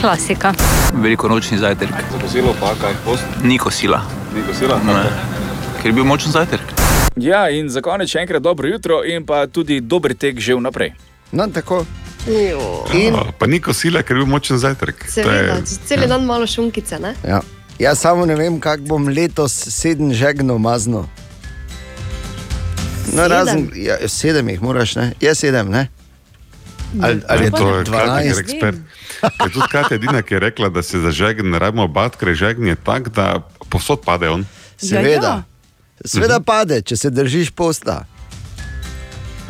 Klasika. 0.00 0.52
Veliko 0.94 1.28
nočni 1.28 1.58
zajtrk. 1.58 1.94
Za 2.12 2.18
kosilo 2.22 2.54
pa 2.60 2.74
kaj 2.80 2.94
post? 3.04 3.24
Ni 3.42 3.58
kosila. 3.58 4.02
Ni 4.34 4.42
kosila? 4.46 4.78
Ne. 4.86 5.04
Ker 5.82 5.90
je 5.90 5.92
bil 5.92 6.04
močen 6.04 6.32
zajtrk. 6.32 6.74
Ja, 7.16 7.48
in 7.50 7.68
za 7.70 7.80
konec 7.80 8.10
še 8.10 8.24
enkrat 8.24 8.42
dobro 8.42 8.68
jutro 8.68 9.02
in 9.06 9.26
pa 9.26 9.46
tudi 9.46 9.80
dober 9.80 10.14
tek 10.18 10.40
že 10.42 10.54
vnaprej. 10.54 10.92
No, 11.34 11.48
tako. 11.50 11.82
In... 12.94 13.14
Pa 13.38 13.46
ni 13.46 13.60
kosila, 13.60 14.02
ker 14.02 14.16
je 14.16 14.22
bil 14.22 14.30
močen 14.30 14.58
zajtrk. 14.58 15.04
Seveda, 15.10 15.58
je- 15.58 15.78
cel 15.86 16.06
dan 16.08 16.24
malo 16.24 16.46
šunkice, 16.46 16.98
ne? 16.98 17.14
Ja. 17.26 17.40
Jaz 17.78 17.98
samo 18.00 18.24
ne 18.26 18.36
vem, 18.38 18.60
kako 18.60 18.86
bom 18.86 19.08
letos 19.08 19.52
sedem 19.52 20.12
žegnov 20.14 20.58
mazno. 20.58 21.08
No, 23.04 23.22
Sedem? 23.22 23.30
razen, 23.30 23.70
ja, 23.74 23.96
sedem 24.08 24.48
jih 24.48 24.62
moraš, 24.62 24.94
ne? 24.96 25.12
Je 25.20 25.34
sedem, 25.34 25.68
ne? 25.70 25.88
Ali, 27.02 27.20
ali 27.28 27.44
je 27.44 27.50
to 27.50 27.56
to 27.56 27.76
je 27.76 27.84
kratek 27.84 28.32
12? 28.32 28.40
ekspert. 28.40 28.76
Je 29.22 29.50
tudi 29.50 29.66
Katja 29.70 29.94
edina, 29.94 30.22
ki 30.22 30.34
je 30.34 30.40
rekla, 30.40 30.68
da 30.68 30.82
se 30.82 30.98
za 31.00 31.10
žegen 31.10 31.50
ne 31.50 31.58
rabimo 31.58 31.88
bati, 31.88 32.16
ker 32.16 32.28
je 32.28 32.34
žegen 32.34 32.66
je 32.66 32.76
tak, 32.76 33.08
da 33.08 33.42
posod 33.68 34.00
pade 34.04 34.28
on. 34.30 34.46
Seveda. 34.76 35.42
Seveda 36.04 36.40
pade, 36.40 36.82
če 36.82 36.96
se 36.96 37.10
držiš 37.10 37.50
posta. 37.50 38.04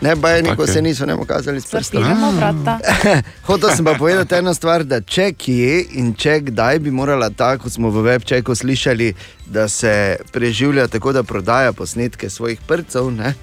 Ne, 0.02 0.14
bajni, 0.16 0.48
ko 0.56 0.62
Okej. 0.62 0.74
se 0.74 0.82
niso 0.82 1.06
ne 1.06 1.16
pokazali 1.16 1.60
s 1.60 1.66
prstom. 1.70 2.04
Hotel 3.48 3.70
sem 3.76 3.84
pa 3.84 3.94
povedati 3.94 4.34
eno 4.34 4.54
stvar, 4.54 4.84
da 4.84 5.00
če 5.00 5.32
kje 5.32 5.84
in 6.00 6.12
če 6.14 6.40
kdaj 6.50 6.78
bi 6.78 6.90
morala 6.90 7.30
ta, 7.30 7.54
kot 7.58 7.72
smo 7.72 7.90
v 7.94 8.02
webčeku 8.08 8.54
slišali, 8.54 9.14
da 9.46 9.68
se 9.68 10.16
preživlja 10.32 10.88
tako, 10.88 11.12
da 11.12 11.22
prodaja 11.22 11.72
posnetke 11.72 12.30
svojih 12.30 12.60
prcev 12.66 13.10
ne, 13.10 13.34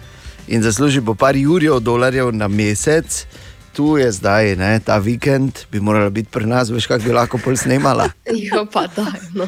in 0.48 0.64
zasluži 0.64 1.02
po 1.02 1.16
par 1.16 1.36
jurjev 1.36 1.80
dolarjev 1.80 2.34
na 2.36 2.48
mesec. 2.48 3.26
Tu 3.74 3.98
je 3.98 4.12
zdaj, 4.12 4.56
ne, 4.60 4.80
ta 4.84 4.98
vikend 4.98 5.64
bi 5.72 5.80
morala 5.80 6.10
biti 6.10 6.30
pri 6.30 6.46
nas, 6.46 6.70
veš, 6.70 6.90
kako 6.92 7.04
bi 7.04 7.14
lahko 7.16 7.40
pol 7.40 7.56
snemala. 7.56 8.10
Jo, 8.52 8.66
pa 8.68 8.84
daj, 8.92 9.32
no. 9.34 9.48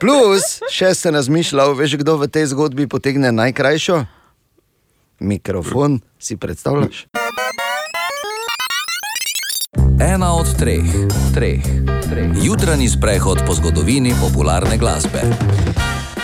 Plus, 0.00 0.60
še 0.70 0.92
se 0.94 1.10
razmišljal, 1.10 1.72
veš, 1.78 1.96
kdo 2.02 2.18
v 2.20 2.28
tej 2.28 2.50
zgodbi 2.52 2.86
potegne 2.86 3.32
najkrajšo? 3.32 4.04
Mikrofon, 5.20 6.00
si 6.18 6.36
predstavljaš? 6.36 7.06
Ena 10.00 10.34
od 10.34 10.58
treh, 10.58 10.84
treh, 11.34 11.62
treh. 12.10 12.30
Jutranji 12.42 12.88
sprehod 12.88 13.38
po 13.46 13.54
zgodovini 13.54 14.14
popularne 14.20 14.78
glasbe. 14.78 15.22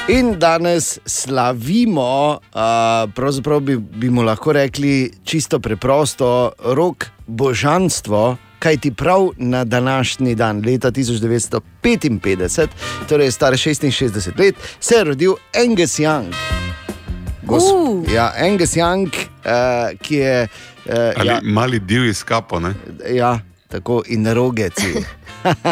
In 0.08 0.34
danes 0.38 0.98
slavimo, 1.06 2.30
uh, 2.30 3.10
pravzaprav 3.14 3.60
bi, 3.60 3.76
bi 3.76 4.10
mu 4.10 4.22
lahko 4.22 4.52
rekli 4.52 5.12
čisto 5.24 5.60
preprosto, 5.60 6.52
rok 6.64 7.06
božanstvo. 7.26 8.36
Kaj 8.58 8.76
ti 8.76 8.90
prav 8.92 9.28
na 9.36 9.64
današnji 9.64 10.34
dan, 10.34 10.62
leta 10.66 10.90
1955, 10.90 12.68
torej 13.08 13.30
star 13.30 13.52
66 13.52 14.38
let, 14.38 14.54
se 14.80 14.94
je 14.94 15.04
rodil 15.04 15.34
Angus 15.64 15.98
Young. 15.98 16.34
Uh. 17.50 18.12
Ja, 18.12 18.32
Angus 18.38 18.76
Young, 18.76 19.10
uh, 19.10 19.98
ki 20.02 20.14
je. 20.22 20.48
Uh, 20.86 20.94
Ali 21.16 21.28
ja, 21.28 21.40
mali 21.42 21.80
div 21.80 22.04
iz 22.06 22.22
kapo, 22.24 22.60
ne? 22.60 22.74
Ja, 23.10 23.38
tako 23.68 24.02
in 24.06 24.26
rogeci. 24.26 24.94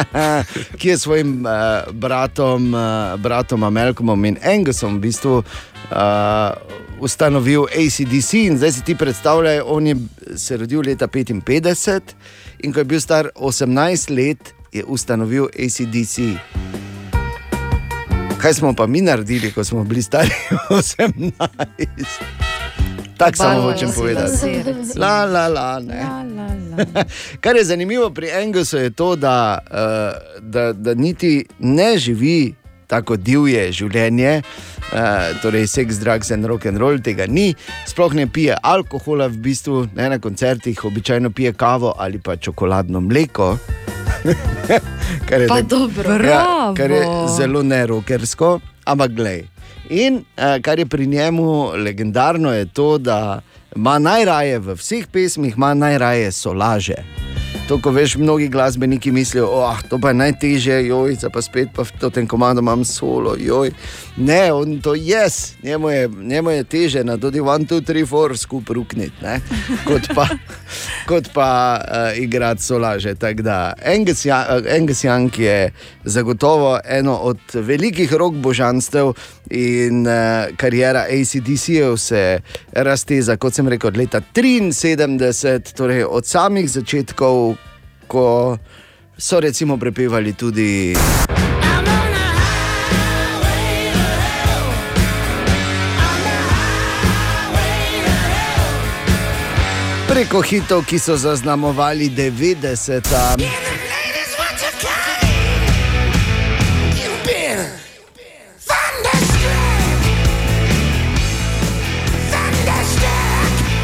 ki 0.79 0.89
je 0.89 0.99
s 0.99 1.03
svojim 1.03 1.47
uh, 1.47 1.93
bratom, 1.93 2.75
uh, 2.75 3.21
bratom 3.21 3.63
Amelkomom 3.63 4.25
in 4.25 4.39
Angusom 4.45 4.97
v 4.97 5.01
bistvu 5.01 5.43
uh, 5.43 5.45
ustanovil 7.01 7.69
ACDC 7.69 8.33
in 8.35 8.59
zdaj 8.59 8.73
si 8.73 8.85
ti 8.85 8.95
predstavljaj, 8.95 9.61
on 9.65 9.87
je 9.87 9.97
se 10.37 10.57
rodil 10.57 10.83
leta 10.87 11.09
55 11.09 12.01
in 12.59 12.73
ko 12.73 12.81
je 12.81 12.85
bil 12.85 13.01
star 13.01 13.31
18 13.35 14.11
let, 14.11 14.55
je 14.73 14.85
ustanovil 14.85 15.49
ACDC. 15.53 16.39
Kaj 18.39 18.55
smo 18.55 18.73
pa 18.73 18.87
mi 18.87 19.01
naredili, 19.01 19.53
ko 19.53 19.65
smo 19.65 19.85
bili 19.85 20.03
stari 20.03 20.31
18? 20.71 21.31
Tako 23.17 23.37
samo 23.37 23.63
hočem 23.63 23.89
povedati. 23.97 24.31
lase, 24.31 24.63
recimo. 24.65 25.07
La, 25.07 25.25
la, 25.25 25.49
la, 25.49 25.81
ne. 25.81 26.05
Kar 27.41 27.57
je 27.57 27.65
zanimivo 27.65 28.11
pri 28.11 28.31
Angusu 28.33 28.77
je 28.79 28.91
to, 28.91 29.17
da, 29.17 29.59
uh, 29.71 30.43
da, 30.43 30.73
da 30.73 30.95
niti 30.95 31.47
ne 31.59 31.99
živi 31.99 32.55
tako 32.89 33.17
divje 33.17 33.69
življenje, 33.73 34.39
uh, 34.41 34.99
torej 35.43 35.67
seks, 35.69 36.01
drugs 36.01 36.33
in 36.33 36.47
rock 36.49 36.67
and 36.67 36.81
roll, 36.81 36.99
tega 36.99 37.27
ni, 37.29 37.53
sploh 37.87 38.17
ne 38.17 38.25
pije 38.27 38.57
alkohola, 38.63 39.29
v 39.29 39.43
bistvu 39.45 39.83
ne 39.95 40.09
na 40.09 40.19
koncertih, 40.19 40.81
običajno 40.85 41.31
pije 41.31 41.53
kavo 41.53 41.93
ali 41.99 42.19
pa 42.19 42.37
čokoladno 42.37 43.01
mleko. 43.01 43.53
kar, 45.29 45.41
je 45.41 45.49
Pa 45.49 45.61
tak- 45.61 45.69
dobro. 45.69 46.17
ja, 46.25 46.73
kar 46.77 46.91
je 46.91 47.05
zelo 47.37 47.63
nerokersko, 47.63 48.59
ampak 48.85 49.13
glej. 49.13 49.45
In 49.91 50.25
uh, 50.37 50.57
kar 50.63 50.79
je 50.79 50.87
pri 50.87 51.07
njemu 51.07 51.73
legendarno, 51.77 52.53
je 52.53 52.67
to, 52.67 52.99
da 52.99 53.41
ima 53.77 53.99
najraje 53.99 54.59
v 54.59 54.75
vseh 54.75 55.07
pesmih, 55.07 55.55
ima 55.57 55.75
najraje 55.75 56.33
solaže. 56.33 57.28
To, 57.69 57.77
ko 57.83 57.91
veš, 57.91 58.17
mnogi 58.17 58.49
glasbeniki 58.49 59.13
mislijo, 59.13 59.47
da 59.47 59.53
oh, 59.53 59.83
to 59.89 59.99
pa 59.99 60.09
je 60.09 60.15
najtežje, 60.15 60.87
joj, 60.87 61.15
zdaj 61.15 61.31
pa 61.31 61.43
spet 61.43 61.69
pa 61.77 61.83
v 61.83 62.11
tem 62.11 62.27
komadu 62.27 62.63
imam 62.65 62.85
solo, 62.85 63.35
joj. 63.39 63.71
Ne, 64.17 64.53
on 64.53 64.81
to 64.81 64.95
je, 64.95 65.03
yes. 65.17 65.53
njemu, 65.63 65.91
je 65.91 66.09
njemu 66.09 66.51
je 66.51 66.65
teže 66.65 67.05
na 67.05 67.19
tudi 67.19 67.41
1, 67.41 67.67
2, 67.69 67.81
3, 67.81 68.07
4 68.07 68.37
skupaj 68.37 68.75
rukniti, 68.75 69.13
kot 69.85 70.09
pa, 70.15 70.27
kot 71.11 71.29
pa 71.35 71.81
uh, 71.81 72.19
igrati 72.19 72.63
solaže. 72.63 73.15
Ja- 74.25 74.47
eh, 74.49 74.77
Angus 74.77 75.05
Young 75.05 75.41
je 75.41 75.73
zagotovo 76.05 76.81
eno 76.85 77.17
od 77.17 77.39
velikih 77.55 78.13
rok 78.13 78.35
božanstev. 78.35 79.13
In 79.51 80.07
uh, 80.07 80.57
karijera 80.57 81.07
ACDC-jev 81.09 81.97
se 81.97 82.41
razteza, 82.73 83.37
kot 83.37 83.55
sem 83.55 83.69
rekel, 83.69 83.89
od 83.89 83.97
leta 83.97 84.21
73, 84.35 85.73
torej 85.77 86.05
od 86.05 86.27
samih 86.27 86.71
začetkov, 86.71 87.57
ko 88.07 88.59
so 89.19 89.41
recimo 89.41 89.77
prepevali 89.77 90.33
tudi. 90.33 90.95
Preko 100.09 100.43
hitov, 100.43 100.85
ki 100.85 100.99
so 100.99 101.17
zaznamovali 101.17 102.11
90-ta. 102.11 103.68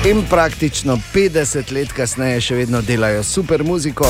In 0.05 0.23
praktično 0.31 0.99
50 1.15 1.73
let 1.73 1.93
kasneje 1.97 2.41
še 2.41 2.55
vedno 2.55 2.83
delajo 2.85 3.23
super 3.25 3.63
muziko. 3.65 4.09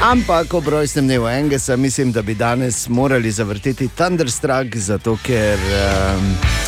Ampak 0.00 0.54
ob 0.54 0.68
rojstnem 0.68 1.04
dnevu 1.04 1.28
Engesa 1.28 1.76
mislim, 1.76 2.12
da 2.12 2.22
bi 2.22 2.34
danes 2.34 2.88
morali 2.88 3.30
zavrteti 3.30 3.88
Thunderstruck, 3.88 4.76
zato 4.76 5.18
ker. 5.22 5.58
Um, 5.58 6.67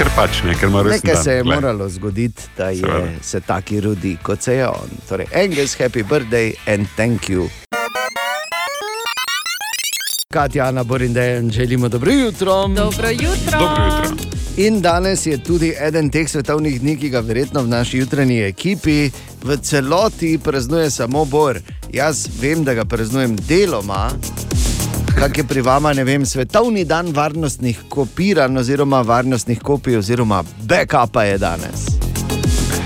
Ker 0.00 0.08
pač 0.16 0.38
ne, 0.48 0.54
ker 0.56 0.70
ima 0.70 0.80
res 0.80 1.02
Nekaj 1.02 1.16
se 1.20 1.32
je 1.34 1.42
moralo 1.44 1.84
zgoditi, 1.92 2.46
da 2.56 2.70
je, 2.72 2.80
Seveda. 2.80 3.08
se 3.22 3.40
taki 3.44 3.80
rodi, 3.84 4.14
kot 4.24 4.40
se 4.40 4.54
je 4.54 4.68
on. 4.68 4.94
Torej, 5.08 5.26
Engels, 5.36 5.74
happy 5.76 6.00
birthday 6.02 6.54
and 6.66 6.88
thank 6.96 7.28
you. 7.28 7.50
Katja, 10.32 10.68
Ana, 10.68 10.84
Borindejan, 10.84 11.50
želimo 11.50 11.88
dobro 11.88 12.12
jutro. 12.12 12.68
Dobro 12.68 13.10
jutro. 13.10 13.58
Dobro 13.58 13.84
jutro. 13.84 14.26
In 14.56 14.80
danes 14.80 15.26
je 15.26 15.36
tudi 15.44 15.74
eden 15.80 16.10
teh 16.10 16.30
svetovnih 16.30 16.80
dni, 16.80 16.96
ki 16.96 17.10
ga 17.10 17.20
verjetno 17.20 17.62
v 17.62 17.68
naši 17.68 17.98
jutranji 17.98 18.40
ekipi 18.42 19.10
v 19.44 19.56
celoti 19.56 20.38
praznuje 20.38 20.90
samo 20.90 21.24
Bor. 21.24 21.60
Jaz 21.92 22.24
vem, 22.40 22.64
da 22.64 22.74
ga 22.74 22.84
praznujem 22.84 23.36
deloma. 23.36 24.08
Kak 25.20 25.38
je 25.38 25.44
pri 25.44 25.60
vama, 25.60 25.92
ne 25.92 26.04
vem, 26.04 26.26
svetovni 26.26 26.84
dan 26.84 27.12
varnostnih 27.12 27.78
kopiranj 27.88 28.56
oziroma 28.58 29.00
varnostnih 29.02 29.60
kopij 29.60 29.96
oziroma 29.96 30.38
backupa 30.62 31.22
je 31.22 31.38
danes. 31.38 31.80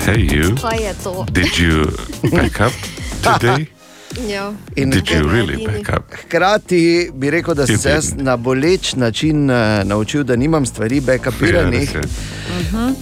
Hey, 0.07 0.27
you. 0.27 0.57
Kaj 0.57 0.79
je 0.79 0.95
to? 1.05 1.27
Did 1.31 1.47
you 1.57 1.87
back 2.33 2.61
up 2.61 2.73
today? 3.23 3.67
Ja. 4.29 4.53
In- 4.77 4.91
Did 4.91 5.09
you 5.09 5.29
really 5.29 5.67
back 5.67 5.89
up? 5.91 6.15
Hkrati 6.17 7.11
bi 7.15 7.31
rekel, 7.31 7.55
da 7.55 7.67
sem 7.67 7.79
se 7.79 7.91
jaz 7.91 8.13
na 8.15 8.37
boleč 8.37 8.95
način 8.95 9.51
uh, 9.51 9.57
naučil, 9.85 10.23
da 10.23 10.37
nimam 10.37 10.67
stvari 10.67 11.01
backupiranih. 11.01 11.95
Ja, 11.95 12.01
Mhm. 12.51 12.93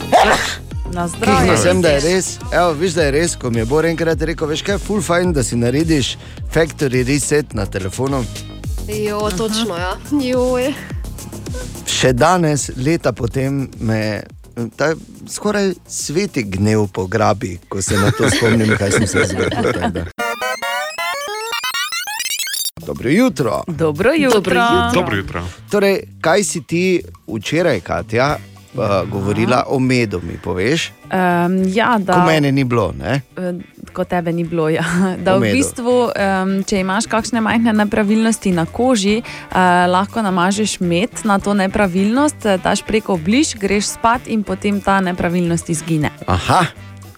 Na 0.86 1.08
Kihno 1.08 1.08
zdravje. 1.08 1.56
sem, 1.58 1.82
da 1.82 1.88
je 1.88 2.00
res, 2.02 2.38
evo, 2.52 2.72
viš, 2.72 2.92
da 2.92 3.02
je 3.02 3.10
res, 3.10 3.36
ko 3.36 3.50
mi 3.50 3.58
je 3.58 3.64
Bor 3.64 3.84
enkrat 3.84 4.22
rekel, 4.22 4.48
veš 4.48 4.62
kaj, 4.62 4.78
full 4.78 5.02
fajn, 5.02 5.32
da 5.32 5.42
si 5.42 5.56
narediš 5.56 6.16
factory 6.50 7.04
reset 7.04 7.54
na 7.54 7.66
telefonu. 7.66 8.24
Jo, 8.88 9.30
točno, 9.38 9.76
ja. 9.76 9.96
Joj. 10.22 10.74
Še 11.86 12.12
danes, 12.12 12.70
leta 12.76 13.12
potem, 13.12 13.68
me 13.80 14.22
ta 14.76 14.92
skoraj 15.30 15.72
sveti 15.86 16.42
gnev 16.42 16.88
pograbi, 16.92 17.58
ko 17.68 17.82
se 17.82 17.96
na 17.96 18.10
to 18.10 18.30
spomnim, 18.30 18.74
kaj 18.78 18.90
sem 18.90 19.06
se 19.06 19.24
zgodil. 19.30 20.04
Dobro 22.86 23.10
jutro. 23.10 23.62
Dobro 23.66 24.12
jutro. 24.16 24.40
Dobro 24.40 24.60
jutro. 24.62 24.90
Dobro 24.94 25.16
jutro. 25.16 25.44
Torej, 25.70 26.00
kaj 26.20 26.44
si 26.44 26.64
ti 26.66 27.02
včeraj, 27.26 27.80
Katja, 27.80 28.36
uh, 28.74 29.10
govorila 29.10 29.64
o 29.66 29.78
medu, 29.78 30.20
mi 30.22 30.38
poveš? 30.38 30.92
Um, 31.04 31.62
ja, 31.66 31.98
da, 31.98 32.12
Ko 32.12 32.26
mene 32.26 32.52
ni 32.52 32.64
bilo, 32.64 32.92
ne? 32.92 33.20
eh, 33.36 33.54
ko 33.92 34.04
tebe 34.04 34.32
ni 34.32 34.44
bilo. 34.44 34.68
Ja. 34.68 34.84
Da 35.24 35.36
v 35.36 35.52
bistvu, 35.52 35.96
um, 36.08 36.54
če 36.64 36.80
imaš 36.80 37.06
kakšne 37.06 37.40
majhne 37.44 37.72
nepravilnosti 37.76 38.52
na 38.52 38.66
koži, 38.66 39.20
uh, 39.22 39.56
lahko 39.90 40.22
namažeš 40.22 40.78
med 40.80 41.24
na 41.24 41.38
to 41.38 41.54
nepravilnost, 41.54 42.46
eh, 42.46 42.58
daš 42.62 42.82
preko 42.86 43.16
bliž, 43.16 43.54
greš 43.60 43.92
spat 43.96 44.26
in 44.26 44.42
potem 44.42 44.80
ta 44.80 45.00
nepravilnost 45.00 45.68
izgine. 45.70 46.10
Aha, 46.26 46.64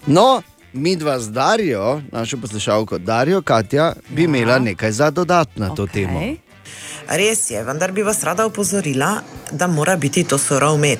no, 0.07 0.41
mi 0.73 0.95
dva 0.95 1.19
z 1.19 1.31
Darijo, 1.31 2.01
našo 2.11 2.37
poslušalko 2.37 2.97
Darijo, 2.97 3.41
Katja, 3.41 3.93
bi 4.09 4.23
ja. 4.23 4.25
imela 4.25 4.59
nekaj 4.59 4.91
za 4.91 5.11
dodati 5.11 5.59
na 5.59 5.75
to 5.75 5.85
okay. 5.85 5.93
temo. 5.93 6.19
Res 7.07 7.51
je, 7.51 7.61
vendar 7.63 7.91
bi 7.93 8.01
vas 8.01 8.23
rada 8.23 8.45
opozorila, 8.45 9.19
da 9.51 9.67
mora 9.67 9.95
biti 9.95 10.23
to 10.23 10.37
surov 10.41 10.79
med. 10.81 10.99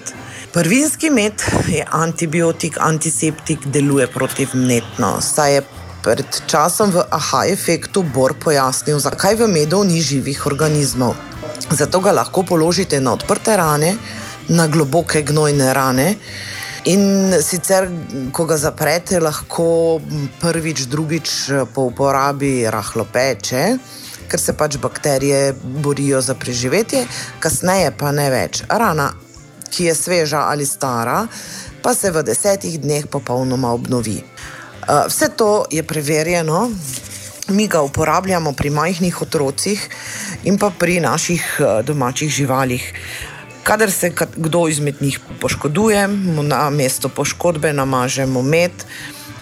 Prvinski 0.53 1.09
med 1.09 1.41
je 1.67 1.85
antibiotik, 1.91 2.77
antiseptik, 2.79 3.65
deluje 3.73 4.05
protivnetno. 4.07 5.15
Saj 5.21 5.55
je 5.55 5.63
pred 6.05 6.37
časom 6.45 6.93
v 6.93 7.01
aha 7.09 7.45
efektu 7.49 8.03
Bor 8.03 8.35
pojasnil, 8.37 9.01
zakaj 9.01 9.39
v 9.41 9.49
medu 9.49 9.81
ni 9.83 10.01
živih 10.01 10.45
organizmov. 10.45 11.17
Zato 11.71 11.99
ga 11.99 12.13
lahko 12.13 12.45
položite 12.45 13.01
na 13.01 13.17
odprte 13.17 13.57
rane, 13.57 13.95
na 14.49 14.67
globoke 14.67 15.25
gnojne 15.25 15.73
rane. 15.73 16.07
In 16.85 17.33
sicer, 17.41 17.89
ko 18.29 18.45
ga 18.45 18.61
zaprete, 18.61 19.17
lahko 19.17 19.97
prvič, 20.37 20.85
drugič 20.85 21.29
po 21.73 21.89
uporabi 21.89 22.69
rahlo 22.69 23.07
peče, 23.09 23.63
ker 24.29 24.39
se 24.39 24.53
pač 24.53 24.77
bakterije 24.77 25.53
borijo 25.63 26.21
za 26.21 26.35
preživetje, 26.35 27.05
kasneje 27.39 27.91
pa 27.97 28.11
ne 28.11 28.29
več. 28.29 28.63
Rana, 28.69 29.11
ki 29.69 29.89
je 29.89 29.95
sveža 29.95 30.45
ali 30.49 30.65
stara, 30.65 31.25
pa 31.81 31.93
se 31.93 32.11
v 32.11 32.23
desetih 32.23 32.79
dneh 32.81 33.07
popolnoma 33.11 33.73
obnovi. 33.73 34.17
Eh, 34.19 35.05
Vse 35.07 35.29
to 35.37 35.65
je 35.71 35.83
preverjeno, 35.83 36.71
mi 37.49 37.67
ga 37.67 37.81
uporabljamo 37.81 38.53
pri 38.53 38.69
majhnih 38.69 39.21
otrocih 39.21 39.89
in 40.43 40.57
pa 40.57 40.69
pri 40.69 40.99
naših 40.99 41.43
eh, 41.59 41.83
domačih 41.83 42.29
živalih. 42.29 42.93
Kadar 43.65 43.91
se 43.91 44.11
kdo 44.35 44.67
izmed 44.67 45.01
njih 45.01 45.19
poškoduje, 45.41 46.07
mu 46.07 46.43
na 46.43 46.69
mesto 46.69 47.09
poškodbe 47.09 47.73
namažemo 47.73 48.41
med, 48.41 48.71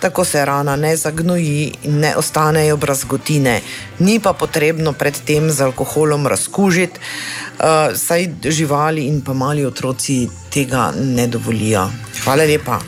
tako 0.03 0.25
se 0.25 0.45
rana 0.45 0.75
ne 0.75 0.95
zagnoji 0.97 1.73
in 1.83 1.99
ne 1.99 2.15
ostanejo 2.15 2.77
brazgotine. 2.77 3.61
Ni 3.99 4.19
pa 4.19 4.33
potrebno 4.33 4.91
predtem 4.93 5.47
z 5.51 5.61
alkoholom 5.61 6.27
razkužiti, 6.27 6.99
uh, 6.99 7.95
saj 7.95 8.27
živali 8.43 9.05
in 9.07 9.21
pa 9.21 9.33
mali 9.33 9.65
otroci 9.65 10.27
tega 10.49 10.91
ne 10.97 11.27
dovolijo. 11.27 11.87
Hvala 12.23 12.43
lepa. 12.43 12.79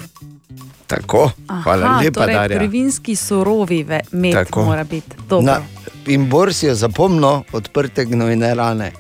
Tako, 0.88 1.32
hvala 1.64 1.86
Aha, 1.86 2.02
lepa, 2.02 2.20
torej 2.20 2.36
Darja. 2.36 2.58
Prvinski 2.60 3.16
surovi 3.16 3.84
ve- 3.84 4.04
med 4.12 4.34
Tako. 4.34 4.66
mora 4.66 4.84
biti. 4.84 5.16
Dobro. 5.30 5.46
Na, 5.46 5.62
in 6.08 6.30
Bor 6.30 6.54
si 6.54 6.66
je 6.66 6.76
zapomnil 6.76 7.42
odprte 7.52 8.06
gnojne 8.06 8.56
rane. 8.56 8.92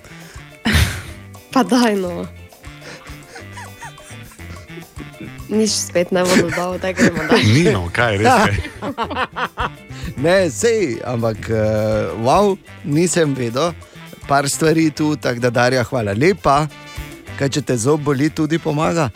Pa 1.53 1.63
daj 1.63 1.95
Nič 5.55 5.71
spet 5.71 6.11
ne 6.11 6.23
bo 6.27 6.35
dodal, 6.35 6.75
da 6.83 6.91
gremo 6.91 7.23
dalje. 7.29 7.47
Ni 7.53 7.63
no, 7.71 7.87
kaj 7.93 8.17
res. 8.19 8.27
Kaj. 8.27 8.55
Ne, 10.15 10.47
sej, 10.47 11.01
ampak 11.03 11.49
uh, 11.51 12.15
wow, 12.23 12.55
nisem 12.87 13.35
vedel, 13.35 13.73
par 14.29 14.47
stvari 14.49 14.87
tu, 14.95 15.15
tako 15.19 15.43
da 15.43 15.49
Darja, 15.49 15.83
hvala 15.83 16.15
lepa. 16.15 16.67
Kaj 17.35 17.49
če 17.51 17.61
te 17.67 17.75
zob 17.75 18.05
boli, 18.05 18.29
tudi 18.31 18.59
pomaga. 18.63 19.09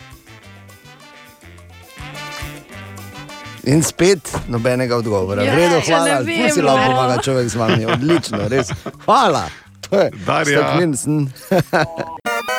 In 3.64 3.80
spet 3.84 4.28
nobenega 4.48 4.96
odgovora. 5.00 5.44
Ja, 5.44 5.56
V 5.56 5.56
redu, 5.56 5.80
ja, 5.80 5.86
hvala, 5.88 6.20
tu 6.20 6.28
vem, 6.28 6.52
si 6.52 6.60
lahko 6.64 6.84
no. 6.84 6.92
pomaga 6.92 7.16
človek 7.24 7.48
z 7.48 7.56
vami, 7.60 7.82
odlično, 7.88 8.44
res. 8.52 8.72
Hvala. 9.08 9.48
To 9.88 10.04
je 10.04 10.08
Darja. 10.26 10.68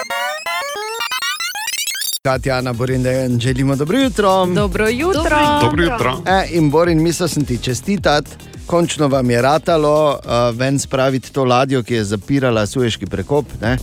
staklen 2.22 2.34
sen. 2.34 2.42
Katjana 2.42 2.74
Borindejan, 2.74 3.40
želimo 3.40 3.76
dobro 3.76 3.98
jutro. 3.98 4.46
Dobro 4.46 4.88
jutro. 4.88 5.60
Dobro 5.62 5.84
jutro. 5.84 6.22
E, 6.26 6.48
in 6.52 6.70
Borin, 6.70 7.02
mislil 7.02 7.28
sem 7.28 7.46
ti 7.46 7.58
čestitati, 7.58 8.30
končno 8.66 9.08
vam 9.08 9.30
je 9.30 9.42
ratalo 9.42 10.10
uh, 10.12 10.60
ven 10.60 10.80
spraviti 10.80 11.32
to 11.32 11.46
ladjo, 11.46 11.84
ki 11.84 11.94
je 11.94 12.04
zapirala 12.04 12.66
Sueški 12.66 13.06
prekop. 13.06 13.46
Ne? 13.62 13.78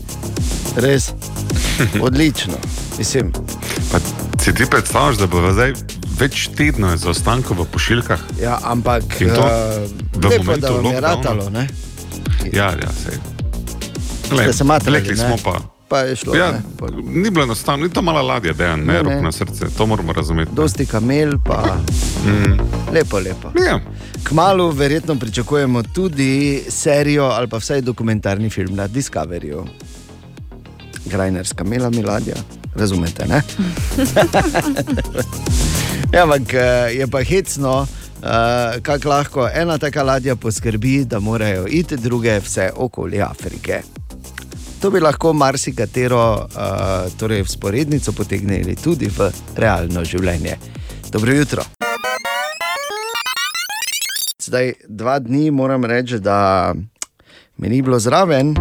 Res, 0.76 1.10
odlično. 2.06 2.54
Mislim, 2.98 3.32
Pa 3.92 3.98
si 4.44 4.54
ti 4.54 4.66
predstavljaš, 4.70 5.16
da 5.16 5.26
bo 5.26 5.52
zdaj 5.52 5.72
več 6.20 6.48
tednov 6.56 6.96
zaostankov 6.96 7.56
v 7.56 7.64
pošiljkah? 7.64 8.20
ja, 8.42 8.58
ampak 8.62 9.20
In 9.20 9.28
to 9.34 9.40
uh, 9.40 9.50
v 10.12 10.28
lepo, 10.28 10.44
momentu 10.44 10.66
da 10.66 10.70
vam 10.70 10.92
je 10.92 11.00
ratalo. 11.00 11.50
Ne? 11.50 11.68
Ja, 12.52 12.64
ja, 12.64 12.90
sej. 13.04 13.18
Ste 14.26 14.52
se 14.52 14.64
matrali, 14.64 14.98
Rekli 14.98 15.16
ne? 15.16 15.24
smo 15.24 15.36
pa. 15.44 15.77
Pa 15.88 16.00
je 16.00 16.16
šlo. 16.16 16.34
Ja, 16.34 16.52
ne? 16.52 16.60
ni 17.04 17.30
bilo 17.30 17.44
enostavno, 17.44 17.84
ni 17.84 17.92
to 17.92 18.02
mala 18.02 18.22
ladja, 18.22 18.52
da 18.52 18.66
je 18.66 18.76
Ne, 18.76 18.94
ne, 18.94 19.04
ne. 19.04 19.22
na 19.22 19.32
srce, 19.32 19.68
to 19.68 19.86
moramo 19.86 20.12
razumeti. 20.12 20.50
Dosti 20.54 20.86
kamel, 20.86 21.38
pa 21.38 21.76
Mm. 22.26 22.58
lepo, 22.92 23.18
lepo. 23.18 23.52
Ja. 23.66 23.80
Kmalu 24.22 24.70
verjetno 24.70 25.14
pričakujemo 25.14 25.84
tudi 25.84 26.64
serijo 26.68 27.24
ali 27.24 27.48
pa 27.48 27.56
vsaj 27.56 27.80
dokumentarni 27.80 28.50
film 28.50 28.74
na 28.74 28.86
Discoveryju. 28.86 29.66
Grajnerska 31.04 31.64
mela 31.64 31.90
miladja, 31.90 32.34
razumete? 32.74 33.26
ne? 33.26 33.42
ja, 36.12 36.22
ampak 36.22 36.54
eh, 36.54 36.92
je 36.92 37.06
pa 37.06 37.20
hecno, 37.20 37.86
uh, 38.16 38.26
kako 38.82 39.08
lahko 39.08 39.50
ena 39.50 39.78
taka 39.78 40.02
ladja 40.02 40.36
poskrbi, 40.36 41.04
da 41.04 41.20
morajo 41.20 41.66
iti 41.66 41.96
druge 41.96 42.38
vse 42.38 42.70
okoli 42.76 43.22
Afrike. 43.22 43.82
To 44.80 44.90
bi 44.90 45.00
lahko 45.00 45.32
marsikatero 45.32 46.34
uh, 46.36 46.48
torej 47.18 47.44
sporednico 47.44 48.12
potegnili 48.12 48.76
tudi 48.76 49.08
v 49.08 49.30
realno 49.56 50.04
življenje. 50.04 50.54
Dobro 51.10 51.34
jutro. 51.34 51.62
Zdaj, 54.38 54.72
dva 54.88 55.18
dni 55.18 55.50
moram 55.50 55.84
reči, 55.84 56.18
da 56.18 56.72
mi 57.56 57.68
ni 57.68 57.82
bilo 57.82 57.98
zraven. 57.98 58.54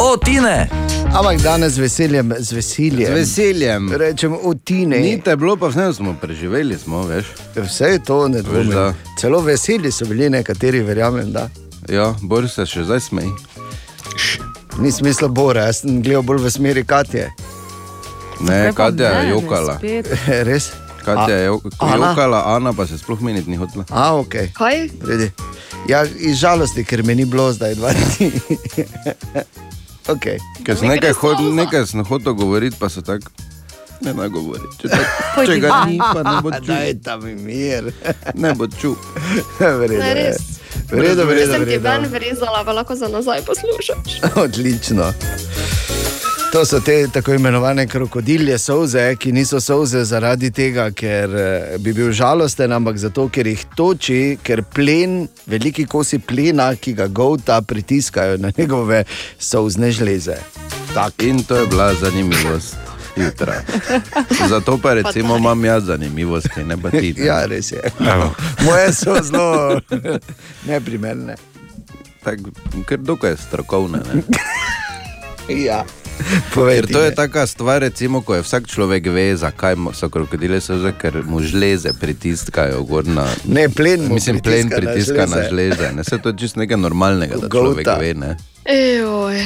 O, 0.00 0.16
Tine! 0.16 0.68
Ampak 1.14 1.42
danes 1.42 1.72
z 1.72 1.78
veseljem, 1.78 2.32
z 2.38 2.52
veseljem. 2.52 3.06
Z 3.06 3.14
veseljem. 3.14 3.90
Rečem, 3.92 4.32
o 4.34 4.54
Tine. 4.54 4.98
Ni 4.98 5.20
te 5.20 5.36
bilo, 5.36 5.56
pa 5.56 5.68
vseeno 5.68 5.92
smo 5.92 6.14
preživeli, 6.20 6.78
smo, 6.78 7.02
veš. 7.02 7.26
Vse 7.56 7.84
je 7.86 7.98
to, 7.98 8.28
ne 8.28 8.38
Veš, 8.38 8.44
dvomim. 8.44 8.70
da. 8.70 8.94
Celo 9.20 9.40
veseli 9.40 9.92
so 9.92 10.06
bili 10.06 10.30
nekateri, 10.30 10.80
verjamem. 10.80 11.32
Da. 11.32 11.48
Ja, 11.88 12.14
bolj 12.22 12.48
se 12.48 12.66
še 12.66 12.82
zdaj 12.84 13.00
smej. 13.00 13.30
Ni 14.78 14.92
smisla 14.92 15.28
bora, 15.28 15.68
jaz 15.68 15.82
sem 15.82 16.02
gledal 16.02 16.22
bolj 16.22 16.42
v 16.42 16.50
smeri 16.50 16.84
Katje. 16.84 17.28
Ne, 18.40 18.72
Katja 18.74 19.10
je 19.20 19.28
jokala. 19.30 19.78
Res? 20.48 20.72
Katja 21.04 21.36
je 21.36 21.46
jokala, 21.46 22.42
Ana 22.56 22.72
pa 22.72 22.86
se 22.86 22.98
sploh 22.98 23.20
meniti 23.22 23.50
ni 23.50 23.56
hotela. 23.56 23.84
A, 23.90 24.16
ok. 24.18 24.34
Kaj? 24.56 24.88
Predi. 25.00 25.30
Ja, 25.88 26.02
iz 26.04 26.40
žalosti, 26.40 26.84
ker 26.84 27.04
me 27.04 27.14
ni 27.14 27.24
bilo 27.24 27.52
zdaj 27.52 27.74
dva 27.78 27.92
dni. 27.92 28.30
okay. 30.14 30.40
Ker 30.66 30.78
sem 30.80 30.88
nekaj, 30.88 31.12
hod, 31.20 31.44
nekaj 31.54 31.86
sem 31.86 32.04
hotel 32.08 32.34
govoriti, 32.34 32.76
pa 32.80 32.88
so 32.88 33.04
tako. 33.04 33.30
Ne 34.00 34.12
naj 34.12 34.28
govori. 34.28 34.66
Če, 34.78 34.88
tak, 34.88 35.06
če 35.46 35.58
ga 35.58 35.84
ni, 35.84 35.98
pa 35.98 36.22
ne 36.22 36.36
bo 36.42 36.50
čutil. 36.56 36.66
Daj 36.66 36.94
tam 37.00 37.22
mir. 37.40 37.92
ne 38.36 38.54
bo 38.54 38.66
čutil. 38.66 38.96
Vredo, 39.58 39.98
Ne, 39.98 40.14
res. 40.14 40.36
vredo. 40.90 41.24
Sem 41.46 41.64
ti 41.64 41.78
ven 41.78 42.02
vredo. 42.02 42.08
vrezala, 42.10 42.64
pa 42.64 42.72
lahko 42.72 42.94
za 42.94 43.08
nazaj 43.08 43.42
poslušaš. 43.42 44.20
Odlično. 44.36 45.12
To 46.52 46.62
so 46.62 46.78
te 46.80 47.08
tako 47.08 47.32
imenovane 47.32 47.86
krokodilje 47.86 48.58
solze, 48.58 49.16
ki 49.16 49.32
niso 49.32 49.58
solze 49.60 50.04
zaradi 50.04 50.50
tega, 50.50 50.90
ker 50.92 51.34
eh, 51.34 51.78
bi 51.78 51.92
bil 51.92 52.12
žalosten, 52.12 52.70
ampak 52.72 52.96
zato, 52.96 53.26
ker 53.28 53.46
jih 53.46 53.64
toči, 53.74 54.38
ker 54.38 54.62
plen, 54.64 55.16
veliki 55.46 55.82
kosi 55.84 56.18
plena, 56.20 56.76
ki 56.76 56.94
ga 56.94 57.08
govta, 57.08 57.58
pritiskajo 57.60 58.38
na 58.38 58.52
njegove 58.54 59.02
solzne 59.36 59.90
žleze. 59.90 60.38
Tak. 60.94 61.22
In 61.22 61.42
to 61.42 61.56
je 61.56 61.66
bila 61.66 61.90
zanimivost 61.94 62.83
jutra. 63.16 63.62
Zato 64.48 64.78
pa 64.78 64.94
recimo 64.94 65.36
imam 65.36 65.64
jaz 65.64 65.84
zanimivosti, 65.84 66.64
ne 66.64 66.76
pa 66.76 66.90
ti. 66.90 67.14
ne. 67.18 67.24
Ja, 67.26 67.46
res 67.46 67.72
je. 67.72 67.80
Moje 68.64 68.92
so 68.92 69.16
zelo 69.22 69.80
neprimerne. 70.64 71.36
Tak, 72.24 72.38
ker 72.86 72.98
dokaj 72.98 73.36
strokovne. 73.38 73.98
Ne? 74.04 74.22
Ja. 75.48 75.84
Ker 76.54 76.86
to 76.86 77.02
je 77.02 77.14
taka 77.14 77.46
stvar, 77.46 77.80
recimo, 77.80 78.20
ko 78.20 78.34
je 78.34 78.42
vsak 78.42 78.64
človek 78.64 79.06
ve, 79.06 79.36
zakaj 79.36 79.76
so 79.92 80.08
krokodile 80.08 80.56
soze, 80.56 80.92
ker 80.92 81.20
mu 81.20 81.42
žleze 81.42 81.92
pritiskajo 81.92 82.80
gor 82.82 83.04
na. 83.04 83.26
Ne, 83.44 83.68
plen 83.68 84.08
mu 84.08 84.14
Mislim, 84.14 84.40
plen 84.40 84.68
pritiska 84.68 84.80
na 84.80 84.92
pritiska 84.92 85.26
na 85.26 85.36
žleze. 85.42 85.48
žleze. 85.76 85.92
Ne, 85.92 86.04
se 86.04 86.18
to 86.18 86.28
je 86.28 86.38
čisto 86.38 86.60
nekaj 86.60 86.76
normalnega, 86.76 87.36
da 87.36 87.48
človek 87.48 87.84
Golta. 87.84 88.00
ve. 88.00 88.14
Ne? 88.14 88.36
Ejoj. 88.64 89.44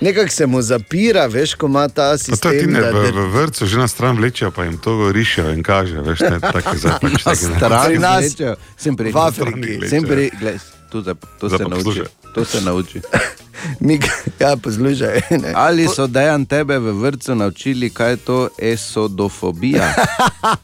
Nekako 0.00 0.28
se 0.28 0.46
mu 0.46 0.62
zapira, 0.62 1.26
veš, 1.26 1.54
ko 1.54 1.66
ima 1.66 1.88
ta 1.88 2.16
Pa 2.20 2.36
to 2.36 2.48
je 2.48 2.58
ti 2.58 2.64
sistem. 2.64 2.72
ne, 2.72 2.80
da 2.82 2.90
v, 2.90 3.12
v 3.12 3.32
vrtu 3.32 3.66
že 3.66 3.78
na 3.78 3.88
stran 3.88 4.16
vlečejo, 4.16 4.50
pa 4.50 4.64
jim 4.64 4.76
to 4.76 5.12
rišijo 5.12 5.50
in 5.50 5.62
kaže, 5.62 5.96
veš, 5.96 6.20
ne, 6.20 6.40
tako 6.42 6.76
za 6.76 6.98
pač 7.02 7.24
Na 7.24 7.32
ne. 7.32 7.36
stran 7.36 7.92
nas- 7.94 8.20
vlečejo, 8.20 8.54
sem 8.76 8.96
pri 8.96 9.08
v 9.08 9.16
Afriki. 9.18 9.88
Sem 9.88 10.02
pri, 10.04 10.30
gled, 10.32 10.60
tu 10.90 11.00
za, 11.00 11.14
to 11.38 11.48
Zdaj 11.48 11.58
se 11.58 11.64
nauči. 11.66 12.02
To 12.34 12.44
se 12.44 12.60
nauči. 12.60 13.00
Mi, 13.80 13.96
ja, 14.38 14.56
poslušaj. 14.56 15.20
Ne. 15.40 15.52
Ali 15.54 15.86
so 15.86 16.06
dejan 16.06 16.44
tebe 16.44 16.76
v 16.76 16.92
vrtu 16.92 17.34
naučili, 17.34 17.88
kaj 17.88 18.10
je 18.10 18.16
to 18.18 18.38
esodofobija? 18.58 19.94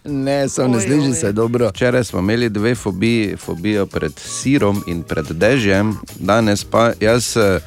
ne, 0.05 0.49
so 0.49 0.69
ne 0.69 0.81
sliši 0.81 1.15
se 1.15 1.33
dobro. 1.33 1.69
Včeraj 1.69 2.05
smo 2.05 2.19
imeli 2.19 2.49
dve 2.51 2.75
fobiji, 2.75 3.37
fobijo 3.37 3.87
pred 3.87 4.13
sirom 4.15 4.85
in 4.87 5.03
pred 5.03 5.27
dežjem, 5.29 5.97
danes 6.17 6.65
pa 6.65 6.93
jaz. 7.01 7.37
eh, 7.37 7.61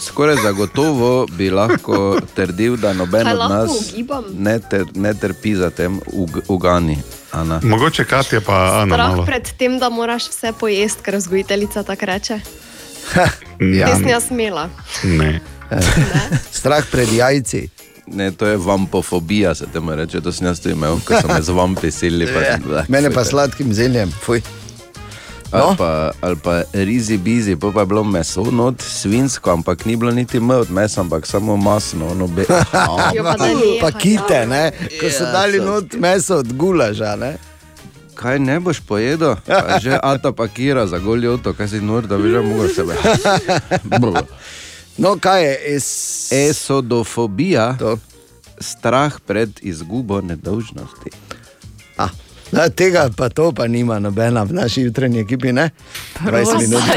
Skoraj 0.00 0.36
zagotovo 0.36 1.26
bi 1.28 1.50
lahko 1.50 1.96
trdil, 2.34 2.76
da 2.76 2.92
noben 2.92 3.24
Kaj 3.24 3.34
od 3.34 3.50
nas 3.50 3.70
ugibam? 3.82 4.24
ne, 4.32 4.58
ter, 4.60 4.84
ne 4.94 5.14
trpi 5.14 5.54
za 5.54 5.70
tem 5.70 6.00
ug, 6.06 6.38
ugani. 6.48 6.98
Ana. 7.32 7.60
Mogoče 7.62 8.04
Katja 8.04 8.40
pa 8.40 8.54
Ana 8.74 8.94
Strah 8.94 9.10
malo. 9.10 9.24
pred 9.26 9.50
tem, 9.54 9.78
da 9.78 9.88
moraš 9.88 10.28
vse 10.28 10.52
pojesti, 10.52 11.02
ker 11.02 11.16
vzgojiteljica 11.16 11.82
tako 11.82 12.06
reče. 12.06 12.40
Ja. 13.60 13.86
Nisem 13.88 14.20
smela. 14.20 14.68
Ne. 15.04 15.40
Strah 16.50 16.84
pred 16.90 17.12
jajci. 17.12 17.68
Ne, 18.06 18.30
to 18.32 18.46
je 18.46 18.56
vampofobija, 18.56 19.54
se 19.54 19.66
temu 19.66 19.94
reče. 19.94 20.20
To 20.20 20.32
sem 20.32 20.46
jaz 20.46 20.66
imel, 20.66 20.98
ko 21.00 21.14
so 21.14 21.28
me 21.28 21.42
z 21.42 21.48
vampi 21.50 21.90
silili. 21.90 22.26
pa 22.26 22.40
Ja, 22.40 22.58
Mene 22.88 23.10
pa 23.10 23.22
"Fuj, 23.22 23.30
sladkim 23.30 23.74
zeljem. 23.74 24.10
Fuj. 24.22 24.42
Ali, 25.52 25.76
pa, 25.76 26.10
ali 26.20 26.36
pa 26.36 26.62
rizi 26.72 27.18
bizi, 27.18 27.56
pa, 27.56 27.70
pa 27.70 27.80
je 27.80 27.86
bilo 27.86 28.04
meso, 28.04 28.44
not 28.50 28.80
svinsko, 28.80 29.50
ampak 29.50 29.84
ni 29.86 29.96
bilo 29.96 30.12
niti 30.12 30.38
m 30.38 30.50
od 30.50 30.70
mesa, 30.70 31.00
ampak 31.00 31.26
samo 31.26 31.56
masno. 31.56 32.06
Ono 32.08 32.26
be... 32.26 32.44
Jo, 33.16 33.24
pa 33.24 33.34
Pa 33.80 33.90
kite, 33.98 34.46
ne? 34.46 34.70
ko 35.00 35.10
so 35.10 35.24
Ja, 35.24 35.32
dali 35.32 35.58
not 35.58 35.92
meso 35.92 36.36
od 36.36 36.52
gulaža. 36.52 37.16
Ne? 37.16 37.36
Kaj 38.14 38.38
ne 38.38 38.60
boš 38.60 38.80
pojedel? 38.80 39.34
Pa 39.46 39.78
Že 39.82 39.98
ata 40.12 40.32
pakira 40.32 40.86
za 40.86 40.98
goljoto, 40.98 41.52
kaj 41.52 41.68
si 41.68 41.80
nor, 41.80 42.06
da 42.06 42.18
bi 42.18 42.30
že 42.30 42.40
mogel 42.40 42.68
sebe. 42.68 42.94
No, 44.98 45.16
kaj 45.16 45.44
je 45.44 45.58
es... 45.74 45.86
Esodofobija, 46.32 47.74
to. 47.78 47.96
strah 48.60 49.20
pred 49.26 49.50
izgubo 49.62 50.20
nedolžnosti. 50.20 51.10
Da, 52.52 52.68
tega 52.68 53.10
pa 53.16 53.28
to 53.28 53.52
pa 53.52 53.66
nima 53.66 53.98
nobena 53.98 54.42
v 54.42 54.52
naši 54.52 54.82
jutranji 54.82 55.20
ekipi, 55.20 55.52
ne? 55.52 55.70
20 56.20 56.30
Prosim. 56.30 56.58
minut. 56.60 56.82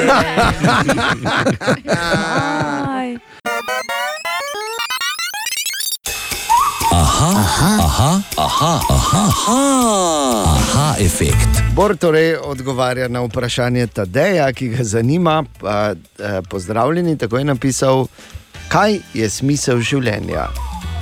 Aha, 6.93 7.31
aha, 7.35 7.71
aha, 7.81 8.21
aha, 8.37 8.73
aha, 8.89 9.23
aha, 9.29 9.59
aha 10.45 10.95
efekt. 10.99 11.61
Bor 11.73 11.95
torej 11.97 12.35
odgovarja 12.37 13.07
na 13.07 13.21
vprašanje 13.21 13.87
Tadeja, 13.87 14.53
ki 14.53 14.67
ga 14.69 14.83
zanima. 14.83 15.43
Pa, 15.59 15.93
eh, 15.93 16.41
pozdravljeni, 16.49 17.17
tako 17.17 17.37
je 17.37 17.43
napisal, 17.43 18.07
kaj 18.67 18.99
je 19.13 19.29
smisel 19.29 19.79
življenja. 19.79 20.47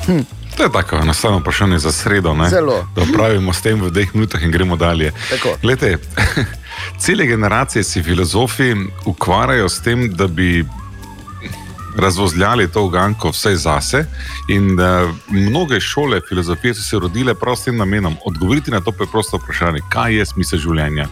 Hm. 0.05 0.40
To 0.57 0.63
je 0.63 0.71
tako 0.71 0.95
enostavno 0.95 1.39
vprašanje 1.39 1.79
za 1.79 1.91
sredo. 1.91 2.33
Ne? 2.33 2.49
Zelo. 2.49 2.87
Da 2.95 3.05
pravimo 3.13 3.53
s 3.53 3.61
tem 3.61 3.81
v 3.81 3.89
dveh 3.91 4.15
minutah 4.15 4.43
in 4.43 4.51
gremo 4.51 4.75
dalje. 4.75 5.11
Glede, 5.61 5.97
cele 7.03 7.25
generacije 7.25 7.83
si 7.83 8.03
filozofi 8.03 8.75
ukvarjajo 9.05 9.69
s 9.69 9.81
tem, 9.81 10.09
da 10.13 10.27
bi 10.27 10.65
razvozljali 11.97 12.71
to 12.71 12.83
uganko 12.83 13.29
vse 13.29 13.55
zase. 13.55 14.05
In 14.47 14.79
uh, 14.79 15.15
mnoge 15.29 15.79
šole 15.79 16.21
filozofije 16.29 16.73
so 16.73 16.81
se 16.81 16.99
rodile 16.99 17.33
prav 17.33 17.55
s 17.55 17.63
tem 17.63 17.77
namenom 17.77 18.15
odgovoriti 18.25 18.71
na 18.71 18.81
to 18.81 18.91
preprosto 18.91 19.37
vprašanje, 19.37 19.79
kaj 19.89 20.15
je 20.15 20.25
smisel 20.25 20.59
življenja. 20.59 21.07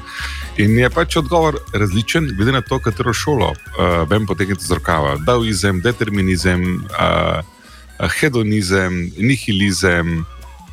In 0.57 0.79
je 0.79 0.89
pač 0.89 1.15
odgovor 1.15 1.57
različen, 1.73 2.31
glede 2.35 2.51
na 2.51 2.61
to, 2.61 2.79
katero 2.79 3.13
šolo 3.13 3.49
uh, 3.49 4.09
vem 4.09 4.25
potegniti 4.25 4.65
z 4.65 4.71
rokava. 4.71 5.17
Daoizem, 5.25 5.81
determinizem, 5.81 6.83
uh, 6.89 7.58
hedonizem, 8.07 9.11
nihilizem. 9.17 10.25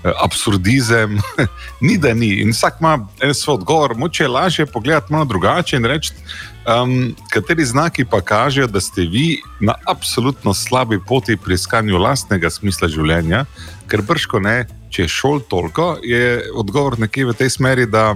eh, 0.04 0.12
Absurdizem, 0.22 1.18
ni 1.86 1.98
da 1.98 2.14
ni. 2.14 2.40
In 2.42 2.50
vsak 2.50 2.80
ima 2.80 3.08
en 3.20 3.34
svoj 3.34 3.54
odgovor, 3.54 3.96
moče 3.96 4.24
je 4.24 4.28
lažje 4.28 4.66
pogledati 4.66 5.12
malo 5.12 5.24
drugače 5.24 5.76
in 5.76 5.84
reči, 5.84 6.12
um, 6.82 7.14
kateri 7.30 7.64
znaki 7.64 8.04
pa 8.04 8.20
kažejo, 8.20 8.66
da 8.66 8.80
ste 8.80 9.02
vi 9.02 9.40
na 9.60 9.74
absolutno 9.86 10.54
slabi 10.54 11.00
poti 11.08 11.36
pri 11.36 11.54
iskanju 11.54 11.98
lastnega 11.98 12.50
smisla 12.50 12.88
življenja, 12.88 13.44
ker 13.88 14.02
brško 14.02 14.40
ne, 14.40 14.66
če 14.90 15.02
je 15.02 15.08
šol 15.08 15.40
toliko, 15.48 15.96
je 16.02 16.42
odgovor 16.54 16.98
nekje 16.98 17.26
v 17.26 17.34
tej 17.34 17.50
smeri, 17.50 17.86
da 17.86 18.14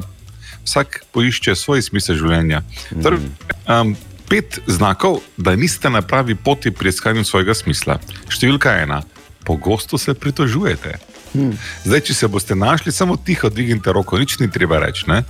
vsak 0.65 1.05
poišče 1.13 1.55
svoj 1.57 1.83
smisel 1.83 2.19
življenja. 2.21 2.63
Torej, 3.03 3.25
um, 3.67 3.97
pet 4.31 4.61
znakov, 4.66 5.18
da 5.37 5.57
niste 5.57 5.91
na 5.91 6.03
pravi 6.03 6.35
poti 6.35 6.70
pri 6.70 6.89
iskanju 6.89 7.24
svojega 7.26 7.55
smisla. 7.55 7.99
Številka 8.31 8.76
ena, 8.78 9.03
pogosto 9.45 9.99
se 9.99 10.14
pritožujete. 10.14 10.99
Hm. 11.35 11.55
Zdaj, 11.85 12.05
če 12.07 12.14
se 12.14 12.28
boste 12.31 12.55
našli, 12.55 12.95
samo 12.95 13.18
tiho 13.18 13.51
dvignite 13.51 13.93
roko, 13.93 14.18
nič 14.18 14.39
ni 14.39 14.51
treba 14.51 14.78
reči. 14.83 15.09
Ne? 15.11 15.22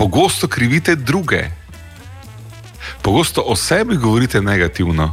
Pogosto 0.00 0.48
krivite 0.48 0.96
druge, 0.96 1.44
pogosto 3.04 3.44
o 3.44 3.56
sebi 3.56 4.00
govorite 4.00 4.40
negativno. 4.40 5.12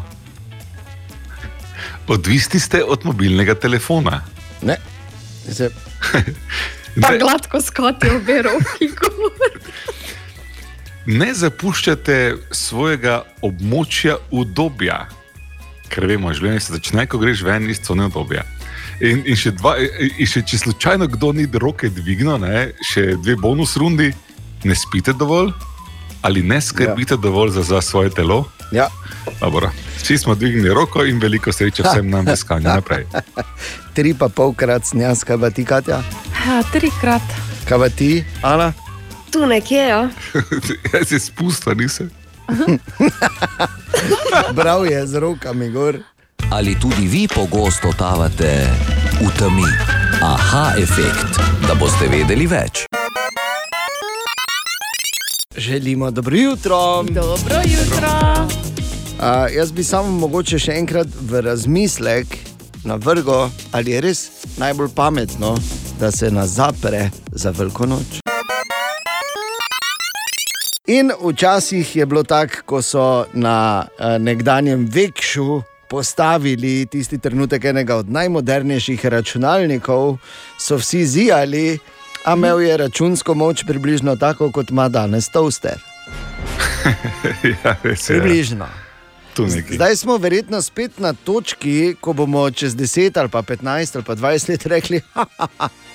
Odvisni 2.10 2.60
ste 2.60 2.82
od 2.84 3.06
mobilnega 3.06 3.54
telefona. 3.54 4.24
Ne. 4.66 4.80
Se... 5.60 5.70
Pa 7.02 7.18
gladko 7.18 7.62
skoti 7.62 8.10
obe 8.10 8.42
roki. 8.42 8.90
Ne 11.10 11.32
zapuščate 11.34 12.16
svojega 12.54 13.24
območja 13.42 14.20
udobja, 14.30 15.08
ker 15.90 16.06
vemo, 16.06 16.30
življenje 16.38 16.62
se 16.68 16.76
začne, 16.76 17.08
ko 17.10 17.18
greš 17.18 17.42
ven 17.48 17.66
iz 17.72 17.80
cone 17.82 18.06
udobja. 18.12 18.44
In, 19.02 19.24
in, 19.24 19.38
še 19.40 19.56
dva, 19.58 19.78
in 19.80 20.28
še 20.30 20.44
če 20.46 20.60
slučajno 20.66 21.08
kdo 21.16 21.32
ni 21.34 21.48
roke 21.50 21.90
dvignil, 21.90 22.38
ne, 22.44 22.68
še 22.86 23.16
dve 23.24 23.40
bonus 23.42 23.74
rundi, 23.80 24.12
ne 24.68 24.76
spite 24.78 25.16
dovolj 25.18 25.54
ali 26.22 26.44
ne 26.44 26.58
skrbite 26.62 27.16
ja. 27.16 27.22
dovolj 27.24 27.54
za, 27.56 27.64
za 27.64 27.82
svoje 27.82 28.10
telo. 28.12 28.44
Ja. 28.76 28.90
Dobro. 29.40 29.72
Vsi 30.02 30.18
smo 30.18 30.36
dvignili 30.36 30.74
roko 30.74 31.06
in 31.08 31.20
veliko 31.20 31.54
sreče 31.56 31.84
vsem 31.88 32.10
nam 32.10 32.28
iskanja 32.28 32.74
naprej. 32.80 33.08
Tri 33.96 34.14
pa 34.20 34.28
polkrat 34.30 34.86
snjas, 34.86 35.24
kaj 35.24 35.40
pa 35.40 35.50
ti, 35.50 35.66
Katja? 35.66 36.04
Ja, 36.44 36.60
trikrat. 36.76 37.24
Kaj 37.72 37.80
pa 37.80 37.90
ti, 37.90 38.12
Ana? 38.44 38.74
Tu 39.32 39.46
nekje, 39.46 39.78
ja. 39.78 40.10
Jaz 40.94 41.08
se 41.08 41.20
spustim, 41.20 41.78
nisem. 41.78 42.10
Prav 44.58 44.86
je 44.86 45.08
z 45.08 45.16
rokami 45.16 45.70
gor. 45.70 45.98
Ali 46.52 46.80
tudi 46.80 47.08
vi 47.08 47.28
pogosto 47.28 47.92
totavate 47.92 48.68
v 49.22 49.38
temi? 49.38 49.70
Aha, 50.22 50.74
efekt, 50.78 51.40
da 51.68 51.76
boste 51.76 52.08
vedeli 52.08 52.48
več. 52.48 52.86
Želimo 55.58 56.12
dobro 56.12 56.38
jutro. 56.38 57.04
Dobro 57.04 57.56
jutro. 57.66 58.10
Uh, 59.20 59.56
jaz 59.56 59.72
bi 59.72 59.84
samo 59.84 60.12
mogoče 60.12 60.60
še 60.60 60.80
enkrat 60.80 61.08
v 61.22 61.42
razmislek 61.42 62.38
navrgo, 62.84 63.50
ali 63.72 63.92
je 63.92 64.02
res 64.02 64.30
najbolj 64.58 64.90
pametno, 64.96 65.58
da 66.00 66.12
se 66.12 66.32
nas 66.32 66.50
zapre 66.50 67.10
za 67.32 67.52
veliko 67.52 67.86
noč. 67.86 68.29
In 70.90 71.12
včasih 71.22 71.96
je 71.96 72.06
bilo 72.06 72.24
tako, 72.24 72.54
ko 72.66 72.82
so 72.82 73.26
na 73.34 73.86
uh, 73.86 74.18
nekdanjem 74.22 74.88
Vekšu 74.92 75.62
postavili 75.90 76.86
tisti 76.86 77.18
trenutek 77.18 77.66
enega 77.66 77.96
od 77.96 78.10
najmodernejših 78.10 79.06
računalnikov, 79.06 80.18
so 80.58 80.78
vsi 80.82 81.06
zijali, 81.06 81.78
a 82.26 82.34
imel 82.34 82.62
je 82.62 82.78
računsko 82.78 83.34
moč 83.34 83.64
približno 83.68 84.16
tako, 84.16 84.52
kot 84.52 84.70
ima 84.70 84.90
danes 84.90 85.30
toaster. 85.30 85.78
ja, 87.64 87.76
res 87.84 88.10
je. 88.10 88.20
Približno. 88.20 88.66
Zdaj 89.70 89.96
smo 89.96 90.18
verjetno 90.18 90.62
spet 90.62 91.00
na 91.00 91.14
točki, 91.14 91.96
ko 92.02 92.14
bomo 92.14 92.52
čez 92.52 92.76
10 92.76 93.20
ali 93.20 93.30
pa 93.30 93.42
15 93.42 93.96
ali 93.96 94.04
pa 94.04 94.16
20 94.16 94.50
let 94.50 94.66
rekli, 94.66 95.02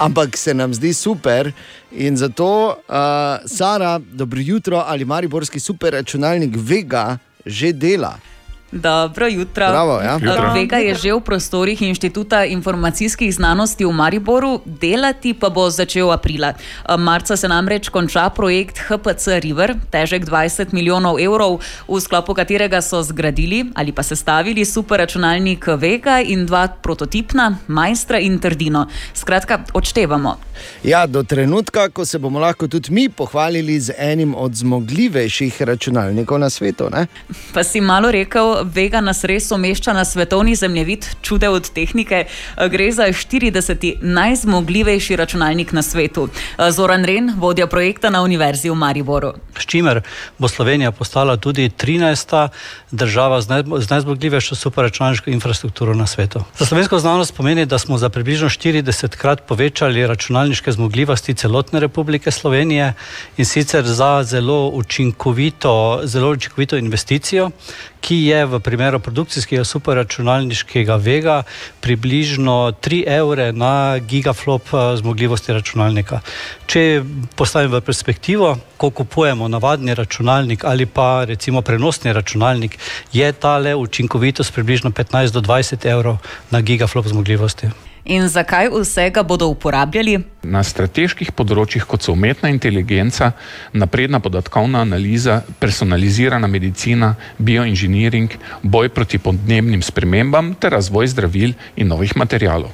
ampak 0.00 0.36
se 0.36 0.54
nam 0.54 0.74
zdi 0.74 0.94
super. 0.94 1.52
In 1.92 2.16
zato, 2.16 2.68
uh, 2.88 2.94
Sara, 3.46 3.98
dobro 3.98 4.40
jutro 4.40 4.82
ali 4.86 5.04
mariborski 5.04 5.60
super 5.60 5.92
računalnik 5.92 6.56
Vega 6.56 7.18
že 7.46 7.72
dela. 7.72 8.18
Dobro 8.72 9.26
jutro. 9.26 9.68
Bravo, 9.68 10.00
ja. 10.00 10.14
Jutro. 10.14 10.52
Vega 10.54 10.76
je 10.78 10.94
že 10.94 11.10
v 11.14 11.20
prostorih 11.20 11.82
Inštituta 11.82 12.44
informacijskih 12.44 13.34
znanosti 13.34 13.84
v 13.84 13.90
Mariboru, 13.90 14.62
delati 14.64 15.34
pa 15.34 15.50
bo 15.50 15.70
začel 15.70 16.12
aprila. 16.12 16.54
Marca 16.98 17.36
se 17.36 17.48
namreč 17.48 17.88
konča 17.88 18.30
projekt 18.30 18.78
HPC 18.78 19.42
River, 19.42 19.74
težek 19.90 20.22
20 20.24 20.70
milijonov 20.72 21.18
evrov, 21.18 21.58
v 21.88 22.00
sklopu 22.00 22.34
katerega 22.34 22.78
so 22.78 23.02
zgradili 23.02 23.66
ali 23.74 23.92
pa 23.92 24.02
sestavili 24.02 24.64
superračunalnik 24.64 25.66
Vega 25.74 26.20
in 26.22 26.46
dva 26.46 26.68
prototipna, 26.68 27.58
Majstra 27.66 28.18
in 28.22 28.38
Trdino. 28.38 28.86
Skratka, 29.14 29.66
odštevamo. 29.74 30.36
Ja, 30.84 31.06
do 31.06 31.22
trenutka, 31.22 31.88
ko 31.88 32.04
se 32.04 32.18
bomo 32.18 32.38
lahko 32.38 32.68
tudi 32.68 32.92
mi 32.92 33.08
pohvalili 33.08 33.80
z 33.80 33.92
enim 33.98 34.34
od 34.34 34.54
zmogljivejših 34.54 35.62
računalnikov 35.62 36.38
na 36.38 36.50
svetu. 36.50 36.86
Ne? 36.92 37.06
Pa 37.54 37.64
si 37.64 37.80
malo 37.80 38.10
rekel, 38.10 38.59
Vega 38.64 39.00
nas 39.00 39.24
res 39.24 39.50
umešča 39.52 39.92
na 39.92 40.04
svetovni 40.04 40.54
zemljevid, 40.54 41.06
čude 41.22 41.48
od 41.48 41.70
tehnike. 41.70 42.24
Gre 42.70 42.92
za 42.92 43.02
40. 43.02 43.94
najzmogljivejši 44.00 45.16
računalnik 45.16 45.72
na 45.72 45.82
svetu. 45.82 46.28
Zoran 46.70 47.04
Ren, 47.04 47.32
vodja 47.36 47.66
projekta 47.66 48.10
na 48.10 48.22
Univerzi 48.22 48.70
v 48.70 48.74
Mariboru. 48.74 49.32
S 49.58 49.66
čimer 49.66 50.02
bo 50.38 50.48
Slovenija 50.48 50.92
postala 50.92 51.36
tudi 51.36 51.68
13. 51.68 52.48
država 52.90 53.40
z, 53.40 53.48
naj, 53.48 53.62
z 53.78 53.90
najzmogljivejšo 53.90 54.54
superračunalniško 54.54 55.30
infrastrukturo 55.30 55.94
na 55.94 56.06
svetu. 56.06 56.44
Za 56.58 56.66
slovensko 56.66 56.98
znanost 56.98 57.34
pomeni, 57.36 57.66
da 57.66 57.78
smo 57.78 57.98
za 57.98 58.08
približno 58.08 58.48
40 58.48 59.16
krat 59.16 59.42
povečali 59.46 60.06
računalniške 60.06 60.72
zmogljivosti 60.72 61.34
celotne 61.34 61.80
Republike 61.80 62.30
Slovenije 62.30 62.92
in 63.36 63.44
sicer 63.44 63.84
za 63.84 64.22
zelo 64.22 64.68
učinkovito, 64.68 66.00
zelo 66.04 66.30
učinkovito 66.30 66.76
investicijo, 66.76 67.50
ki 68.00 68.16
je 68.26 68.46
v 68.46 68.60
primeru 68.60 69.00
produkcijskega 69.00 69.64
superračunalniškega 69.64 70.96
vega 70.96 71.42
približno 71.80 72.72
3 72.80 73.02
evre 73.06 73.52
na 73.52 73.98
gigaflop 73.98 74.72
eh, 74.72 74.96
zmogljivosti 74.96 75.52
računalnika. 75.52 76.20
Če 76.66 77.02
postavim 77.36 77.72
v 77.72 77.82
perspektivo, 77.84 78.56
ko 78.76 78.90
kupujemo 78.90 79.48
navadni 79.48 79.94
računalnik 79.94 80.64
ali 80.64 80.86
pa 80.86 81.24
recimo 81.24 81.62
prenosni 81.62 82.12
računalnik, 82.12 82.78
je 83.12 83.32
ta 83.32 83.58
le 83.58 83.74
učinkovitost 83.74 84.54
približno 84.54 84.90
15 84.90 85.32
do 85.32 85.40
20 85.40 85.86
evrov 85.86 86.18
na 86.50 86.60
gigaflop 86.60 87.06
zmogljivosti. 87.06 87.89
In 88.04 88.28
zakaj 88.28 88.68
vsega 88.72 89.22
bodo 89.22 89.46
uporabljali? 89.52 90.16
Na 90.42 90.62
strateških 90.64 91.34
področjih, 91.36 91.84
kot 91.84 92.06
so 92.06 92.14
umetna 92.16 92.48
inteligenca, 92.48 93.34
napredna 93.76 94.22
podatkovna 94.24 94.80
analiza, 94.86 95.42
personalizirana 95.60 96.48
medicina, 96.48 97.14
bioinženiring, 97.38 98.38
boj 98.62 98.88
proti 98.96 99.20
podnebnim 99.20 99.84
spremembam 99.84 100.54
ter 100.56 100.72
razvoj 100.72 101.12
zdravil 101.12 101.52
in 101.76 101.92
novih 101.92 102.16
materijalov. 102.16 102.72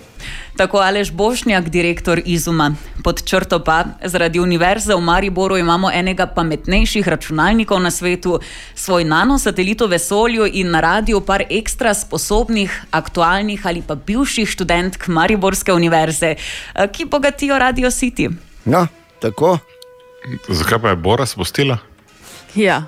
Tako 0.57 0.79
Alež 0.79 1.11
Bošnjak, 1.11 1.68
direktor 1.68 2.20
Izuma. 2.24 2.74
Pod 3.05 3.24
črto 3.24 3.61
pa, 3.61 3.85
zaradi 4.05 4.41
univerze 4.41 4.95
v 4.95 5.01
Mariboru 5.01 5.57
imamo 5.57 5.91
enega 5.93 6.27
pametnejših 6.27 7.09
računalnikov 7.09 7.81
na 7.81 7.91
svetu, 7.91 8.41
svoj 8.74 9.05
nanosatelit 9.05 9.81
v 9.81 9.87
vesolju 9.87 10.47
in 10.47 10.70
na 10.70 10.81
radiju 10.81 11.20
par 11.20 11.45
ekstra 11.51 11.95
sposobnih, 11.95 12.83
aktualnih 12.91 13.66
ali 13.66 13.83
pa 13.83 13.95
bivših 13.95 14.49
študentk 14.49 15.07
Mariborske 15.09 15.72
univerze, 15.72 16.35
eh, 16.74 16.89
ki 16.89 17.05
bogatijo 17.05 17.59
Radio 17.59 17.89
City. 17.89 18.31
No, 18.64 18.87
tako. 19.20 19.59
Zakaj 20.49 20.79
pa 20.79 20.89
je 20.89 20.97
Bora 20.97 21.27
spustila? 21.27 21.79
Ja. 22.55 22.83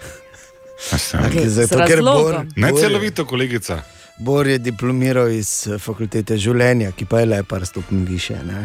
Okay, 0.92 1.46
zato, 1.46 1.68
ker 1.76 2.02
Bor, 2.02 2.14
razlogom. 2.14 2.48
Ne 2.56 2.68
je- 2.68 2.74
celovito, 2.74 3.24
kolegica. 3.24 3.82
Bor 4.18 4.46
je 4.46 4.58
diplomiral 4.58 5.30
iz 5.30 5.66
eh, 5.66 5.78
fakultete 5.78 6.36
življenja, 6.38 6.90
ki 6.92 7.06
pa 7.06 7.20
je 7.22 7.28
le 7.30 7.42
par 7.46 7.66
stopinj 7.66 8.04
više. 8.08 8.38
Ne? 8.46 8.62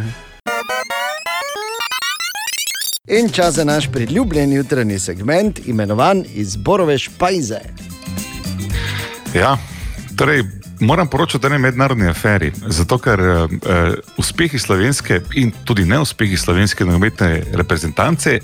In 3.13 3.29
čas 3.29 3.55
za 3.55 3.63
naš 3.63 3.91
priljubljen 3.91 4.53
jutranji 4.53 4.99
segment, 4.99 5.59
imenovan 5.65 6.23
Izborove 6.33 6.97
špajze. 6.97 7.59
Ja, 9.35 9.57
torej, 10.15 10.43
moram 10.79 11.07
poročati 11.07 11.47
o 11.47 11.49
eni 11.49 11.57
mednarodni 11.57 12.07
aferi. 12.07 12.51
Zato, 12.67 12.97
ker 12.97 13.19
uh, 13.19 13.49
uspehi 14.17 14.59
slovenske 14.59 15.21
in 15.39 15.51
tudi 15.65 15.85
neuspehi 15.85 16.37
slovenske 16.37 16.85
nogometne 16.85 17.43
reprezentance 17.53 18.39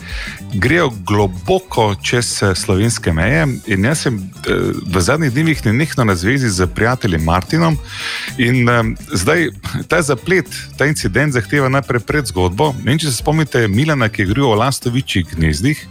grejo 0.53 0.89
globoko 1.07 1.93
čez 2.03 2.43
eh, 2.43 2.55
slovenske 2.55 3.13
meje. 3.13 3.45
In 3.67 3.85
jaz 3.85 4.05
sem 4.07 4.17
uh, 4.17 4.71
v 4.85 5.01
zadnjih 5.01 5.33
dnevih 5.33 5.65
nenehno 5.65 6.03
na 6.03 6.15
zvezi 6.15 6.49
z 6.49 6.67
prijateljem 6.75 7.23
Martinom. 7.23 7.77
In 8.37 8.69
uh, 8.69 8.83
zdaj 9.13 9.49
ta 9.87 10.01
zaplet, 10.01 10.49
ta 10.77 10.85
incident 10.85 11.33
zahteva 11.33 11.69
najprej 11.69 12.05
predzgodbo. 12.05 12.73
Ne 12.83 12.93
vem, 12.93 13.01
če 13.01 13.11
se 13.11 13.21
spomnite 13.21 13.67
Milana, 13.67 14.09
ki 14.09 14.21
je 14.21 14.31
govoril 14.31 14.51
o 14.51 14.59
Lastovičih 14.63 15.35
gnezdih. 15.35 15.87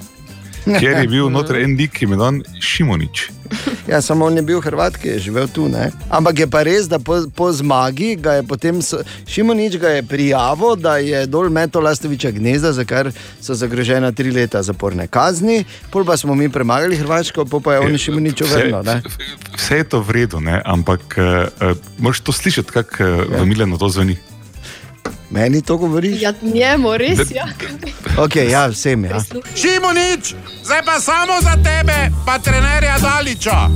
Kjer 0.76 1.02
je 1.02 1.08
bil 1.08 1.30
noter 1.36 1.62
en 1.62 1.76
lik 1.78 2.02
imenovan 2.02 2.42
Šimonič. 2.60 3.28
Ja, 3.88 4.02
samo 4.04 4.26
on 4.26 4.36
je 4.36 4.42
bil 4.42 4.60
Hrvat, 4.60 4.96
ki 5.00 5.08
je 5.08 5.18
živel 5.18 5.48
tu. 5.48 5.68
Ne? 5.68 5.88
Ampak 6.12 6.38
je 6.38 6.46
pa 6.50 6.62
res, 6.66 6.88
da 6.88 6.98
po, 7.00 7.22
po 7.34 7.48
zmagi 7.52 8.12
ga 8.20 8.36
je 8.38 8.44
potem 8.44 8.80
Šimonič 9.26 9.78
ga 9.80 9.94
je 9.96 10.02
prijavil, 10.04 10.76
da 10.76 10.98
je 11.00 11.24
dol 11.26 11.48
metal 11.48 11.82
Lastoviča 11.82 12.30
gnezda, 12.36 12.72
za 12.76 12.84
kar 12.84 13.08
so 13.40 13.56
zagrožena 13.56 14.12
tri 14.12 14.30
leta 14.34 14.62
zaporne 14.62 15.08
kazni. 15.08 15.64
Pol 15.90 16.04
pa 16.04 16.16
smo 16.16 16.34
mi 16.34 16.50
premagali 16.52 16.96
Hrvaško, 17.00 17.48
pol 17.48 17.64
pa 17.64 17.78
je 17.78 17.86
on 17.86 17.98
Šimonič 17.98 18.44
vrnil. 18.44 18.82
ne? 18.84 19.00
Vse 19.56 19.80
je 19.80 19.88
to 19.88 20.02
v 20.04 20.20
redu, 20.20 20.40
ne? 20.40 20.60
ampak 20.64 21.16
uh, 21.16 21.48
uh, 21.48 21.76
moraš 21.98 22.20
to 22.20 22.32
slišati, 22.32 22.72
kako 22.72 23.04
uh, 23.04 23.24
ja. 23.24 23.42
v 23.42 23.46
Milano 23.46 23.80
to 23.80 23.88
zveni. 23.88 24.18
Meni 25.30 25.62
to 25.62 25.76
govoriš? 25.76 26.22
Ja, 26.22 26.32
njemu 26.42 26.96
res, 26.96 27.18
ja. 27.30 27.46
Okay, 28.16 28.50
ja, 28.50 28.66
vsem 28.66 29.04
je. 29.04 29.10
Ja. 29.10 29.22
Šimonič, 29.56 30.34
zdaj 30.64 30.82
pa 30.86 31.00
samo 31.00 31.40
za 31.42 31.52
tebe, 31.52 32.10
pa 32.26 32.38
trenerja 32.38 32.98
Daliča. 32.98 33.68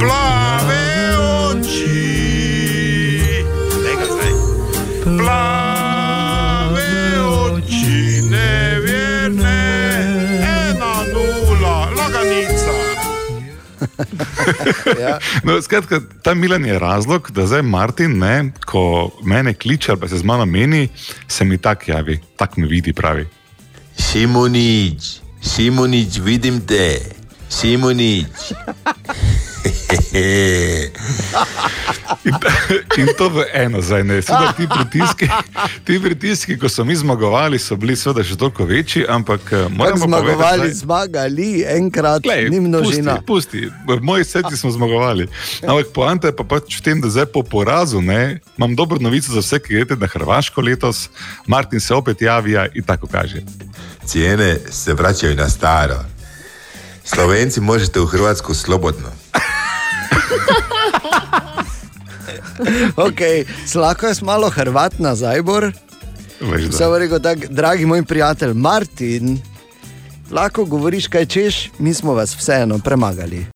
Plave 0.00 1.16
oči, 1.18 2.04
plave 5.04 5.67
Ja. 15.00 15.18
No, 15.44 15.62
skratka, 15.62 16.00
ta 16.22 16.34
Milan 16.34 16.66
je 16.66 16.78
razlog, 16.78 17.30
da 17.30 17.46
zdaj 17.46 17.62
Martin, 17.62 18.18
ne, 18.18 18.52
ko 18.66 19.10
mene 19.22 19.54
kliče 19.54 19.92
ali 19.92 20.00
pa 20.00 20.08
se 20.08 20.18
z 20.18 20.24
mano 20.24 20.46
meni, 20.46 20.88
se 21.28 21.44
mi 21.44 21.58
tako 21.58 21.90
javi, 21.90 22.20
tako 22.36 22.60
me 22.60 22.66
vidi, 22.66 22.92
pravi. 22.92 23.26
Simonič, 23.96 25.20
Simonič, 25.42 26.18
vidim 26.18 26.60
te, 26.66 27.00
Simonič. 27.48 28.52
In 32.98 33.06
to 33.18 33.28
v 33.28 33.44
eno, 33.52 33.80
zdaj 33.82 34.04
ne. 34.04 34.22
Seveda, 34.22 34.52
ti, 34.52 34.66
pritiski, 34.68 35.28
ti 35.84 36.00
pritiski, 36.02 36.58
ko 36.58 36.68
so 36.68 36.84
mi 36.84 36.96
zmagovali, 36.96 37.58
so 37.58 37.76
bili 37.76 37.96
seveda 37.96 38.24
še 38.26 38.36
toliko 38.38 38.64
večji, 38.64 39.04
ampak 39.08 39.52
eh, 39.52 39.68
moramo 39.70 40.06
zmagovali, 40.06 40.36
povedati, 40.36 40.74
zmagali, 40.74 41.50
enkrat, 41.76 42.22
Glej, 42.22 42.50
ni 42.50 42.60
množina. 42.60 43.18
Pusti, 43.26 43.68
pusti. 43.68 43.70
V 43.86 44.00
moji 44.02 44.24
srcu 44.24 44.56
smo 44.56 44.70
zmagovali. 44.70 45.28
Ampak 45.62 45.92
poanta 45.94 46.32
je 46.32 46.36
pa 46.36 46.44
pač 46.44 46.80
v 46.80 46.82
tem, 46.82 47.00
da 47.00 47.10
zdaj 47.12 47.30
po 47.32 47.42
porazu 47.42 48.02
ne, 48.02 48.40
imam 48.58 48.74
dobro 48.76 48.98
novico 49.00 49.32
za 49.32 49.44
vse, 49.44 49.62
ki 49.62 49.74
greste 49.74 49.96
na 49.96 50.10
Hrvaško 50.10 50.60
letos. 50.60 51.08
Martin 51.46 51.80
se 51.80 51.94
opet 51.94 52.22
javlja 52.22 52.68
in 52.74 52.82
tako 52.82 53.06
kaže. 53.06 53.42
Cijene 54.04 54.56
se 54.70 54.94
vraćaju 54.94 55.34
na 55.36 55.48
staro. 55.48 56.17
Slovenci 57.14 57.60
možete 57.60 58.00
u 58.00 58.06
Hrvatsku 58.06 58.54
slobodno. 58.54 59.08
Okay, 62.96 63.44
Slako 63.66 64.06
je 64.06 64.14
malo 64.22 64.50
Hrvat 64.50 64.98
nazaj, 64.98 65.42
Bor. 65.42 65.72
Veš, 66.40 66.64
Vse 66.64 66.86
v 66.86 66.98
redu, 66.98 67.18
tak, 67.18 67.38
dragi 67.48 67.86
moj 67.86 68.02
prijatelj 68.02 68.52
Martin, 68.54 69.38
lahko 70.30 70.64
govoriš, 70.64 71.06
kaj 71.06 71.26
češ, 71.26 71.70
mi 71.78 71.94
smo 71.94 72.14
vas 72.14 72.36
vseeno 72.36 72.78
premagali. 72.78 73.46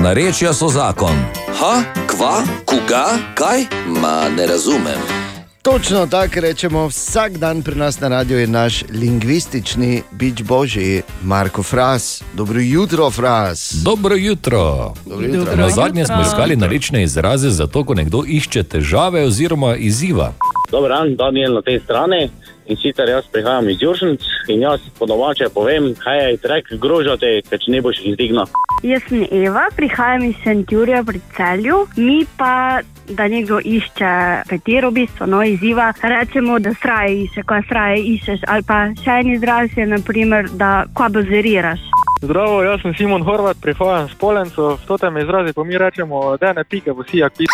Narečja 0.00 0.52
so 0.52 0.68
zakon. 0.68 1.16
Ha, 1.60 1.82
kva, 2.06 2.42
koga, 2.64 3.06
kaj? 3.34 3.64
Ma 3.86 4.28
ne 4.36 4.46
razumem. 4.46 5.19
Točno 5.62 6.06
tako 6.06 6.40
rečemo 6.40 6.86
vsak 6.86 7.38
dan 7.38 7.62
pri 7.62 7.74
nas 7.74 8.00
na 8.00 8.08
radiju 8.08 8.38
je 8.38 8.46
naš 8.46 8.84
lingvistični 8.92 10.02
bič 10.10 10.42
božji, 10.42 11.02
Marko 11.22 11.62
Fras. 11.62 12.22
Dobro 12.34 12.60
jutro, 12.60 13.10
Fras. 13.10 13.72
Dobro 13.84 14.16
jutro. 14.16 14.94
Dobro 15.06 15.26
jutro. 15.26 15.56
Na 15.56 15.70
zadnje 15.70 16.04
smo 16.04 16.22
iskali 16.22 16.56
narečne 16.56 17.02
izraze 17.02 17.50
za 17.50 17.66
to, 17.66 17.84
ko 17.84 17.94
nekdo 17.94 18.22
išče 18.26 18.62
težave 18.62 19.24
oziroma 19.24 19.76
izziva. 19.76 20.32
Dober 20.70 20.90
dan, 20.90 21.16
Daniel 21.16 21.54
na 21.54 21.62
tej 21.62 21.80
strani. 21.84 22.30
In 22.70 22.76
sicer 22.78 23.08
jaz 23.08 23.26
prihajam 23.26 23.68
iz 23.68 23.82
Južnic 23.82 24.22
in 24.48 24.60
jaz 24.62 24.80
po 24.98 25.06
domače 25.06 25.48
povem, 25.54 25.90
kaj 25.98 26.18
je 26.30 26.36
trek 26.36 26.68
grožati, 26.78 27.40
ker 27.48 27.58
če 27.58 27.72
ne 27.74 27.80
boš 27.82 27.98
izdignil. 28.06 28.46
Jaz 28.86 29.02
sem 29.08 29.24
Eva, 29.26 29.64
prihajam 29.74 30.28
iz 30.28 30.38
Šentjurja 30.44 31.02
pri 31.02 31.20
celju. 31.36 31.80
Mi 31.96 32.20
pa, 32.38 32.80
da 33.08 33.26
nekdo 33.28 33.58
išče 33.58 34.12
katero 34.52 34.90
bistvo, 34.94 35.26
no 35.26 35.42
izziva, 35.42 35.90
rečemo, 36.02 36.60
da 36.62 36.74
straje 36.78 37.24
išče, 37.24 37.42
ko 37.42 37.58
straje 37.66 38.04
iščeš. 38.14 38.46
Ali 38.46 38.66
pa 38.70 38.78
še 39.02 39.18
en 39.24 39.34
izraz 39.34 39.74
je, 39.76 39.90
naprimer, 39.90 40.52
da 40.54 40.84
ko 40.94 41.10
baziriraš. 41.10 41.82
Zdravo, 42.22 42.62
jaz 42.62 42.84
sem 42.84 42.94
Simon 42.94 43.26
Horvat, 43.26 43.58
prihajam 43.58 44.06
iz 44.06 44.14
Polencev. 44.14 44.78
To 44.86 44.98
te 44.98 45.10
me 45.10 45.26
izrazi, 45.26 45.56
pa 45.56 45.64
mi 45.64 45.78
rečemo, 45.78 46.36
da 46.38 46.54
ne 46.54 46.64
pike, 46.64 46.94
bo 46.94 47.02
si 47.02 47.18
jak 47.18 47.34
pik. 47.34 47.50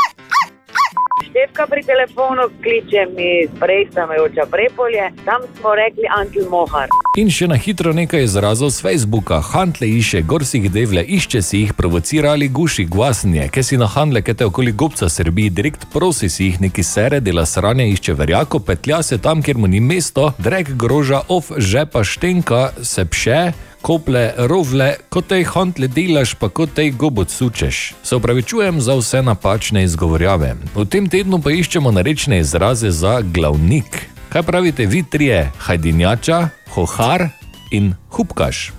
Števka 1.24 1.66
pri 1.66 1.82
telefonu 1.82 2.42
kliče 2.62 3.02
mi 3.16 3.28
iz 3.44 3.50
prejstamajoča 3.60 4.44
prepolje, 4.50 5.04
tam 5.24 5.40
smo 5.58 5.74
rekli 5.74 6.04
Antil 6.18 6.44
Mohar. 6.50 6.88
In 7.16 7.30
še 7.32 7.46
na 7.48 7.56
hitro 7.56 7.94
nekaj 7.96 8.26
izrazov 8.26 8.68
z 8.76 8.84
Facebooka. 8.84 9.38
Hantle 9.40 9.88
išče, 9.88 10.20
gor 10.28 10.44
si 10.44 10.60
jih 10.60 10.68
devle, 10.72 11.00
išče 11.00 11.40
si 11.42 11.62
jih, 11.62 11.72
provocirali 11.72 12.48
guši, 12.52 12.84
glasnje, 12.84 13.48
ke 13.48 13.64
si 13.64 13.80
na 13.80 13.88
handle, 13.88 14.20
ke 14.20 14.34
te 14.36 14.44
okoli 14.44 14.76
gobca 14.76 15.08
srbi, 15.08 15.48
direkt 15.48 15.88
prosi 15.92 16.28
si 16.28 16.50
jih 16.50 16.60
neki 16.60 16.84
sere, 16.84 17.22
dela 17.24 17.46
sranje, 17.48 17.88
išče 17.94 18.12
verjako, 18.12 18.60
petlja 18.60 19.00
se 19.02 19.16
tam, 19.16 19.40
kjer 19.40 19.56
mu 19.56 19.72
ni 19.72 19.80
mesto, 19.80 20.34
drek 20.36 20.76
groža, 20.76 21.22
of 21.32 21.48
žepa 21.56 22.04
štenka, 22.04 22.68
se 22.82 23.08
pše. 23.08 23.40
Kople, 23.86 24.32
rovle, 24.50 24.96
kot 25.14 25.28
tej 25.30 25.44
hantle 25.46 25.86
delaš, 25.86 26.32
pa 26.34 26.48
kot 26.50 26.72
tej 26.74 26.90
gobot 26.98 27.30
sučeš. 27.30 27.94
Se 28.02 28.16
upravičujem 28.16 28.80
za 28.82 28.96
vse 28.98 29.20
napačne 29.22 29.84
izgovorjave. 29.86 30.56
V 30.74 30.84
tem 30.90 31.06
tednu 31.06 31.38
pa 31.38 31.52
iščemo 31.54 31.92
narečne 31.94 32.40
izraze 32.42 32.90
za 32.90 33.20
glavnik. 33.22 33.86
Kaj 34.34 34.42
pravite 34.42 34.88
vi 34.90 35.04
trije? 35.06 35.52
Hajdinjača, 35.58 36.48
hohar 36.74 37.28
in 37.70 37.94
hupkaš. 38.10 38.72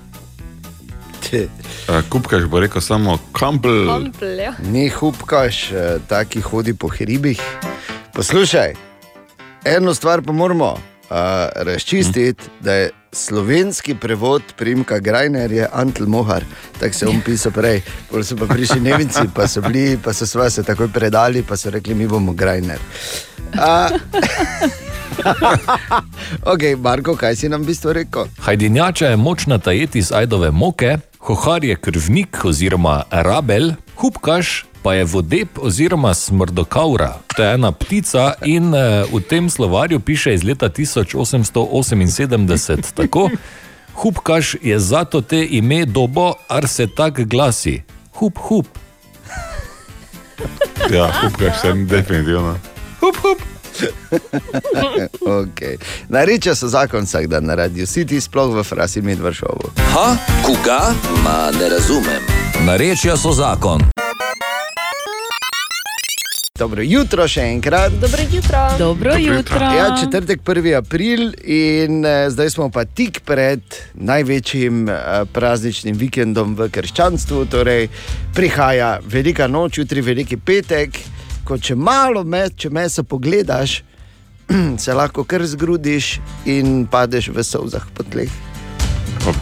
Uh, 1.32 2.04
Kupkaš 2.10 2.44
bo 2.52 2.60
rekel 2.60 2.84
samo 2.84 3.18
kampel. 3.32 4.12
ja. 4.44 4.54
Ni 4.60 4.90
hupkaš, 4.90 5.72
eh, 5.72 5.98
taki 6.08 6.42
hodi 6.42 6.74
po 6.74 6.88
hribih. 6.88 7.40
Poslušaj, 8.14 8.74
eno 9.66 9.94
stvar 9.94 10.22
pa 10.22 10.32
moramo 10.32 10.72
uh, 10.74 10.80
razčistiti, 11.56 12.44
da 12.60 12.74
je 12.74 12.92
slovenski 13.18 13.96
prevod 13.96 14.44
primka 14.58 15.00
Grajner 15.00 15.52
je 15.52 15.68
Antel 15.74 16.08
Mohar, 16.08 16.44
tako 16.80 16.94
se 16.94 17.06
je 17.06 17.10
on 17.10 17.22
pisal 17.26 17.52
prej. 17.52 17.82
Pol 18.12 18.24
so 18.24 18.38
pa 18.38 18.46
prišli 18.46 18.80
Nemci, 18.80 19.26
pa 19.34 19.48
so 19.48 19.62
bili, 19.62 19.98
pa 20.04 20.14
so 20.14 20.50
se 20.50 20.64
takoj 20.64 20.88
predali, 20.94 21.44
pa 21.44 21.58
so 21.58 21.70
rekli, 21.70 21.96
mi 21.96 22.08
bomo 22.08 22.34
Grajner. 22.34 22.80
Uh, 23.54 23.90
ok, 26.54 26.64
Marko, 26.78 27.16
kaj 27.16 27.36
si 27.36 27.50
nam 27.50 27.62
v 27.62 27.74
bistvu 27.74 27.94
rekel? 27.94 28.28
Hajdinjača 28.40 29.08
je 29.08 29.18
močna 29.18 29.58
tajeti 29.58 30.00
iz 30.00 30.12
ajdove 30.12 30.52
moke, 30.52 30.98
Hohar 31.20 31.64
je 31.66 31.76
krvnik 31.76 32.46
oziroma 32.46 33.04
rabel, 33.12 33.74
hupkaš 33.96 34.66
pa 34.88 34.94
je 34.94 35.04
vodeb 35.04 35.48
oziroma 35.62 36.14
smrdokaura. 36.14 37.18
To 37.36 37.44
je 37.44 37.54
ena 37.54 37.72
ptica 37.72 38.34
in 38.46 38.76
eh, 38.76 39.04
v 39.14 39.20
tem 39.20 39.50
slovarju 39.50 40.00
piše 40.00 40.34
iz 40.34 40.44
leta 40.44 40.70
1878 40.70 42.94
tako. 42.94 43.30
Hupkaš 43.94 44.56
je 44.62 44.80
zato 44.80 45.22
te 45.22 45.46
ime 45.46 45.86
dobo, 45.86 46.34
ar 46.48 46.68
se 46.68 46.88
tak 46.88 47.26
glasi. 47.26 47.84
Hup, 48.14 48.38
hup. 48.38 48.68
Ja, 50.94 51.12
hupkaš 51.22 51.62
sem 51.62 51.88
definitivno. 51.88 52.58
Hup, 53.00 53.16
hup. 53.16 53.42
okay. 55.44 55.78
Nareče 56.10 56.56
so 56.56 56.68
zakon 56.68 57.04
vsak 57.04 57.28
dan 57.28 57.46
na 57.46 57.56
radiju, 57.56 57.88
si 57.88 58.06
ti 58.06 58.22
sploh 58.22 58.56
v 58.56 58.64
frasi 58.64 59.02
medvršovu. 59.02 59.70
Ha, 59.94 60.18
koga? 60.46 60.94
Ma 61.24 61.52
ne 61.60 61.70
razumem. 61.70 62.22
Narečja 62.66 63.18
so 63.18 63.32
zakon. 63.32 63.82
Dobro 66.58 66.82
jutro 66.82 67.28
še 67.30 67.42
enkrat. 67.54 67.94
Dobro 68.02 68.24
jutro. 68.32 68.62
Dobro 68.80 69.14
jutro. 69.16 69.60
Ja, 69.60 69.92
četrtek 70.02 70.42
1. 70.42 70.78
april 70.78 71.34
in 71.44 72.06
eh, 72.06 72.30
zdaj 72.30 72.50
smo 72.50 72.70
pa 72.70 72.86
tik 72.86 73.20
pred 73.22 73.62
največjim 73.94 74.90
eh, 74.90 74.96
prazničnim 75.34 75.98
vikendom 75.98 76.56
v 76.58 76.70
krščanstvu. 76.70 77.46
Torej, 77.46 77.88
prihaja 78.34 78.98
velika 79.06 79.48
noč, 79.48 79.78
jutri 79.78 80.02
veliki 80.02 80.38
petek. 80.38 80.98
Ko 81.46 81.58
če 81.58 81.76
malo 81.76 82.24
me, 82.26 82.48
če 82.50 82.70
meso 82.70 83.06
pogledaš, 83.06 83.84
se 84.84 84.94
lahko 84.94 85.24
kar 85.24 85.46
zgrudiš 85.46 86.18
in 86.50 86.88
padeš 86.90 87.30
v 87.30 87.46
solzah 87.46 87.86
po 87.94 88.04
tleh. 88.04 88.34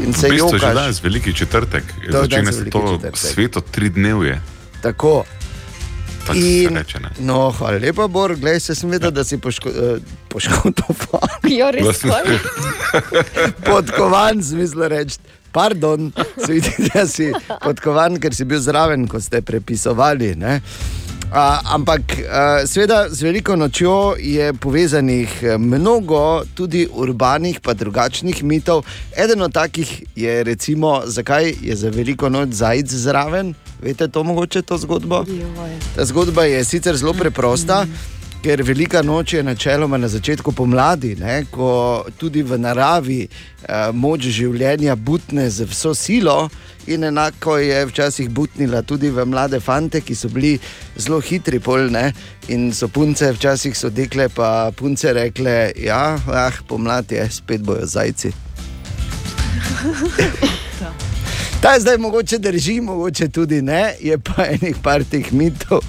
In 0.01 0.11
se 0.13 0.27
v 0.27 0.35
bistvu 0.35 0.57
je 0.57 0.59
že 0.59 0.65
jokaš. 0.65 0.75
danes 0.75 0.99
veliki 1.03 1.31
četrtek, 1.33 1.83
To 1.85 2.03
je 2.03 2.11
začne 2.11 2.37
danes 2.41 2.55
se 2.55 2.59
veliki 2.59 2.75
to 2.75 2.93
četrtek. 2.97 3.17
sveto 3.17 3.61
tri 3.61 3.89
dnevje. 3.89 4.41
Tako. 4.81 5.23
Tako 6.25 6.39
se 6.39 6.69
reče, 6.73 6.99
ne. 6.99 7.09
no, 7.19 7.51
hvala 7.51 7.77
lepa, 7.77 8.07
Bor, 8.07 8.35
gledaj, 8.35 8.59
se 8.59 8.75
sem 8.75 8.89
vedel, 8.89 9.11
da 9.11 9.23
si 9.23 9.37
poško, 9.37 9.69
eh, 9.69 9.97
poškodovan. 10.29 11.29
Ja, 11.49 11.71
res, 11.71 12.01
podkovan, 13.67 14.43
smisel 14.43 14.87
reči. 14.89 15.19
Pardon, 15.51 16.11
se 16.45 16.51
vidi, 16.51 16.71
da 16.93 17.07
si 17.07 17.29
podkovan, 17.63 18.19
ker 18.19 18.35
si 18.35 18.45
bil 18.45 18.59
zraven, 18.59 19.07
ko 19.07 19.21
ste 19.21 19.41
prepisovali. 19.41 20.35
ne. 20.35 20.61
A, 21.31 21.59
ampak, 21.73 22.01
a, 22.29 22.41
seveda, 22.67 23.05
z 23.09 23.25
veliko 23.25 23.55
nočjo 23.55 24.15
je 24.19 24.53
povezanih 24.53 25.43
eh, 25.43 25.57
mnogo 25.57 26.43
tudi 26.55 26.87
urbanih, 26.91 27.59
pa 27.59 27.73
drugačnih 27.73 28.43
mitov. 28.43 28.85
Eden 29.17 29.41
od 29.41 29.53
takih 29.53 30.03
je, 30.15 30.43
recimo, 30.43 31.01
zakaj 31.05 31.53
je 31.61 31.75
za 31.75 31.89
veliko 31.89 32.29
noč 32.29 32.49
zajec 32.49 32.89
zraven. 32.89 33.53
Veste, 33.81 34.07
to 34.07 34.23
mogoče 34.23 34.61
to 34.61 34.77
zgodbo? 34.77 35.25
Ta 35.95 36.05
zgodba 36.05 36.43
je 36.43 36.65
sicer 36.65 36.97
zelo 36.97 37.13
preprosta. 37.13 37.85
Ker 38.45 38.61
velika 38.61 39.01
noč 39.01 39.33
je 39.33 39.43
načeloma 39.43 39.97
na 39.97 40.07
začetku 40.07 40.51
pomladi, 40.51 41.15
ne, 41.15 41.45
ko 41.51 42.05
tudi 42.17 42.43
v 42.43 42.59
naravi 42.61 43.23
eh, 43.25 43.29
moč 43.93 44.27
življenja 44.29 44.95
butne 44.95 45.49
z 45.49 45.65
vso 45.65 45.95
silo, 45.97 46.49
in 46.85 47.03
enako 47.03 47.57
je 47.57 47.85
včasih 47.89 48.29
butnila 48.29 48.81
tudi 48.85 49.09
v 49.09 49.25
mlade 49.25 49.59
fante, 49.59 50.01
ki 50.01 50.15
so 50.15 50.29
bili 50.29 50.59
zelo 50.95 51.17
hitri, 51.25 51.59
polne. 51.59 52.13
In 52.53 52.69
so 52.73 52.87
punce, 52.87 53.31
včasih 53.33 53.73
so 53.73 53.89
dekle, 53.89 54.29
pa 54.29 54.69
punce 54.77 55.13
rekle: 55.13 55.71
Ja, 55.81 56.19
ah, 56.29 56.53
pomlad 56.67 57.11
je, 57.11 57.25
spet 57.31 57.65
bojo 57.65 57.85
zajci. 57.85 58.29
Ta 61.61 61.79
zdaj 61.79 61.97
mogoče 61.97 62.37
drži, 62.37 62.81
mogoče 62.81 63.27
tudi 63.27 63.61
ne, 63.61 63.93
je 63.99 64.17
pa 64.17 64.45
enih 64.45 64.75
par 64.83 65.03
teh 65.03 65.33
mitov. 65.33 65.81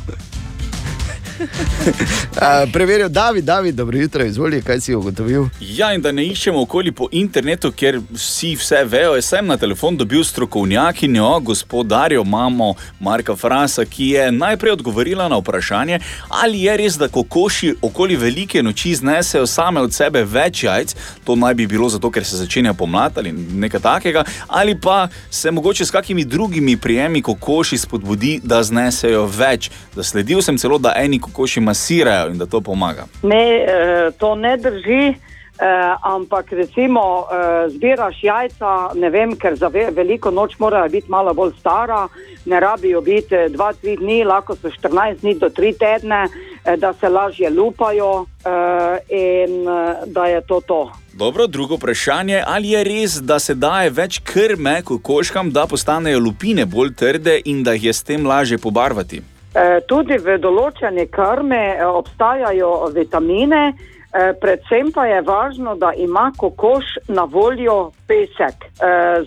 Preveril, 2.73 3.09
David, 3.09 3.45
David, 3.45 3.75
dobro 3.75 3.99
jutro, 3.99 4.25
izvoli, 4.25 4.63
kaj 4.63 4.81
si 4.81 4.95
ugotovil. 4.95 5.47
Ja, 5.61 5.93
in 5.95 6.03
da 6.03 6.13
ne 6.13 6.25
iščemo 6.27 6.63
okoli 6.63 6.93
po 6.93 7.09
internetu, 7.13 7.73
ker 7.73 8.01
vsi 8.11 8.55
vse 8.57 8.83
vejo. 8.85 9.15
Jaz 9.17 9.31
sem 9.31 9.47
na 9.47 9.57
telefon 9.57 9.97
dobil 9.97 10.25
strokovnjakinjo, 10.25 11.41
gospodarjo, 11.41 12.25
mamo 12.25 12.75
Marka 13.01 13.37
Fransa, 13.37 13.85
ki 13.85 14.09
je 14.09 14.31
najprej 14.33 14.73
odgovorila 14.73 15.29
na 15.29 15.37
vprašanje, 15.41 16.01
ali 16.29 16.63
je 16.63 16.77
res, 16.77 16.99
da 16.99 17.09
kokoši 17.09 17.75
okoli 17.83 18.17
velike 18.17 18.63
noči 18.63 18.95
znesejo 18.95 19.47
same 19.47 19.81
od 19.81 19.95
sebe 19.95 20.25
več 20.25 20.65
jajc, 20.65 20.95
to 21.25 21.37
naj 21.37 21.55
bi 21.55 21.67
bilo 21.67 21.89
zato, 21.89 22.11
ker 22.11 22.25
se 22.25 22.37
začenja 22.37 22.75
pomlad 22.75 23.19
ali 23.19 23.33
nekaj 23.33 23.81
takega, 23.81 24.25
ali 24.49 24.77
pa 24.81 25.09
se 25.31 25.51
mogoče 25.51 25.87
s 25.87 25.91
kakimi 25.91 26.25
drugimi 26.25 26.77
prijemi 26.77 27.23
kokoši 27.23 27.79
spodbudi, 27.79 28.41
da 28.45 28.63
znesejo 28.63 29.27
več. 29.27 29.71
Zasledil 29.95 30.43
sem 30.43 30.59
celo, 30.59 30.79
da 30.79 30.95
eni 30.97 31.21
kokoši 31.27 31.61
masirajo 31.61 32.31
in 32.33 32.39
da 32.39 32.47
to 32.47 32.61
pomaga. 32.61 33.07
Ne, 33.23 33.45
eh, 33.57 34.11
to 34.19 34.35
ne 34.35 34.57
drži. 34.57 35.15
Eh, 35.57 35.97
ampak 36.03 36.53
recimo 36.53 37.25
eh, 37.25 37.71
zbiraš 37.73 38.17
jajca, 38.23 38.93
ne 38.95 39.09
vem, 39.11 39.33
ker 39.41 39.55
za 39.57 39.71
ve, 39.73 39.87
veliko 39.91 40.29
noč 40.31 40.59
morajo 40.61 40.91
biti 40.93 41.09
malo 41.11 41.33
bolj 41.35 41.55
stara, 41.61 42.09
ne 42.45 42.61
rabijo 42.61 43.01
biti 43.01 43.35
2-3 43.35 43.97
dni, 43.99 44.25
lahko 44.25 44.57
so 44.57 44.69
14 44.69 45.21
dni 45.21 45.35
do 45.41 45.49
3 45.49 45.79
tedne, 45.79 46.29
eh, 46.65 46.77
da 46.77 46.93
se 46.93 47.09
lažje 47.09 47.51
lupajo 47.51 48.27
eh, 48.45 48.99
in 49.17 49.69
eh, 49.69 49.95
da 50.07 50.27
je 50.27 50.41
to 50.47 50.61
to. 50.61 50.93
Dobro, 51.13 51.47
drugo 51.47 51.75
vprašanje, 51.75 52.43
ali 52.47 52.71
je 52.71 52.85
res, 52.85 53.15
da 53.23 53.39
se 53.39 53.55
daje 53.55 53.91
več 53.91 54.21
krme 54.25 54.83
kokoškam, 54.85 55.51
da 55.53 55.65
postanejo 55.67 56.21
lupine 56.21 56.67
bolj 56.67 56.93
trde 56.95 57.41
in 57.45 57.65
da 57.65 57.73
jih 57.73 57.85
je 57.85 57.93
s 57.93 58.03
tem 58.03 58.27
lažje 58.27 58.59
pobarvati? 58.59 59.23
Eh, 59.57 59.81
Tudi 59.89 60.19
v 60.21 60.37
določeni 60.37 61.07
krmi 61.09 61.57
eh, 61.57 61.85
obstajajo 61.89 62.91
vitamine, 62.93 63.71
eh, 63.73 64.35
predvsem 64.37 64.91
pa 64.93 65.07
je 65.09 65.23
važno, 65.25 65.73
da 65.81 65.95
ima 65.97 66.29
kokoš 66.37 67.09
na 67.09 67.25
voljo 67.25 67.93
pesek, 68.07 68.69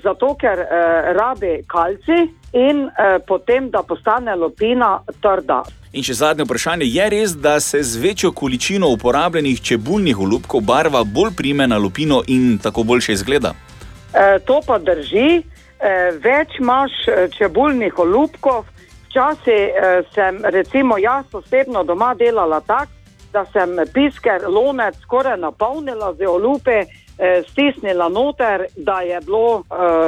zato 0.03 0.35
ker 0.39 0.61
rabi 1.17 1.63
kalci 1.67 2.19
in 2.53 2.85
potem, 3.27 3.69
da 3.69 3.81
postane 3.83 4.35
lupina 4.35 4.99
trda. 5.21 5.63
In 5.93 6.05
še 6.05 6.13
zadnje 6.13 6.45
vprašanje, 6.45 6.85
je 6.85 7.09
res, 7.09 7.33
da 7.33 7.59
se 7.59 7.81
z 7.83 7.97
večjo 7.97 8.31
količino 8.31 8.89
uporabljenih 8.93 9.61
čebulnih 9.61 10.19
olupkov 10.19 10.61
barva 10.61 11.03
bolj 11.03 11.33
prime 11.37 11.67
na 11.67 11.77
lupino 11.77 12.21
in 12.27 12.59
tako 12.61 12.83
boljše 12.83 13.17
izgleda? 13.17 13.55
E, 14.13 14.39
to 14.45 14.61
pa 14.65 14.77
drži, 14.77 15.41
e, 15.41 15.95
več 16.21 16.59
imaš 16.61 16.93
čebulnih 17.37 17.97
olupkov. 17.99 18.69
Včasih 19.09 19.63
e, 19.73 20.03
sem, 20.13 20.41
recimo, 20.43 20.97
jaz 20.97 21.25
osebno 21.33 21.83
doma 21.83 22.13
delala 22.13 22.59
tako, 22.61 22.91
da 23.33 23.45
sem 23.45 23.69
pisker 23.93 24.41
lonec 24.47 24.95
skoraj 25.01 25.37
napolnila 25.37 26.13
z 26.13 26.27
olupe, 26.27 26.83
e, 27.19 27.43
stisnila 27.49 28.09
noter, 28.09 28.65
da 28.75 29.01
je 29.01 29.21
bilo 29.21 29.59
e, 29.59 29.63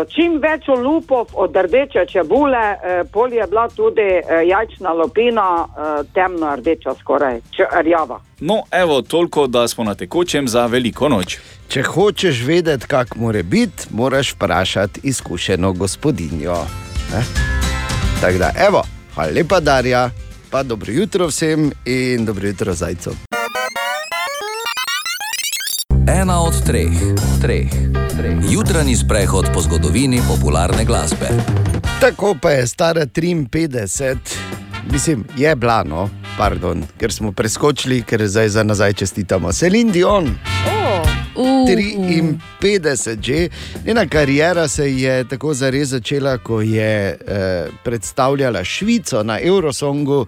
čim 0.09 0.37
več 0.41 0.69
olupov 0.69 1.27
od 1.33 1.55
rdeče 1.55 2.05
čebule, 2.05 2.57
e, 2.57 3.03
pol 3.13 3.33
je 3.33 3.47
bila 3.47 3.67
tudi 3.69 4.01
e, 4.01 4.23
jajčna 4.47 4.93
lupina 4.93 5.47
e, 5.65 6.03
temno 6.13 6.55
rdeča, 6.55 6.95
skoraj 6.99 7.41
rjava. 7.81 8.19
No, 8.39 8.63
evo, 8.71 9.01
toliko, 9.01 9.47
da 9.47 9.67
smo 9.67 9.83
na 9.83 9.95
tekočem 9.95 10.47
za 10.47 10.65
veliko 10.65 11.09
noč. 11.09 11.39
Če 11.67 11.83
hočeš 11.83 12.45
vedeti, 12.45 12.87
kako 12.87 13.19
mora 13.19 13.43
biti, 13.43 13.87
moraš 13.89 14.33
vprašati 14.33 14.99
izkušeno 15.03 15.73
gospodinjo. 15.73 16.57
Ne? 17.13 17.60
Tako 18.21 18.37
da, 18.37 18.51
evo, 18.67 18.83
hvala 19.15 19.31
lepa, 19.31 19.59
Darja, 19.59 20.09
pa 20.49 20.63
dobro 20.63 20.91
jutro 20.91 21.27
vsem 21.27 21.71
in 21.85 22.25
dobro 22.25 22.47
jutro 22.47 22.73
zajcu. 22.73 23.11
Ena 26.07 26.41
od 26.41 26.65
treh, 26.65 26.91
treh, 27.41 27.69
treh. 28.17 28.37
Jutranji 28.49 28.95
sprehod 28.95 29.45
po 29.53 29.61
zgodovini 29.61 30.21
popularne 30.27 30.85
glasbe. 30.85 31.27
Tako 31.99 32.35
pa 32.41 32.49
je 32.49 32.67
stara 32.67 33.05
53, 33.05 34.17
mislim, 34.91 35.25
je 35.37 35.55
blano, 35.55 36.09
pardon, 36.37 36.83
ker 36.99 37.13
smo 37.13 37.31
preskočili, 37.31 38.01
ker 38.01 38.27
zdaj 38.27 38.49
za 38.49 38.63
nazaj 38.63 38.93
čestitamo. 38.93 39.53
Selin 39.53 39.91
Dion. 39.91 40.35
53 41.35 43.21
že, 43.21 43.49
njena 43.85 44.07
karijera 44.07 44.67
se 44.67 44.97
je 44.97 45.27
tako 45.27 45.53
zares 45.53 45.87
začela, 45.89 46.37
ko 46.37 46.61
je 46.61 47.17
eh, 47.27 47.65
predstavljala 47.83 48.63
Švico 48.63 49.23
na 49.23 49.39
Eurosongu, 49.41 50.25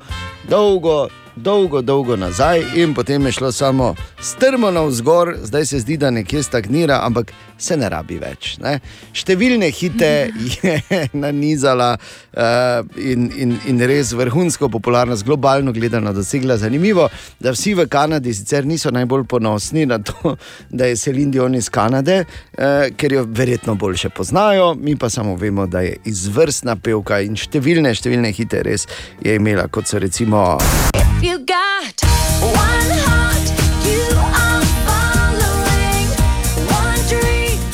dolgo, 0.50 1.08
dolgo, 1.36 1.82
dolgo 1.82 2.16
nazaj 2.16 2.64
in 2.76 2.94
potem 2.94 3.26
je 3.26 3.32
šlo 3.32 3.52
samo 3.52 3.96
strmo 4.22 4.72
navzgor, 4.72 5.36
zdaj 5.44 5.66
se 5.66 5.80
zdi, 5.80 5.98
da 5.98 6.12
nekje 6.12 6.44
stagnira, 6.44 7.00
ampak 7.04 7.34
se 7.58 7.78
ne 7.78 7.90
rabi 7.90 8.18
več. 8.20 8.58
Ne? 8.62 8.78
Številne 9.16 9.70
hite 9.74 10.12
je 10.56 10.76
nanizala 11.24 11.94
uh, 11.96 12.84
in, 13.00 13.30
in, 13.40 13.56
in 13.70 13.84
res 13.88 14.14
vrhunsko 14.18 14.70
popularnost, 14.74 15.26
globalno 15.26 15.74
gledano, 15.74 16.14
dosegla. 16.14 16.58
Zanimivo, 16.58 17.08
da 17.42 17.54
vsi 17.56 17.74
v 17.78 17.88
Kanadi 17.92 18.34
sicer 18.36 18.68
niso 18.70 18.92
najbolj 18.94 19.26
ponosni 19.30 19.88
na 19.90 20.00
to, 20.04 20.36
da 20.78 20.92
je 20.92 21.00
Celine 21.00 21.34
Dion 21.34 21.56
iz 21.56 21.70
Kanade, 21.74 22.24
uh, 22.26 22.90
ker 22.98 23.20
jo 23.20 23.26
verjetno 23.28 23.76
boljše 23.80 24.14
poznajo, 24.14 24.74
mi 24.76 24.98
pa 25.00 25.10
samo 25.10 25.36
vemo, 25.40 25.68
da 25.68 25.86
je 25.86 25.98
izvrstna 26.10 26.78
pevka 26.84 27.24
in 27.24 27.40
številne, 27.40 27.96
številne 27.96 28.34
hite 28.36 28.64
res 28.66 28.88
je 29.24 29.40
imela, 29.40 29.70
kot 29.72 29.90
so 29.90 30.02
recimo. 30.04 30.58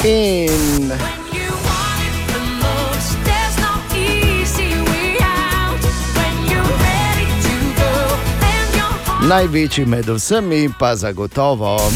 In. 0.05 0.87
No 9.21 9.35
največji 9.35 9.85
med 9.85 10.09
vsemi, 10.09 10.69
pa 10.79 10.95
zagotovo. 10.95 11.77
no 11.77 11.89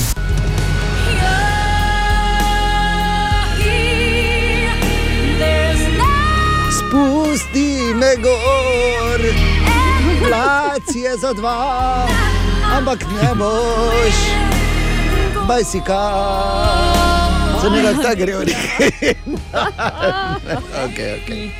Spusti 6.71 7.93
me 7.93 8.15
gor, 8.21 9.21
plac 10.73 10.95
je 10.95 11.17
za 11.17 11.33
dva, 11.33 12.07
ampak 12.77 13.05
ne 13.05 13.29
boš, 13.37 14.17
bajsika. 15.47 16.01
Se 17.61 17.69
ne 17.69 17.81
da 17.81 17.93
tako 18.01 18.15
gre, 18.15 18.33
okay, 20.85 21.09
okay. 21.21 21.51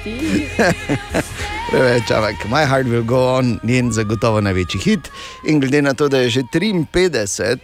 Preveč, 1.70 2.10
ampak 2.10 2.42
My 2.50 2.66
Heart 2.66 2.88
Will 2.90 3.06
Go 3.06 3.38
On, 3.38 3.60
njen 3.64 3.92
zagotovo 3.92 4.42
največji 4.42 4.82
hit. 4.82 5.12
In 5.46 5.60
glede 5.60 5.82
na 5.82 5.94
to, 5.94 6.10
da 6.10 6.18
je 6.18 6.30
že 6.30 6.42
53, 6.54 7.58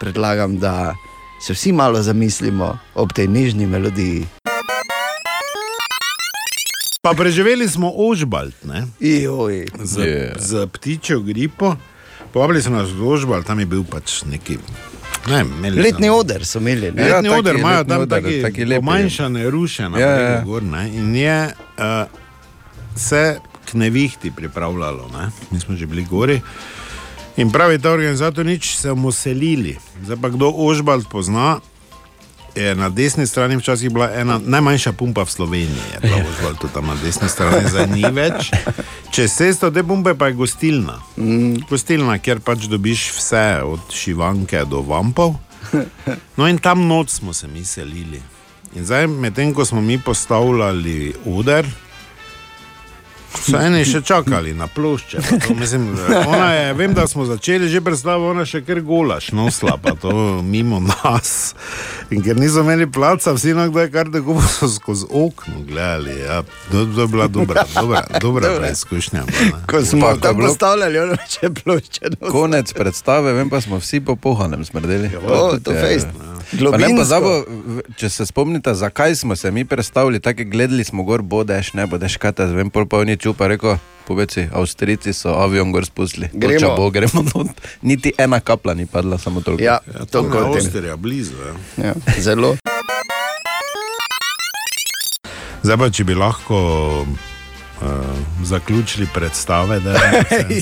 predlagam, 0.00 0.58
da 0.58 0.94
se 1.40 1.52
vsi 1.52 1.72
malo 1.72 2.02
zamislimo 2.02 2.78
ob 2.94 3.12
tej 3.12 3.28
nežni 3.28 3.66
melodiji. 3.66 4.43
Pa 7.04 7.12
preživeli 7.12 7.68
smo 7.68 7.92
Ožbalt, 7.92 8.56
ne? 8.64 8.88
Joj. 8.96 9.68
Z, 9.76 9.94
Je. 9.98 10.08
yeah. 10.08 10.40
z 10.40 10.66
ptičjo 10.66 11.20
gripo. 11.20 11.76
Povabili 12.32 12.58
so 12.58 12.72
nas 12.72 12.88
v 12.88 13.04
Ožbalt, 13.04 13.44
tam 13.44 13.60
je 13.60 13.66
bil 13.66 13.84
pač 13.84 14.24
neki. 14.24 14.56
Ne, 15.26 15.36
vem, 15.36 15.52
imeli 15.54 15.76
so- 15.76 15.84
Letni 15.84 16.08
oder 16.10 16.40
so 16.42 16.58
imeli. 16.58 16.88
ne? 16.90 17.04
Letni 17.04 17.28
Ja, 17.28 17.36
oder 17.36 17.54
imajo 17.54 17.78
letni 17.78 17.88
tam 17.88 18.00
oder, 18.00 18.16
taki, 18.18 18.42
taki 18.42 18.64
lepi. 18.64 18.80
pomanjšane, 18.80 19.40
rušene, 19.46 19.94
Ja, 19.94 20.08
ja, 20.08 20.18
ja. 20.18 20.30
ja. 20.30 20.40
Gor, 20.42 20.62
ne, 20.64 20.88
in 20.90 21.14
je 21.14 21.38
uh, 21.46 22.08
se 22.96 23.36
k 23.62 23.74
nevihti 23.74 24.30
pripravljalo. 24.30 25.08
Ne. 25.10 25.28
Mi 25.50 25.60
smo 25.60 25.76
že 25.76 25.86
bili 25.86 26.04
gori. 26.04 26.40
In 27.36 27.50
pravi 27.50 27.78
ta 27.78 27.90
organizator, 27.90 28.42
nič 28.42 28.76
se 28.76 28.88
bomo 28.88 29.12
selili. 29.12 29.76
Zdaj 30.00 30.16
pa 30.16 30.28
kdo 30.28 30.48
Ožbalt 30.50 31.04
pozna. 31.06 31.60
Je 32.54 32.74
na 32.74 32.88
desni 32.88 33.26
strani 33.26 33.56
včasih 33.56 33.90
bila 33.90 34.10
ena 34.14 34.38
najmanjša 34.38 34.92
pumpa 34.92 35.24
v 35.24 35.30
Sloveniji, 35.30 35.86
je 35.94 36.00
bila 36.02 36.16
Ožbalt 36.16 36.58
tudi 36.60 36.74
tam 36.74 36.86
na 36.86 36.94
desni 37.02 37.28
strani, 37.28 37.68
zdaj 37.68 37.86
ni 37.90 38.04
več. 38.14 38.50
Čez 39.10 39.34
cesto 39.34 39.70
te 39.74 39.82
pumpe 39.82 40.14
pa 40.14 40.30
je 40.30 40.38
gostilna. 40.38 41.00
Gostilna, 41.70 42.18
kjer 42.18 42.40
pač 42.40 42.68
dobiš 42.70 43.08
vse, 43.18 43.62
od 43.66 43.90
šivanke 43.90 44.62
do 44.70 44.84
vampov. 44.86 45.34
No, 46.36 46.46
in 46.46 46.58
tam 46.62 46.86
noč 46.86 47.18
smo 47.18 47.32
se 47.32 47.48
mi 47.48 47.64
selili. 47.64 48.22
In 48.74 48.86
zdaj, 48.86 49.06
medtem 49.06 49.54
ko 49.54 49.64
smo 49.64 49.80
mi 49.80 49.98
postavljali 49.98 51.14
uder, 51.24 51.66
so 53.36 53.56
eni 53.58 53.84
še 53.84 54.00
čakali 54.02 54.54
na 54.54 54.66
plošče. 54.66 55.18
pa 55.20 55.38
To, 55.38 55.54
mislim, 55.54 55.88
ona 56.26 56.52
je, 56.52 56.72
vem, 56.74 56.94
da 56.94 57.06
smo 57.06 57.24
začeli 57.24 57.68
že 57.68 57.80
predstavo, 57.80 58.30
ona 58.30 58.44
še 58.44 58.60
kar 58.60 58.80
golaš, 58.80 59.32
nosla 59.32 59.76
pa 59.76 59.94
to 59.94 60.12
mimo 60.42 60.80
nas. 60.80 61.54
In 62.10 62.20
ker 62.20 62.36
niso 62.36 62.60
imeli 62.60 62.86
placa, 62.86 63.32
vsi 63.32 63.54
na 63.54 63.66
kdaj 63.66 63.90
kar 63.90 64.06
tako 64.08 64.36
so 64.40 64.68
skozi 64.68 65.06
okno 65.10 65.54
gledali. 65.62 66.20
Ja, 66.20 66.42
to, 66.70 66.84
to 66.86 67.00
je 67.00 67.06
bila 67.06 67.26
dobra, 67.28 67.64
dobra, 67.72 68.02
dobra 68.20 68.48
preizkušnja. 68.56 69.24
ne. 69.24 69.50
Ko 69.66 69.82
smo 69.82 70.00
Pa, 70.00 70.10
je 70.10 70.20
tam 70.20 70.36
bilo- 70.36 70.48
postavljali, 70.48 70.98
ono 71.00 71.16
če 71.30 71.50
plošče. 71.54 72.10
Konec 72.30 72.72
predstave, 72.72 73.32
vem 73.32 73.50
pa 73.50 73.60
smo 73.60 73.78
vsi 73.78 74.00
po 74.00 74.16
pohanem 74.16 74.64
smrdeli. 74.64 75.10
O, 75.18 75.58
to 75.58 75.72
fejst. 75.72 76.06
Pa 76.08 76.33
ne 76.52 76.90
pozabo, 76.96 77.32
če 77.96 78.08
se 78.10 78.26
spomnite, 78.26 78.74
zakaj 78.74 79.14
smo 79.14 79.36
se 79.36 79.50
mi 79.50 79.64
predstavili, 79.64 80.20
tako 80.20 80.44
gledali 80.46 80.84
smo 80.84 81.02
gor, 81.02 81.22
bodeš, 81.22 81.72
ne 81.74 81.86
bodeš, 81.86 82.16
kaj 82.16 82.32
te 82.32 82.48
zvem, 82.48 82.70
pol 82.70 82.86
pa 82.86 82.98
oni 83.04 83.16
čupa, 83.16 83.48
rekel, 83.48 83.76
poveci, 84.06 84.48
Avstrijci 84.52 85.12
so 85.12 85.34
avion 85.40 85.72
gor 85.72 85.86
spustili. 85.86 86.28
Gremo. 86.32 86.60
Toča 86.60 86.74
bo, 86.76 86.90
gremo 86.90 87.24
not. 87.34 87.48
Niti 87.88 88.12
ena 88.18 88.40
kapla 88.40 88.74
ni 88.74 88.86
padla, 88.86 89.18
samo 89.18 89.40
toliko. 89.40 89.64
Ja, 89.64 89.78
Ja, 89.94 90.04
to 90.04 90.18
je. 90.18 90.56
Avstrija, 90.56 90.96
blizu. 90.96 91.34
Ja. 91.76 91.84
Ja, 91.84 91.94
zelo. 92.18 92.56
Zdaj 95.62 95.76
pa, 95.80 95.90
če 95.90 96.04
bi 96.04 96.14
lahko 96.14 96.58
uh, 97.76 97.88
zaključili 98.42 99.06
predstave, 99.06 99.80
da 99.80 99.90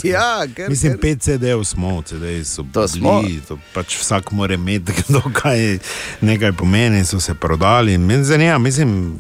Ja, 0.05 0.47
ker- 0.47 0.68
Mislim, 0.68 0.93
ker- 0.93 1.01
pet 1.01 1.18
CD-jev 1.20 1.64
smo, 1.64 2.02
CD-ji 2.02 2.44
so 2.44 2.64
To 2.64 2.89
smo. 2.89 3.22
bili, 3.22 3.40
to 3.40 3.59
pač 3.72 3.97
vsak 3.97 4.30
mora 4.30 4.55
imeti, 4.55 4.93
kdo 5.01 5.20
kaj 5.32 5.78
nekaj 6.20 6.52
pomeni, 6.52 7.05
so 7.05 7.20
se 7.20 7.34
prodali. 7.34 7.98
Meni 7.98 8.24
zanima, 8.24 8.59
mislim, 8.59 9.18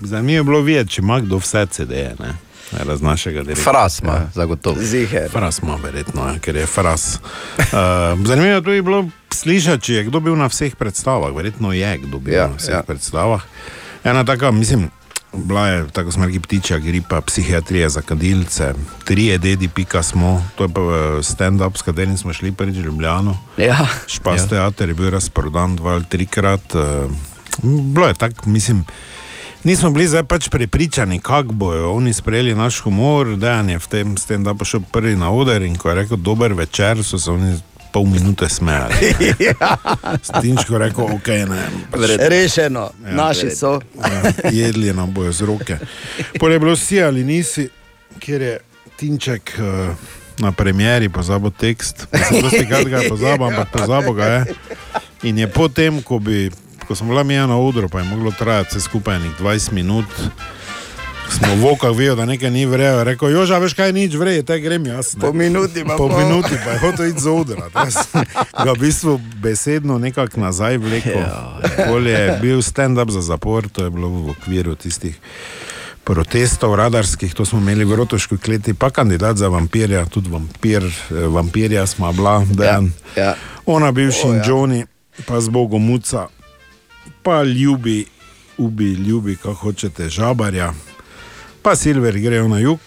zanimivo 0.00 0.36
je 0.36 0.44
bilo 0.44 0.60
videti, 0.60 0.90
če 0.90 1.00
ima 1.00 1.20
kdo 1.20 1.36
vse 1.36 1.66
CD-je. 1.68 2.14
ne. 2.18 2.34
Raz 2.74 3.00
našega 3.00 3.42
direktorja. 3.42 3.64
Fras 3.64 4.00
ima, 4.00 4.26
zagotovo. 4.34 4.76
Ziher. 4.78 5.30
Fras 5.30 5.58
ima, 5.58 5.76
verjetno, 5.76 6.20
ja, 6.22 6.38
ker 6.38 6.56
je 6.56 6.66
fras. 6.66 7.18
Uh, 7.58 7.64
zanimivo 8.22 8.54
je 8.54 8.62
tudi 8.62 8.82
bilo 8.82 8.98
slišati, 9.32 9.82
če 9.82 9.94
je 9.94 10.04
kdo 10.04 10.20
bil 10.20 10.36
na 10.36 10.46
vseh 10.46 10.76
predstavah. 10.76 11.32
Verjetno 11.32 11.72
je 11.72 11.98
kdo 11.98 12.18
bil 12.18 12.34
Ja, 12.34 12.40
ja, 12.40 12.48
na 12.48 12.56
vseh 12.56 12.68
ja. 12.68 12.76
ja. 12.76 12.82
predstavah. 12.82 13.42
Ena 14.04 14.24
taka, 14.24 14.50
mislim, 14.50 14.90
bila 15.32 15.68
je 15.68 15.88
tako 15.88 16.12
smo 16.12 16.26
rekli 16.26 16.40
ptičja 16.40 16.78
gripa, 16.78 17.20
psihiatrija 17.20 17.88
za 17.88 18.00
kadilce, 18.00 18.74
tri 19.04 19.38
dedi, 19.38 19.68
pika 19.68 20.02
smo, 20.02 20.44
to 20.56 20.64
je 20.64 20.68
pa 20.68 20.80
eh, 20.80 21.22
stand-up, 21.22 21.76
s 21.76 21.82
katerim 21.82 22.16
smo 22.16 22.32
šli 22.32 22.52
prvič 22.52 22.76
v 22.76 22.80
Ljubljano. 22.80 23.38
Ja. 23.56 23.86
Špas 24.06 24.40
ja. 24.40 24.46
teater 24.48 24.88
je 24.88 24.94
bil 24.94 25.10
razprodan 25.10 25.76
dva 25.76 25.92
ali 25.92 26.04
trikrat. 26.04 26.74
Uh, 26.74 27.10
bilo 27.62 28.06
je 28.06 28.14
tako, 28.14 28.48
mislim. 28.50 28.84
Nismo 29.64 29.90
bili 29.90 30.06
zdaj 30.08 30.22
pač 30.24 30.48
prepričani, 30.48 31.18
kako 31.18 31.52
bojo 31.52 31.92
oni 31.92 32.12
sprejeli 32.12 32.54
naš 32.54 32.80
humor, 32.80 33.36
da 33.36 33.50
je 33.50 33.78
v 33.78 33.88
tem 33.88 34.16
stand-upu 34.16 34.64
šel 34.64 34.80
prvi 34.92 35.16
na 35.16 35.30
oder 35.30 35.62
in 35.62 35.76
ko 35.76 35.88
je 35.88 35.94
rekel 35.94 36.16
dober 36.16 36.52
večer, 36.52 37.04
so 37.04 37.18
se 37.18 37.30
oni 37.30 37.58
pol 37.92 38.06
minute 38.06 38.48
smejali. 38.48 38.94
Stinčko 40.28 40.74
je 40.74 40.78
rekel, 40.78 41.04
ok, 41.04 41.28
ne. 41.48 41.62
Pač, 41.90 42.00
Rešeno, 42.18 42.90
naši 43.00 43.50
so. 43.50 43.80
Ja, 43.96 44.32
jedli 44.50 44.92
nam 44.92 45.14
bojo 45.14 45.32
z 45.32 45.48
roke. 45.48 45.78
Pol 46.38 46.52
je 46.52 46.58
bilo 46.58 46.76
si 46.76 47.02
ali 47.02 47.24
nisi, 47.24 47.68
kjer 48.18 48.42
je 48.42 48.58
Tinček 48.98 49.54
uh, 49.58 49.94
na 50.38 50.52
premjeri 50.52 51.08
pozabil 51.08 51.50
tekst. 51.50 52.06
Dosti 52.42 52.66
krat 52.66 52.86
ga 52.88 53.02
je 53.02 53.08
pozabil, 53.08 53.46
ampak 53.46 53.70
pozabil 53.72 54.12
ga 54.12 54.24
je. 54.24 54.54
In 55.22 55.38
je 55.38 55.46
potem, 55.50 56.02
ko, 56.02 56.18
bi, 56.18 56.50
ko 56.86 56.94
smo 56.94 57.08
bila 57.08 57.22
mi 57.22 57.34
na 57.34 57.58
odru, 57.58 57.88
pa 57.88 57.98
je 57.98 58.04
moglo 58.04 58.30
trajati 58.30 58.70
vse 58.70 58.80
skupaj 58.80 59.18
nekaj 59.18 59.46
20 59.46 59.72
minut. 59.72 60.06
Smo 61.30 61.54
v 61.60 61.72
okah 61.72 61.92
videli, 61.96 62.16
da 62.16 62.24
nekaj 62.24 62.50
ni 62.50 62.66
vrejo. 62.66 63.04
Rekel, 63.04 63.30
joža, 63.30 63.58
veš 63.58 63.74
kaj, 63.76 63.92
nič 63.92 64.14
vreje, 64.14 64.42
te 64.42 64.60
grem 64.60 64.86
jaz. 64.86 65.14
ne." 65.16 65.20
Po 65.20 65.32
minuti 65.32 65.84
pa 65.84 65.96
po 65.96 66.08
pol. 66.08 66.18
minuti 66.18 66.56
pa 66.64 66.70
je 66.70 66.78
hotel 66.78 67.06
iti 67.06 67.20
z 67.20 67.28
odra. 67.28 67.68
Ga 68.64 68.72
v 68.72 68.78
bistvu 68.78 69.20
besedno 69.42 69.98
nekako 69.98 70.40
nazaj 70.40 70.78
vlekel. 70.78 71.20
Pol 71.86 72.06
je 72.06 72.38
bil 72.40 72.62
stand-up 72.62 73.10
za 73.10 73.20
zapor, 73.20 73.68
to 73.68 73.84
je 73.84 73.90
bilo 73.90 74.08
v 74.08 74.30
okviru 74.36 74.74
tistih 74.74 75.20
protestov 76.08 76.72
radarskih, 76.74 77.34
to 77.34 77.44
smo 77.44 77.60
imeli 77.60 77.84
v 77.84 78.00
Rotoški 78.00 78.38
kleti, 78.40 78.72
pa 78.74 78.88
kandidat 78.90 79.36
za 79.36 79.48
vampirja, 79.52 80.06
tudi 80.08 80.32
vampir, 80.32 80.82
eh, 80.84 81.28
vampirja 81.28 81.86
smo 81.86 82.12
bila, 82.12 82.40
Dan. 82.48 82.92
Ja. 83.16 83.34
Ona 83.66 83.92
bivši 83.92 84.28
in 84.28 84.36
ja. 84.40 84.44
Johnny, 84.44 84.86
pa 85.26 85.40
z 85.40 85.48
Bogom 85.48 85.84
Muca, 85.84 86.26
pa 87.22 87.42
ljubi, 87.42 88.06
ubi, 88.58 88.92
ljubi, 88.92 89.36
kako 89.36 89.54
hočete, 89.54 90.08
žabarja, 90.08 90.72
pa 91.62 91.76
Silver 91.76 92.18
grejo 92.18 92.48
na 92.48 92.58
jug. 92.58 92.80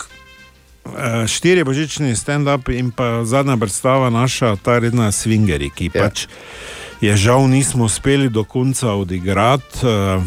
Eh, 0.85 1.27
Štiri 1.27 1.63
božični 1.63 2.15
stand-up 2.15 2.71
in 2.73 2.91
pa 2.91 3.21
zadnja 3.23 3.57
predstava 3.57 4.09
naša, 4.09 4.55
ta 4.55 4.79
redna 4.79 5.11
Swingeri, 5.11 5.69
ki 5.69 5.91
ja. 5.93 6.07
pač 6.07 6.25
je 7.01 7.13
žal 7.17 7.45
nismo 7.49 7.85
uspeli 7.85 8.29
do 8.29 8.43
konca 8.43 8.93
odigrati. 8.93 9.85
eh, 9.85 10.21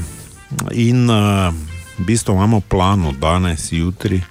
In 0.71 1.11
uh, 1.11 1.51
v 1.99 2.05
bistvu 2.07 2.35
imamo 2.35 2.61
plan 2.61 3.05
od 3.05 3.19
danes, 3.19 3.73
jutri. 3.73 4.23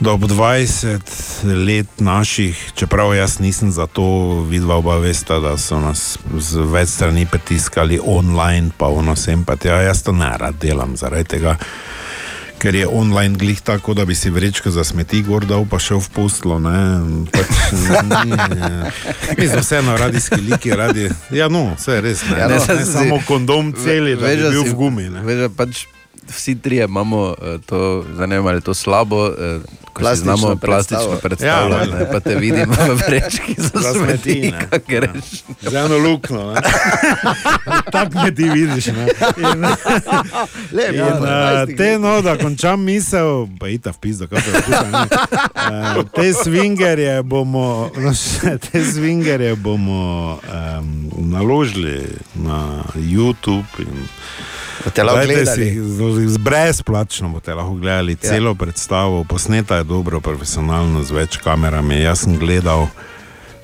da 0.00 0.12
ob 0.12 0.20
20 0.20 1.66
let 1.66 2.00
naših, 2.00 2.72
čeprav 2.74 3.14
jaz 3.14 3.38
nisem 3.38 3.70
za 3.70 3.86
to, 3.86 4.40
vidva 4.50 4.76
oba 4.76 4.98
vesta, 4.98 5.38
da 5.38 5.56
so 5.58 5.80
nas 5.80 6.18
z 6.38 6.60
več 6.60 6.88
strani 6.88 7.26
pritiskali 7.26 8.00
online, 8.04 8.70
pa 8.76 8.86
ono 8.86 9.16
sem 9.16 9.44
pa 9.44 9.56
tja, 9.56 9.80
jaz 9.82 10.02
to 10.02 10.12
ne 10.12 10.30
rad 10.38 10.54
delam 10.60 10.96
zaradi 10.96 11.24
tega. 11.24 11.56
Ker 12.64 12.74
je 12.74 12.86
online 12.88 13.36
glih 13.36 13.60
tako, 13.60 13.92
da 13.92 14.04
bi 14.04 14.14
si 14.14 14.30
vrečko 14.30 14.70
za 14.70 14.84
smeti 14.84 15.22
gor 15.22 15.44
dal, 15.44 15.66
pa 15.66 15.76
šel 15.78 15.98
v 15.98 16.08
poslo. 16.10 16.56
Ne, 16.58 16.76
pač, 17.28 17.50
ni, 18.24 18.32
mi 19.36 19.48
smo 19.48 19.60
vseeno 19.60 19.96
radijski 19.96 20.40
liki, 20.42 20.70
radi. 20.72 21.10
Ja, 21.30 21.48
no, 21.48 21.74
vse 21.74 21.92
je 21.92 22.00
res. 22.00 22.22
Ne, 22.24 22.38
Ja, 22.38 22.48
ne, 22.48 22.56
no, 22.58 22.74
ne, 22.74 22.86
samo 22.86 23.20
kondom 23.22 23.74
celi, 23.74 24.16
da 24.16 24.26
bi 24.26 24.36
bil 24.38 24.62
si- 24.62 24.68
v 24.68 24.74
gumi. 24.74 25.10
Ne. 25.10 25.20
Da 25.36 25.48
pač 25.50 25.84
vsi 26.28 26.54
trije 26.54 26.84
imamo 26.84 27.34
eh, 27.42 27.58
to, 27.66 28.04
ne 28.18 28.26
vem, 28.28 28.46
ali 28.46 28.56
je 28.56 28.60
to 28.62 28.74
slabo, 28.74 29.26
eh, 29.28 29.58
ko 29.84 30.00
si 30.00 30.02
Plastično 30.02 30.36
znamo 30.36 30.56
predstavo. 30.56 30.66
plastično 30.66 31.18
predstavljati, 31.18 31.90
Ja, 31.90 31.98
ja, 31.98 32.06
pa 32.12 32.20
te 32.20 32.34
vidim 32.34 32.70
v 32.70 32.94
vrečki 33.00 33.54
za 33.58 33.70
Za 33.74 33.92
smeti, 33.92 34.02
smeti, 34.32 34.50
ne. 34.50 34.66
kak 34.70 34.82
greš. 34.88 35.42
Z 35.62 35.74
eno 35.74 35.98
luknjo. 36.00 36.52
ne. 36.52 36.60
Tako 37.92 38.18
me 38.18 38.34
ti 38.34 38.44
vidiš. 38.44 38.86
Ne. 38.86 39.06
In, 39.38 39.64
Lep, 40.72 40.88
in, 40.90 40.94
ja, 40.94 41.06
uh, 41.08 41.20
12 41.66 41.76
te, 41.76 41.98
no, 41.98 42.22
da 42.22 42.38
končam 42.38 42.82
misel, 42.82 43.46
pa 43.60 43.68
ita 43.68 43.90
v 43.90 43.98
pizdo, 43.98 44.26
kako 44.26 44.42
je 44.42 44.56
uh, 44.56 46.04
Te 46.12 46.32
swingerje 46.34 47.22
bomo, 47.22 47.90
no, 47.96 48.12
te 48.62 48.84
swingerje 48.84 49.54
bomo 49.56 50.32
um, 50.34 50.90
naložili 51.30 52.02
na 52.34 52.82
YouTube. 52.96 53.64
In, 53.78 54.08
Boste 54.84 55.02
lahko 55.04 55.26
gledali. 55.26 55.70
si, 56.34 56.38
brezplačno 56.38 57.28
boste 57.28 57.54
lahko 57.54 57.74
gledali 57.74 58.12
Ja. 58.22 58.30
celo 58.30 58.54
predstavo. 58.54 59.24
Posneta 59.24 59.76
je 59.76 59.84
dobro, 59.84 60.20
profesionalno, 60.20 61.02
z 61.02 61.10
več 61.10 61.36
kamerami. 61.36 62.00
Jaz 62.00 62.18
sem 62.18 62.38
gledal, 62.38 62.86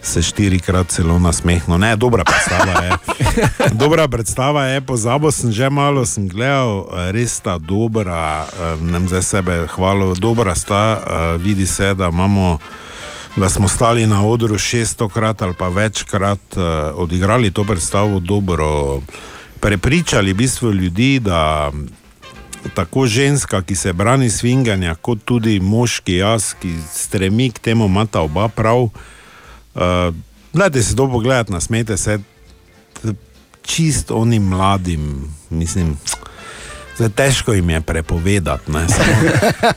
se 0.03 0.23
štirikrat 0.23 0.89
celo 0.89 1.19
nasmehnil. 1.19 1.79
Ne, 1.79 1.97
dobra 1.97 2.25
predstava 2.25 2.83
je. 2.85 2.93
Dobra 3.83 4.09
predstava 4.09 4.65
je, 4.65 4.81
pozabil 4.81 5.31
sem 5.31 5.53
že 5.53 5.69
malo, 5.71 6.07
sem 6.07 6.29
gledal, 6.29 6.89
eh, 6.89 7.13
res 7.13 7.37
sta 7.37 7.59
dobra, 7.59 8.47
eh, 8.49 8.77
ne 8.81 8.93
vem 8.99 9.09
zdaj 9.09 9.23
sebe 9.23 9.67
hvalil, 9.77 10.15
dobra 10.17 10.55
sta, 10.55 10.97
eh, 10.97 11.39
vidi 11.39 11.67
se, 11.67 11.95
da 11.95 12.09
imamo. 12.09 12.59
Da 13.37 13.49
smo 13.49 13.69
stali 13.69 14.07
na 14.07 14.27
odru 14.27 14.59
600 14.59 15.09
krat 15.09 15.43
ali 15.43 15.55
pa 15.55 15.69
večkrat, 15.69 16.41
uh, 16.57 16.63
odigrali 16.99 17.51
to 17.51 17.65
predstavo 17.65 18.19
dobro, 18.21 19.01
prepričali 19.61 20.33
v 20.33 20.37
bistvu 20.37 20.73
ljudi, 20.73 21.19
da 21.19 21.73
tako 22.75 23.07
ženska, 23.07 23.63
ki 23.63 23.75
se 23.75 23.93
brani 23.93 24.31
svinganja, 24.31 24.95
kot 24.95 25.19
tudi 25.25 25.61
moški 25.61 26.17
jaz, 26.17 26.55
ki 26.63 26.75
stremi 26.93 27.51
k 27.51 27.59
temu, 27.59 27.87
imata 27.87 28.21
oba 28.21 28.49
prav. 28.49 28.83
Uh, 28.83 30.15
Gledajte 30.53 30.83
si 30.83 30.97
to 30.97 31.07
pogledati, 31.11 31.53
nasmete 31.53 31.97
se, 31.97 32.19
čist 33.63 34.11
onim 34.11 34.43
mladim, 34.43 35.35
mislim. 35.51 35.97
Zdaj, 36.97 37.09
težko 37.09 37.53
jim 37.53 37.71
je 37.71 37.81
prepovedati. 37.81 38.73
ne, 38.73 38.89
Samo, 38.89 39.31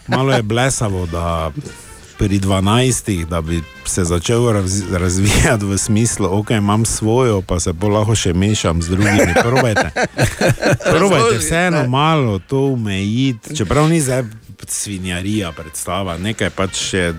malo 0.07 0.34
je 0.34 0.41
blesavo, 0.41 1.05
da 1.05 1.51
pri 2.23 2.39
12, 2.39 3.25
da 3.25 3.41
bi 3.41 3.61
se 3.85 4.03
začel 4.03 4.41
razvi- 4.41 4.97
razvijati 4.97 5.65
v 5.65 5.77
smislu, 5.77 6.39
ok, 6.39 6.49
imam 6.49 6.85
svojo, 6.85 7.41
pa 7.41 7.59
se 7.59 7.73
pa 7.73 7.87
lahko 7.87 8.15
še 8.15 8.33
mešam 8.33 8.81
z 8.81 8.89
drugimi. 8.89 9.33
Probajte. 9.41 9.89
Probajte 10.97 11.37
vseeno 11.37 11.87
malo 11.87 12.39
to 12.39 12.71
omejiti, 12.73 13.55
čeprav 13.55 13.89
ni 13.89 14.01
zdaj 14.01 14.23
svinjarija 14.67 15.51
predstava, 15.51 16.17
nekaj 16.17 16.49
pač 16.49 16.93
je. 16.93 17.13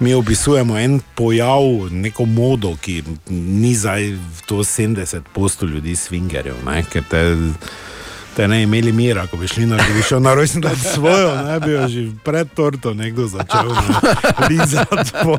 Mi 0.00 0.14
opisujemo 0.14 0.78
en 0.78 1.00
pojav, 1.14 1.88
neko 1.90 2.24
modo, 2.24 2.74
ki 2.76 3.02
ni 3.30 3.74
zdaj 3.74 4.18
to 4.46 4.56
70 4.56 5.20
posto 5.32 5.66
ljudi 5.66 5.96
svingerjev, 5.96 6.56
ne, 6.66 6.82
ker 6.92 7.02
te, 7.10 7.22
te 8.36 8.48
ne 8.48 8.62
imeli 8.62 8.92
mira, 8.92 9.26
ko 9.26 9.36
bi 9.36 9.48
šli 9.48 9.66
na, 9.66 9.76
bi 9.76 10.02
šel 10.02 10.20
na 10.22 10.34
rojstni 10.34 10.60
dan 10.60 10.76
svojo, 10.94 11.36
ne 11.44 11.60
bi 11.60 11.72
jo 11.72 11.88
že 11.88 12.06
pred 12.24 12.48
torto 12.54 12.94
nekdo 12.94 13.26
začel 13.26 13.72
ne, 13.72 13.94
lizati 14.50 15.12
po. 15.22 15.38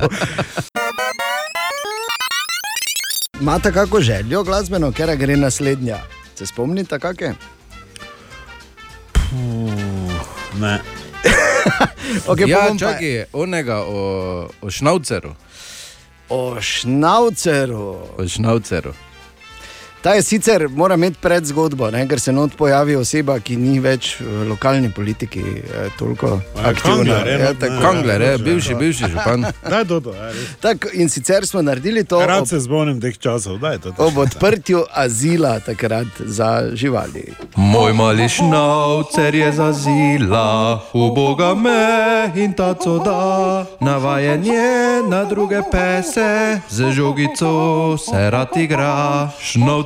Imate 3.40 3.72
kako 3.72 4.00
željo 4.00 4.42
glasbeno, 4.42 4.92
ker 4.92 5.16
gre 5.16 5.36
naslednja? 5.36 5.96
Se 6.34 6.46
spomnite, 6.46 6.98
kak 6.98 7.20
je? 7.20 7.34
Ne. 10.60 10.78
Okay, 12.26 12.48
ja, 12.48 12.72
čakaj, 12.78 13.24
onega 13.32 13.82
o, 13.84 14.48
o 14.62 14.70
šnauceru. 14.70 15.34
O 16.28 16.56
šnauceru. 16.60 17.98
O 18.16 18.28
šnauceru. 18.28 18.94
Ta 20.00 20.10
je 20.10 20.22
sicer, 20.22 20.68
mora 20.68 20.94
imeti 20.94 21.18
predzgodbo, 21.20 21.90
ne, 21.90 22.08
ker 22.08 22.20
se 22.20 22.32
not 22.32 22.54
pojavi 22.56 22.96
oseba, 22.96 23.40
ki 23.40 23.56
ni 23.56 23.80
več 23.80 24.20
v 24.20 24.44
lokalni 24.48 24.90
politiki 24.90 25.40
eh, 25.40 25.88
toliko 25.98 26.40
aktivna. 26.56 27.18
Kangler, 27.80 28.20
je, 28.20 28.26
Ja, 28.26 28.32
je, 28.32 28.38
bivši- 28.38 28.78
bivši 28.78 29.04
župan. 29.04 29.44
Daj 29.70 29.84
to, 29.84 30.00
to, 30.00 30.14
ja. 30.14 30.30
Tako, 30.60 30.88
in 30.92 31.08
sicer 31.08 31.46
smo 31.46 31.62
naredili 31.62 32.04
to 32.04 32.20
Rad 32.20 32.42
ob, 32.42 32.48
se 32.48 32.60
spomnim 32.60 33.00
teh 33.00 33.18
časov, 33.18 33.58
daj 33.58 33.78
to. 33.78 33.90
to. 33.90 34.04
ob 34.04 34.18
odprtju 34.18 34.84
azila 34.92 35.60
takrat 35.60 36.06
za 36.20 36.70
živali. 36.72 37.34
Moj 37.56 37.92
mali 37.92 38.28
šnaucer 38.28 39.34
je 39.34 39.52
zazila, 39.52 40.46
uboga 40.92 41.54
me 41.54 41.82
in 42.36 42.52
taco 42.52 42.98
da. 42.98 43.66
Navajen 43.80 44.44
je 44.44 44.70
na 45.02 45.24
druge 45.24 45.60
pese, 45.72 46.60
z 46.70 46.90
žogico 46.92 47.50
se 47.98 48.30
rad 48.30 48.56
igra. 48.56 49.28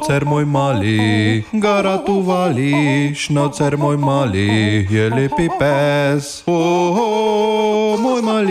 Šnaucer 0.02 0.24
moj 0.24 0.44
mali, 0.44 1.44
ga 1.52 1.80
rad 1.80 2.08
uvali, 2.08 3.14
šnaucer 3.14 3.76
moj 3.78 3.96
mali, 3.96 4.48
je 4.90 5.04
lepi 5.10 5.46
pes. 5.60 6.42
O, 6.46 6.54
o, 6.54 7.31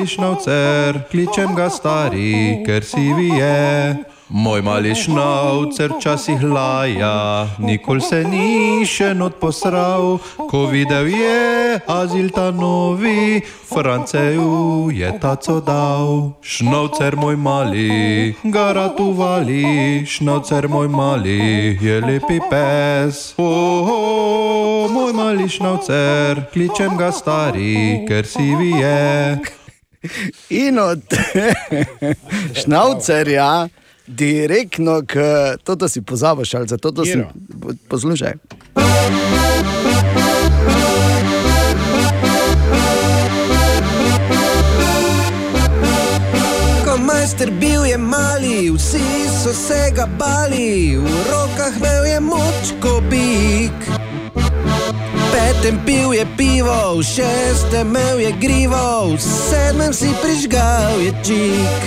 mali 0.01 0.09
šnaucer, 0.09 0.97
kličem 1.11 1.53
ga 1.53 1.69
stari, 1.69 2.63
ker 2.65 2.81
si 2.81 3.13
je. 3.37 4.01
Moj 4.33 4.61
mali 4.61 4.95
šnaucer 4.95 5.91
včasih 5.93 6.41
laja, 6.43 7.45
nikoli 7.59 8.01
se 8.01 8.23
ni 8.23 8.81
še 8.87 9.13
not 9.13 9.37
posral, 9.37 10.17
ko 10.49 10.65
videl 10.71 11.05
je 11.05 11.77
azil 11.85 12.31
ta 12.33 12.49
novi, 12.51 13.43
Franceju 13.69 14.89
je 14.89 15.11
taco 15.19 15.59
dal. 15.61 16.33
Šnaucer 16.41 17.15
moj 17.15 17.35
mali, 17.35 18.33
ga 18.43 18.71
rad 18.73 18.97
uvali, 18.97 20.01
šnaucer 20.07 20.65
moj 20.71 20.87
mali, 20.87 21.77
je 21.77 22.01
lepi 22.01 22.39
pes. 22.49 23.33
O, 23.37 23.51
o, 23.85 24.87
moj 24.89 25.13
mali 25.13 25.45
šnaucer, 25.45 26.47
kličem 26.49 26.97
ga 26.97 27.11
stari, 27.11 28.07
ker 28.07 28.25
si 28.25 28.55
je. 28.79 29.60
In 30.49 30.79
od 30.79 31.01
šnaucerja 32.63 33.67
direktno 34.07 35.01
k 35.07 35.15
toto 35.63 35.89
si 35.89 36.01
pozabiš, 36.01 36.53
ali 36.53 36.67
zato 36.67 36.91
to 36.91 37.05
si 37.05 37.11
Kiro? 37.11 37.29
poslušaj. 37.87 38.33
Majster 47.01 47.51
bil 47.51 47.85
je 47.85 47.97
mali, 47.97 48.71
vsi 48.71 49.01
so 49.43 49.53
se 49.53 49.91
ga 49.95 50.05
bali, 50.19 50.97
v 50.97 51.05
rokah 51.31 51.77
imel 51.77 52.05
je 52.05 52.19
moč 52.19 52.73
kot 52.81 53.03
bik. 53.09 54.00
Petem 55.41 55.81
pil 55.85 56.13
je 56.13 56.25
pivo, 56.37 57.01
v 57.01 57.03
šestem 57.03 57.89
imel 57.89 58.21
je 58.21 58.31
grivo, 58.37 59.09
v 59.09 59.17
sedmem 59.17 59.89
si 59.89 60.13
prižgal 60.21 61.01
je 61.01 61.11
čik. 61.25 61.81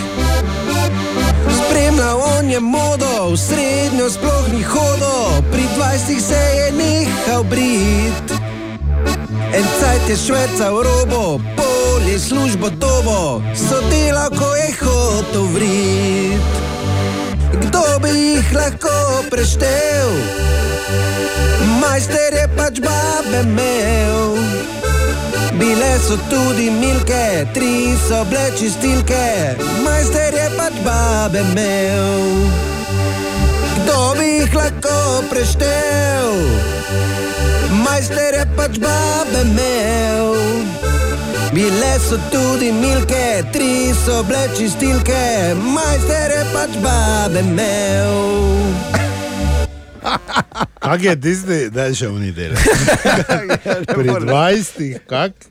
Spremljal 1.47 2.19
on 2.19 2.51
je 2.51 2.59
modo, 2.59 3.31
v 3.31 3.39
srednjo 3.39 4.11
sploh 4.11 4.47
ni 4.51 4.59
hodo, 4.59 5.39
pri 5.55 5.63
dvajsetih 5.79 6.19
se 6.19 6.43
je 6.59 6.69
nehal 6.75 7.47
brit. 7.47 8.27
En 9.55 9.67
cajt 9.79 10.03
je 10.11 10.17
švecal 10.19 10.75
robo, 10.83 11.39
pol 11.55 12.03
je 12.11 12.19
službo 12.19 12.75
dobo, 12.75 13.39
so 13.55 13.79
delal, 13.87 14.35
ko 14.35 14.51
je 14.59 14.69
hotel 14.83 15.47
vrit. 15.55 16.64
Kdo 17.75 17.99
bi 17.99 18.11
jih 18.11 18.51
lahko 18.55 19.27
preštel? 19.31 20.11
Majster 21.83 22.35
je 22.39 22.45
pač 22.55 22.79
babe 22.79 23.41
imel. 23.43 24.39
Bile 25.59 25.91
so 26.07 26.15
tudi 26.31 26.71
milke, 26.71 27.43
tri 27.51 27.99
so 28.07 28.23
bile 28.31 28.47
čistilke, 28.55 29.59
majster 29.83 30.39
je 30.39 30.47
pač 30.55 30.79
babe 30.87 31.43
imel. 31.51 32.47
Kdo 33.81 33.99
bi 34.23 34.31
jih 34.39 34.55
lahko 34.55 35.27
preštel? 35.35 36.31
Majster 37.83 38.39
je 38.39 38.47
pač 38.55 38.79
babe 38.79 39.43
imel. 39.51 40.94
Bile 41.55 41.99
so 42.01 42.17
tudi 42.33 42.73
milke, 42.73 43.45
tri 43.53 43.95
so 43.95 44.23
bile 44.27 44.49
čistilke, 44.59 45.55
majster 45.55 46.33
je 46.35 46.41
pač 46.51 46.73
babe 46.83 47.41
imel. 47.47 48.17
Kak 50.79 51.05
je 51.05 51.15
tisti, 51.21 51.59
da 51.71 51.87
je 51.87 51.95
še 52.01 52.11
v 52.11 52.25
nedeljo? 52.25 52.59
Pri 53.95 54.11
20, 54.27 54.99
kak? 55.07 55.47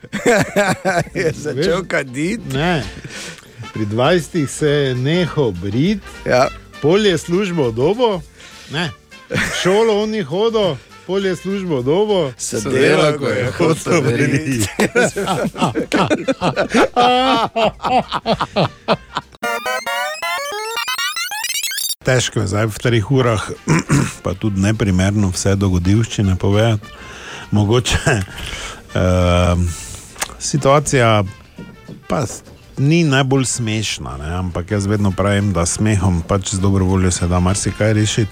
je 1.15 1.31
začel 1.31 1.87
kaditi. 1.87 2.51
Ne. 2.51 2.83
Pri 3.71 3.87
20 3.87 4.47
se 4.51 4.69
je 4.69 4.95
nehal 4.99 5.55
briti, 5.55 6.03
ja. 6.27 6.49
polje 6.81 7.15
službo 7.17 7.71
dobo, 7.71 8.17
ne. 8.75 8.89
šolo 9.61 10.01
on 10.03 10.19
je 10.19 10.27
hodil, 10.27 10.75
polje 11.07 11.35
službo 11.35 11.81
dobo, 11.81 12.31
Se 12.37 12.61
dela, 12.61 13.17
ko 13.17 13.27
je 13.27 13.51
hotel 13.51 14.01
briti. 14.01 14.67
Težko 22.03 22.39
je 22.39 22.47
zdaj 22.47 22.65
v 22.67 22.79
treh 22.83 23.11
urah, 23.11 23.49
pa 24.23 24.33
tudi 24.35 24.61
neprimerno 24.61 25.29
vse 25.31 25.55
dogodivščine 25.55 26.35
povedati. 26.35 26.87
Mogoče 27.51 28.17
uh, 28.17 28.23
situacija 30.51 31.23
pa 32.07 32.25
ni 32.77 33.03
najbolj 33.03 33.45
smešna, 33.45 34.17
ne? 34.17 34.33
ampak 34.35 34.71
jaz 34.71 34.85
vedno 34.85 35.11
pravim, 35.11 35.53
da 35.53 35.65
smehom 35.65 36.21
pač 36.27 36.53
z 36.53 36.59
dobro 36.59 36.85
voljo 36.85 37.11
se 37.11 37.27
da 37.27 37.39
marsikaj 37.39 37.93
rešiti. 37.93 38.31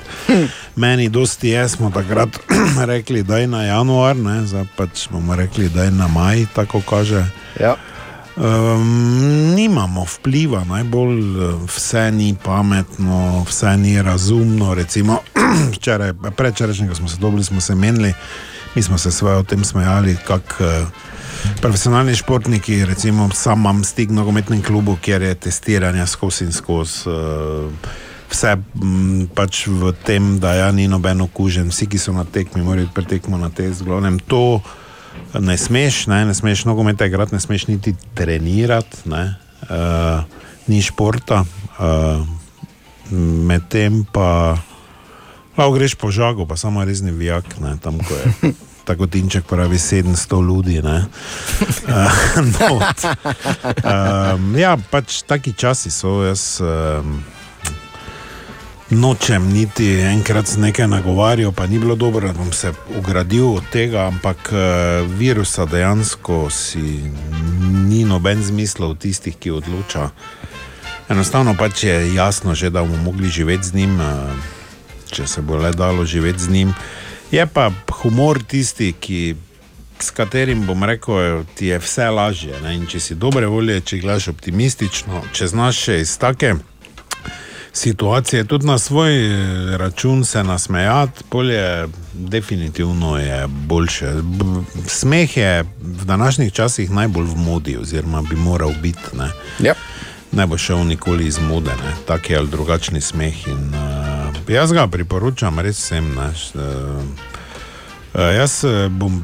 Meni 0.75 1.09
dosti 1.09 1.49
je, 1.49 1.69
smo 1.69 1.91
takrat 1.91 2.29
rekli, 2.91 3.23
da 3.23 3.37
je 3.37 3.47
na 3.47 3.63
januar, 3.63 4.15
ne? 4.15 4.45
zdaj 4.45 4.65
pač 4.77 5.09
bomo 5.09 5.35
rekli, 5.35 5.69
da 5.69 5.83
je 5.83 5.91
na 5.91 6.07
maj, 6.07 6.45
tako 6.55 6.81
kaže. 6.89 7.25
Ja. 7.59 7.75
Um, 8.35 9.53
nimamo 9.55 10.05
vpliva, 10.07 10.63
najbolj 10.63 11.19
eh, 11.19 11.55
vse 11.67 12.11
ni 12.11 12.35
pametno, 12.43 13.45
vse 13.47 13.77
ni 13.77 14.01
razumno. 14.01 14.73
Recimo, 14.73 15.19
včeraj, 15.75 16.13
predčerajšnjem, 16.37 16.89
ko 16.89 16.95
smo 16.95 17.07
se 17.07 17.17
dobili, 17.17 17.43
smo 17.43 17.61
se 17.61 17.75
menili, 17.75 18.13
mi 18.75 18.83
smo 18.83 18.97
se 18.97 19.11
svoje 19.11 19.35
o 19.35 19.43
tem 19.43 19.63
smejali, 19.65 20.17
kako 20.27 20.63
uh, 20.63 20.87
profesionalni 21.61 22.15
športniki, 22.15 22.85
recimo, 22.85 23.29
sam 23.33 23.59
imam 23.59 23.83
stik 23.83 24.09
v 24.09 24.17
nogometnem 24.19 24.61
klubu, 24.61 24.97
kjer 25.01 25.21
je 25.21 25.35
testiranje 25.35 26.07
skozi 26.07 26.47
in 26.47 26.55
skozi. 26.55 27.09
Uh, 27.09 27.91
Vse 28.31 28.53
m, 28.79 29.27
pač 29.35 29.65
v 29.67 29.91
tem, 30.07 30.37
da 30.39 30.53
ja, 30.55 30.69
ni 30.71 30.87
noben 30.87 31.19
okužen, 31.19 31.67
vsi, 31.67 31.89
ki 31.91 31.99
so 31.99 32.13
na 32.15 32.23
tekmi, 32.23 32.63
morajo 32.63 32.87
pretekmo 32.95 33.35
na 33.35 33.49
test. 33.51 33.83
Glavnem, 33.83 34.21
to 34.23 34.61
ne 35.35 35.57
smeš, 35.59 36.05
ne, 36.07 36.23
ne 36.29 36.35
smeš 36.35 36.63
nogometa 36.63 37.09
igrati, 37.11 37.35
ne 37.35 37.43
smeš 37.43 37.67
niti 37.67 37.91
trenirati, 38.15 39.03
ne, 39.11 39.35
uh, 39.67 40.23
ni 40.71 40.79
športa. 40.79 41.43
Uh, 41.75 42.23
Medtem 43.11 44.05
pa 44.07 44.55
lahko 45.57 45.73
greš 45.75 45.99
po 45.99 46.07
žagu, 46.15 46.47
pa 46.47 46.55
samo 46.55 46.85
resni 46.87 47.11
vijak, 47.11 47.59
ne, 47.59 47.75
tam 47.83 47.99
ko 47.99 48.15
je. 48.15 48.53
Tako 48.85 49.07
Tinček 49.07 49.45
pravi 49.45 49.77
700 49.77 50.47
ljudi. 50.47 50.81
ne. 50.81 51.05
Uh, 51.87 52.45
not. 52.59 53.03
um, 53.83 54.55
ja, 54.55 54.77
pač 54.91 55.21
taki 55.21 55.53
časi 55.53 55.91
so. 55.91 56.23
Jaz, 56.23 56.61
um, 56.61 57.23
Nočem 58.91 59.53
niti 59.53 59.87
enkrat 60.03 60.51
nekaj 60.57 60.87
nagovarjal, 60.87 61.51
pa 61.51 61.67
ni 61.67 61.79
bilo 61.79 61.95
dobro, 61.95 62.27
da 62.27 62.33
bom 62.33 62.51
se 62.51 62.73
ugradil 62.97 63.53
od 63.55 63.63
tega, 63.71 64.07
ampak 64.07 64.51
eh, 64.51 64.57
virusa 65.07 65.65
dejansko 65.65 66.49
si 66.49 66.99
ni 67.87 68.03
noben 68.05 68.43
smisel 68.43 68.91
v 68.91 68.97
tistih, 68.99 69.37
ki 69.39 69.51
odloča. 69.51 70.09
Enostavno 71.09 71.55
pač 71.55 71.83
je 71.83 72.15
jasno, 72.15 72.55
že, 72.55 72.69
da 72.69 72.83
bomo 72.83 72.97
mogli 72.97 73.29
živeti 73.29 73.67
z 73.67 73.73
njim, 73.73 73.95
eh, 74.01 74.35
če 75.07 75.27
se 75.27 75.41
bo 75.41 75.55
le 75.55 75.71
dalo 75.71 76.05
živeti 76.05 76.43
z 76.43 76.49
njim. 76.49 76.73
Je 77.31 77.45
pa 77.47 77.71
humor 78.01 78.43
tisti, 78.43 78.91
ki, 78.99 79.35
s 79.99 80.11
katerim 80.11 80.65
bom 80.67 80.83
rekel, 80.83 81.43
ti 81.55 81.71
je 81.71 81.79
vse 81.79 82.09
lažje. 82.09 82.59
Ne? 82.63 82.75
In 82.75 82.87
če 82.91 82.99
si 82.99 83.15
dobre 83.15 83.47
volje, 83.47 83.79
če 83.81 84.01
gledaš 84.03 84.27
optimistično, 84.33 85.23
če 85.33 85.47
znaš 85.47 85.85
še 85.85 85.99
iz 86.01 86.17
take 86.19 86.55
situacije, 87.73 88.43
tudi 88.43 88.67
na 88.67 88.77
svoj 88.77 89.15
eh, 89.15 89.77
račun 89.77 90.25
se 90.25 90.43
nasmejati, 90.43 91.23
polje 91.29 91.87
definitivno 92.13 93.17
je 93.17 93.47
boljše. 93.47 94.11
Smeh 94.87 95.37
je 95.37 95.63
v 95.81 96.05
današnjih 96.05 96.51
časih 96.53 96.91
najbolj 96.91 97.25
v 97.25 97.37
modi, 97.37 97.77
oziroma 97.77 98.21
bi 98.21 98.35
moral 98.35 98.73
biti. 98.81 99.15
Ne, 99.15 99.31
yep. 99.59 99.75
ne 100.31 100.47
bo 100.47 100.57
šel 100.57 100.83
nikoli 100.83 101.25
iz 101.27 101.39
mode, 101.39 101.71
ne? 101.71 101.95
taki 102.07 102.35
ali 102.35 102.47
drugačni 102.47 103.01
smeh. 103.01 103.47
In, 103.47 103.71
uh, 103.75 104.20
jaz 104.47 104.71
ga 104.71 104.87
priporočam 104.87 105.59
res 105.59 105.77
vsem. 105.77 106.15
Ne? 106.15 106.31
Š- 106.33 106.55
Uh, 106.55 107.03
uh, 108.13 108.33
jaz 108.35 108.63
eh, 108.63 108.89
bom 108.89 109.21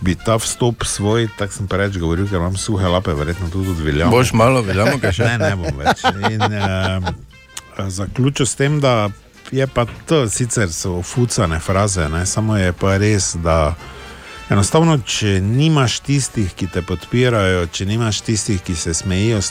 bi 0.00 0.14
ta 0.14 0.36
vstop 0.36 0.84
svoj, 0.84 1.28
tako 1.38 1.52
sem 1.52 1.66
preveč 1.66 1.96
govoril, 1.98 2.28
ker 2.28 2.36
imam 2.36 2.56
suhe 2.56 2.86
lape, 2.86 3.10
verjetno 3.12 3.48
tudi 3.48 3.70
od 3.70 3.80
veljavno. 3.80 4.12
Boš 4.12 4.32
malo 4.32 4.60
veljavno 4.62 4.98
kaj 5.00 5.12
še? 5.12 5.24
Ne, 5.24 5.38
ne 5.38 5.56
bom 5.56 5.78
več. 5.78 6.04
In, 6.28 6.44
uh, 6.44 7.88
zaključil 7.88 8.46
s 8.46 8.54
tem, 8.54 8.80
da 8.80 9.08
je 9.50 9.66
pa 9.66 9.86
to 10.06 10.28
sicer 10.28 10.70
so 10.72 11.02
fucane 11.02 11.58
fraze, 11.60 12.08
ne? 12.08 12.26
samo 12.26 12.56
je 12.56 12.72
pa 12.72 12.96
res, 12.96 13.32
da 13.36 13.74
enostavno, 14.50 14.98
če 14.98 15.40
nimaš 15.40 16.00
tistih, 16.00 16.52
ki 16.54 16.68
te 16.68 16.82
podpirajo, 16.82 17.66
če 17.66 17.86
nimaš 17.86 18.20
tistih, 18.20 18.60
ki 18.62 18.74
se 18.76 18.94
smejijo 18.94 19.40
s 19.40 19.50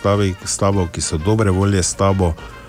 tabo, 0.57 0.87
ki 0.87 1.01
so 1.01 1.17
dobre 1.17 1.51
volje 1.51 1.83
s 1.83 1.93
tabo, 1.93 2.33
Uh, 2.33 2.62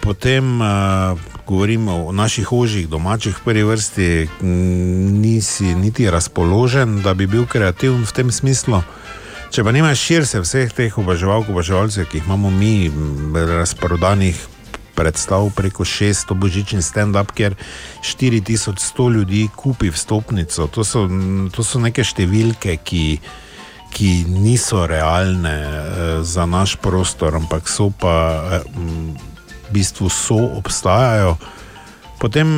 potem 0.00 0.60
uh, 0.60 1.18
govorimo 1.46 2.06
o 2.06 2.12
naših 2.12 2.52
ožjih, 2.52 2.88
domačih, 2.88 3.36
v 3.36 3.44
prvi 3.44 3.62
vrsti, 3.64 4.28
m, 4.42 5.20
nisi 5.20 5.74
niti 5.74 6.10
razpoložen, 6.10 7.02
da 7.02 7.14
bi 7.14 7.26
bil 7.26 7.46
kreativen 7.46 8.04
v 8.04 8.12
tem 8.12 8.32
smislu. 8.32 8.82
Če 9.54 9.64
pa 9.64 9.72
nimaš 9.72 10.00
širše 10.00 10.40
vseh 10.42 10.72
teh 10.72 10.98
oboževalk, 10.98 11.48
oboževalcev, 11.48 12.08
ki 12.10 12.18
jih 12.18 12.26
imamo 12.26 12.50
mi, 12.50 12.88
m, 12.88 13.36
razprodanih 13.36 14.40
predstav 14.94 15.50
preko 15.56 15.84
600 15.84 16.34
božičnih 16.34 16.82
stand-up, 16.84 17.32
kjer 17.34 17.54
4100 18.02 19.10
ljudi 19.12 19.48
kupi 19.56 19.90
vstopnico, 19.90 20.66
to 20.66 20.84
so, 20.84 21.04
m, 21.04 21.50
to 21.54 21.64
so 21.64 21.80
neke 21.80 22.04
številke, 22.04 22.78
ki 22.84 23.06
ki 23.94 24.24
niso 24.26 24.86
realne 24.90 25.54
eh, 25.54 26.22
za 26.26 26.46
naš 26.50 26.74
prostor, 26.82 27.36
ampak 27.38 27.70
so 27.70 27.92
pa 27.94 28.42
eh, 28.58 28.64
v 29.68 29.72
bistvu 29.72 30.08
so 30.08 30.38
obstajajo. 30.58 31.36
Potem 32.20 32.48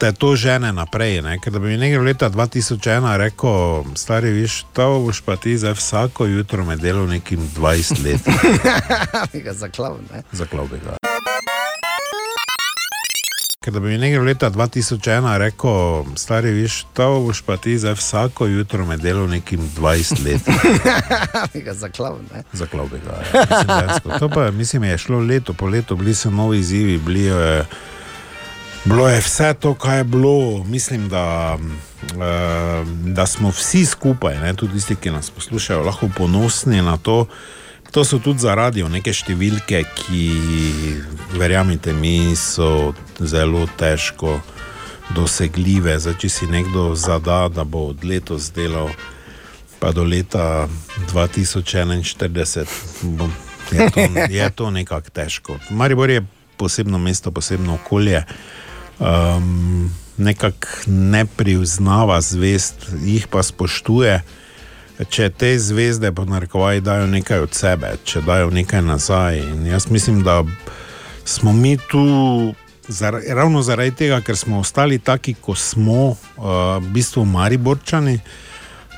te 0.00 0.12
to 0.12 0.34
žene 0.36 0.72
naprej. 0.72 1.20
Ne? 1.22 1.38
Ker 1.38 1.52
da 1.52 1.60
bi 1.62 1.74
mi 1.74 1.76
nekaj 1.78 2.02
leta 2.02 2.30
2001 2.30 3.16
rekel, 3.16 3.84
stari, 3.94 4.32
viš, 4.34 4.64
to 4.72 4.98
boš 5.04 5.20
pa 5.22 5.36
ti 5.36 5.58
zdaj 5.58 5.76
vsako 5.78 6.26
jutro 6.26 6.64
med 6.64 6.80
delom 6.80 7.08
nekim 7.10 7.40
20 7.56 8.02
let. 8.04 8.20
Zaklav, 9.62 9.98
ne? 10.10 10.22
Zaklav 10.32 10.66
bi 10.72 10.80
ga. 10.82 11.11
Ker 13.62 13.72
da 13.72 13.80
bi 13.80 13.88
mi 13.88 13.98
nekaj 13.98 14.18
leta 14.18 14.50
2001 14.50 15.38
rekel, 15.38 16.04
stari, 16.16 16.50
viš, 16.50 16.84
to 16.94 17.20
boš 17.20 17.42
pa 17.46 17.56
ti 17.56 17.78
zdaj 17.78 17.94
vsako 17.94 18.46
jutro 18.46 18.86
med 18.86 19.00
delom 19.00 19.30
nekim 19.30 19.60
20 19.78 20.24
let. 20.24 20.42
Zaklav, 21.82 22.18
ne? 22.34 22.42
Zaklav 22.52 22.88
bi 22.90 22.98
ga. 23.04 23.12
Ja. 23.12 23.46
Mislim, 23.50 23.66
dejansko. 23.66 24.18
To 24.18 24.28
pa 24.28 24.50
mislim, 24.50 24.84
je 24.84 24.98
šlo 24.98 25.18
leto 25.18 25.52
po 25.52 25.66
letu, 25.66 25.96
bili 25.96 26.14
so 26.14 26.30
novi 26.30 26.58
izzivi, 26.58 26.98
bili, 26.98 27.28
eh, 27.28 27.64
bilo 28.84 29.08
je 29.08 29.20
vse 29.20 29.54
to, 29.54 29.74
kar 29.74 29.98
je 29.98 30.04
bilo. 30.04 30.64
Mislim, 30.64 31.08
da, 31.08 31.58
eh, 32.02 32.84
da 33.06 33.26
smo 33.26 33.50
vsi 33.50 33.86
skupaj, 33.86 34.38
ne, 34.38 34.54
tudi 34.54 34.72
tisti, 34.72 34.96
ki 34.96 35.10
nas 35.10 35.30
poslušajo, 35.30 35.82
lahko 35.82 36.08
ponosni 36.16 36.82
na 36.82 36.96
to. 36.96 37.26
To 37.92 38.04
so 38.04 38.18
tudi 38.18 38.40
za 38.40 38.54
radio 38.56 38.86
neke 38.88 39.12
številke, 39.12 39.82
ki, 39.84 40.24
verjamite 41.36 41.92
mi, 41.92 42.32
so 42.40 42.94
zelo 43.20 43.66
težko 43.76 44.38
dosegljive. 45.12 45.98
Zdaj, 46.00 46.16
če 46.22 46.30
si 46.32 46.48
nekdo 46.48 46.94
zada, 46.96 47.50
da 47.52 47.66
bo 47.68 47.90
od 47.90 48.00
letos 48.08 48.48
delal 48.56 48.88
pa 49.76 49.92
do 49.92 50.06
leta 50.08 50.70
2041, 51.12 52.64
bom, 53.18 53.28
je 53.74 53.90
to, 53.92 54.08
je 54.40 54.50
to 54.56 54.72
nekako 54.72 55.12
težko. 55.12 55.60
Maribor 55.68 56.08
je 56.08 56.24
posebno 56.56 56.96
mesto, 56.96 57.28
posebno 57.28 57.76
okolje. 57.76 58.24
Um, 59.02 59.90
nekako 60.16 60.88
ne 60.88 61.26
priznava 61.26 62.22
zvest, 62.24 62.88
jih 63.04 63.28
pa 63.28 63.44
spoštuje. 63.44 64.22
Če 65.08 65.30
te 65.30 65.54
zvezde, 65.58 66.12
po 66.12 66.24
narekovaji, 66.28 66.82
dajo 66.84 67.06
nekaj 67.06 67.46
od 67.46 67.54
sebe, 67.56 67.94
če 68.04 68.20
dajo 68.26 68.50
nekaj 68.52 68.82
nazaj. 68.84 69.40
In 69.40 69.66
jaz 69.66 69.88
mislim, 69.90 70.20
da 70.22 70.42
smo 71.24 71.52
mi 71.52 71.76
tu 71.90 72.02
zar, 72.88 73.16
ravno 73.28 73.62
zaradi 73.62 73.94
tega, 73.96 74.20
ker 74.20 74.36
smo 74.36 74.60
ostali 74.60 74.98
taki, 74.98 75.34
kot 75.34 75.58
smo, 75.58 76.12
uh, 76.12 76.16
v 76.78 76.92
bistvu 76.92 77.24
Mariborčani. 77.24 78.18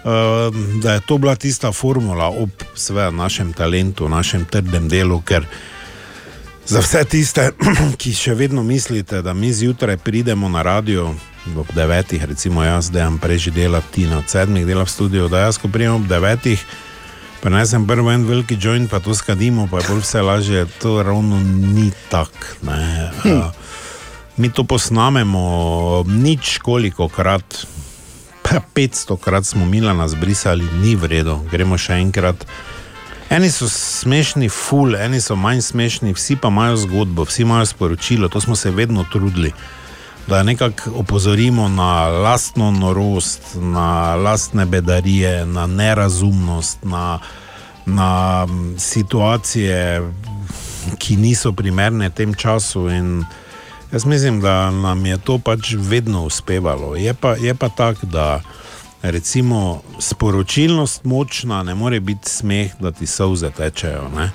Uh, 0.05 0.53
da 0.83 0.99
je 0.99 1.01
to 1.07 1.19
bila 1.19 1.37
tista 1.37 1.73
formula 1.73 2.29
ob 2.29 2.51
seveda, 2.75 3.11
našem 3.11 3.53
talentu, 3.53 4.09
našem 4.09 4.45
trdem 4.45 4.89
delu, 4.89 5.23
ker 5.25 5.47
za 6.67 6.81
vse 6.81 7.05
tiste, 7.05 7.51
ki 8.01 8.13
še 8.15 8.35
vedno 8.35 8.63
mislite, 8.63 9.23
da 9.23 9.35
mi 9.35 9.53
zjutraj 9.53 9.97
pridemo 9.97 10.49
na 10.49 10.63
radio 10.63 11.15
ob 11.57 11.69
devetih, 11.77 12.25
recimo 12.25 12.65
jaz, 12.65 12.89
da 12.91 13.05
jim 13.05 13.19
prej 13.19 13.39
že 13.39 13.51
dela 13.51 13.83
Tina, 13.93 14.19
od 14.19 14.29
sedmih 14.29 14.67
dela 14.67 14.85
v 14.85 14.91
studiu, 14.91 15.29
da 15.29 15.45
jaz, 15.45 15.61
ko 15.61 15.69
pridem 15.69 16.01
ob 16.01 16.07
devetih, 16.09 16.61
prenesem 17.45 17.85
prvo 17.87 18.13
en 18.13 18.25
veliki 18.25 18.57
joint, 18.61 18.91
pa 18.91 19.01
to 19.01 19.15
skadimo, 19.15 19.69
pa 19.69 19.83
je 19.83 19.89
bolj 19.91 20.01
vse 20.01 20.23
lažje, 20.23 20.67
to 20.81 21.03
ravno 21.03 21.41
ni 21.45 21.93
tako. 22.09 22.57
ne. 22.65 23.11
Uh, 23.25 23.53
mi 24.37 24.51
to 24.51 24.65
posnamemo 24.65 26.05
nič 26.07 26.59
koliko 26.59 27.09
krat. 27.09 27.67
Pa 28.43 28.61
500 28.75 29.17
krat 29.21 29.47
smo 29.47 29.67
Milana 29.67 30.09
zbrisali, 30.09 30.65
ni 30.83 30.97
vredno, 30.97 31.45
gremo 31.51 31.79
še 31.79 32.01
enkrat. 32.03 32.45
Eni 33.35 33.51
so 33.51 33.67
smešni, 33.69 34.47
ful, 34.49 34.95
eni 34.95 35.19
so 35.21 35.35
manj 35.37 35.61
smešni, 35.67 36.13
vsi 36.15 36.37
pa 36.37 36.49
imajo 36.53 36.77
zgodbo, 36.77 37.25
vsi 37.27 37.43
imajo 37.43 37.67
sporočilo, 37.67 38.29
to 38.29 38.41
smo 38.41 38.57
se 38.57 38.71
vedno 38.71 39.05
trudili. 39.13 39.53
Da 40.27 40.43
nekako 40.43 40.91
opozorimo 40.95 41.69
na 41.69 42.07
lastno 42.09 42.71
norost, 42.71 43.41
na 43.55 44.15
lastne 44.15 44.67
bedarije, 44.67 45.47
na 45.47 45.67
nerazumnost, 45.67 46.79
na, 46.85 47.19
na 47.87 48.47
situacije, 48.79 50.11
ki 50.99 51.17
niso 51.17 51.53
primerne 51.53 52.11
tem 52.11 52.35
času. 52.35 52.89
In 52.91 53.25
jaz 53.93 54.05
mislim, 54.05 54.41
da 54.41 54.71
nam 54.71 55.07
je 55.07 55.19
to 55.19 55.39
pač 55.39 55.75
vedno 55.79 56.23
uspevalo. 56.25 56.97
Je 56.97 57.15
pa, 57.15 57.35
je 57.35 57.55
pa 57.55 57.69
tako, 57.69 58.07
da 58.07 58.41
recimo 59.11 59.83
sporočilnost 59.99 61.05
močna, 61.05 61.63
ne 61.63 61.75
more 61.75 62.01
biti 62.01 62.31
smeh, 62.31 62.73
da 62.81 62.93
ti 62.93 63.07
solze 63.07 63.51
tečejo. 63.51 64.09
Ne? 64.17 64.31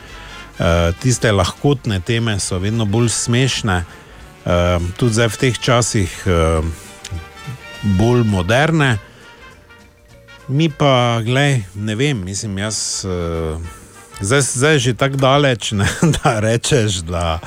E, 0.59 0.91
tiste 1.01 1.31
lahkotne 1.31 1.99
teme 1.99 2.39
so 2.39 2.59
vedno 2.59 2.85
bolj 2.85 3.09
smešne, 3.09 3.83
e, 4.45 4.79
tudi 4.97 5.13
zdaj 5.13 5.27
v 5.27 5.37
teh 5.37 5.59
časih 5.59 6.23
e, 6.25 6.61
bolj 7.97 8.23
moderne. 8.23 8.97
Mi 10.47 10.69
pa, 10.69 11.21
glej, 11.25 11.63
ne 11.75 11.95
vem, 11.95 12.23
mislim, 12.25 12.57
jaz. 12.57 13.05
e, 13.05 13.79
Zdaj, 14.21 14.41
zdaj 14.41 14.73
je 14.73 14.79
že 14.79 14.93
tako 14.93 15.15
daleč, 15.15 15.71
ne, 15.71 15.87
da 16.19 16.39
rečeš, 16.39 16.93
da 17.07 17.39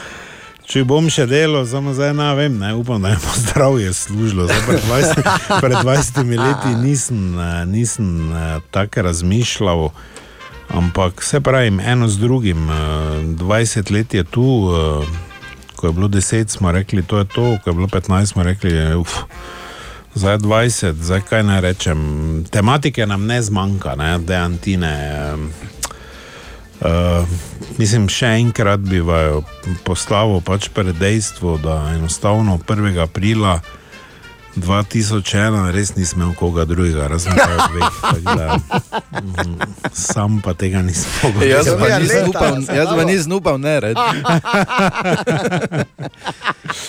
če 0.67 0.85
bom 0.89 1.09
še 1.11 1.27
delal, 1.27 1.65
samo 1.67 1.93
zdaj 1.97 2.13
ne 2.17 2.29
vem, 2.39 2.59
ne, 2.59 2.73
upam, 2.79 3.03
da 3.03 3.13
je 3.13 3.21
mo 3.23 3.35
zdravje 3.37 3.93
služilo. 3.93 4.47
Pred 4.67 4.81
20, 4.89 5.23
pred 5.65 5.77
20 5.83 6.23
leti 6.39 6.75
nisem, 6.83 7.39
eh, 7.39 7.65
nisem 7.67 8.33
eh, 8.33 8.61
tako 8.71 9.03
razmišljal, 9.09 9.89
ampak 10.73 11.21
vse 11.21 11.41
pravim, 11.41 11.81
eno 11.81 12.09
z 12.09 12.19
drugim. 12.19 12.71
eh, 12.71 12.75
20 13.37 13.91
let 13.93 14.15
je 14.15 14.25
tu, 14.25 14.47
eh, 14.71 15.07
ko 15.77 15.87
je 15.87 15.93
bilo 15.93 16.09
10, 16.09 16.49
smo 16.51 16.73
rekli, 16.73 17.03
to 17.03 17.19
je 17.19 17.25
to, 17.25 17.59
ko 17.65 17.71
je 17.71 17.75
bilo 17.75 17.89
15, 17.89 18.27
smo 18.27 18.43
rekli, 18.43 18.95
uf. 18.95 19.27
Zdaj 20.15 20.39
20, 20.45 21.01
zdaj 21.01 21.21
kaj 21.25 21.43
naj 21.43 21.61
rečem. 21.61 21.99
Tematike 22.51 23.07
nam 23.07 23.27
ne 23.27 23.43
zmanjka, 23.43 23.97
ne, 23.97 24.19
deantine. 24.19 24.93
Uh, 26.83 27.23
mislim, 27.79 28.09
še 28.11 28.27
enkrat 28.41 28.81
bi 28.83 28.99
vaju 29.01 29.45
postavil 29.85 30.41
pač 30.43 30.69
pred 30.69 30.97
dejstvo, 30.99 31.57
da 31.59 31.93
enostavno 31.95 32.59
1. 32.59 32.99
aprila 32.99 33.61
2001 34.57 35.71
res 35.73 35.95
nisem 35.97 36.21
imel 36.21 36.35
koga 36.35 36.65
drugega, 36.65 37.07
razen 37.09 37.33
tega 37.33 37.69
dveh. 37.69 37.91
tako 38.03 38.37
da, 38.37 38.59
mm, 39.15 39.57
Sam 39.93 40.41
pa 40.41 40.55
tega 40.55 40.83
nisem 40.83 41.11
mogel. 41.23 41.49
Jaz 41.49 41.69
pa 41.79 41.87
Ja, 41.89 41.99
nisem 41.99 42.29
upal, 42.29 42.61
se 42.61 42.77
jaz 42.77 42.89
pa 42.91 43.05
nisem 43.05 43.33
upal, 43.33 43.59
ne 43.59 43.81
red. 43.81 43.97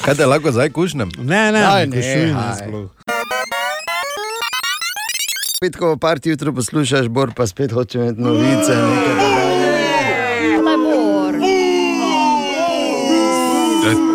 Kaj 0.04 0.16
te 0.16 0.26
lahko 0.26 0.52
zdaj 0.52 0.70
kušnem? 0.72 1.10
Ne, 1.18 1.52
ne, 1.52 1.62
ne, 1.62 1.88
kušujem 1.88 2.30
nehaj. 2.30 2.56
sploh. 2.58 2.90
Petkovo 5.62 5.98
parti 5.98 6.30
jutro 6.30 6.52
poslušaš, 6.52 7.08
Bor 7.08 7.32
pa 7.32 7.48
spet 7.48 7.72
hoče 7.72 8.00
imeti 8.00 8.22
novice. 8.22 8.76
nekaj 8.76 9.53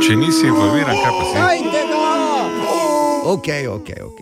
če 0.03 0.17
nisi 0.17 0.47
informiran, 0.49 0.97
kaj 0.97 1.13
pa 1.13 1.25
si? 1.29 1.37
Ajde, 1.45 1.81
no! 1.91 1.99
Ok, 3.29 3.49
ok, 3.69 3.89
ok. 4.07 4.19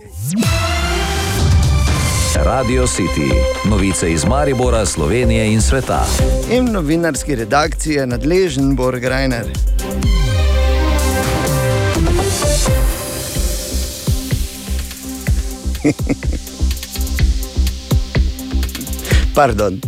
Radio 2.43 2.87
City, 2.87 3.31
novice 3.69 4.11
iz 4.11 4.25
Maribora, 4.25 4.85
Slovenije 4.85 5.53
in 5.53 5.61
sveta. 5.61 6.05
In 6.51 6.65
novinarski 6.71 7.35
redakciji 7.35 7.93
je 7.93 8.07
nadležen 8.07 8.75
Bor 8.75 8.99
Grajner. 8.99 9.45
Pardon. 19.35 19.81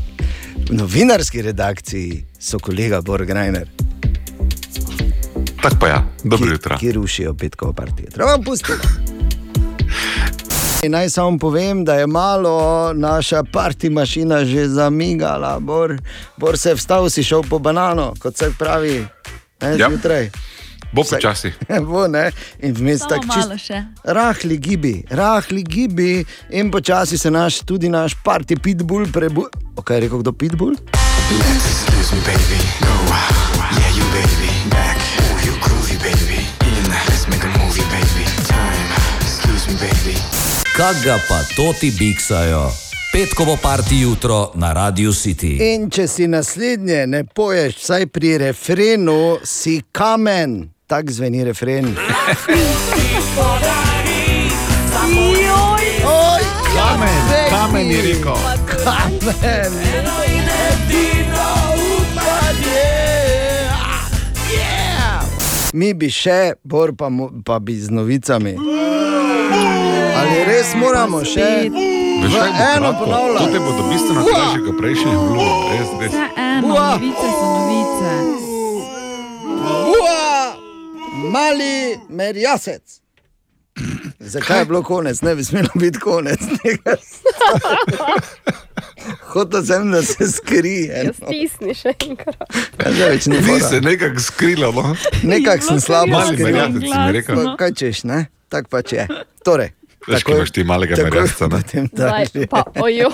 V 0.69 0.73
novinarski 0.73 1.41
redakciji 1.41 2.25
so 2.39 2.59
kolega 2.59 3.01
Bor 3.01 3.25
Grajner. 3.25 3.88
Tako 5.61 5.75
pa 5.79 5.87
ja, 5.87 6.03
dobro 6.23 6.51
jutro. 6.51 6.77
Ki 6.77 6.91
rušijo 6.91 7.33
petkovo 7.33 7.73
partijo. 7.73 8.07
Treba 8.13 8.37
pustiti. 8.37 8.87
In 10.83 10.91
Naj 10.91 11.09
samo 11.09 11.37
povem, 11.37 11.85
da 11.85 11.93
je 11.93 12.07
malo 12.07 12.53
naša 12.93 13.43
parti 13.43 13.89
mašina 13.89 14.45
že 14.45 14.67
zamigala. 14.67 15.59
Bor, 15.59 15.97
Bor 16.37 16.57
se 16.57 16.69
je 16.69 16.75
vstal, 16.75 17.09
si 17.09 17.23
šel 17.23 17.43
po 17.43 17.59
banano, 17.59 18.13
kot 18.19 18.37
se 18.37 18.51
pravi, 18.59 19.05
ne, 19.61 19.77
Ja. 19.77 19.89
zjutraj. 19.89 20.29
Bo 20.91 21.03
počasi. 21.03 21.51
Bo, 21.87 22.07
ne? 22.07 22.31
In 22.59 22.73
vmes 22.73 22.99
tako 22.99 23.25
čist. 23.25 23.71
Rahli 24.03 24.57
gibi, 24.57 25.03
rahli 25.09 25.63
gibi, 25.63 26.25
in 26.49 26.71
počasi 26.71 27.17
se 27.17 27.31
naš, 27.31 27.59
tudi 27.59 27.89
naš 27.89 28.15
parti 28.23 28.55
pitbull 28.55 29.05
prebu. 29.13 29.45
O, 29.75 29.81
kaj 29.81 29.97
je 29.97 30.01
rekel 30.01 30.19
kdo 30.19 30.31
pitbull? 30.31 30.73
Excuse 30.73 32.15
me, 32.15 32.21
baby. 32.21 32.57
Go. 32.81 33.13
Yeah, 33.69 33.97
you 33.97 34.05
baby. 34.13 34.48
Baby. 35.99 36.39
In. 36.63 36.83
Let's 36.89 37.27
make 37.27 37.43
a 37.43 37.51
movie, 37.59 37.83
baby. 37.91 38.25
Time. 38.47 38.87
Excuse 39.21 39.67
me, 39.67 39.75
baby. 39.79 40.15
Kak 40.75 40.95
ga 41.03 41.17
pa 41.27 41.43
toti 41.55 41.91
biksajo? 41.91 42.71
Petkovo 43.11 43.57
parti 43.57 43.99
jutro 43.99 44.51
na 44.55 44.73
Radio 44.73 45.11
City. 45.13 45.57
In 45.73 45.89
če 45.89 46.07
si 46.07 46.27
naslednje 46.27 47.07
ne 47.07 47.23
poješ, 47.25 47.75
vsaj 47.81 48.05
pri 48.13 48.37
refrenu, 48.37 49.39
si 49.43 49.81
kamen. 49.91 50.69
Tako 50.87 51.11
zveni 51.11 51.43
refren. 51.43 51.95
Oj, 56.05 56.43
Kamen, 56.75 57.21
kamen 57.49 57.91
je 57.91 58.01
rekel. 58.01 58.37
Kamen. 58.85 59.73
Mi 65.71 65.93
bi 65.93 66.09
še, 66.09 66.37
bor 66.63 66.93
pa, 66.93 67.09
mo- 67.09 67.31
pa 67.41 67.59
bi 67.59 67.75
z 67.75 67.89
novicami. 67.89 68.55
Ali 70.15 70.37
res 70.43 70.73
moramo 70.75 71.21
še? 71.23 71.69
Veš, 71.69 72.33
kaj 72.33 72.49
bo 72.49 72.63
Eno 72.65 72.89
kratko? 72.89 72.99
ponavljam. 72.99 73.37
To 73.37 73.45
te 73.47 73.59
bodo 73.59 73.83
bistveno 73.85 74.21
Ua! 74.21 74.33
težje 74.33 74.59
kot 74.61 74.75
prejšnji 74.77 75.13
vlog. 75.13 75.59
Res, 75.71 75.89
res. 75.95 76.11
Vse 76.11 76.25
eno, 76.37 76.61
Bua! 76.63 76.87
novice 76.91 77.27
so 77.31 77.47
novice. 77.49 78.11
Ua, 79.93 80.19
mali 81.29 81.73
merjasec. 82.09 82.83
Zakaj 84.19 84.59
je 84.59 84.65
bilo 84.65 84.83
konec? 84.83 85.21
Ne 85.21 85.35
bi 85.35 85.43
smelo 85.43 85.69
biti 85.75 85.99
konec 85.99 86.39
tega. 86.39 86.95
Hotel 89.23 89.63
sem, 89.63 89.91
da 89.91 90.01
se 90.03 90.27
skrije. 90.27 91.03
Ja, 91.05 91.13
stisni 91.15 91.73
še 91.73 91.93
enkrat. 92.01 92.43
Ja, 92.79 93.07
več 93.07 93.25
ne 93.25 93.39
mora. 93.41 93.69
se 93.69 93.81
nekako 93.81 94.19
skrilo. 94.19 94.71
No? 94.71 94.95
Nekako 95.23 95.63
sem 95.63 95.79
slabo 95.79 96.11
Mali 96.11 96.35
skril. 96.35 96.45
merjasec 96.47 96.81
si 96.83 96.97
mi 96.97 97.11
rekel. 97.11 97.35
Pa 97.37 97.55
Kaj 97.57 97.73
češ, 97.73 98.03
ne? 98.03 98.19
Tako 98.49 98.67
pač 98.69 98.93
je. 98.93 99.05
Torej, 99.45 99.71
Veš, 100.07 100.23
kaj 100.23 100.35
imaš 100.35 100.51
ti 100.51 100.63
malega 100.63 100.95
takoj 100.95 101.11
merjasca, 101.11 101.47
ne? 101.47 101.61
Zdaj 101.61 101.87
dalje. 101.93 102.47
pa 102.47 102.63
ojo. 102.77 103.11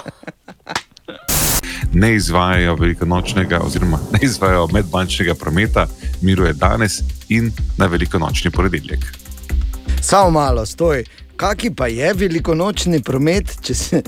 ne 1.94 2.16
izvajajo 2.16 2.76
velikonočnega, 2.76 3.60
oziroma 3.62 4.00
ne 4.12 4.20
izvajajo 4.24 4.68
medbančnega 4.74 5.36
prometa, 5.36 5.86
miruje 6.22 6.54
danes 6.54 7.00
in 7.30 7.52
na 7.78 7.86
velikonočni 7.86 8.52
ponedeljek. 8.52 9.06
Samo 10.06 10.32
malo, 10.32 10.66
stoj. 10.66 11.04
Kaki 11.38 11.72
pa 11.76 11.88
je 11.88 12.14
velikonočni 12.14 13.02
promet, 13.02 13.56
če 13.62 13.74
se 13.74 14.02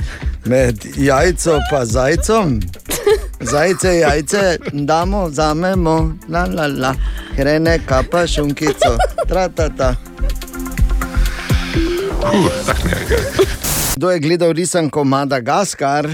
med 0.46 0.86
jajco 0.98 1.56
in 1.56 1.86
zajcem? 1.86 2.60
Zajce, 3.42 3.96
jajce, 3.98 4.44
damo, 4.74 5.26
vzamemo, 5.26 6.14
la 6.30 6.46
la 6.46 6.68
la, 6.68 6.94
hrene, 7.38 7.80
kapa, 7.86 8.28
šunkico, 8.28 8.94
tra 9.28 9.50
ta 9.50 9.70
ta. 9.70 9.96
Uh, 12.22 12.46
Kdo 13.96 14.12
je 14.12 14.20
gledal 14.20 14.54
risanko 14.54 15.04
Madagaskar? 15.04 16.10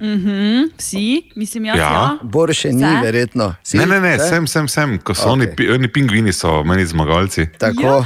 Mhm, 0.00 0.76
Vsi, 0.78 1.30
mislim, 1.36 1.64
jaz. 1.64 1.78
Ja. 1.78 2.18
Bor 2.22 2.52
še 2.52 2.68
ni, 2.72 2.84
Vse? 2.84 3.00
verjetno. 3.02 3.54
Si? 3.64 3.78
Ne, 3.78 3.86
ne, 3.86 4.00
ne, 4.00 4.16
Vse? 4.18 4.28
sem, 4.28 4.46
sem, 4.46 4.68
sem, 4.68 4.98
ko 4.98 5.14
so 5.16 5.32
okay. 5.32 5.48
oni, 5.56 5.74
oni 5.80 5.88
pingvini, 5.88 6.36
so 6.36 6.60
meni 6.68 6.84
zmagovalci. 6.84 7.48
Tako, 7.58 8.02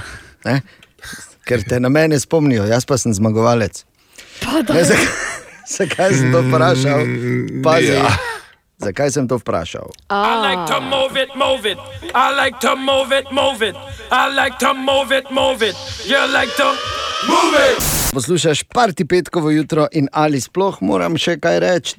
ne? 0.47 0.61
Ker 1.45 1.63
te 1.69 1.81
na 1.81 1.89
mene 1.89 2.21
spomnijo, 2.21 2.67
jaz 2.69 2.87
pa 2.87 2.99
sem 2.99 3.15
zmagovalec. 3.15 3.85
Ne, 4.69 4.85
zakaj, 4.85 5.07
zakaj 5.77 6.15
sem 6.15 6.33
to 6.33 6.43
vprašal? 6.49 7.07
Pazi, 7.65 7.93
ja. 7.93 8.13
zakaj 8.79 9.11
sem 9.11 9.29
to 9.29 9.39
vprašal? 9.39 9.91
I 10.11 10.35
like 10.43 10.67
to 10.73 10.81
move 10.81 11.23
it, 11.23 11.35
move 11.37 11.71
it. 11.71 11.79
I 12.15 12.33
like 12.45 12.61
to 12.61 12.77
move 12.77 13.13
it, 13.13 13.33
move 13.33 13.63
it. 13.63 13.77
I 14.11 14.33
like 14.35 14.59
to 14.59 14.75
move 14.75 15.13
it, 15.13 15.31
move 15.31 15.63
it. 15.63 15.77
You 16.07 16.21
like 16.33 16.53
to 16.57 16.69
move 17.29 17.55
it. 17.71 17.83
Poslušaš 18.13 18.63
parti 18.63 19.05
petkovo 19.05 19.51
jutro 19.51 19.87
in 19.93 20.09
ali 20.13 20.41
sploh 20.41 20.77
moram 20.81 21.17
še 21.19 21.37
kaj 21.39 21.61
reči? 21.61 21.95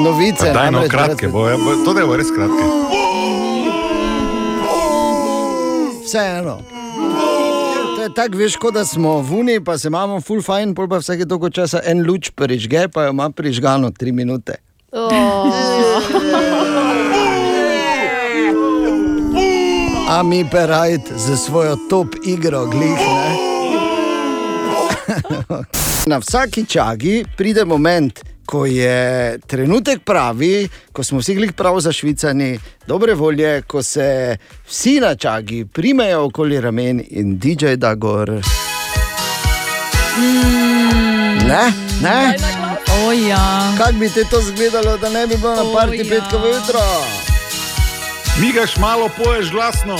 Novice, 0.00 0.46
Pa 0.46 0.52
Daj 0.52 0.70
no, 0.70 0.84
kratke, 0.88 1.28
bo, 1.28 1.48
ja, 1.48 1.56
bo, 1.56 1.76
to 1.84 1.94
bo 2.06 2.16
res 2.16 2.32
kratke. 2.32 2.89
Vseeno. 6.10 6.58
To 7.96 8.02
je 8.02 8.14
tako, 8.14 8.36
veš, 8.36 8.56
kot 8.56 8.74
da 8.74 8.84
smo 8.84 9.20
v 9.22 9.34
Uni, 9.38 9.60
pa 9.64 9.78
se 9.78 9.86
imamo 9.88 10.20
full 10.20 10.42
fajn, 10.42 10.72
pol 10.74 10.88
pa 10.90 10.98
vsake 10.98 11.22
toliko 11.22 11.50
časa 11.54 11.78
en 11.86 12.02
luč 12.02 12.32
prižge, 12.34 12.88
pa 12.90 13.04
jo 13.06 13.12
ima 13.14 13.28
prižgano 13.30 13.90
tri 13.94 14.10
minute. 14.12 14.56
A 20.10 20.22
mi 20.26 20.42
perajt 20.50 21.12
za 21.14 21.36
svojo 21.36 21.76
top 21.90 22.18
igro, 22.26 22.66
glih. 22.66 22.98
Ne? 22.98 23.36
Na 26.10 26.18
vsaki 26.18 26.66
čagi 26.66 27.24
pride 27.36 27.64
moment, 27.64 28.20
ko 28.50 28.66
je 28.66 29.38
trenutek 29.46 30.00
pravi, 30.04 30.68
ko 30.92 31.04
smo 31.04 31.20
vsi 31.20 31.34
glih 31.34 31.52
prav 31.52 31.80
zašvicani, 31.80 32.58
dobre 32.86 33.14
volje, 33.14 33.62
ko 33.62 33.82
se 33.82 34.36
vsi 34.66 35.00
na 35.00 35.14
čagi 35.14 35.64
primejo 35.72 36.24
okoli 36.24 36.60
ramen 36.60 37.02
in 37.10 37.38
DJ 37.38 37.76
da 37.76 37.94
gor. 37.94 38.30
Ne, 41.46 41.72
ne. 42.02 42.36
O 43.06 43.12
ja. 43.12 43.72
Kako 43.78 43.92
bi 43.92 44.08
te 44.08 44.24
to 44.30 44.40
izgledalo, 44.40 44.96
da 44.98 45.08
ne 45.08 45.26
bi 45.26 45.36
bilo 45.36 45.54
na 45.54 45.64
parti 45.74 45.96
ja. 45.96 46.04
petkovo 46.08 46.46
jutro? 46.46 46.80
Migaš 48.40 48.76
malo, 48.76 49.08
poješ 49.24 49.50
glasno. 49.50 49.98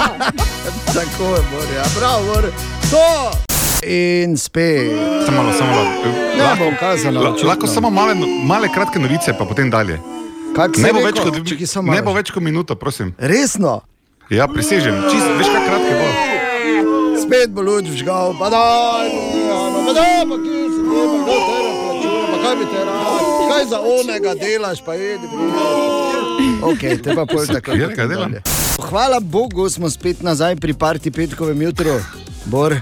Tako 0.94 1.24
je, 1.34 1.42
Borja, 1.52 1.84
bravo, 1.98 2.24
Bor. 2.24 2.50
To! 2.90 3.57
In 3.82 4.36
spet. 4.36 4.90
Samo 5.26 5.42
malo, 5.42 5.52
samo 5.52 5.70
malo. 5.70 5.90
Bom 6.58 6.74
kazano. 6.80 7.22
La- 7.22 7.34
Lahko 7.44 7.66
samo 7.66 7.90
male, 7.90 8.14
male 8.44 8.68
kratke 8.68 8.98
novice, 8.98 9.32
pa 9.38 9.44
potem 9.44 9.70
dalje. 9.70 10.00
Kak 10.56 10.76
ne, 10.76 10.92
bo 10.92 10.98
več 10.98 11.20
kot, 11.20 11.34
samo 11.66 11.92
ne 11.94 12.02
bo 12.02 12.12
več 12.12 12.30
kot 12.30 12.42
minuto, 12.42 12.74
prosim. 12.74 13.14
Resno? 13.18 13.80
Ja, 14.30 14.48
prisežem. 14.48 14.98
Čist, 15.06 15.28
veš, 15.38 15.46
kaj 15.46 15.62
kratke 15.62 15.92
bo. 15.94 16.08
Spet 17.22 17.54
bo 17.54 17.62
luč 17.62 17.86
vžgal, 17.86 18.34
pa 18.38 18.50
no, 18.50 18.62
pa 19.86 19.92
daj, 19.94 20.24
pa 20.26 20.36
kje 20.42 20.60
si, 20.66 20.80
pa 20.82 21.04
kdo 21.06 21.34
tebe 21.38 21.70
plačuje, 21.78 22.22
pa 22.26 22.36
kaj 22.42 22.54
bi 22.56 22.66
te 22.72 22.84
rad, 22.88 23.26
kaj 23.50 23.64
za 23.70 23.78
onega 23.80 24.34
delaš, 24.34 24.78
pa 24.86 24.94
jedi, 24.94 25.26
Ok, 26.62 26.82
te 27.02 27.14
pa 27.14 27.26
pol 27.26 27.44
tako. 27.46 27.74
Katerega 27.74 28.06
delam? 28.06 28.34
Hvala 28.88 29.20
Bogu, 29.20 29.68
smo 29.70 29.90
spet 29.90 30.22
nazaj 30.22 30.56
pri 30.56 30.72
parti 30.74 31.10
petkovem 31.10 31.62
jutru. 31.62 31.98
Bor. 32.46 32.78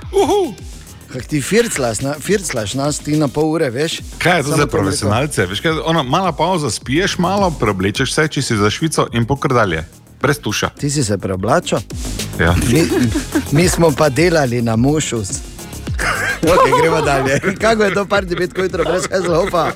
Kak 1.17 1.27
ti 1.27 1.41
firclaš, 1.41 2.01
na, 2.01 2.15
firclaš 2.21 2.75
nas 2.75 2.99
ti 2.99 3.17
na 3.17 3.29
pol 3.29 3.55
ure, 3.55 3.71
veš? 3.71 4.01
Kaj 4.19 4.39
je 4.39 4.43
to 4.43 4.49
Samo 4.51 4.63
za 4.63 4.67
profesionalce? 4.67 5.47
Veš, 5.47 5.61
kaj, 5.65 5.79
ona, 5.85 6.03
mala 6.03 6.33
pauza, 6.33 6.71
spiješ 6.71 7.19
malo, 7.19 7.49
preoblečeš 7.61 8.13
se, 8.13 8.29
če 8.29 8.43
si 8.43 8.57
za 8.57 8.71
Švico 8.71 9.07
in 9.17 9.25
pokr 9.25 9.55
dalje. 9.57 9.87
Brez 10.21 10.39
tuša. 10.45 10.69
Ti 10.77 10.91
si 10.91 11.05
se 11.05 11.17
preoblačil? 11.19 11.79
Ja. 12.41 12.53
Mi, 12.69 12.85
mi 13.53 13.69
smo 13.69 13.91
pa 13.97 14.09
delali 14.09 14.63
na 14.63 14.77
mušus. 14.77 15.29
Okay, 16.47 16.73
gremo 16.81 17.01
dalje. 17.01 17.41
Kako 17.61 17.85
je 17.85 17.95
to 17.95 18.05
parti 18.07 18.37
petko 18.37 18.63
jutro, 18.63 18.85
brez 18.85 19.09
Hezlofa? 19.11 19.71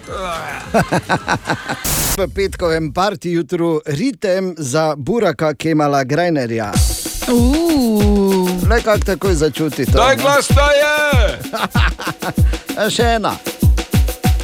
V 2.19 2.29
petkovem 2.35 2.93
parti 2.93 3.31
jutru 3.31 3.81
ritem 3.87 4.55
za 4.59 4.95
Buraka 4.97 5.55
Kemala 5.55 6.05
Grajnerja. 6.05 6.73
Le 7.29 8.20
kako 8.79 9.05
takoj 9.05 9.35
začuti 9.35 9.87
to. 9.87 9.99
Daj 9.99 10.17
ne? 10.17 10.23
glas, 10.23 10.45
staje! 10.45 10.95
A 12.81 12.87
še 12.91 13.03
ena. 13.19 13.35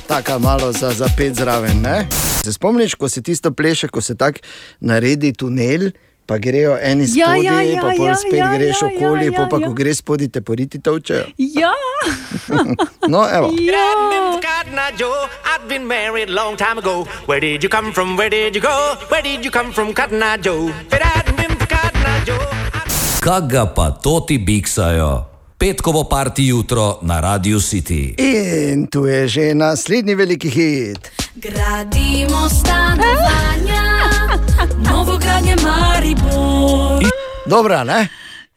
Taka 0.09 0.39
malo 0.39 0.73
za, 0.73 0.91
za 0.91 1.07
pet 1.17 1.35
zraven. 1.35 1.81
Ne? 1.83 2.07
Se 2.45 2.53
spomniš, 2.53 2.95
ko 2.95 3.09
se 3.09 3.23
tisto 3.23 3.51
pleše, 3.51 3.89
ko 3.89 4.01
se 4.01 4.15
tako 4.15 4.43
naredi 4.81 5.33
tunel, 5.33 5.91
pa 6.27 6.39
grejo 6.39 6.77
eni 6.83 7.07
Ja, 7.15 7.27
spodaj, 7.27 7.45
ja, 7.45 7.61
ja, 7.63 7.83
pa 7.83 7.91
pol 7.97 8.07
ja, 8.07 8.17
spet 8.17 8.39
ja, 8.39 8.51
greš 8.55 8.83
ja, 8.83 8.89
okoli, 8.89 9.27
ja, 9.27 9.33
ja, 9.33 9.47
pa 9.51 9.59
ja. 9.61 9.67
ko 9.67 9.73
greš 9.75 10.03
spodaj, 10.03 10.29
te 10.29 10.41
poriti 10.41 10.83
točejo. 10.83 11.27
Ja. 11.39 11.73
No, 13.09 13.23
evo. 13.31 13.51
Cotton 14.43 14.79
Eye 14.79 14.93
Joe, 14.99 15.29
I've 15.47 15.69
been 15.69 15.87
married 15.87 16.31
long 16.31 16.57
time 16.57 16.79
ago. 16.79 17.07
Where 17.27 17.41
did 17.41 17.63
you 17.63 17.71
come 17.71 17.93
from? 17.93 18.17
Where 18.17 18.31
did 18.31 18.55
you 18.55 18.61
go? 18.61 18.97
Where 19.09 19.23
did 19.23 19.45
you 19.45 19.51
come 19.51 19.73
from, 19.73 19.95
Cotton 19.95 20.23
Eye 20.23 20.39
Joe? 20.39 20.69
If 20.69 20.93
it 20.93 21.03
hadn't 21.03 21.37
been 21.37 21.57
for 21.57 21.67
Cotton 21.67 22.03
Eye 22.03 22.25
Joe. 22.25 22.66
Kak 23.27 23.51
ga 23.51 23.67
pa 23.67 23.91
to 23.91 24.23
ti 24.23 24.39
biksajo? 24.39 25.27
Petkovo 25.59 26.05
parti 26.05 26.47
jutro 26.47 26.99
na 27.03 27.19
Radio 27.21 27.59
City. 27.59 28.15
In 28.23 28.87
tu 28.87 29.03
je 29.07 29.29
že 29.29 29.55
naslednji 29.55 30.15
veliki 30.15 30.49
hit. 30.49 31.11
Gradimo 31.35 32.47
stanovanja, 32.49 33.83
novogradnje 34.79 35.57
Maribor. 35.59 37.03
Dobra, 37.47 37.85
ne? 37.85 38.09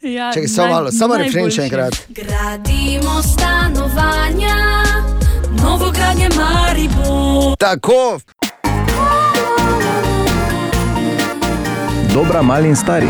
Ja, 0.02 0.30
Čakaj, 0.34 0.48
samo 0.48 0.70
malo, 0.70 0.92
samo 0.92 1.18
refren 1.18 1.50
še 1.50 1.66
enkrat. 1.66 1.98
Gradimo 2.14 3.24
stanovanja, 3.26 4.86
novogradnje 5.66 6.30
Maribor. 6.38 7.58
Tako. 7.58 8.22
Dobra, 12.14 12.46
mali 12.46 12.70
in 12.70 12.78
stari. 12.78 13.10